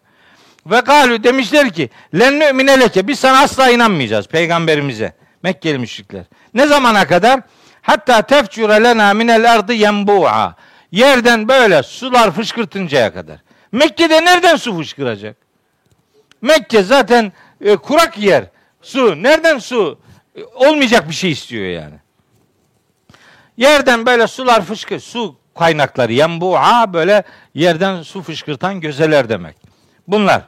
Ve 0.66 0.82
kalü 0.82 1.24
demişler 1.24 1.70
ki 1.70 1.90
len 2.20 2.40
nü'mine 2.40 2.80
leke 2.80 3.08
biz 3.08 3.20
sana 3.20 3.40
asla 3.40 3.70
inanmayacağız 3.70 4.28
peygamberimize. 4.28 5.14
Mekkeli 5.44 5.78
müşrikler. 5.78 6.24
Ne 6.54 6.68
zamana 6.68 7.08
kadar? 7.08 7.42
Hatta 7.82 8.22
tefcure 8.22 8.84
lena 8.84 9.14
minel 9.14 9.54
ardı 9.54 9.74
yenbu'a. 9.74 10.56
Yerden 10.92 11.48
böyle 11.48 11.84
sular 11.84 12.32
fışkırtıncaya 12.32 13.14
kadar. 13.14 13.38
Mekke'de 13.72 14.26
nereden 14.26 14.56
su 14.56 14.78
fışkıracak? 14.78 15.36
Mekke 16.42 16.84
zaten 16.84 17.32
e, 17.62 17.76
kurak 17.76 18.18
yer. 18.18 18.44
Su. 18.82 19.24
Nereden 19.24 19.60
su? 19.60 20.00
E, 20.36 20.44
olmayacak 20.44 21.10
bir 21.10 21.14
şey 21.14 21.32
istiyor 21.32 21.66
yani. 21.66 21.96
Yerden 23.58 24.06
böyle 24.06 24.28
sular 24.28 24.66
fışkır, 24.66 25.00
su 25.00 25.36
kaynakları 25.60 26.14
yenbu'a 26.14 26.94
böyle 26.94 27.24
yerden 27.54 28.02
su 28.02 28.22
fışkırtan 28.22 28.80
gözeler 28.82 29.30
demek. 29.30 29.56
Bunlar. 30.08 30.42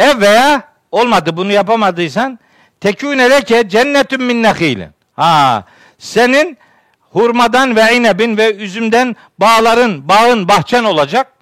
Ev 0.00 0.20
veya 0.20 0.62
olmadı 0.90 1.36
bunu 1.36 1.52
yapamadıysan 1.52 2.38
tekûne 2.80 3.30
leke 3.30 3.68
cennetun 3.68 4.22
min 4.22 4.42
nehilin. 4.42 4.90
Ha 5.16 5.64
senin 5.98 6.58
hurmadan 7.10 7.76
ve 7.76 7.96
inebin 7.96 8.36
ve 8.36 8.54
üzümden 8.54 9.16
bağların, 9.38 10.08
bağın, 10.08 10.48
bahçen 10.48 10.84
olacak. 10.84 11.32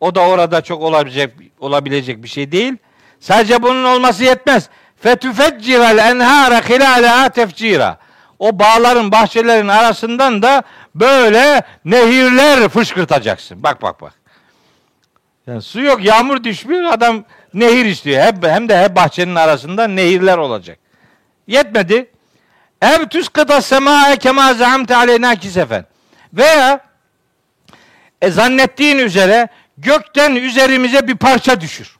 O 0.00 0.14
da 0.14 0.20
orada 0.20 0.60
çok 0.60 0.82
olabilecek 0.82 1.34
olabilecek 1.60 2.22
bir 2.22 2.28
şey 2.28 2.52
değil. 2.52 2.76
Sadece 3.20 3.62
bunun 3.62 3.84
olması 3.84 4.24
yetmez. 4.24 4.68
Fetüfeccirel 5.00 5.98
enhâre 5.98 6.60
hilâleha 6.68 7.28
tefcira. 7.28 7.98
O 8.40 8.58
bağların, 8.58 9.12
bahçelerin 9.12 9.68
arasından 9.68 10.42
da 10.42 10.62
böyle 10.94 11.62
nehirler 11.84 12.68
fışkırtacaksın. 12.68 13.62
Bak 13.62 13.82
bak 13.82 14.00
bak. 14.00 14.12
Yani 15.46 15.62
su 15.62 15.80
yok, 15.80 16.04
yağmur 16.04 16.44
düşmüyor, 16.44 16.92
adam 16.92 17.24
nehir 17.54 17.84
istiyor. 17.84 18.22
Hep, 18.22 18.44
hem 18.44 18.68
de 18.68 18.82
hep 18.82 18.96
bahçenin 18.96 19.34
arasında 19.34 19.88
nehirler 19.88 20.38
olacak. 20.38 20.78
Yetmedi. 21.46 22.10
Ev 22.82 23.08
tüskıta 23.08 23.62
semâe 23.62 24.16
kemâ 24.16 24.54
zahamte 24.54 24.96
aleyna 24.96 25.36
kisefen. 25.36 25.84
Veya 26.32 26.80
e, 28.22 28.30
zannettiğin 28.30 28.98
üzere 28.98 29.48
gökten 29.78 30.34
üzerimize 30.34 31.08
bir 31.08 31.16
parça 31.16 31.60
düşür. 31.60 31.96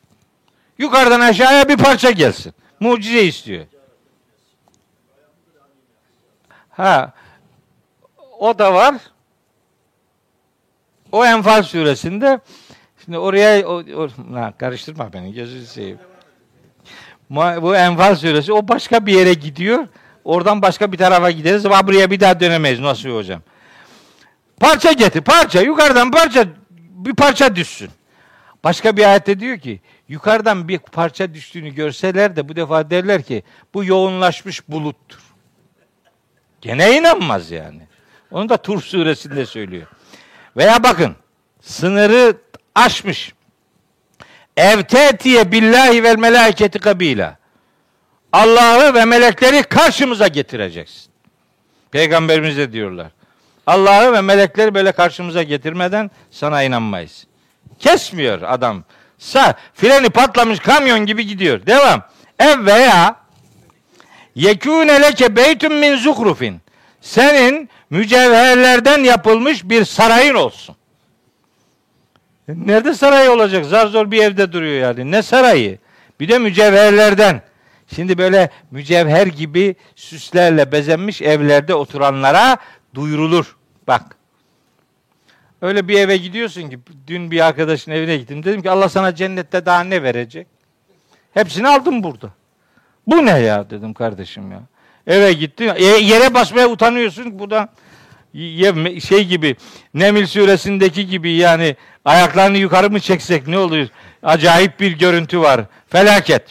Yukarıdan 0.79 1.21
aşağıya 1.21 1.69
bir 1.69 1.77
parça 1.77 2.11
gelsin. 2.11 2.55
Mucize 2.81 3.23
istiyor. 3.23 3.65
Ha. 6.81 7.13
O 8.39 8.59
da 8.59 8.75
var. 8.75 8.95
O 11.13 11.25
Enfal 11.25 11.63
suresinde 11.63 12.41
şimdi 13.05 13.19
oraya 13.19 13.69
o, 13.69 13.83
o 13.97 14.09
ha, 14.35 14.53
karıştırma 14.59 15.13
beni 15.13 15.35
gözünü 15.35 15.67
seveyim. 15.67 15.99
Bu 17.31 17.77
Enfal 17.77 18.15
suresi 18.15 18.53
o 18.53 18.69
başka 18.69 19.07
bir 19.07 19.13
yere 19.13 19.35
gidiyor. 19.35 19.89
Oradan 20.25 20.63
başka 20.63 20.93
bir 20.93 20.99
tarafa 20.99 21.31
gideriz 21.31 21.67
ama 21.67 21.87
buraya 21.87 22.11
bir 22.11 22.21
daha 22.21 22.41
dönemeyiz. 22.41 22.81
Nasıl 22.81 23.09
hocam? 23.09 23.43
Parça 24.61 24.93
getir. 24.93 25.21
Parça. 25.21 25.61
Yukarıdan 25.61 26.11
parça 26.11 26.45
bir 26.71 27.15
parça 27.15 27.57
düşsün. 27.57 27.91
Başka 28.65 28.97
bir 28.97 29.05
ayette 29.05 29.41
diyor 29.41 29.59
ki 29.59 29.81
yukarıdan 30.09 30.69
bir 30.69 30.79
parça 30.79 31.35
düştüğünü 31.35 31.75
görseler 31.75 32.37
de 32.37 32.49
bu 32.49 32.57
defa 32.57 32.91
derler 32.91 33.23
ki 33.23 33.43
bu 33.75 33.85
yoğunlaşmış 33.85 34.69
buluttur. 34.69 35.30
Gene 36.61 36.97
inanmaz 36.97 37.51
yani. 37.51 37.81
Onu 38.31 38.49
da 38.49 38.57
Tur 38.57 38.83
suresinde 38.83 39.47
söylüyor. 39.47 39.87
Veya 40.57 40.83
bakın 40.83 41.17
sınırı 41.61 42.37
aşmış. 42.75 43.35
Evtetiye 44.57 45.53
billahi 45.53 46.03
vel 46.03 46.19
meleketi 46.19 46.79
kabila. 46.79 47.39
Allah'ı 48.33 48.95
ve 48.95 49.05
melekleri 49.05 49.63
karşımıza 49.63 50.29
getireceksin. 50.29 51.11
Peygamberimiz 51.91 52.57
de 52.57 52.73
diyorlar. 52.73 53.07
Allah'ı 53.67 54.13
ve 54.13 54.21
melekleri 54.21 54.75
böyle 54.75 54.93
karşımıza 54.93 55.43
getirmeden 55.43 56.11
sana 56.31 56.63
inanmayız. 56.63 57.27
Kesmiyor 57.79 58.43
adam. 58.43 58.85
Sa 59.19 59.55
freni 59.75 60.11
patlamış 60.11 60.59
kamyon 60.59 61.07
gibi 61.07 61.27
gidiyor. 61.27 61.67
Devam. 61.67 62.03
Ev 62.39 62.67
veya 62.67 63.17
yekûne 64.35 65.03
leke 65.03 65.37
beytun 65.37 65.75
min 65.75 65.97
zuhrufin. 65.97 66.61
Senin 67.01 67.69
mücevherlerden 67.91 68.99
yapılmış 68.99 69.65
bir 69.65 69.85
sarayın 69.85 70.35
olsun. 70.35 70.77
Nerede 72.49 72.95
saray 72.95 73.29
olacak? 73.29 73.65
Zar 73.65 73.87
zor 73.87 74.11
bir 74.11 74.23
evde 74.23 74.53
duruyor 74.53 74.83
yani. 74.83 75.11
Ne 75.11 75.23
sarayı? 75.23 75.79
Bir 76.21 76.29
de 76.29 76.39
mücevherlerden. 76.39 77.43
Şimdi 77.95 78.19
böyle 78.19 78.51
mücevher 78.71 79.27
gibi 79.27 79.77
süslerle 79.97 80.73
bezenmiş 80.73 81.23
evlerde 81.23 81.75
oturanlara 81.75 82.57
duyurulur. 82.95 83.57
Bak. 83.87 84.17
Öyle 85.63 85.89
bir 85.89 85.99
eve 85.99 86.17
gidiyorsun 86.17 86.71
ki 86.71 86.79
dün 87.07 87.31
bir 87.31 87.47
arkadaşın 87.47 87.91
evine 87.91 88.17
gittim. 88.17 88.45
Dedim 88.45 88.63
ki 88.63 88.71
Allah 88.71 88.89
sana 88.89 89.15
cennette 89.15 89.67
daha 89.67 89.85
ne 89.85 90.03
verecek? 90.03 90.47
Hepsini 91.35 91.69
aldım 91.69 92.03
burada. 92.03 92.31
Bu 93.11 93.27
ne 93.27 93.39
ya 93.39 93.71
dedim 93.71 93.95
kardeşim 93.95 94.53
ya. 94.53 94.61
Eve 95.07 95.33
gittin. 95.33 95.73
E, 95.77 95.85
yere 95.85 96.35
basmaya 96.35 96.69
utanıyorsun. 96.69 97.39
Bu 97.39 97.51
da 97.51 97.69
şey 99.09 99.27
gibi 99.27 99.57
Nemil 99.95 100.27
suresindeki 100.27 101.07
gibi 101.07 101.31
yani 101.31 101.77
ayaklarını 102.05 102.59
yukarı 102.59 102.91
mı 102.91 103.01
çeksek 103.01 103.47
ne 103.47 103.59
oluyor? 103.59 103.89
Acayip 104.23 104.81
bir 104.81 104.99
görüntü 104.99 105.41
var. 105.41 105.61
Felaket. 105.89 106.43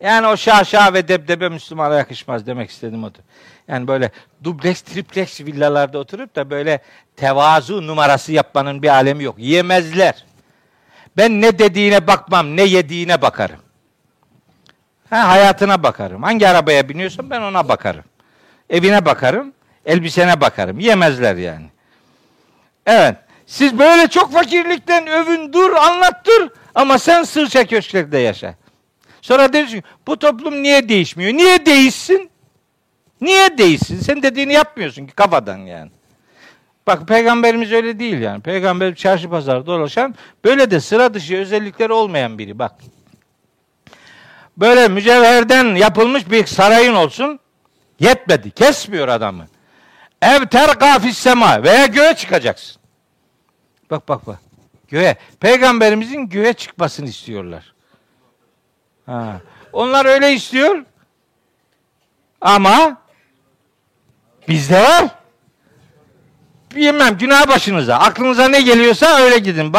Yani 0.00 0.26
o 0.26 0.36
şaşa 0.36 0.94
ve 0.94 1.08
debdebe 1.08 1.48
Müslümana 1.48 1.94
yakışmaz 1.94 2.46
demek 2.46 2.70
istedim 2.70 3.04
odur. 3.04 3.20
Yani 3.68 3.88
böyle 3.88 4.10
dubleks, 4.44 4.80
tripleks 4.80 5.40
villalarda 5.40 5.98
oturup 5.98 6.36
da 6.36 6.50
böyle 6.50 6.82
tevazu 7.16 7.86
numarası 7.86 8.32
yapmanın 8.32 8.82
bir 8.82 8.88
alemi 8.88 9.24
yok. 9.24 9.34
Yemezler. 9.38 10.24
Ben 11.16 11.40
ne 11.40 11.58
dediğine 11.58 12.06
bakmam, 12.06 12.56
ne 12.56 12.62
yediğine 12.62 13.22
bakarım. 13.22 13.58
Ha, 15.10 15.28
hayatına 15.28 15.82
bakarım. 15.82 16.22
Hangi 16.22 16.48
arabaya 16.48 16.88
biniyorsan 16.88 17.30
ben 17.30 17.40
ona 17.40 17.68
bakarım. 17.68 18.04
Evine 18.70 19.04
bakarım, 19.04 19.52
elbisene 19.86 20.40
bakarım. 20.40 20.78
Yemezler 20.78 21.36
yani. 21.36 21.66
Evet. 22.86 23.16
Siz 23.46 23.78
böyle 23.78 24.08
çok 24.08 24.32
fakirlikten 24.32 25.06
övün, 25.06 25.52
dur, 25.52 25.72
anlat, 25.72 26.26
dur. 26.26 26.48
Ama 26.74 26.98
sen 26.98 27.22
sırça 27.22 27.66
köşklerde 27.66 28.18
yaşa. 28.18 28.54
Sonra 29.22 29.52
dersin 29.52 29.84
bu 30.06 30.18
toplum 30.18 30.62
niye 30.62 30.88
değişmiyor? 30.88 31.32
Niye 31.32 31.66
değişsin? 31.66 32.30
Niye 33.20 33.58
değişsin? 33.58 34.00
Sen 34.00 34.22
dediğini 34.22 34.52
yapmıyorsun 34.52 35.06
ki 35.06 35.14
kafadan 35.14 35.58
yani. 35.58 35.90
Bak 36.86 37.08
peygamberimiz 37.08 37.72
öyle 37.72 37.98
değil 37.98 38.18
yani. 38.18 38.42
Peygamber 38.42 38.94
çarşı 38.94 39.30
pazar 39.30 39.66
dolaşan 39.66 40.14
böyle 40.44 40.70
de 40.70 40.80
sıra 40.80 41.14
dışı 41.14 41.36
özellikleri 41.36 41.92
olmayan 41.92 42.38
biri. 42.38 42.58
Bak. 42.58 42.72
Böyle 44.58 44.88
mücevherden 44.88 45.74
yapılmış 45.74 46.30
bir 46.30 46.46
sarayın 46.46 46.94
olsun. 46.94 47.40
Yetmedi. 48.00 48.50
Kesmiyor 48.50 49.08
adamı. 49.08 49.46
Ev 50.22 50.46
terka 50.46 51.00
sema 51.00 51.62
veya 51.62 51.86
göğe 51.86 52.14
çıkacaksın. 52.14 52.82
Bak 53.90 54.08
bak 54.08 54.26
bak. 54.26 54.38
Göğe. 54.88 55.16
Peygamberimizin 55.40 56.28
göğe 56.28 56.52
çıkmasını 56.52 57.08
istiyorlar. 57.08 57.74
Ha. 59.06 59.40
Onlar 59.72 60.06
öyle 60.06 60.32
istiyor. 60.32 60.84
Ama 62.40 63.02
bizde 64.48 64.82
var. 64.82 65.17
Bilmem 66.74 67.18
günah 67.18 67.48
başınıza. 67.48 67.96
Aklınıza 67.96 68.48
ne 68.48 68.60
geliyorsa 68.60 69.18
öyle 69.18 69.38
gidin. 69.38 69.72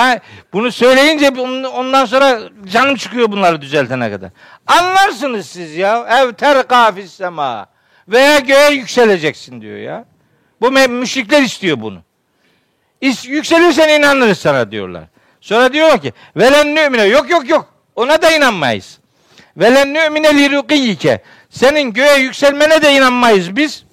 Bunu 0.54 0.72
söyleyince 0.72 1.30
ondan 1.66 2.06
sonra 2.06 2.40
canım 2.72 2.96
çıkıyor 2.96 3.32
bunları 3.32 3.62
düzeltene 3.62 4.12
kadar. 4.12 4.30
Anlarsınız 4.68 5.46
siz 5.46 5.76
ya. 5.76 6.08
Ev 6.22 6.34
terka 6.34 6.94
sema 7.08 7.66
veya 8.08 8.40
göğe 8.40 8.72
yükseleceksin 8.72 9.62
diyor 9.62 9.78
ya. 9.78 10.06
Bu 10.62 10.72
müşrikler 10.72 11.42
istiyor 11.42 11.82
bunu. 11.82 12.00
Yükselirsen 13.24 14.00
inanırız 14.00 14.38
sana 14.38 14.72
diyorlar. 14.72 15.04
Sonra 15.42 15.74
diyorlar 15.74 16.02
ki 16.02 16.14
velen 16.36 16.76
nü'mine 16.76 17.04
yok 17.04 17.30
yok 17.30 17.50
yok 17.50 17.74
ona 17.96 18.22
da 18.22 18.32
inanmayız. 18.32 19.00
Velen 19.58 19.94
nü'mine 19.94 20.38
li 20.38 21.20
senin 21.50 21.94
göğe 21.94 22.20
yükselmene 22.20 22.82
de 22.82 22.94
inanmayız 22.94 23.56
biz. 23.56 23.84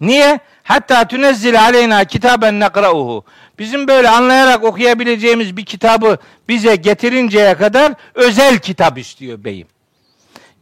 Niye? 0.00 0.40
Hatta 0.68 1.08
tünezzil 1.08 1.60
aleyna 1.60 2.04
kitaben 2.04 2.60
nekra'uhu. 2.60 3.24
Bizim 3.58 3.88
böyle 3.88 4.08
anlayarak 4.08 4.64
okuyabileceğimiz 4.64 5.56
bir 5.56 5.64
kitabı 5.64 6.18
bize 6.48 6.76
getirinceye 6.76 7.54
kadar 7.54 7.92
özel 8.14 8.58
kitap 8.58 8.98
istiyor 8.98 9.44
beyim. 9.44 9.66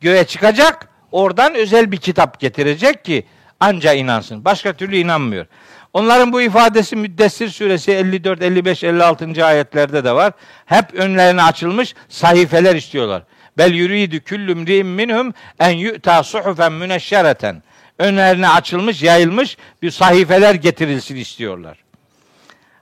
Göğe 0.01 0.25
çıkacak, 0.25 0.89
oradan 1.13 1.55
özel 1.55 1.93
bir 1.93 1.97
kitap 1.97 2.41
getirecek 2.41 3.05
ki 3.05 3.27
anca 3.61 3.93
inansın. 3.93 4.45
Başka 4.45 4.73
türlü 4.73 4.97
inanmıyor. 4.97 5.47
Onların 5.93 6.33
bu 6.33 6.43
ifadesi 6.43 6.97
Müddessir 6.97 7.49
suresi 7.49 7.93
54, 7.93 8.43
55, 8.43 8.85
56. 8.85 9.47
ayetlerde 9.47 10.05
de 10.05 10.13
var. 10.13 10.33
Hep 10.67 10.95
önlerine 10.95 11.43
açılmış 11.43 11.95
sahifeler 12.09 12.75
istiyorlar. 12.75 13.23
Bel 13.59 13.75
yuridu 13.75 14.21
küllüm 14.21 14.67
ri'im 14.67 14.89
minhum 14.89 15.35
en 15.61 15.71
yu'ta 15.71 16.23
suhufen 16.23 16.73
müneşşereten. 16.73 17.63
Önlerine 17.99 18.49
açılmış, 18.49 19.03
yayılmış 19.03 19.57
bir 19.83 19.91
sahifeler 19.91 20.55
getirilsin 20.55 21.17
istiyorlar. 21.17 21.79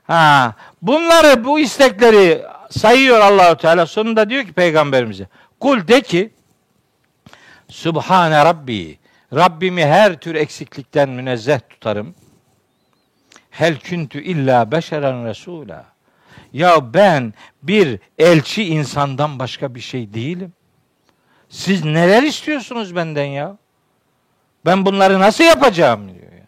Ha, 0.06 0.54
bunları, 0.82 1.44
bu 1.44 1.58
istekleri 1.58 2.42
sayıyor 2.70 3.20
Allahu 3.20 3.56
Teala. 3.56 3.86
Sonunda 3.86 4.30
diyor 4.30 4.44
ki 4.44 4.52
peygamberimize, 4.52 5.28
kul 5.60 5.88
de 5.88 6.00
ki 6.00 6.30
Subhane 7.68 8.44
Rabbi. 8.44 8.98
Rabbimi 9.34 9.86
her 9.86 10.20
tür 10.20 10.34
eksiklikten 10.34 11.08
münezzeh 11.08 11.60
tutarım. 11.70 12.14
Hel 13.50 13.78
küntü 13.78 14.22
illa 14.22 14.72
beşeren 14.72 15.26
resula. 15.26 15.84
Ya 16.52 16.94
ben 16.94 17.34
bir 17.62 18.00
elçi 18.18 18.64
insandan 18.64 19.38
başka 19.38 19.74
bir 19.74 19.80
şey 19.80 20.14
değilim. 20.14 20.52
Siz 21.48 21.84
neler 21.84 22.22
istiyorsunuz 22.22 22.96
benden 22.96 23.24
ya? 23.24 23.56
Ben 24.64 24.86
bunları 24.86 25.20
nasıl 25.20 25.44
yapacağım 25.44 26.08
diyor 26.08 26.32
ya. 26.32 26.46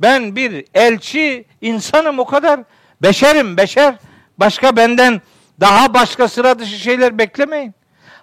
Ben 0.00 0.36
bir 0.36 0.64
elçi 0.74 1.44
insanım 1.60 2.18
o 2.18 2.24
kadar. 2.24 2.60
Beşerim 3.02 3.56
beşer. 3.56 3.94
Başka 4.38 4.76
benden 4.76 5.22
daha 5.60 5.94
başka 5.94 6.28
sıra 6.28 6.58
dışı 6.58 6.78
şeyler 6.78 7.18
beklemeyin. 7.18 7.74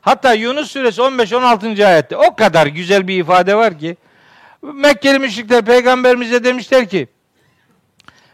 Hatta 0.01 0.33
Yunus 0.33 0.71
suresi 0.71 1.01
15-16. 1.01 1.85
ayette 1.85 2.17
o 2.17 2.35
kadar 2.35 2.67
güzel 2.67 3.07
bir 3.07 3.19
ifade 3.19 3.55
var 3.55 3.79
ki 3.79 3.97
Mekkeli 4.61 5.19
müşrikler 5.19 5.65
peygamberimize 5.65 6.43
demişler 6.43 6.89
ki 6.89 7.07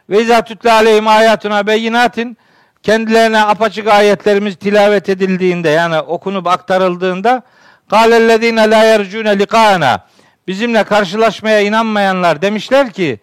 ve 0.10 0.22
izâ 0.22 0.42
tütle 0.42 0.72
aleyhim 0.72 1.08
ayatuna 1.08 1.68
beyinatin 1.68 2.38
kendilerine 2.84 3.42
apaçık 3.42 3.88
ayetlerimiz 3.88 4.56
tilavet 4.56 5.10
edildiğinde 5.10 5.70
yani 5.70 6.00
okunup 6.00 6.48
aktarıldığında 6.48 7.42
kâlellezîne 7.90 8.70
lâ 8.70 8.84
yercûne 8.84 9.40
likâna 9.40 10.06
bizimle 10.48 10.84
karşılaşmaya 10.84 11.62
inanmayanlar 11.62 12.42
demişler 12.42 12.94
ki 12.94 13.20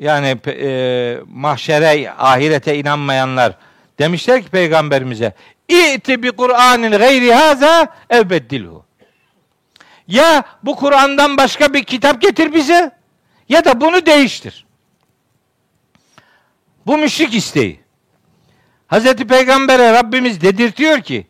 yani 0.00 0.38
e, 0.46 1.18
mahşere, 1.26 2.10
ahirete 2.10 2.78
inanmayanlar 2.78 3.56
demişler 3.98 4.42
ki 4.42 4.48
peygamberimize 4.48 5.32
İ'ti 5.68 6.22
bi 6.22 6.32
Kur'anin 6.32 6.90
gayri 6.90 7.34
haza 7.34 7.88
ev 8.10 8.30
beddilhu. 8.30 8.84
Ya 10.08 10.44
bu 10.62 10.76
Kur'an'dan 10.76 11.36
başka 11.36 11.74
bir 11.74 11.84
kitap 11.84 12.20
getir 12.20 12.54
bize 12.54 12.90
ya 13.48 13.64
da 13.64 13.80
bunu 13.80 14.06
değiştir. 14.06 14.66
Bu 16.86 16.98
müşrik 16.98 17.34
isteği. 17.34 17.80
Hazreti 18.86 19.26
Peygamber'e 19.26 19.92
Rabbimiz 19.92 20.40
dedirtiyor 20.40 21.00
ki 21.00 21.26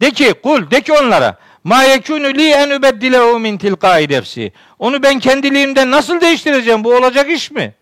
de 0.00 0.10
ki 0.10 0.34
kul 0.42 0.70
de 0.70 0.80
ki 0.80 0.92
onlara 0.92 1.38
ma 1.66 1.82
yekunu 1.82 2.34
li 2.34 2.50
en 2.50 2.70
ubeddilehu 2.70 3.38
min 3.38 3.58
tilqai 3.58 4.08
nefsi. 4.08 4.52
Onu 4.78 5.02
ben 5.02 5.18
kendiliğimden 5.18 5.90
nasıl 5.90 6.20
değiştireceğim? 6.20 6.84
Bu 6.84 6.94
olacak 6.94 7.30
iş 7.30 7.50
mi? 7.50 7.74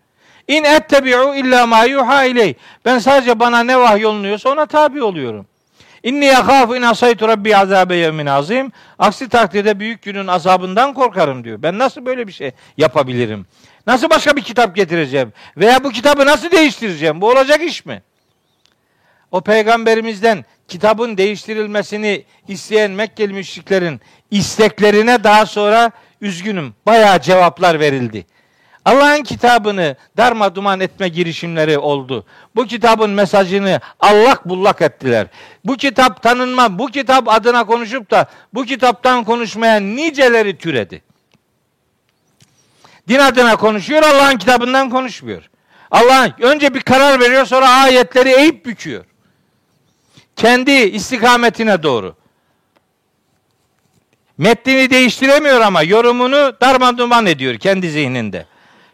İn 0.47 0.63
ettebi'u 0.63 1.35
illa 1.35 1.67
ma 1.67 1.83
yuha 1.83 2.23
iley. 2.23 2.55
Ben 2.85 2.99
sadece 2.99 3.39
bana 3.39 3.63
ne 3.63 3.79
vahyolunuyorsa 3.79 4.49
ona 4.49 4.65
tabi 4.65 5.03
oluyorum. 5.03 5.45
İnni 6.03 6.25
yakhafu 6.25 6.75
in 6.75 6.81
asaytu 6.81 7.27
rabbi 7.27 7.57
azabe 7.57 7.95
yevmin 7.95 8.25
azim. 8.25 8.71
Aksi 8.99 9.29
takdirde 9.29 9.79
büyük 9.79 10.01
günün 10.01 10.27
azabından 10.27 10.93
korkarım 10.93 11.43
diyor. 11.43 11.61
Ben 11.61 11.79
nasıl 11.79 12.05
böyle 12.05 12.27
bir 12.27 12.31
şey 12.31 12.51
yapabilirim? 12.77 13.45
Nasıl 13.87 14.09
başka 14.09 14.35
bir 14.35 14.41
kitap 14.41 14.75
getireceğim? 14.75 15.33
Veya 15.57 15.83
bu 15.83 15.89
kitabı 15.89 16.25
nasıl 16.25 16.51
değiştireceğim? 16.51 17.21
Bu 17.21 17.29
olacak 17.29 17.61
iş 17.61 17.85
mi? 17.85 18.01
O 19.31 19.41
peygamberimizden 19.41 20.45
kitabın 20.67 21.17
değiştirilmesini 21.17 22.23
isteyen 22.47 22.91
Mekkeli 22.91 23.33
müşriklerin 23.33 24.01
isteklerine 24.31 25.23
daha 25.23 25.45
sonra 25.45 25.91
üzgünüm 26.21 26.73
bayağı 26.85 27.21
cevaplar 27.21 27.79
verildi. 27.79 28.25
Allah'ın 28.85 29.23
kitabını 29.23 29.95
darma 30.17 30.55
duman 30.55 30.79
etme 30.79 31.07
girişimleri 31.07 31.77
oldu. 31.77 32.25
Bu 32.55 32.65
kitabın 32.65 33.09
mesajını 33.09 33.79
allak 33.99 34.49
bullak 34.49 34.81
ettiler. 34.81 35.27
Bu 35.65 35.77
kitap 35.77 36.23
tanınma, 36.23 36.79
bu 36.79 36.87
kitap 36.87 37.29
adına 37.29 37.65
konuşup 37.65 38.11
da 38.11 38.25
bu 38.53 38.65
kitaptan 38.65 39.23
konuşmayan 39.23 39.95
niceleri 39.95 40.57
türedi. 40.57 41.01
Din 43.07 43.19
adına 43.19 43.55
konuşuyor, 43.55 44.03
Allah'ın 44.03 44.37
kitabından 44.37 44.89
konuşmuyor. 44.89 45.49
Allah 45.91 46.35
önce 46.39 46.73
bir 46.73 46.81
karar 46.81 47.19
veriyor, 47.19 47.45
sonra 47.45 47.69
ayetleri 47.69 48.29
eğip 48.29 48.65
büküyor. 48.65 49.05
Kendi 50.35 50.71
istikametine 50.71 51.83
doğru. 51.83 52.15
Metnini 54.37 54.89
değiştiremiyor 54.89 55.61
ama 55.61 55.83
yorumunu 55.83 56.53
darma 56.61 56.97
duman 56.97 57.25
ediyor 57.25 57.57
kendi 57.57 57.89
zihninde. 57.89 58.45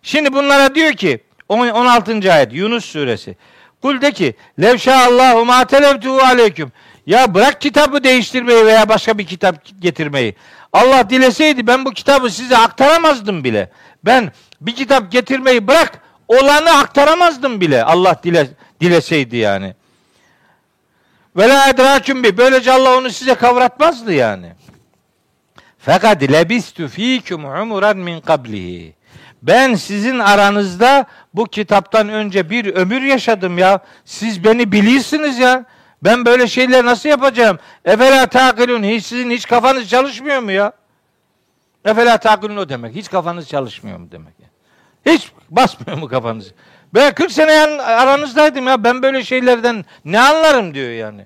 Şimdi 0.03 0.33
bunlara 0.33 0.75
diyor 0.75 0.93
ki 0.93 1.19
16. 1.49 2.33
ayet 2.33 2.53
Yunus 2.53 2.85
suresi. 2.85 3.35
Kul 3.81 4.01
de 4.01 4.11
ki 4.11 4.35
levşaallahu 4.61 5.45
ma 5.45 5.65
televtuhu 5.65 6.21
aleyküm. 6.21 6.71
Ya 7.05 7.33
bırak 7.33 7.61
kitabı 7.61 8.03
değiştirmeyi 8.03 8.65
veya 8.65 8.89
başka 8.89 9.17
bir 9.17 9.25
kitap 9.25 9.55
getirmeyi. 9.79 10.35
Allah 10.73 11.09
dileseydi 11.09 11.67
ben 11.67 11.85
bu 11.85 11.91
kitabı 11.91 12.29
size 12.29 12.57
aktaramazdım 12.57 13.43
bile. 13.43 13.71
Ben 14.05 14.31
bir 14.61 14.75
kitap 14.75 15.11
getirmeyi 15.11 15.67
bırak 15.67 16.01
olanı 16.27 16.71
aktaramazdım 16.77 17.61
bile. 17.61 17.83
Allah 17.83 18.19
dile, 18.23 18.47
dileseydi 18.81 19.37
yani. 19.37 19.75
Ve 21.37 21.49
la 21.49 21.69
edraküm 21.69 22.23
bi. 22.23 22.37
Böylece 22.37 22.71
Allah 22.71 22.97
onu 22.97 23.09
size 23.09 23.35
kavratmazdı 23.35 24.13
yani. 24.13 24.53
Fakat 25.79 26.23
lebistu 26.23 26.87
fikum 26.87 27.45
umuran 27.45 27.97
min 27.97 28.21
kablihi. 28.21 28.93
Ben 29.41 29.75
sizin 29.75 30.19
aranızda 30.19 31.05
bu 31.33 31.45
kitaptan 31.45 32.09
önce 32.09 32.49
bir 32.49 32.75
ömür 32.75 33.01
yaşadım 33.01 33.57
ya. 33.57 33.79
Siz 34.05 34.43
beni 34.43 34.71
bilirsiniz 34.71 35.39
ya. 35.39 35.65
Ben 36.03 36.25
böyle 36.25 36.47
şeyler 36.47 36.85
nasıl 36.85 37.09
yapacağım? 37.09 37.59
Efela 37.85 38.25
takilun. 38.25 38.83
Hiç 38.83 39.05
sizin 39.05 39.31
hiç 39.31 39.47
kafanız 39.47 39.89
çalışmıyor 39.89 40.39
mu 40.39 40.51
ya? 40.51 40.71
Efela 41.85 42.17
takilun 42.17 42.57
o 42.57 42.69
demek. 42.69 42.95
Hiç 42.95 43.09
kafanız 43.09 43.47
çalışmıyor 43.49 43.97
mu 43.97 44.07
demek. 44.11 44.33
Hiç 45.05 45.31
basmıyor 45.49 45.97
mu 45.97 46.07
kafanız? 46.07 46.53
Ben 46.93 47.13
40 47.13 47.31
sene 47.31 47.81
aranızdaydım 47.81 48.67
ya. 48.67 48.83
Ben 48.83 49.03
böyle 49.03 49.23
şeylerden 49.23 49.85
ne 50.05 50.19
anlarım 50.19 50.73
diyor 50.73 50.91
yani. 50.91 51.25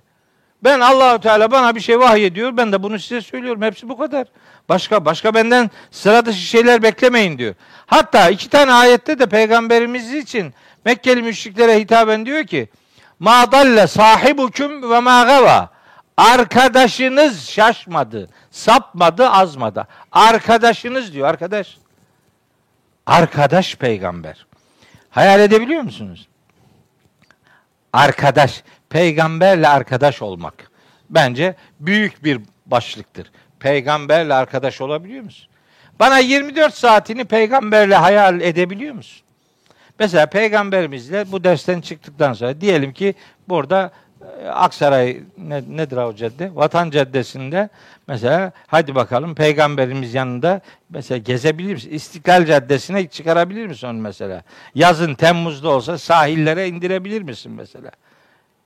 Ben 0.64 0.80
Allahu 0.80 1.20
Teala 1.20 1.52
bana 1.52 1.76
bir 1.76 1.80
şey 1.80 2.00
vahyediyor. 2.00 2.58
Ben 2.58 2.72
de 2.72 2.84
bunu 2.84 3.00
size 3.00 3.22
söylüyorum. 3.22 3.62
Hepsi 3.62 3.90
bu 3.90 3.98
kadar. 3.98 4.28
Başka 4.70 5.06
başka 5.06 5.34
benden 5.34 5.72
sıra 5.92 6.26
dışı 6.26 6.40
şeyler 6.40 6.84
beklemeyin 6.84 7.38
diyor. 7.38 7.56
Hatta 7.86 8.30
iki 8.30 8.50
tane 8.50 8.74
ayette 8.74 9.20
de 9.20 9.26
peygamberimiz 9.26 10.14
için 10.14 10.54
Mekkeli 10.86 11.22
müşriklere 11.22 11.80
hitaben 11.80 12.26
diyor 12.26 12.44
ki 12.44 12.70
Ma 13.20 13.52
dalle 13.52 13.88
sahibukum 13.88 14.92
ve 14.92 15.00
ma 15.00 15.24
gava. 15.24 15.70
Arkadaşınız 16.18 17.50
şaşmadı, 17.50 18.30
sapmadı, 18.52 19.30
azmadı. 19.30 19.88
Arkadaşınız 20.12 21.14
diyor 21.14 21.28
arkadaş. 21.28 21.78
Arkadaş 23.06 23.76
peygamber. 23.76 24.46
Hayal 25.16 25.40
edebiliyor 25.40 25.82
musunuz? 25.82 26.28
Arkadaş, 27.94 28.64
peygamberle 28.90 29.68
arkadaş 29.68 30.22
olmak. 30.22 30.72
Bence 31.10 31.56
büyük 31.80 32.24
bir 32.24 32.42
başlıktır. 32.66 33.32
Peygamberle 33.60 34.34
arkadaş 34.34 34.82
olabiliyor 34.82 35.24
musun? 35.24 35.48
Bana 36.00 36.20
24 36.20 36.74
saatini 36.74 37.26
peygamberle 37.26 37.96
hayal 37.96 38.42
edebiliyor 38.42 38.96
musun? 38.96 39.22
Mesela 40.00 40.26
peygamberimizle 40.26 41.32
bu 41.32 41.44
dersten 41.44 41.82
çıktıktan 41.82 42.34
sonra 42.34 42.62
diyelim 42.62 42.94
ki 42.94 43.14
burada 43.50 43.92
Aksaray 44.54 45.24
ne, 45.38 45.64
nedir 45.70 45.98
o 45.98 46.16
cadde? 46.16 46.56
Vatan 46.56 46.90
Caddesi'nde 46.90 47.70
mesela 48.08 48.52
hadi 48.68 48.96
bakalım 48.96 49.36
peygamberimiz 49.36 50.14
yanında 50.14 50.62
mesela 50.90 51.18
gezebilir 51.18 51.74
misin? 51.74 51.90
İstiklal 51.90 52.46
Caddesi'ne 52.46 53.08
çıkarabilir 53.08 53.68
misin 53.68 53.88
onu 53.88 54.02
mesela? 54.02 54.44
Yazın 54.76 55.16
Temmuz'da 55.16 55.70
olsa 55.70 55.98
sahillere 55.98 56.68
indirebilir 56.68 57.22
misin 57.22 57.52
mesela? 57.52 57.92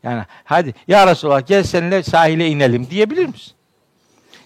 Yani 0.03 0.23
hadi 0.43 0.73
ya 0.87 1.07
Resulallah 1.07 1.47
gel 1.47 1.63
seninle 1.63 2.03
sahile 2.03 2.47
inelim 2.47 2.89
diyebilir 2.89 3.25
misin? 3.25 3.53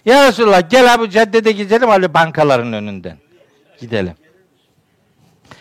Ya 0.04 0.28
Resulallah 0.28 0.70
gel 0.70 0.94
abi 0.94 1.10
caddede 1.10 1.52
gidelim 1.52 1.88
hadi 1.88 2.14
bankaların 2.14 2.72
önünden. 2.72 3.16
Gidelim. 3.80 4.14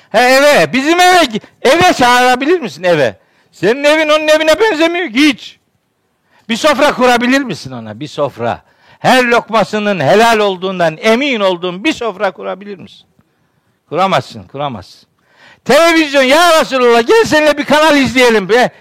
He 0.10 0.20
eve, 0.20 0.74
bizim 0.74 1.00
eve, 1.00 1.40
eve 1.62 1.94
çağırabilir 1.94 2.60
misin 2.60 2.84
eve? 2.84 3.23
Senin 3.54 3.84
evin 3.84 4.10
onun 4.10 4.28
evine 4.28 4.60
benzemiyor 4.60 5.14
ki 5.14 5.28
hiç. 5.28 5.60
Bir 6.50 6.56
sofra 6.56 6.94
kurabilir 6.94 7.42
misin 7.42 7.72
ona? 7.72 8.00
Bir 8.00 8.08
sofra. 8.08 8.62
Her 9.00 9.24
lokmasının 9.24 10.00
helal 10.00 10.40
olduğundan 10.40 10.98
emin 11.02 11.40
olduğun 11.40 11.84
bir 11.84 11.94
sofra 11.94 12.32
kurabilir 12.32 12.78
misin? 12.78 13.06
Kuramazsın, 13.90 14.44
kuramazsın. 14.44 15.10
Televizyon 15.66 16.24
ya 16.24 16.62
Resulallah 16.62 17.08
gel 17.08 17.26
seninle 17.26 17.58
bir 17.58 17.66
kanal 17.66 17.98
izleyelim 17.98 18.50
be. 18.50 18.72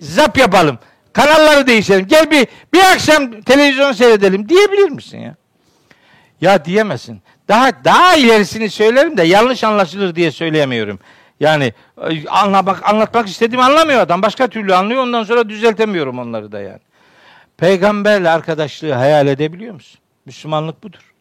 Zap 0.00 0.38
yapalım. 0.38 0.78
Kanalları 1.12 1.66
değişelim. 1.66 2.06
Gel 2.06 2.30
bir 2.30 2.46
bir 2.72 2.80
akşam 2.80 3.40
televizyon 3.40 3.92
seyredelim 3.92 4.48
diyebilir 4.48 4.90
misin 4.90 5.18
ya? 5.18 5.36
Ya 6.40 6.64
diyemezsin. 6.64 7.22
Daha 7.48 7.84
daha 7.84 8.16
ilerisini 8.16 8.70
söylerim 8.70 9.16
de 9.16 9.22
yanlış 9.22 9.64
anlaşılır 9.64 10.14
diye 10.14 10.30
söyleyemiyorum. 10.30 11.00
Yani 11.40 11.72
anla 12.28 12.66
bak 12.66 12.88
anlatmak 12.88 13.28
istediğimi 13.28 13.64
anlamıyor 13.64 14.00
adam. 14.00 14.22
Başka 14.22 14.48
türlü 14.48 14.74
anlıyor. 14.74 15.02
Ondan 15.02 15.24
sonra 15.24 15.48
düzeltemiyorum 15.48 16.18
onları 16.18 16.52
da 16.52 16.60
yani. 16.60 16.80
Peygamberle 17.56 18.30
arkadaşlığı 18.30 18.92
hayal 18.92 19.26
edebiliyor 19.26 19.74
musun? 19.74 20.00
Müslümanlık 20.26 20.82
budur. 20.82 21.12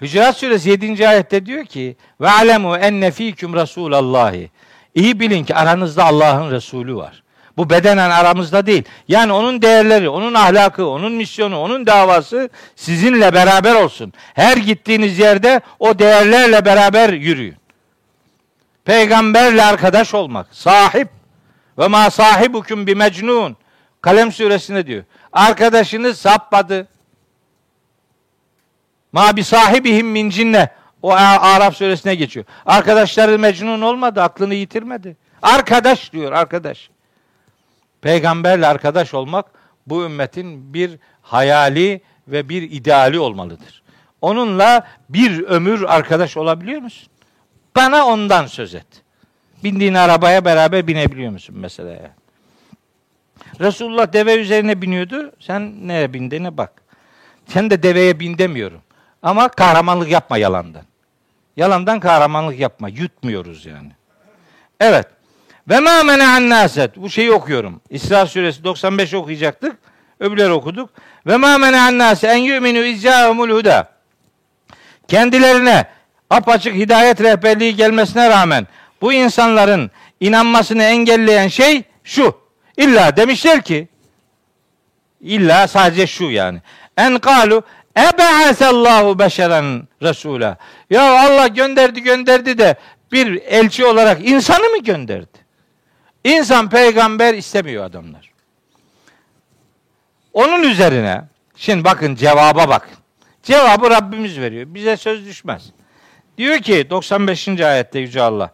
Hücurat 0.00 0.36
suresi 0.36 0.70
7. 0.70 1.08
ayette 1.08 1.46
diyor 1.46 1.64
ki 1.64 1.96
ve 2.20 2.30
alemu 2.30 2.76
enne 2.76 3.10
fîküm 3.10 3.54
rasulallahi. 3.54 4.50
İyi 4.94 5.20
bilin 5.20 5.44
ki 5.44 5.54
aranızda 5.54 6.04
Allah'ın 6.04 6.50
Resulü 6.50 6.96
var. 6.96 7.22
Bu 7.56 7.70
bedenen 7.70 8.10
aramızda 8.10 8.66
değil. 8.66 8.84
Yani 9.08 9.32
onun 9.32 9.62
değerleri, 9.62 10.08
onun 10.08 10.34
ahlakı, 10.34 10.86
onun 10.86 11.12
misyonu, 11.12 11.58
onun 11.58 11.86
davası 11.86 12.50
sizinle 12.76 13.34
beraber 13.34 13.74
olsun. 13.74 14.12
Her 14.34 14.56
gittiğiniz 14.56 15.18
yerde 15.18 15.60
o 15.78 15.98
değerlerle 15.98 16.64
beraber 16.64 17.12
yürüyün. 17.12 17.56
Peygamberle 18.86 19.64
arkadaş 19.64 20.14
olmak, 20.14 20.54
sahip 20.54 21.08
ve 21.78 21.88
ma 21.88 22.10
sahibukum 22.10 22.86
bi 22.86 22.94
mecnun. 22.94 23.56
Kalem 24.00 24.32
suresinde 24.32 24.86
diyor. 24.86 25.04
Arkadaşınız 25.32 26.18
sapmadı. 26.18 26.88
Ma 29.12 29.36
bi 29.36 29.44
sahibihim 29.44 30.06
min 30.06 30.30
cinne. 30.30 30.70
O 31.02 31.12
Arap 31.12 31.76
suresine 31.76 32.14
geçiyor. 32.14 32.46
Arkadaşları 32.66 33.38
mecnun 33.38 33.82
olmadı, 33.82 34.22
aklını 34.22 34.54
yitirmedi. 34.54 35.16
Arkadaş 35.42 36.12
diyor, 36.12 36.32
arkadaş. 36.32 36.90
Peygamberle 38.00 38.66
arkadaş 38.66 39.14
olmak 39.14 39.46
bu 39.86 40.04
ümmetin 40.04 40.74
bir 40.74 40.98
hayali 41.22 42.00
ve 42.28 42.48
bir 42.48 42.62
ideali 42.62 43.18
olmalıdır. 43.18 43.82
Onunla 44.20 44.86
bir 45.08 45.42
ömür 45.42 45.82
arkadaş 45.82 46.36
olabiliyor 46.36 46.80
musun? 46.80 47.08
Bana 47.76 48.06
ondan 48.06 48.46
söz 48.46 48.74
et. 48.74 48.86
Bindiğin 49.64 49.94
arabaya 49.94 50.44
beraber 50.44 50.86
binebiliyor 50.86 51.32
musun 51.32 51.56
mesela? 51.58 51.92
Yani? 51.92 52.10
Resulullah 53.60 54.12
deve 54.12 54.34
üzerine 54.34 54.82
biniyordu. 54.82 55.32
Sen 55.40 55.88
neye 55.88 56.12
bindiğine 56.12 56.56
bak. 56.56 56.72
Sen 57.46 57.70
de 57.70 57.82
deveye 57.82 58.20
bin 58.20 58.38
demiyorum. 58.38 58.80
Ama 59.22 59.48
kahramanlık 59.48 60.10
yapma 60.10 60.38
yalandan. 60.38 60.82
Yalandan 61.56 62.00
kahramanlık 62.00 62.58
yapma. 62.58 62.88
Yutmuyoruz 62.88 63.66
yani. 63.66 63.90
Evet. 64.80 65.06
Ve 65.68 65.80
ma 65.80 66.02
mene'an 66.02 66.50
naset. 66.50 66.96
Bu 66.96 67.10
şeyi 67.10 67.32
okuyorum. 67.32 67.80
İsra 67.90 68.26
suresi 68.26 68.64
95 68.64 69.14
okuyacaktık. 69.14 69.78
Öbürleri 70.20 70.52
okuduk. 70.52 70.90
Ve 71.26 71.36
ma 71.36 71.58
mene'an 71.58 71.98
naset 71.98 72.30
en 72.30 72.36
yu'minu 72.36 72.78
izzâhumul 72.78 73.50
huda. 73.50 73.90
Kendilerine 75.08 75.86
apaçık 76.30 76.74
hidayet 76.74 77.20
rehberliği 77.20 77.76
gelmesine 77.76 78.30
rağmen 78.30 78.66
bu 79.00 79.12
insanların 79.12 79.90
inanmasını 80.20 80.82
engelleyen 80.82 81.48
şey 81.48 81.82
şu. 82.04 82.38
İlla 82.76 83.16
demişler 83.16 83.62
ki 83.62 83.88
illa 85.20 85.68
sadece 85.68 86.06
şu 86.06 86.24
yani. 86.24 86.60
En 86.96 87.18
kalu 87.18 87.62
Ebe'asellahu 87.96 89.18
beşeren 89.18 89.88
Resul'a. 90.02 90.56
Ya 90.90 91.26
Allah 91.26 91.46
gönderdi 91.46 92.02
gönderdi 92.02 92.58
de 92.58 92.76
bir 93.12 93.42
elçi 93.42 93.86
olarak 93.86 94.28
insanı 94.28 94.68
mı 94.68 94.78
gönderdi? 94.78 95.46
İnsan 96.24 96.68
peygamber 96.68 97.34
istemiyor 97.34 97.84
adamlar. 97.84 98.30
Onun 100.32 100.62
üzerine 100.62 101.24
şimdi 101.56 101.84
bakın 101.84 102.14
cevaba 102.14 102.68
bakın. 102.68 102.96
Cevabı 103.42 103.90
Rabbimiz 103.90 104.40
veriyor. 104.40 104.66
Bize 104.68 104.96
söz 104.96 105.26
düşmez. 105.26 105.62
Diyor 106.38 106.58
ki 106.58 106.90
95. 106.90 107.48
ayette 107.48 107.98
Yüce 107.98 108.22
Allah. 108.22 108.50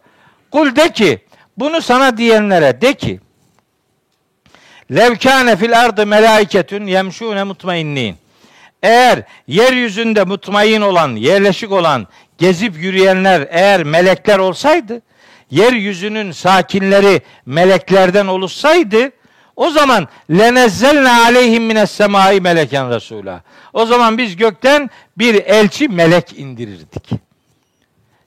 Kul 0.51 0.75
de 0.75 0.91
ki 0.91 1.19
bunu 1.57 1.81
sana 1.81 2.17
diyenlere 2.17 2.81
de 2.81 2.93
ki 2.93 3.19
Levkâne 4.91 5.55
fil 5.55 5.79
ardı 5.79 6.05
melaiketün 6.05 6.85
yemşûne 6.87 7.43
mutmainnin. 7.43 8.15
Eğer 8.83 9.23
yeryüzünde 9.47 10.23
mutmain 10.23 10.81
olan, 10.81 11.15
yerleşik 11.15 11.71
olan, 11.71 12.07
gezip 12.37 12.77
yürüyenler 12.77 13.47
eğer 13.51 13.83
melekler 13.83 14.39
olsaydı 14.39 15.01
yeryüzünün 15.51 16.31
sakinleri 16.31 17.21
meleklerden 17.45 18.27
oluşsaydı 18.27 19.11
o 19.55 19.69
zaman 19.69 20.07
lenezzelne 20.31 21.09
aleyhim 21.09 21.63
mines 21.63 21.91
semai 21.91 22.41
meleken 22.41 22.89
resula. 22.89 23.41
O 23.73 23.85
zaman 23.85 24.17
biz 24.17 24.35
gökten 24.35 24.89
bir 25.17 25.35
elçi 25.35 25.87
melek 25.87 26.39
indirirdik. 26.39 27.09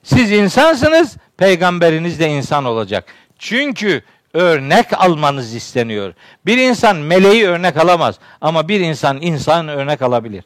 Siz 0.07 0.31
insansınız, 0.31 1.17
peygamberiniz 1.37 2.19
de 2.19 2.27
insan 2.29 2.65
olacak. 2.65 3.05
Çünkü 3.39 4.01
örnek 4.33 4.85
almanız 4.93 5.55
isteniyor. 5.55 6.13
Bir 6.45 6.57
insan 6.57 6.95
meleği 6.95 7.47
örnek 7.47 7.77
alamaz 7.77 8.15
ama 8.41 8.67
bir 8.67 8.79
insan 8.79 9.21
insan 9.21 9.67
örnek 9.67 10.01
alabilir. 10.01 10.43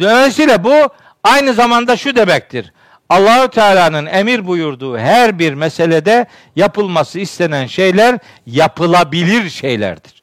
Dolayısıyla 0.00 0.64
bu 0.64 0.88
aynı 1.24 1.54
zamanda 1.54 1.96
şu 1.96 2.16
demektir. 2.16 2.72
Allahü 3.08 3.50
Teala'nın 3.50 4.06
emir 4.06 4.46
buyurduğu 4.46 4.98
her 4.98 5.38
bir 5.38 5.54
meselede 5.54 6.26
yapılması 6.56 7.20
istenen 7.20 7.66
şeyler 7.66 8.18
yapılabilir 8.46 9.50
şeylerdir. 9.50 10.17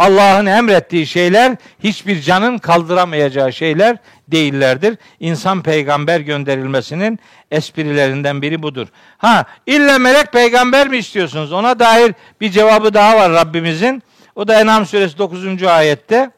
Allah'ın 0.00 0.46
emrettiği 0.46 1.06
şeyler 1.06 1.56
hiçbir 1.84 2.20
canın 2.20 2.58
kaldıramayacağı 2.58 3.52
şeyler 3.52 3.96
değillerdir. 4.28 4.98
İnsan 5.20 5.62
peygamber 5.62 6.20
gönderilmesinin 6.20 7.18
esprilerinden 7.50 8.42
biri 8.42 8.62
budur. 8.62 8.88
Ha 9.18 9.44
illa 9.66 9.98
melek 9.98 10.32
peygamber 10.32 10.88
mi 10.88 10.96
istiyorsunuz? 10.96 11.52
Ona 11.52 11.78
dair 11.78 12.14
bir 12.40 12.50
cevabı 12.50 12.94
daha 12.94 13.16
var 13.16 13.32
Rabbimizin. 13.32 14.02
O 14.34 14.48
da 14.48 14.60
En'am 14.60 14.86
suresi 14.86 15.18
9. 15.18 15.62
ayette. 15.62 16.30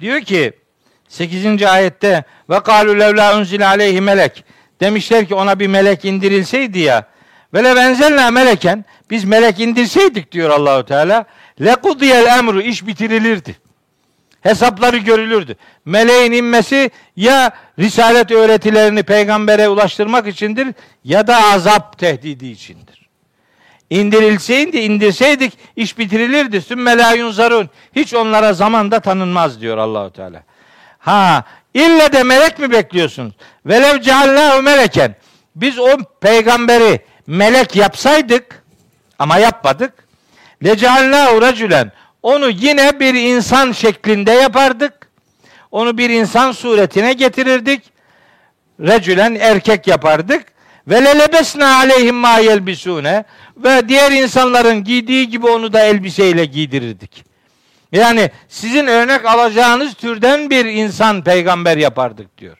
Diyor 0.00 0.20
ki 0.20 0.52
8. 1.08 1.62
ayette 1.62 2.24
ve 2.50 2.60
kalu 2.60 3.00
levla 3.00 3.38
unzile 3.38 3.66
aleyhi 3.66 4.00
melek. 4.00 4.44
Demişler 4.80 5.28
ki 5.28 5.34
ona 5.34 5.58
bir 5.58 5.66
melek 5.66 6.04
indirilseydi 6.04 6.78
ya. 6.78 7.06
Ve 7.54 7.64
le 7.64 7.76
benzelna 7.76 8.30
meleken 8.30 8.84
biz 9.10 9.24
melek 9.24 9.60
indirseydik 9.60 10.32
diyor 10.32 10.50
Allahu 10.50 10.84
Teala. 10.84 11.26
Lekudiyel 11.60 12.26
emru 12.26 12.62
iş 12.62 12.86
bitirilirdi. 12.86 13.56
Hesapları 14.40 14.96
görülürdü. 14.96 15.56
Meleğin 15.84 16.32
inmesi 16.32 16.90
ya 17.16 17.50
risalet 17.78 18.30
öğretilerini 18.30 19.02
peygambere 19.02 19.68
ulaştırmak 19.68 20.26
içindir 20.26 20.68
ya 21.04 21.26
da 21.26 21.36
azap 21.44 21.98
tehdidi 21.98 22.46
içindir. 22.46 23.00
İndirilseydi, 23.90 24.78
indirseydik 24.78 25.52
iş 25.76 25.98
bitirilirdi. 25.98 26.62
Sümme 26.62 26.98
la 26.98 27.12
yunzarun. 27.12 27.70
Hiç 27.96 28.14
onlara 28.14 28.52
zamanda 28.52 29.00
tanınmaz 29.00 29.60
diyor 29.60 29.78
Allahu 29.78 30.12
Teala. 30.12 30.42
Ha, 30.98 31.44
ille 31.74 32.12
de 32.12 32.22
melek 32.22 32.58
mi 32.58 32.70
bekliyorsunuz? 32.70 33.34
Velev 33.66 34.00
ceallahu 34.00 34.62
meleken. 34.62 35.14
Biz 35.56 35.78
o 35.78 35.98
peygamberi 36.20 37.00
melek 37.26 37.76
yapsaydık 37.76 38.64
ama 39.18 39.38
yapmadık. 39.38 39.92
Le 40.64 40.76
ceallahu 40.76 41.42
racülen. 41.42 41.92
Onu 42.22 42.50
yine 42.50 43.00
bir 43.00 43.14
insan 43.14 43.72
şeklinde 43.72 44.32
yapardık. 44.32 44.92
Onu 45.70 45.98
bir 45.98 46.10
insan 46.10 46.52
suretine 46.52 47.12
getirirdik. 47.12 47.82
Recülen 48.80 49.34
erkek 49.34 49.86
yapardık. 49.86 50.44
Ve 50.88 51.04
lelebesna 51.04 51.76
aleyhim 51.76 52.14
ma 52.14 52.38
yelbisune 52.38 53.24
ve 53.56 53.88
diğer 53.88 54.12
insanların 54.12 54.84
giydiği 54.84 55.28
gibi 55.28 55.46
onu 55.46 55.72
da 55.72 55.80
elbiseyle 55.80 56.44
giydirirdik. 56.44 57.24
Yani 57.92 58.30
sizin 58.48 58.86
örnek 58.86 59.24
alacağınız 59.24 59.94
türden 59.94 60.50
bir 60.50 60.64
insan 60.64 61.24
peygamber 61.24 61.76
yapardık 61.76 62.38
diyor. 62.38 62.58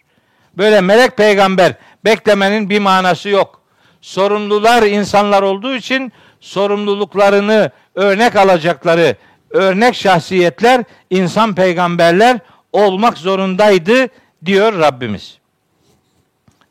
Böyle 0.56 0.80
melek 0.80 1.16
peygamber 1.16 1.72
beklemenin 2.04 2.70
bir 2.70 2.78
manası 2.78 3.28
yok. 3.28 3.60
Sorumlular 4.00 4.82
insanlar 4.82 5.42
olduğu 5.42 5.74
için 5.74 6.12
sorumluluklarını 6.40 7.70
örnek 8.00 8.36
alacakları 8.36 9.16
örnek 9.50 9.94
şahsiyetler 9.94 10.84
insan 11.10 11.54
peygamberler 11.54 12.38
olmak 12.72 13.18
zorundaydı 13.18 14.08
diyor 14.44 14.78
Rabbimiz. 14.78 15.38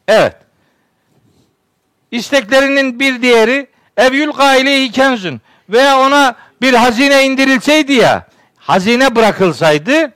Evet. 0.07 0.35
İsteklerinin 2.11 2.99
bir 2.99 3.21
diğeri 3.21 3.67
evyül 3.97 4.31
gaileyi 4.31 4.91
kenzün 4.91 5.41
veya 5.69 5.99
ona 5.99 6.35
bir 6.61 6.73
hazine 6.73 7.25
indirilseydi 7.25 7.93
ya 7.93 8.27
hazine 8.57 9.15
bırakılsaydı 9.15 10.13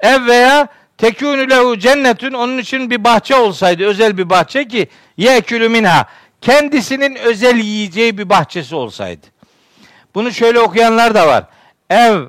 ev 0.00 0.26
veya 0.26 0.68
tekûnü 0.98 1.50
lehu 1.50 1.78
cennetün 1.78 2.32
onun 2.32 2.58
için 2.58 2.90
bir 2.90 3.04
bahçe 3.04 3.36
olsaydı 3.36 3.84
özel 3.86 4.18
bir 4.18 4.30
bahçe 4.30 4.68
ki 4.68 4.88
yekülü 5.16 5.68
minha 5.68 6.06
kendisinin 6.40 7.16
özel 7.16 7.56
yiyeceği 7.56 8.18
bir 8.18 8.28
bahçesi 8.28 8.74
olsaydı. 8.74 9.31
Bunu 10.14 10.32
şöyle 10.32 10.60
okuyanlar 10.60 11.14
da 11.14 11.26
var. 11.26 11.44
Ev 11.90 12.20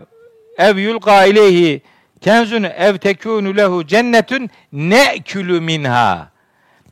ev 0.57 0.77
yulqa 0.77 1.25
ileyhi 1.25 1.81
kenzun 2.21 2.63
ev 2.63 2.97
tekûnü 2.97 3.57
lehu 3.57 3.87
cennetün 3.87 4.51
ne'külü 4.73 5.61
minha. 5.61 6.31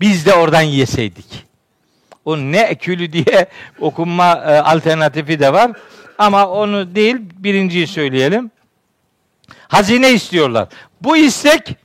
Biz 0.01 0.26
de 0.26 0.34
oradan 0.34 0.61
yeseydik. 0.61 1.45
O 2.26 2.38
ne'külü 2.38 3.13
diye 3.13 3.47
okunma 3.80 4.31
e, 4.31 4.59
alternatifi 4.59 5.39
de 5.39 5.53
var. 5.53 5.72
Ama 6.18 6.47
onu 6.47 6.95
değil 6.95 7.18
birinciyi 7.38 7.88
söyleyelim. 7.88 8.51
Hazine 9.68 10.11
istiyorlar. 10.11 10.68
Bu 11.01 11.18
istek 11.18 11.76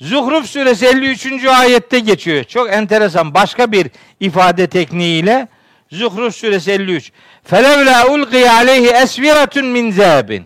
Zuhruf 0.00 0.46
suresi 0.46 0.86
53. 0.86 1.44
ayette 1.44 1.98
geçiyor. 1.98 2.44
Çok 2.44 2.72
enteresan 2.72 3.34
başka 3.34 3.72
bir 3.72 3.90
ifade 4.20 4.66
tekniğiyle 4.66 5.48
Zuhruf 5.92 6.36
suresi 6.36 6.70
53. 6.72 7.12
Felevla 7.44 8.06
ulqiye 8.08 8.50
aleyhi 8.50 8.88
esviratun 8.88 9.66
min 9.66 9.90
zebin. 9.90 10.44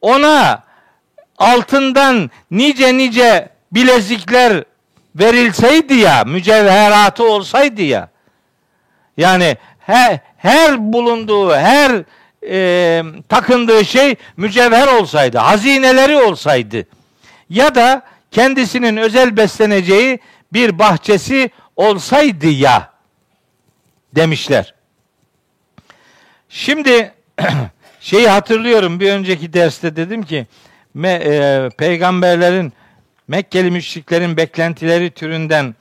Ona 0.00 0.62
altından 1.38 2.30
nice 2.50 2.96
nice 2.96 3.48
bilezikler 3.72 4.64
verilseydi 5.14 5.94
ya, 5.94 6.24
mücevheratı 6.24 7.24
olsaydı 7.24 7.82
ya. 7.82 8.08
Yani 9.16 9.56
her, 9.78 10.18
her 10.36 10.92
bulunduğu, 10.92 11.54
her 11.54 12.02
e, 12.48 13.02
takındığı 13.28 13.84
şey 13.84 14.14
mücevher 14.36 14.86
olsaydı, 14.86 15.38
hazineleri 15.38 16.16
olsaydı 16.16 16.86
ya 17.50 17.74
da 17.74 18.02
kendisinin 18.30 18.96
özel 18.96 19.36
besleneceği 19.36 20.18
bir 20.52 20.78
bahçesi 20.78 21.50
olsaydı 21.76 22.46
ya 22.46 22.93
demişler. 24.16 24.74
Şimdi 26.48 27.12
şeyi 28.00 28.28
hatırlıyorum 28.28 29.00
bir 29.00 29.12
önceki 29.12 29.52
derste 29.52 29.96
dedim 29.96 30.22
ki 30.22 30.46
me, 30.94 31.10
e, 31.10 31.70
peygamberlerin 31.78 32.72
Mekkeli 33.28 33.70
müşriklerin 33.70 34.36
beklentileri 34.36 35.10
türünden 35.10 35.74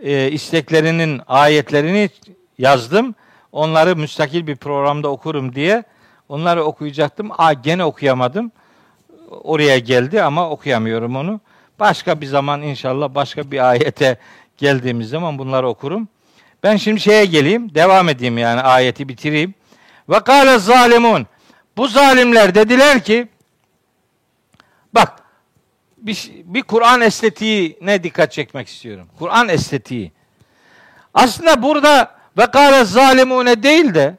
e, 0.00 0.30
isteklerinin 0.30 1.20
ayetlerini 1.28 2.10
yazdım. 2.58 3.14
Onları 3.52 3.96
müstakil 3.96 4.46
bir 4.46 4.56
programda 4.56 5.08
okurum 5.08 5.54
diye. 5.54 5.84
Onları 6.28 6.64
okuyacaktım. 6.64 7.30
Aa 7.38 7.52
gene 7.52 7.84
okuyamadım. 7.84 8.52
Oraya 9.30 9.78
geldi 9.78 10.22
ama 10.22 10.50
okuyamıyorum 10.50 11.16
onu. 11.16 11.40
Başka 11.80 12.20
bir 12.20 12.26
zaman 12.26 12.62
inşallah 12.62 13.14
başka 13.14 13.50
bir 13.50 13.68
ayete 13.68 14.18
geldiğimiz 14.56 15.08
zaman 15.08 15.38
bunları 15.38 15.68
okurum. 15.68 16.08
Ben 16.62 16.76
şimdi 16.76 17.00
şeye 17.00 17.24
geleyim, 17.24 17.74
devam 17.74 18.08
edeyim 18.08 18.38
yani 18.38 18.60
ayeti 18.60 19.08
bitireyim. 19.08 19.54
Ve 20.08 20.20
kâle 20.20 20.58
zalimun. 20.58 21.26
Bu 21.76 21.88
zalimler 21.88 22.54
dediler 22.54 23.04
ki 23.04 23.28
bak 24.94 25.22
bir, 25.96 26.30
bir 26.44 26.62
Kur'an 26.62 27.00
estetiğine 27.00 28.02
dikkat 28.02 28.32
çekmek 28.32 28.68
istiyorum. 28.68 29.08
Kur'an 29.18 29.48
estetiği. 29.48 30.12
Aslında 31.14 31.62
burada 31.62 32.14
ve 32.38 32.46
kâle 32.46 32.84
zalimune 32.84 33.62
değil 33.62 33.94
de 33.94 34.16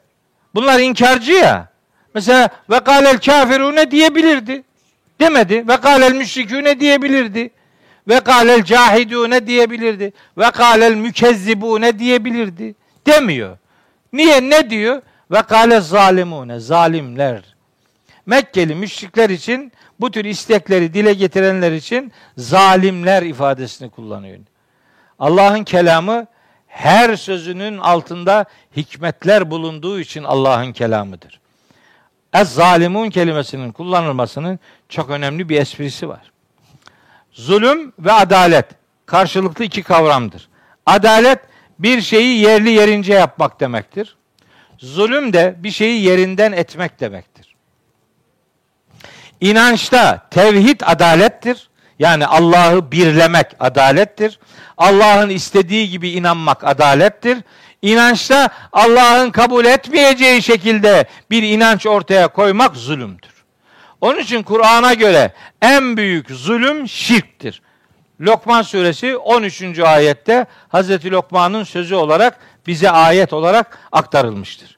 bunlar 0.56 0.80
inkarcı 0.80 1.32
ya. 1.32 1.70
Mesela 2.14 2.50
ve 2.70 2.80
kâlel 2.80 3.18
kafirune 3.18 3.92
diyebilirdi. 3.92 4.64
Demedi. 5.22 5.68
Ve 5.68 5.78
kâlel 5.78 6.14
müşrikûne 6.16 6.80
diyebilirdi. 6.80 7.52
Ve 8.10 8.20
kâlel 8.20 8.64
cahidûne 8.64 9.48
diyebilirdi. 9.48 10.14
Ve 10.38 10.52
kâlel 10.52 10.96
mükezzibûne 10.96 12.00
diyebilirdi. 12.00 12.76
Demiyor. 13.08 13.58
Niye? 14.14 14.50
Ne 14.50 14.70
diyor? 14.70 15.02
Ve 15.32 15.42
kâle 15.42 15.82
zalimune, 15.82 16.60
zalimler. 16.60 17.56
Mekkeli 18.26 18.76
müşrikler 18.76 19.30
için 19.30 19.72
bu 20.00 20.12
tür 20.12 20.26
istekleri 20.26 20.94
dile 20.94 21.14
getirenler 21.14 21.72
için 21.72 22.12
zalimler 22.38 23.24
ifadesini 23.24 23.90
kullanıyor. 23.90 24.38
Allah'ın 25.20 25.64
kelamı 25.64 26.26
her 26.68 27.16
sözünün 27.16 27.78
altında 27.78 28.46
hikmetler 28.78 29.52
bulunduğu 29.52 30.00
için 30.00 30.24
Allah'ın 30.24 30.72
kelamıdır. 30.72 31.40
Ez 32.34 32.50
zalimun 32.50 33.10
kelimesinin 33.10 33.72
kullanılmasının 33.72 34.60
çok 34.90 35.10
önemli 35.10 35.50
bir 35.50 35.62
esprisi 35.62 36.10
var. 36.10 36.32
Zulüm 37.32 37.94
ve 38.00 38.12
adalet 38.12 38.66
karşılıklı 39.06 39.66
iki 39.66 39.84
kavramdır. 39.84 40.50
Adalet 40.86 41.40
bir 41.80 42.02
şeyi 42.02 42.40
yerli 42.40 42.70
yerince 42.70 43.14
yapmak 43.14 43.60
demektir. 43.60 44.16
Zulüm 44.78 45.34
de 45.34 45.56
bir 45.58 45.72
şeyi 45.72 46.02
yerinden 46.02 46.52
etmek 46.52 47.00
demektir. 47.00 47.56
İnançta 49.42 50.28
tevhid 50.32 50.82
adalettir. 50.86 51.70
Yani 52.00 52.26
Allah'ı 52.26 52.92
birlemek 52.92 53.48
adalettir. 53.60 54.40
Allah'ın 54.78 55.30
istediği 55.30 55.90
gibi 55.90 56.10
inanmak 56.10 56.64
adalettir. 56.64 57.38
İnançta 57.82 58.50
Allah'ın 58.72 59.32
kabul 59.32 59.66
etmeyeceği 59.66 60.44
şekilde 60.44 61.06
bir 61.30 61.44
inanç 61.44 61.86
ortaya 61.86 62.28
koymak 62.28 62.76
zulümdür. 62.76 63.39
Onun 64.02 64.20
için 64.20 64.44
Kur'an'a 64.44 64.94
göre 64.94 65.34
en 65.62 65.98
büyük 65.98 66.30
zulüm 66.32 66.88
şirktir. 66.88 67.62
Lokman 68.22 68.62
suresi 68.62 69.18
13. 69.18 69.80
ayette 69.80 70.46
Hazreti 70.70 71.12
Lokman'ın 71.12 71.64
sözü 71.64 71.96
olarak 71.96 72.40
bize 72.68 72.90
ayet 72.90 73.34
olarak 73.34 73.80
aktarılmıştır. 73.92 74.78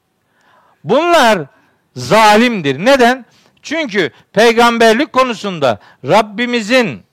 Bunlar 0.84 1.40
zalimdir. 1.96 2.86
Neden? 2.86 3.26
Çünkü 3.62 4.12
peygamberlik 4.34 5.14
konusunda 5.14 5.80
Rabbimizin 6.06 7.04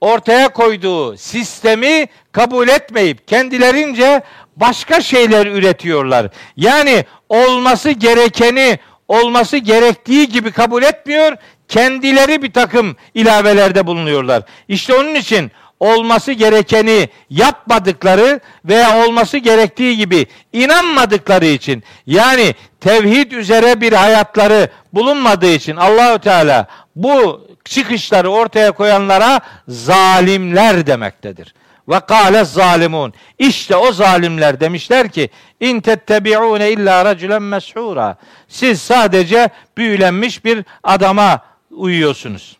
ortaya 0.00 0.48
koyduğu 0.48 1.16
sistemi 1.16 2.06
kabul 2.32 2.68
etmeyip 2.68 3.28
kendilerince 3.28 4.22
başka 4.56 5.00
şeyler 5.00 5.46
üretiyorlar. 5.46 6.28
Yani 6.56 7.04
olması 7.28 7.90
gerekeni 7.90 8.78
olması 9.08 9.56
gerektiği 9.56 10.28
gibi 10.28 10.52
kabul 10.52 10.82
etmiyor, 10.82 11.36
kendileri 11.68 12.42
bir 12.42 12.52
takım 12.52 12.96
ilavelerde 13.14 13.86
bulunuyorlar. 13.86 14.42
İşte 14.68 14.94
onun 14.94 15.14
için 15.14 15.50
olması 15.80 16.32
gerekeni 16.32 17.08
yapmadıkları 17.30 18.40
veya 18.64 19.06
olması 19.06 19.38
gerektiği 19.38 19.96
gibi 19.96 20.26
inanmadıkları 20.52 21.46
için 21.46 21.82
yani 22.06 22.54
tevhid 22.80 23.32
üzere 23.32 23.80
bir 23.80 23.92
hayatları 23.92 24.68
bulunmadığı 24.92 25.50
için 25.50 25.76
Allahü 25.76 26.18
Teala 26.18 26.66
bu 26.96 27.46
çıkışları 27.64 28.28
ortaya 28.30 28.72
koyanlara 28.72 29.40
zalimler 29.68 30.86
demektedir. 30.86 31.54
Ve 31.88 32.00
kâle 32.00 32.44
zalimun. 32.44 33.14
İşte 33.38 33.76
o 33.76 33.92
zalimler 33.92 34.60
demişler 34.60 35.08
ki 35.08 35.30
in 35.60 35.80
tettebi'une 35.80 36.70
illa 36.70 37.04
raculen 37.04 37.42
meshura. 37.42 38.16
Siz 38.48 38.82
sadece 38.82 39.48
büyülenmiş 39.76 40.44
bir 40.44 40.64
adama 40.82 41.40
uyuyorsunuz. 41.70 42.56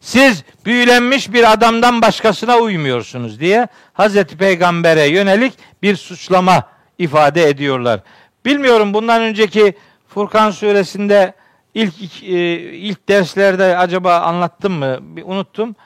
Siz 0.00 0.44
büyülenmiş 0.64 1.32
bir 1.32 1.52
adamdan 1.52 2.02
başkasına 2.02 2.56
uymuyorsunuz 2.56 3.40
diye 3.40 3.68
Hazreti 3.92 4.36
Peygamber'e 4.36 5.06
yönelik 5.06 5.52
bir 5.82 5.96
suçlama 5.96 6.68
ifade 6.98 7.48
ediyorlar. 7.48 8.00
Bilmiyorum 8.44 8.94
bundan 8.94 9.22
önceki 9.22 9.74
Furkan 10.08 10.50
suresinde 10.50 11.34
ilk 11.74 12.22
e, 12.22 12.58
ilk 12.72 13.08
derslerde 13.08 13.78
acaba 13.78 14.18
anlattım 14.18 14.72
mı? 14.72 14.98
Bir 15.00 15.22
unuttum. 15.22 15.76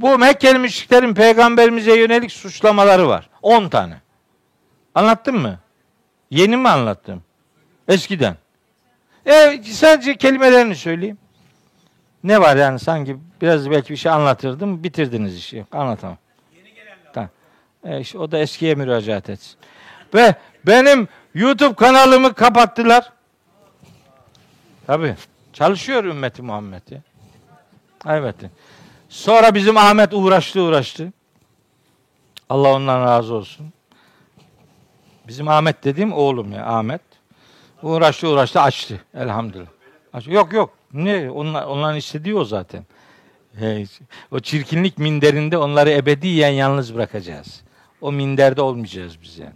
Bu 0.00 0.18
Mekkeli 0.18 0.58
müşriklerin 0.58 1.14
peygamberimize 1.14 1.96
yönelik 1.96 2.32
suçlamaları 2.32 3.08
var. 3.08 3.30
10 3.42 3.68
tane. 3.68 4.00
Anlattım 4.94 5.38
mı? 5.38 5.58
Yeni 6.30 6.56
mi 6.56 6.68
anlattım? 6.68 7.22
Eskiden. 7.88 8.36
E, 9.26 9.62
sadece 9.62 10.16
kelimelerini 10.16 10.76
söyleyeyim. 10.76 11.18
Ne 12.24 12.40
var 12.40 12.56
yani 12.56 12.78
sanki 12.78 13.16
biraz 13.40 13.70
belki 13.70 13.90
bir 13.90 13.96
şey 13.96 14.12
anlatırdım. 14.12 14.84
Bitirdiniz 14.84 15.36
işi. 15.36 15.66
Anlatamam. 15.72 16.18
Tamam. 17.12 17.30
E 17.84 18.00
işte 18.00 18.18
o 18.18 18.30
da 18.30 18.38
eskiye 18.38 18.74
müracaat 18.74 19.30
etsin. 19.30 19.58
Ve 20.14 20.34
benim 20.66 21.08
YouTube 21.34 21.74
kanalımı 21.74 22.34
kapattılar. 22.34 23.12
Tabi. 24.86 25.16
Çalışıyor 25.52 26.04
ümmeti 26.04 26.42
Muhammed 26.42 26.82
ya. 26.90 27.00
Evet. 28.06 28.36
Sonra 29.10 29.54
bizim 29.54 29.76
Ahmet 29.76 30.14
uğraştı 30.14 30.62
uğraştı. 30.62 31.12
Allah 32.48 32.74
ondan 32.74 33.04
razı 33.04 33.34
olsun. 33.34 33.72
Bizim 35.28 35.48
Ahmet 35.48 35.84
dediğim 35.84 36.12
oğlum 36.12 36.52
ya 36.52 36.66
Ahmet. 36.66 37.00
Uğraştı 37.82 38.28
uğraştı 38.28 38.60
açtı 38.60 39.04
elhamdülillah. 39.14 39.66
Açtı. 40.12 40.30
Yok 40.30 40.52
yok. 40.52 40.74
Ne? 40.92 41.30
Onlar, 41.30 41.64
onların 41.64 41.96
istediği 41.96 42.34
o 42.34 42.44
zaten. 42.44 42.84
o 44.30 44.40
çirkinlik 44.40 44.98
minderinde 44.98 45.58
onları 45.58 45.90
ebediyen 45.90 46.50
yalnız 46.50 46.94
bırakacağız. 46.94 47.62
O 48.00 48.12
minderde 48.12 48.62
olmayacağız 48.62 49.22
biz 49.22 49.38
yani. 49.38 49.54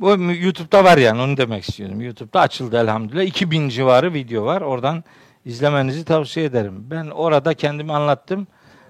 Bu 0.00 0.10
YouTube'da 0.32 0.84
var 0.84 0.98
yani 0.98 1.22
onu 1.22 1.36
demek 1.36 1.68
istiyorum. 1.68 2.00
YouTube'da 2.00 2.40
açıldı 2.40 2.76
elhamdülillah. 2.76 3.22
2000 3.22 3.68
civarı 3.68 4.14
video 4.14 4.44
var. 4.44 4.60
Oradan 4.60 5.04
izlemenizi 5.44 6.04
tavsiye 6.04 6.46
ederim. 6.46 6.90
Ben 6.90 7.06
orada 7.06 7.54
kendimi 7.54 7.92
anlattım. 7.92 8.46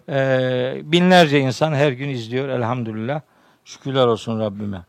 Ee, 0.09 0.81
binlerce 0.85 1.41
insan 1.41 1.73
her 1.73 1.93
gün 1.93 2.09
izliyor 2.09 2.49
elhamdülillah. 2.49 3.21
Şükürler 3.65 4.07
olsun 4.07 4.41
Rabbime. 4.41 4.83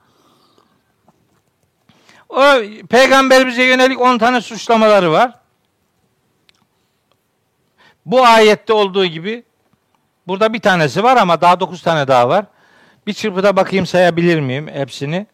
O 2.30 2.42
peygamberimize 2.90 3.64
yönelik 3.64 4.02
10 4.02 4.18
tane 4.18 4.42
suçlamaları 4.42 5.12
var. 5.12 5.40
Bu 8.06 8.26
ayette 8.26 8.74
olduğu 8.74 9.06
gibi 9.06 9.44
burada 10.28 10.54
bir 10.54 10.60
tanesi 10.60 11.04
var 11.04 11.18
ama 11.18 11.42
daha 11.42 11.60
9 11.60 11.82
tane 11.82 12.08
daha 12.08 12.30
var. 12.30 12.46
Bir 13.08 13.14
çırpıda 13.14 13.56
bakayım 13.56 13.86
sayabilir 13.86 14.40
miyim 14.40 14.68
hepsini? 14.68 15.28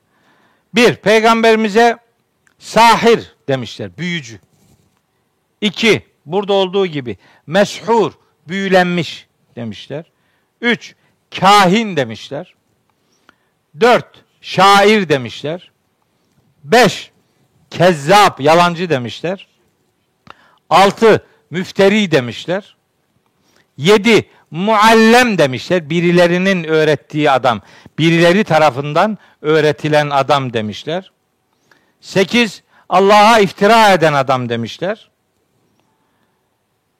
Bir, 0.75 0.95
peygamberimize 0.95 1.97
sahir 2.59 3.35
demişler, 3.47 3.97
büyücü. 3.97 4.39
İki, 5.61 6.10
burada 6.25 6.53
olduğu 6.53 6.85
gibi 6.85 7.17
meshur, 7.47 8.13
büyülenmiş 8.47 9.27
demişler. 9.55 10.05
Üç, 10.61 10.95
kahin 11.39 11.95
demişler. 11.95 12.55
Dört, 13.79 14.23
şair 14.41 15.09
demişler. 15.09 15.71
Beş, 16.63 17.11
kezzap, 17.69 18.41
yalancı 18.41 18.89
demişler. 18.89 19.47
Altı, 20.69 21.25
müfteri 21.49 22.11
demişler. 22.11 22.75
Yedi, 23.77 24.29
muallem 24.51 25.37
demişler. 25.37 25.89
Birilerinin 25.89 26.63
öğrettiği 26.63 27.31
adam. 27.31 27.61
Birileri 27.97 28.43
tarafından 28.43 29.17
öğretilen 29.41 30.09
adam 30.09 30.53
demişler. 30.53 31.11
Sekiz, 32.01 32.63
Allah'a 32.89 33.39
iftira 33.39 33.93
eden 33.93 34.13
adam 34.13 34.49
demişler. 34.49 35.10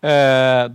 Ee, 0.04 0.08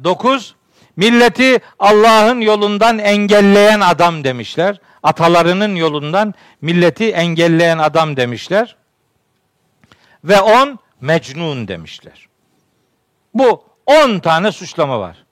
dokuz, 0.04 0.54
milleti 0.96 1.58
Allah'ın 1.78 2.40
yolundan 2.40 2.98
engelleyen 2.98 3.80
adam 3.80 4.24
demişler. 4.24 4.80
Atalarının 5.02 5.76
yolundan 5.76 6.34
milleti 6.60 7.10
engelleyen 7.10 7.78
adam 7.78 8.16
demişler. 8.16 8.76
Ve 10.24 10.40
on, 10.40 10.78
mecnun 11.00 11.68
demişler. 11.68 12.28
Bu 13.34 13.64
on 13.86 14.18
tane 14.18 14.52
suçlama 14.52 15.00
var. 15.00 15.24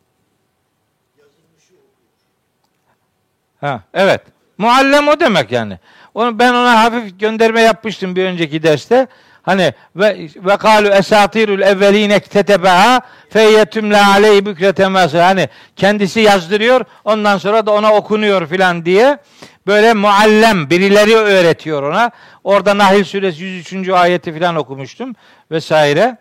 Ha, 3.60 3.80
evet. 3.94 4.20
Muallem 4.58 5.08
o 5.08 5.20
demek 5.20 5.52
yani. 5.52 5.78
Onu 6.14 6.38
ben 6.38 6.54
ona 6.54 6.84
hafif 6.84 7.20
gönderme 7.20 7.60
yapmıştım 7.60 8.16
bir 8.16 8.24
önceki 8.24 8.62
derste. 8.62 9.06
Hani 9.44 9.72
ve 9.96 10.28
ve 10.36 10.56
kalu 10.56 10.88
esatirul 10.88 11.60
evvelin 11.60 12.10
ektetebeha 12.10 13.00
feyyetümle 13.30 14.04
aleyhi 14.04 14.46
bükreten 14.46 14.94
Hani 14.94 15.48
kendisi 15.76 16.20
yazdırıyor 16.20 16.84
ondan 17.04 17.38
sonra 17.38 17.66
da 17.66 17.72
ona 17.72 17.94
okunuyor 17.94 18.46
filan 18.46 18.84
diye 18.84 19.18
böyle 19.66 19.94
muallem 19.94 20.70
birileri 20.70 21.16
öğretiyor 21.16 21.82
ona. 21.82 22.10
Orada 22.44 22.78
Nahil 22.78 23.04
suresi 23.04 23.44
103. 23.44 23.88
ayeti 23.88 24.32
filan 24.32 24.56
okumuştum 24.56 25.14
vesaire. 25.50 26.16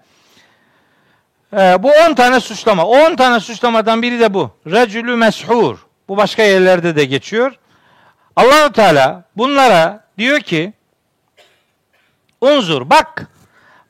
Ee, 1.54 1.84
bu 1.84 1.92
10 2.10 2.14
tane 2.14 2.40
suçlama. 2.40 2.86
10 2.86 3.16
tane 3.16 3.40
suçlamadan 3.40 4.02
biri 4.02 4.20
de 4.20 4.34
bu. 4.34 4.52
Recülü 4.68 5.16
meshur. 5.16 5.78
Bu 6.08 6.18
başka 6.18 6.44
yerlerde 6.44 6.96
de 6.96 7.06
geçiyor. 7.06 7.60
Allahu 8.36 8.72
Teala 8.72 9.24
bunlara 9.38 10.04
diyor 10.18 10.40
ki 10.40 10.74
Unzur 12.44 12.90
bak. 12.90 13.28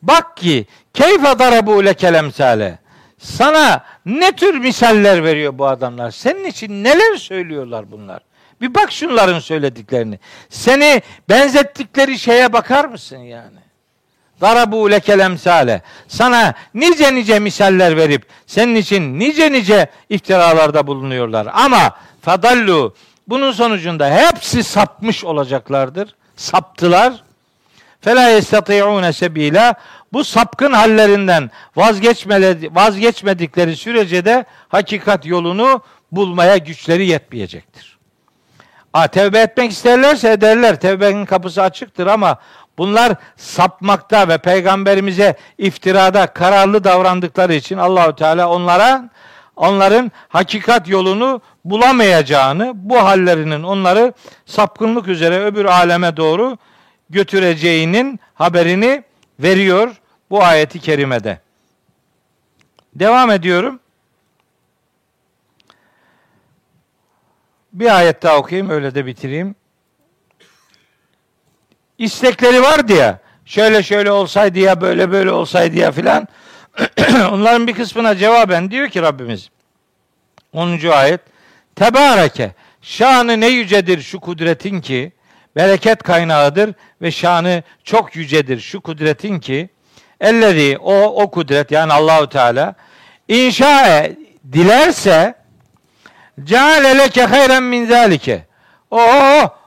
Bak 0.02 0.38
ki 0.38 0.68
keyfe 0.94 1.40
darabu 1.40 1.86
lekel 1.86 2.14
emsale. 2.14 2.80
Sana 3.18 3.84
ne 4.06 4.32
tür 4.32 4.58
misaller 4.58 5.24
veriyor 5.24 5.58
bu 5.58 5.68
adamlar? 5.68 6.12
Senin 6.12 6.46
için 6.46 6.84
neler 6.84 7.16
söylüyorlar 7.16 7.92
bunlar? 7.92 8.20
Bir 8.62 8.76
bak 8.76 8.92
şunların 8.92 9.40
söylediklerini. 9.40 10.20
Seni 10.50 11.02
benzettikleri 11.30 12.20
şeye 12.20 12.54
bakar 12.54 12.86
mısın 12.86 13.18
yani? 13.18 13.60
Darabu 14.42 14.92
lekel 14.92 15.20
emsale. 15.20 15.82
Sana 16.08 16.54
nice 16.74 17.16
nice 17.16 17.40
misaller 17.40 17.98
verip 17.98 18.26
senin 18.48 18.76
için 18.76 19.20
nice 19.20 19.52
nice 19.52 19.88
iftiralarda 20.10 20.88
bulunuyorlar. 20.88 21.48
Ama 21.54 21.96
fadallu 22.22 22.96
bunun 23.28 23.52
sonucunda 23.52 24.10
hepsi 24.16 24.64
sapmış 24.64 25.24
olacaklardır. 25.26 26.16
Saptılar. 26.36 27.14
Fela 28.04 28.30
yestati'une 28.30 29.14
sebila. 29.14 29.76
Bu 30.14 30.24
sapkın 30.24 30.74
hallerinden 30.74 31.52
vazgeçmedikleri 32.76 33.76
sürece 33.76 34.26
de 34.26 34.46
hakikat 34.70 35.26
yolunu 35.26 35.82
bulmaya 36.12 36.58
güçleri 36.58 37.06
yetmeyecektir. 37.06 37.98
A, 38.94 39.08
tevbe 39.08 39.40
etmek 39.40 39.72
isterlerse 39.72 40.32
ederler. 40.32 40.80
Tevbenin 40.80 41.26
kapısı 41.26 41.62
açıktır 41.62 42.08
ama 42.08 42.38
bunlar 42.78 43.16
sapmakta 43.38 44.28
ve 44.28 44.38
peygamberimize 44.38 45.36
iftirada 45.58 46.28
kararlı 46.28 46.84
davrandıkları 46.84 47.54
için 47.54 47.78
Allahü 47.78 48.16
Teala 48.16 48.50
onlara 48.50 49.10
onların 49.56 50.12
hakikat 50.30 50.90
yolunu 50.90 51.42
bulamayacağını, 51.66 52.72
bu 52.76 53.04
hallerinin 53.04 53.64
onları 53.64 54.14
sapkınlık 54.46 55.08
üzere 55.08 55.46
öbür 55.46 55.66
aleme 55.66 56.18
doğru 56.18 56.58
götüreceğinin 57.14 58.19
haberini 58.34 59.03
veriyor 59.40 60.02
bu 60.30 60.44
ayeti 60.44 60.80
kerimede. 60.80 61.40
Devam 62.95 63.31
ediyorum. 63.31 63.80
Bir 67.73 67.98
ayet 67.98 68.23
daha 68.23 68.38
okuyayım 68.38 68.69
öyle 68.69 68.95
de 68.95 69.06
bitireyim. 69.06 69.56
İstekleri 71.98 72.61
var 72.61 72.88
diye 72.88 73.18
şöyle 73.45 73.84
şöyle 73.84 74.11
olsaydı 74.11 74.60
ya 74.60 74.81
böyle 74.81 75.11
böyle 75.11 75.31
olsaydı 75.31 75.77
ya 75.77 75.91
filan 75.91 76.27
onların 77.31 77.68
bir 77.68 77.73
kısmına 77.73 78.15
cevaben 78.15 78.72
diyor 78.72 78.90
ki 78.90 79.02
Rabbimiz 79.02 79.49
10. 80.53 80.80
ayet 80.91 81.22
Tebareke 81.76 82.52
Şanı 82.81 83.40
ne 83.40 83.48
yücedir 83.48 84.02
şu 84.02 84.19
kudretin 84.19 84.81
ki 84.81 85.11
bereket 85.56 86.04
kaynağıdır 86.04 86.74
ve 87.02 87.12
şanı 87.12 87.64
çok 87.84 88.16
yücedir 88.16 88.60
şu 88.60 88.82
kudretin 88.82 89.40
ki 89.40 89.70
ellezi 90.22 90.78
o 90.78 91.24
o 91.24 91.32
kudret 91.32 91.72
yani 91.72 91.94
Allahu 91.94 92.30
Teala 92.30 92.76
inşa 93.28 94.08
dilerse 94.54 95.36
ceale 96.44 96.98
leke 96.98 97.24
hayren 97.24 97.64
min 97.64 97.86
zalike. 97.86 98.46
O 98.92 99.02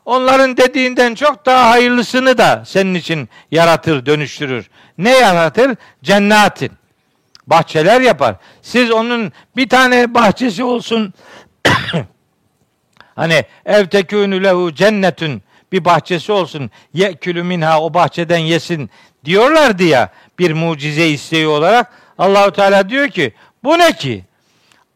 onların 0.05 0.57
dediğinden 0.57 1.15
çok 1.15 1.47
daha 1.47 1.71
hayırlısını 1.71 2.39
da 2.39 2.63
senin 2.67 2.95
için 2.95 3.29
yaratır, 3.51 4.07
dönüştürür. 4.07 4.71
Ne 4.99 5.11
yaratır? 5.11 5.77
Cennetin. 6.03 6.73
Bahçeler 7.47 8.01
yapar. 8.01 8.35
Siz 8.63 8.91
onun 8.91 9.33
bir 9.57 9.69
tane 9.69 10.15
bahçesi 10.15 10.65
olsun. 10.65 11.15
hani 13.17 13.45
ev 13.67 13.87
tekûnü 13.87 14.45
lehu 14.45 14.75
cennetün 14.75 15.43
bir 15.73 15.85
bahçesi 15.85 16.33
olsun. 16.33 16.71
Ye'külü 16.95 17.43
minha 17.43 17.81
o 17.81 17.95
bahçeden 17.95 18.39
yesin 18.39 18.91
diyorlardı 19.25 19.85
ya 19.85 20.09
bir 20.39 20.53
mucize 20.53 21.09
isteği 21.09 21.47
olarak. 21.47 21.93
Allahu 22.19 22.53
Teala 22.53 22.89
diyor 22.89 23.09
ki 23.09 23.33
bu 23.65 23.79
ne 23.79 23.93
ki? 23.93 24.25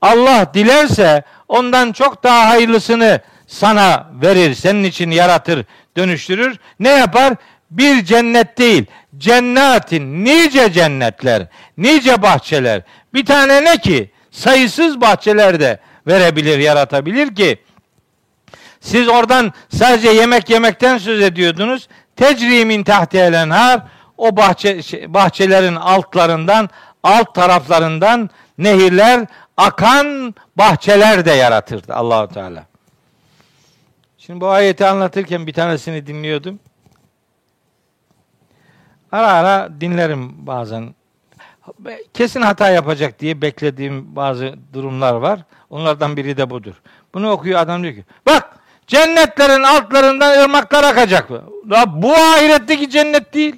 Allah 0.02 0.51
dilerse 0.55 1.22
ondan 1.48 1.92
çok 1.92 2.22
daha 2.22 2.48
hayırlısını 2.48 3.20
sana 3.47 4.10
verir, 4.22 4.55
senin 4.55 4.84
için 4.84 5.10
yaratır, 5.10 5.64
dönüştürür. 5.97 6.59
Ne 6.80 6.88
yapar? 6.88 7.34
Bir 7.70 8.05
cennet 8.05 8.59
değil, 8.59 8.86
cennetin, 9.18 10.24
nice 10.24 10.72
cennetler, 10.72 11.47
nice 11.78 12.22
bahçeler. 12.22 12.82
Bir 13.14 13.26
tane 13.26 13.64
ne 13.64 13.78
ki? 13.78 14.10
Sayısız 14.30 15.01
bahçeler 15.01 15.60
de 15.60 15.78
verebilir, 16.06 16.59
yaratabilir 16.59 17.34
ki 17.34 17.59
siz 18.81 19.09
oradan 19.09 19.52
sadece 19.69 20.09
yemek 20.09 20.51
yemekten 20.51 20.98
söz 20.98 21.20
ediyordunuz. 21.20 21.89
Tecrimin 22.16 22.85
tahtiyel 22.85 23.32
enhar 23.32 23.82
o 24.16 24.36
bahçe, 24.36 24.82
şey, 24.82 25.15
bahçelerin 25.15 25.77
altlarından, 25.77 26.69
alt 27.02 27.35
taraflarından 27.35 28.31
nehirler, 28.59 29.27
akan 29.57 30.35
bahçeler 30.57 31.24
de 31.24 31.31
yaratırdı 31.31 31.94
Allahu 31.94 32.35
Teala. 32.35 32.66
Şimdi 34.19 34.40
bu 34.40 34.48
ayeti 34.48 34.86
anlatırken 34.86 35.47
bir 35.47 35.52
tanesini 35.52 36.07
dinliyordum. 36.07 36.61
Ara 39.12 39.28
ara 39.28 39.69
dinlerim 39.81 40.47
bazen. 40.47 40.94
Kesin 42.15 42.43
hata 42.43 42.70
yapacak 42.70 43.20
diye 43.20 43.43
beklediğim 43.43 44.16
bazı 44.16 44.55
durumlar 44.73 45.15
var. 45.15 45.40
Onlardan 45.70 46.16
biri 46.16 46.36
de 46.36 46.51
budur. 46.51 46.74
Bunu 47.15 47.31
okuyor 47.31 47.61
adam 47.61 47.82
diyor 47.82 47.94
ki 47.94 48.05
bak 48.27 48.60
cennetlerin 48.91 49.62
altlarından 49.62 50.43
ırmaklar 50.43 50.85
akacak. 50.85 51.31
bu 51.87 52.15
ahiretteki 52.15 52.91
cennet 52.91 53.35
değil. 53.35 53.57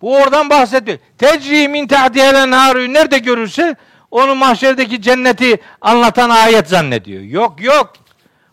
Bu 0.00 0.16
oradan 0.16 0.50
bahsediyor. 0.50 0.98
Tecri 1.18 1.68
min 1.68 1.86
tahtihelen 1.86 2.50
nerede 2.94 3.18
görürse 3.18 3.76
onu 4.10 4.34
mahşerdeki 4.34 5.02
cenneti 5.02 5.60
anlatan 5.80 6.30
ayet 6.30 6.68
zannediyor. 6.68 7.22
Yok 7.22 7.62
yok. 7.62 7.92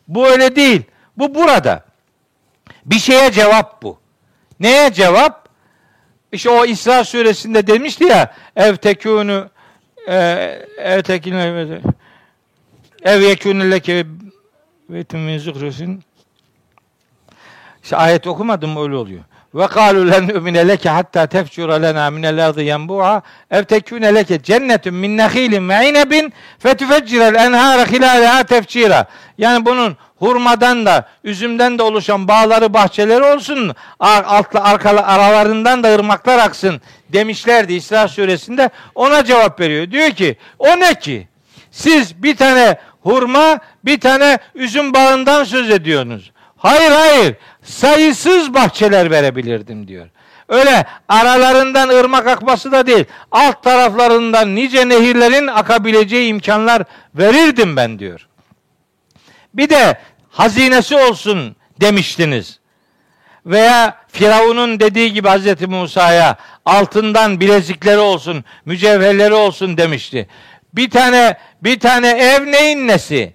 Bu 0.08 0.28
öyle 0.28 0.56
değil. 0.56 0.84
Bu 1.18 1.36
burada. 1.36 1.86
Bir 2.86 3.00
şeye 3.00 3.32
cevap 3.32 3.84
bu. 3.84 4.00
Neye 4.60 4.94
cevap? 4.94 5.50
İşte 6.32 6.50
o 6.50 6.66
İsra 6.66 7.04
suresinde 7.04 7.68
demişti 7.68 8.04
ya 8.04 8.34
ev 8.56 8.76
tekûnü 8.76 9.50
e, 10.08 10.16
ev 10.78 11.02
tekûnü 11.02 11.82
ev 13.04 13.22
yekûnü 13.22 13.72
leke 13.72 14.06
ve 14.92 15.06
min 15.14 15.38
zuhrusin 15.38 16.04
işte 17.84 17.96
ayet 17.96 18.28
okumadım 18.28 18.84
öyle 18.84 18.96
oluyor. 18.96 19.22
Ve 19.56 19.68
kalu 19.68 20.12
len 20.12 20.28
ümine 20.28 20.68
leke 20.68 20.90
hatta 20.90 21.26
tefcura 21.28 21.74
lena 21.74 22.10
minel 22.10 22.46
ardı 22.48 22.62
yenbu'a 22.62 23.22
ev 23.52 23.64
tekune 23.64 24.16
leke 24.16 24.44
cennetun 24.44 24.94
min 24.94 25.18
nehilin 25.18 25.70
ve 25.70 25.90
inebin 25.90 26.34
fetüfeccirel 26.60 27.36
enhara 27.36 27.86
hilaleha 27.86 28.44
tefcira. 28.44 29.06
Yani 29.38 29.66
bunun 29.66 29.98
hurmadan 30.20 30.86
da 30.86 31.08
üzümden 31.24 31.78
de 31.78 31.84
oluşan 31.84 32.28
bağları 32.28 32.74
bahçeleri 32.74 33.24
olsun 33.24 33.76
altla 34.00 34.64
arkalı 34.64 35.02
aralarından 35.02 35.84
da 35.84 35.96
ırmaklar 35.96 36.40
aksın 36.40 36.82
demişlerdi 37.10 37.74
İsra 37.74 38.08
suresinde 38.08 38.70
ona 38.96 39.26
cevap 39.26 39.60
veriyor. 39.60 39.92
Diyor 39.92 40.10
ki 40.10 40.38
o 40.60 40.68
ne 40.68 41.00
ki? 41.00 41.31
Siz 41.72 42.24
bir 42.24 42.36
tane 42.36 42.78
hurma 43.02 43.60
bir 43.86 44.00
tane 44.00 44.38
üzüm 44.56 44.94
bağından 44.94 45.44
söz 45.44 45.70
ediyorsunuz. 45.70 46.32
Hayır 46.58 46.92
hayır 46.92 47.36
sayısız 47.64 48.54
bahçeler 48.54 49.12
verebilirdim 49.12 49.88
diyor. 49.88 50.08
Öyle 50.50 50.86
aralarından 51.10 51.90
ırmak 51.90 52.28
akması 52.28 52.72
da 52.72 52.88
değil. 52.88 53.06
Alt 53.32 53.64
taraflarından 53.64 54.56
nice 54.56 54.90
nehirlerin 54.90 55.48
akabileceği 55.48 56.30
imkanlar 56.30 56.84
verirdim 57.16 57.76
ben 57.76 58.00
diyor. 58.00 58.28
Bir 59.54 59.70
de 59.70 60.00
hazinesi 60.30 60.96
olsun 60.96 61.56
demiştiniz. 61.82 62.60
Veya 63.46 63.98
Firavun'un 64.08 64.80
dediği 64.80 65.14
gibi 65.14 65.28
Hazreti 65.28 65.68
Musa'ya 65.68 66.38
altından 66.66 67.40
bilezikleri 67.40 67.98
olsun, 67.98 68.44
mücevherleri 68.66 69.34
olsun 69.34 69.78
demişti. 69.78 70.28
Bir 70.74 70.90
tane 70.90 71.38
bir 71.64 71.80
tane 71.80 72.10
ev 72.10 72.52
neyin 72.52 72.88
nesi? 72.88 73.34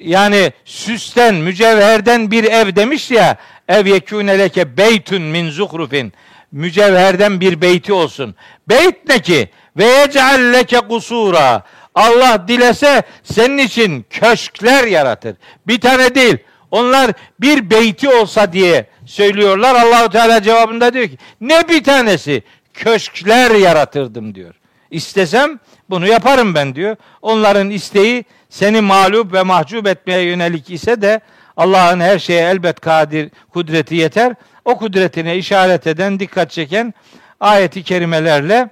yani 0.00 0.52
süsten, 0.64 1.34
mücevherden 1.34 2.30
bir 2.30 2.44
ev 2.44 2.76
demiş 2.76 3.10
ya 3.10 3.36
ev 3.68 3.86
yekûne 3.86 4.38
leke 4.38 4.76
beytun 4.76 5.22
min 5.22 5.50
zuhrufin 5.50 6.12
mücevherden 6.52 7.40
bir 7.40 7.60
beyti 7.60 7.92
olsun. 7.92 8.34
Beyt 8.68 9.08
ne 9.08 9.18
ki? 9.18 9.48
Ve 9.76 9.84
yec'al 9.84 10.88
kusura. 10.88 11.62
Allah 11.94 12.48
dilese 12.48 13.02
senin 13.22 13.58
için 13.58 14.06
köşkler 14.10 14.84
yaratır. 14.84 15.36
Bir 15.66 15.80
tane 15.80 16.14
değil. 16.14 16.36
Onlar 16.70 17.12
bir 17.40 17.70
beyti 17.70 18.08
olsa 18.08 18.52
diye 18.52 18.86
söylüyorlar. 19.06 19.74
Allahu 19.74 20.10
Teala 20.10 20.42
cevabında 20.42 20.94
diyor 20.94 21.08
ki 21.08 21.18
ne 21.40 21.68
bir 21.68 21.84
tanesi 21.84 22.42
köşkler 22.74 23.50
yaratırdım 23.50 24.34
diyor. 24.34 24.54
İstesem 24.90 25.58
bunu 25.90 26.06
yaparım 26.06 26.54
ben 26.54 26.74
diyor. 26.74 26.96
Onların 27.22 27.70
isteği 27.70 28.24
seni 28.48 28.80
mağlup 28.80 29.32
ve 29.32 29.42
mahcup 29.42 29.86
etmeye 29.86 30.22
yönelik 30.22 30.70
ise 30.70 31.02
de 31.02 31.20
Allah'ın 31.56 32.00
her 32.00 32.18
şeye 32.18 32.42
elbet 32.50 32.80
kadir, 32.80 33.30
kudreti 33.50 33.94
yeter. 33.94 34.34
O 34.64 34.78
kudretine 34.78 35.36
işaret 35.36 35.86
eden, 35.86 36.20
dikkat 36.20 36.50
çeken 36.50 36.94
ayeti 37.40 37.82
kerimelerle 37.82 38.68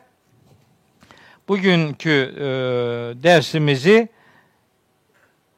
bugünkü 1.48 2.34
e, 2.36 2.42
dersimizi 3.22 4.08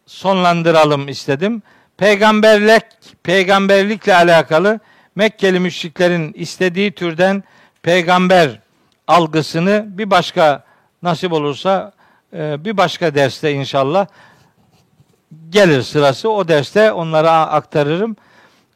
sonlandıralım 0.07 1.09
istedim. 1.09 1.63
Peygamberlik, 1.97 2.85
peygamberlikle 3.23 4.15
alakalı 4.15 4.81
Mekkeli 5.17 5.61
müşriklerin 5.61 6.33
istediği 6.33 6.93
türden 6.93 7.45
peygamber 7.83 8.61
algısını 9.07 9.85
bir 9.89 10.11
başka 10.11 10.65
nasip 11.05 11.33
olursa 11.33 11.93
ee, 12.35 12.65
bir 12.65 12.77
başka 12.77 13.15
derste 13.15 13.53
inşallah 13.53 14.07
gelir 15.51 15.83
sırası. 15.83 16.31
O 16.31 16.49
derste 16.49 16.93
onlara 16.93 17.33
aktarırım. 17.33 18.17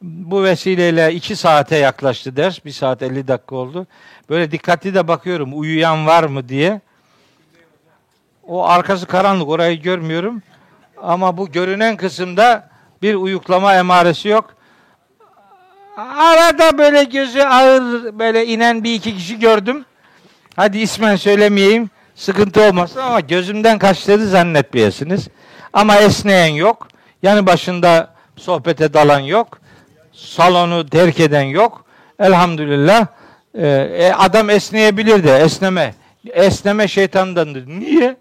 Bu 0.01 0.43
vesileyle 0.43 1.13
iki 1.13 1.35
saate 1.35 1.75
yaklaştı 1.75 2.35
ders. 2.35 2.65
Bir 2.65 2.71
saat 2.71 3.01
50 3.01 3.27
dakika 3.27 3.55
oldu. 3.55 3.87
Böyle 4.29 4.51
dikkatli 4.51 4.93
de 4.93 5.07
bakıyorum 5.07 5.59
uyuyan 5.59 6.07
var 6.07 6.23
mı 6.23 6.49
diye. 6.49 6.81
O 8.47 8.65
arkası 8.65 9.05
karanlık 9.05 9.49
orayı 9.49 9.81
görmüyorum. 9.81 10.41
Ama 11.01 11.37
bu 11.37 11.51
görünen 11.51 11.97
kısımda 11.97 12.69
bir 13.01 13.15
uyuklama 13.15 13.75
emaresi 13.75 14.27
yok. 14.27 14.53
Arada 15.97 16.77
böyle 16.77 17.03
gözü 17.03 17.41
ağır 17.41 18.19
böyle 18.19 18.45
inen 18.45 18.83
bir 18.83 18.93
iki 18.93 19.15
kişi 19.15 19.39
gördüm. 19.39 19.85
Hadi 20.55 20.79
ismen 20.79 21.15
söylemeyeyim 21.15 21.89
sıkıntı 22.19 22.61
olmasın 22.61 22.99
ama 22.99 23.19
gözümden 23.19 23.79
kaçtığını 23.79 24.27
zannetmeyesiniz. 24.27 25.27
Ama 25.73 25.95
esneyen 25.95 26.53
yok. 26.53 26.87
Yani 27.23 27.45
başında 27.45 28.13
sohbete 28.37 28.93
dalan 28.93 29.19
yok. 29.19 29.59
Salonu 30.13 30.89
terk 30.89 31.19
eden 31.19 31.41
yok. 31.43 31.85
Elhamdülillah. 32.19 33.07
Ee, 33.57 34.13
adam 34.17 34.49
esneyebilir 34.49 35.23
de 35.23 35.37
esneme. 35.37 35.93
Esneme 36.33 36.87
şeytandandır. 36.87 37.67
Niye? 37.67 38.15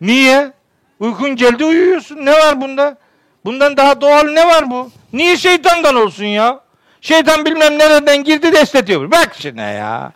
Niye? 0.00 0.52
Uykun 1.00 1.36
geldi 1.36 1.64
uyuyorsun. 1.64 2.16
Ne 2.16 2.32
var 2.32 2.60
bunda? 2.60 2.96
Bundan 3.44 3.76
daha 3.76 4.00
doğal 4.00 4.22
ne 4.24 4.46
var 4.46 4.70
bu? 4.70 4.90
Niye 5.12 5.36
şeytandan 5.36 5.94
olsun 5.94 6.24
ya? 6.24 6.60
Şeytan 7.00 7.44
bilmem 7.44 7.78
nereden 7.78 8.24
girdi 8.24 8.52
de 8.52 8.58
esnetiyor. 8.58 9.10
Bak 9.10 9.36
şimdi 9.38 9.60
ya. 9.60 10.12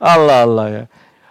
Allah 0.00 0.34
Allah 0.36 0.68
ya. 0.68 0.86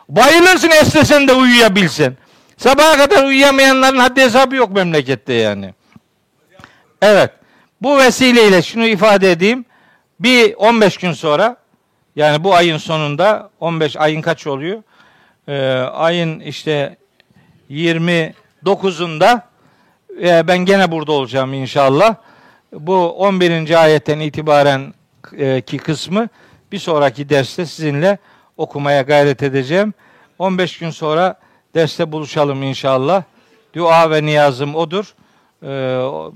Bayılırsın 0.09 0.69
esnesen 0.69 1.27
de 1.27 1.33
uyuyabilsen. 1.33 2.17
Sabaha 2.57 2.97
kadar 2.97 3.23
uyuyamayanların 3.23 3.97
haddi 3.97 4.21
hesabı 4.21 4.55
yok 4.55 4.71
memlekette 4.71 5.33
yani. 5.33 5.73
Evet. 7.01 7.31
Bu 7.81 7.97
vesileyle 7.97 8.61
şunu 8.61 8.87
ifade 8.87 9.31
edeyim. 9.31 9.65
Bir 10.19 10.53
15 10.53 10.97
gün 10.97 11.11
sonra 11.11 11.57
yani 12.15 12.43
bu 12.43 12.55
ayın 12.55 12.77
sonunda 12.77 13.49
15 13.59 13.97
ayın 13.97 14.21
kaç 14.21 14.47
oluyor? 14.47 14.83
Ee, 15.47 15.53
ayın 15.93 16.39
işte 16.39 16.97
29'unda 17.71 19.41
e, 20.23 20.47
ben 20.47 20.57
gene 20.57 20.91
burada 20.91 21.11
olacağım 21.11 21.53
inşallah. 21.53 22.15
Bu 22.73 23.11
11. 23.11 23.81
ayetten 23.83 24.19
itibaren 24.19 24.93
e, 25.37 25.61
ki 25.61 25.77
kısmı 25.77 26.29
bir 26.71 26.79
sonraki 26.79 27.29
derste 27.29 27.65
sizinle 27.65 28.17
okumaya 28.59 29.01
gayret 29.01 29.43
edeceğim. 29.43 29.93
15 30.39 30.77
gün 30.77 30.89
sonra 30.89 31.35
derste 31.75 32.11
buluşalım 32.11 32.63
inşallah. 32.63 33.23
Dua 33.75 34.11
ve 34.11 34.23
niyazım 34.23 34.75
odur. 34.75 35.13
Ee, 35.63 35.67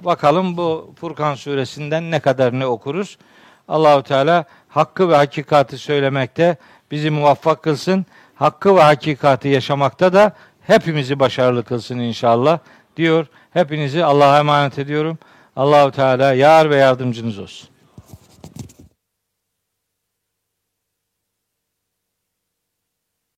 bakalım 0.05 0.57
bu 0.57 0.93
Furkan 0.99 1.35
suresinden 1.35 2.11
ne 2.11 2.19
kadar 2.19 2.59
ne 2.59 2.65
okuruz. 2.65 3.17
Allahu 3.67 4.03
Teala 4.03 4.45
hakkı 4.69 5.09
ve 5.09 5.15
hakikati 5.15 5.77
söylemekte 5.77 6.57
bizi 6.91 7.09
muvaffak 7.09 7.63
kılsın. 7.63 8.05
Hakkı 8.35 8.75
ve 8.75 8.81
hakikati 8.81 9.47
yaşamakta 9.47 10.13
da 10.13 10.31
hepimizi 10.67 11.19
başarılı 11.19 11.63
kılsın 11.63 11.99
inşallah 11.99 12.59
diyor. 12.97 13.25
Hepinizi 13.53 14.05
Allah'a 14.05 14.39
emanet 14.39 14.79
ediyorum. 14.79 15.17
Allahu 15.55 15.91
Teala 15.91 16.33
yar 16.33 16.69
ve 16.69 16.75
yardımcınız 16.75 17.39
olsun. 17.39 17.72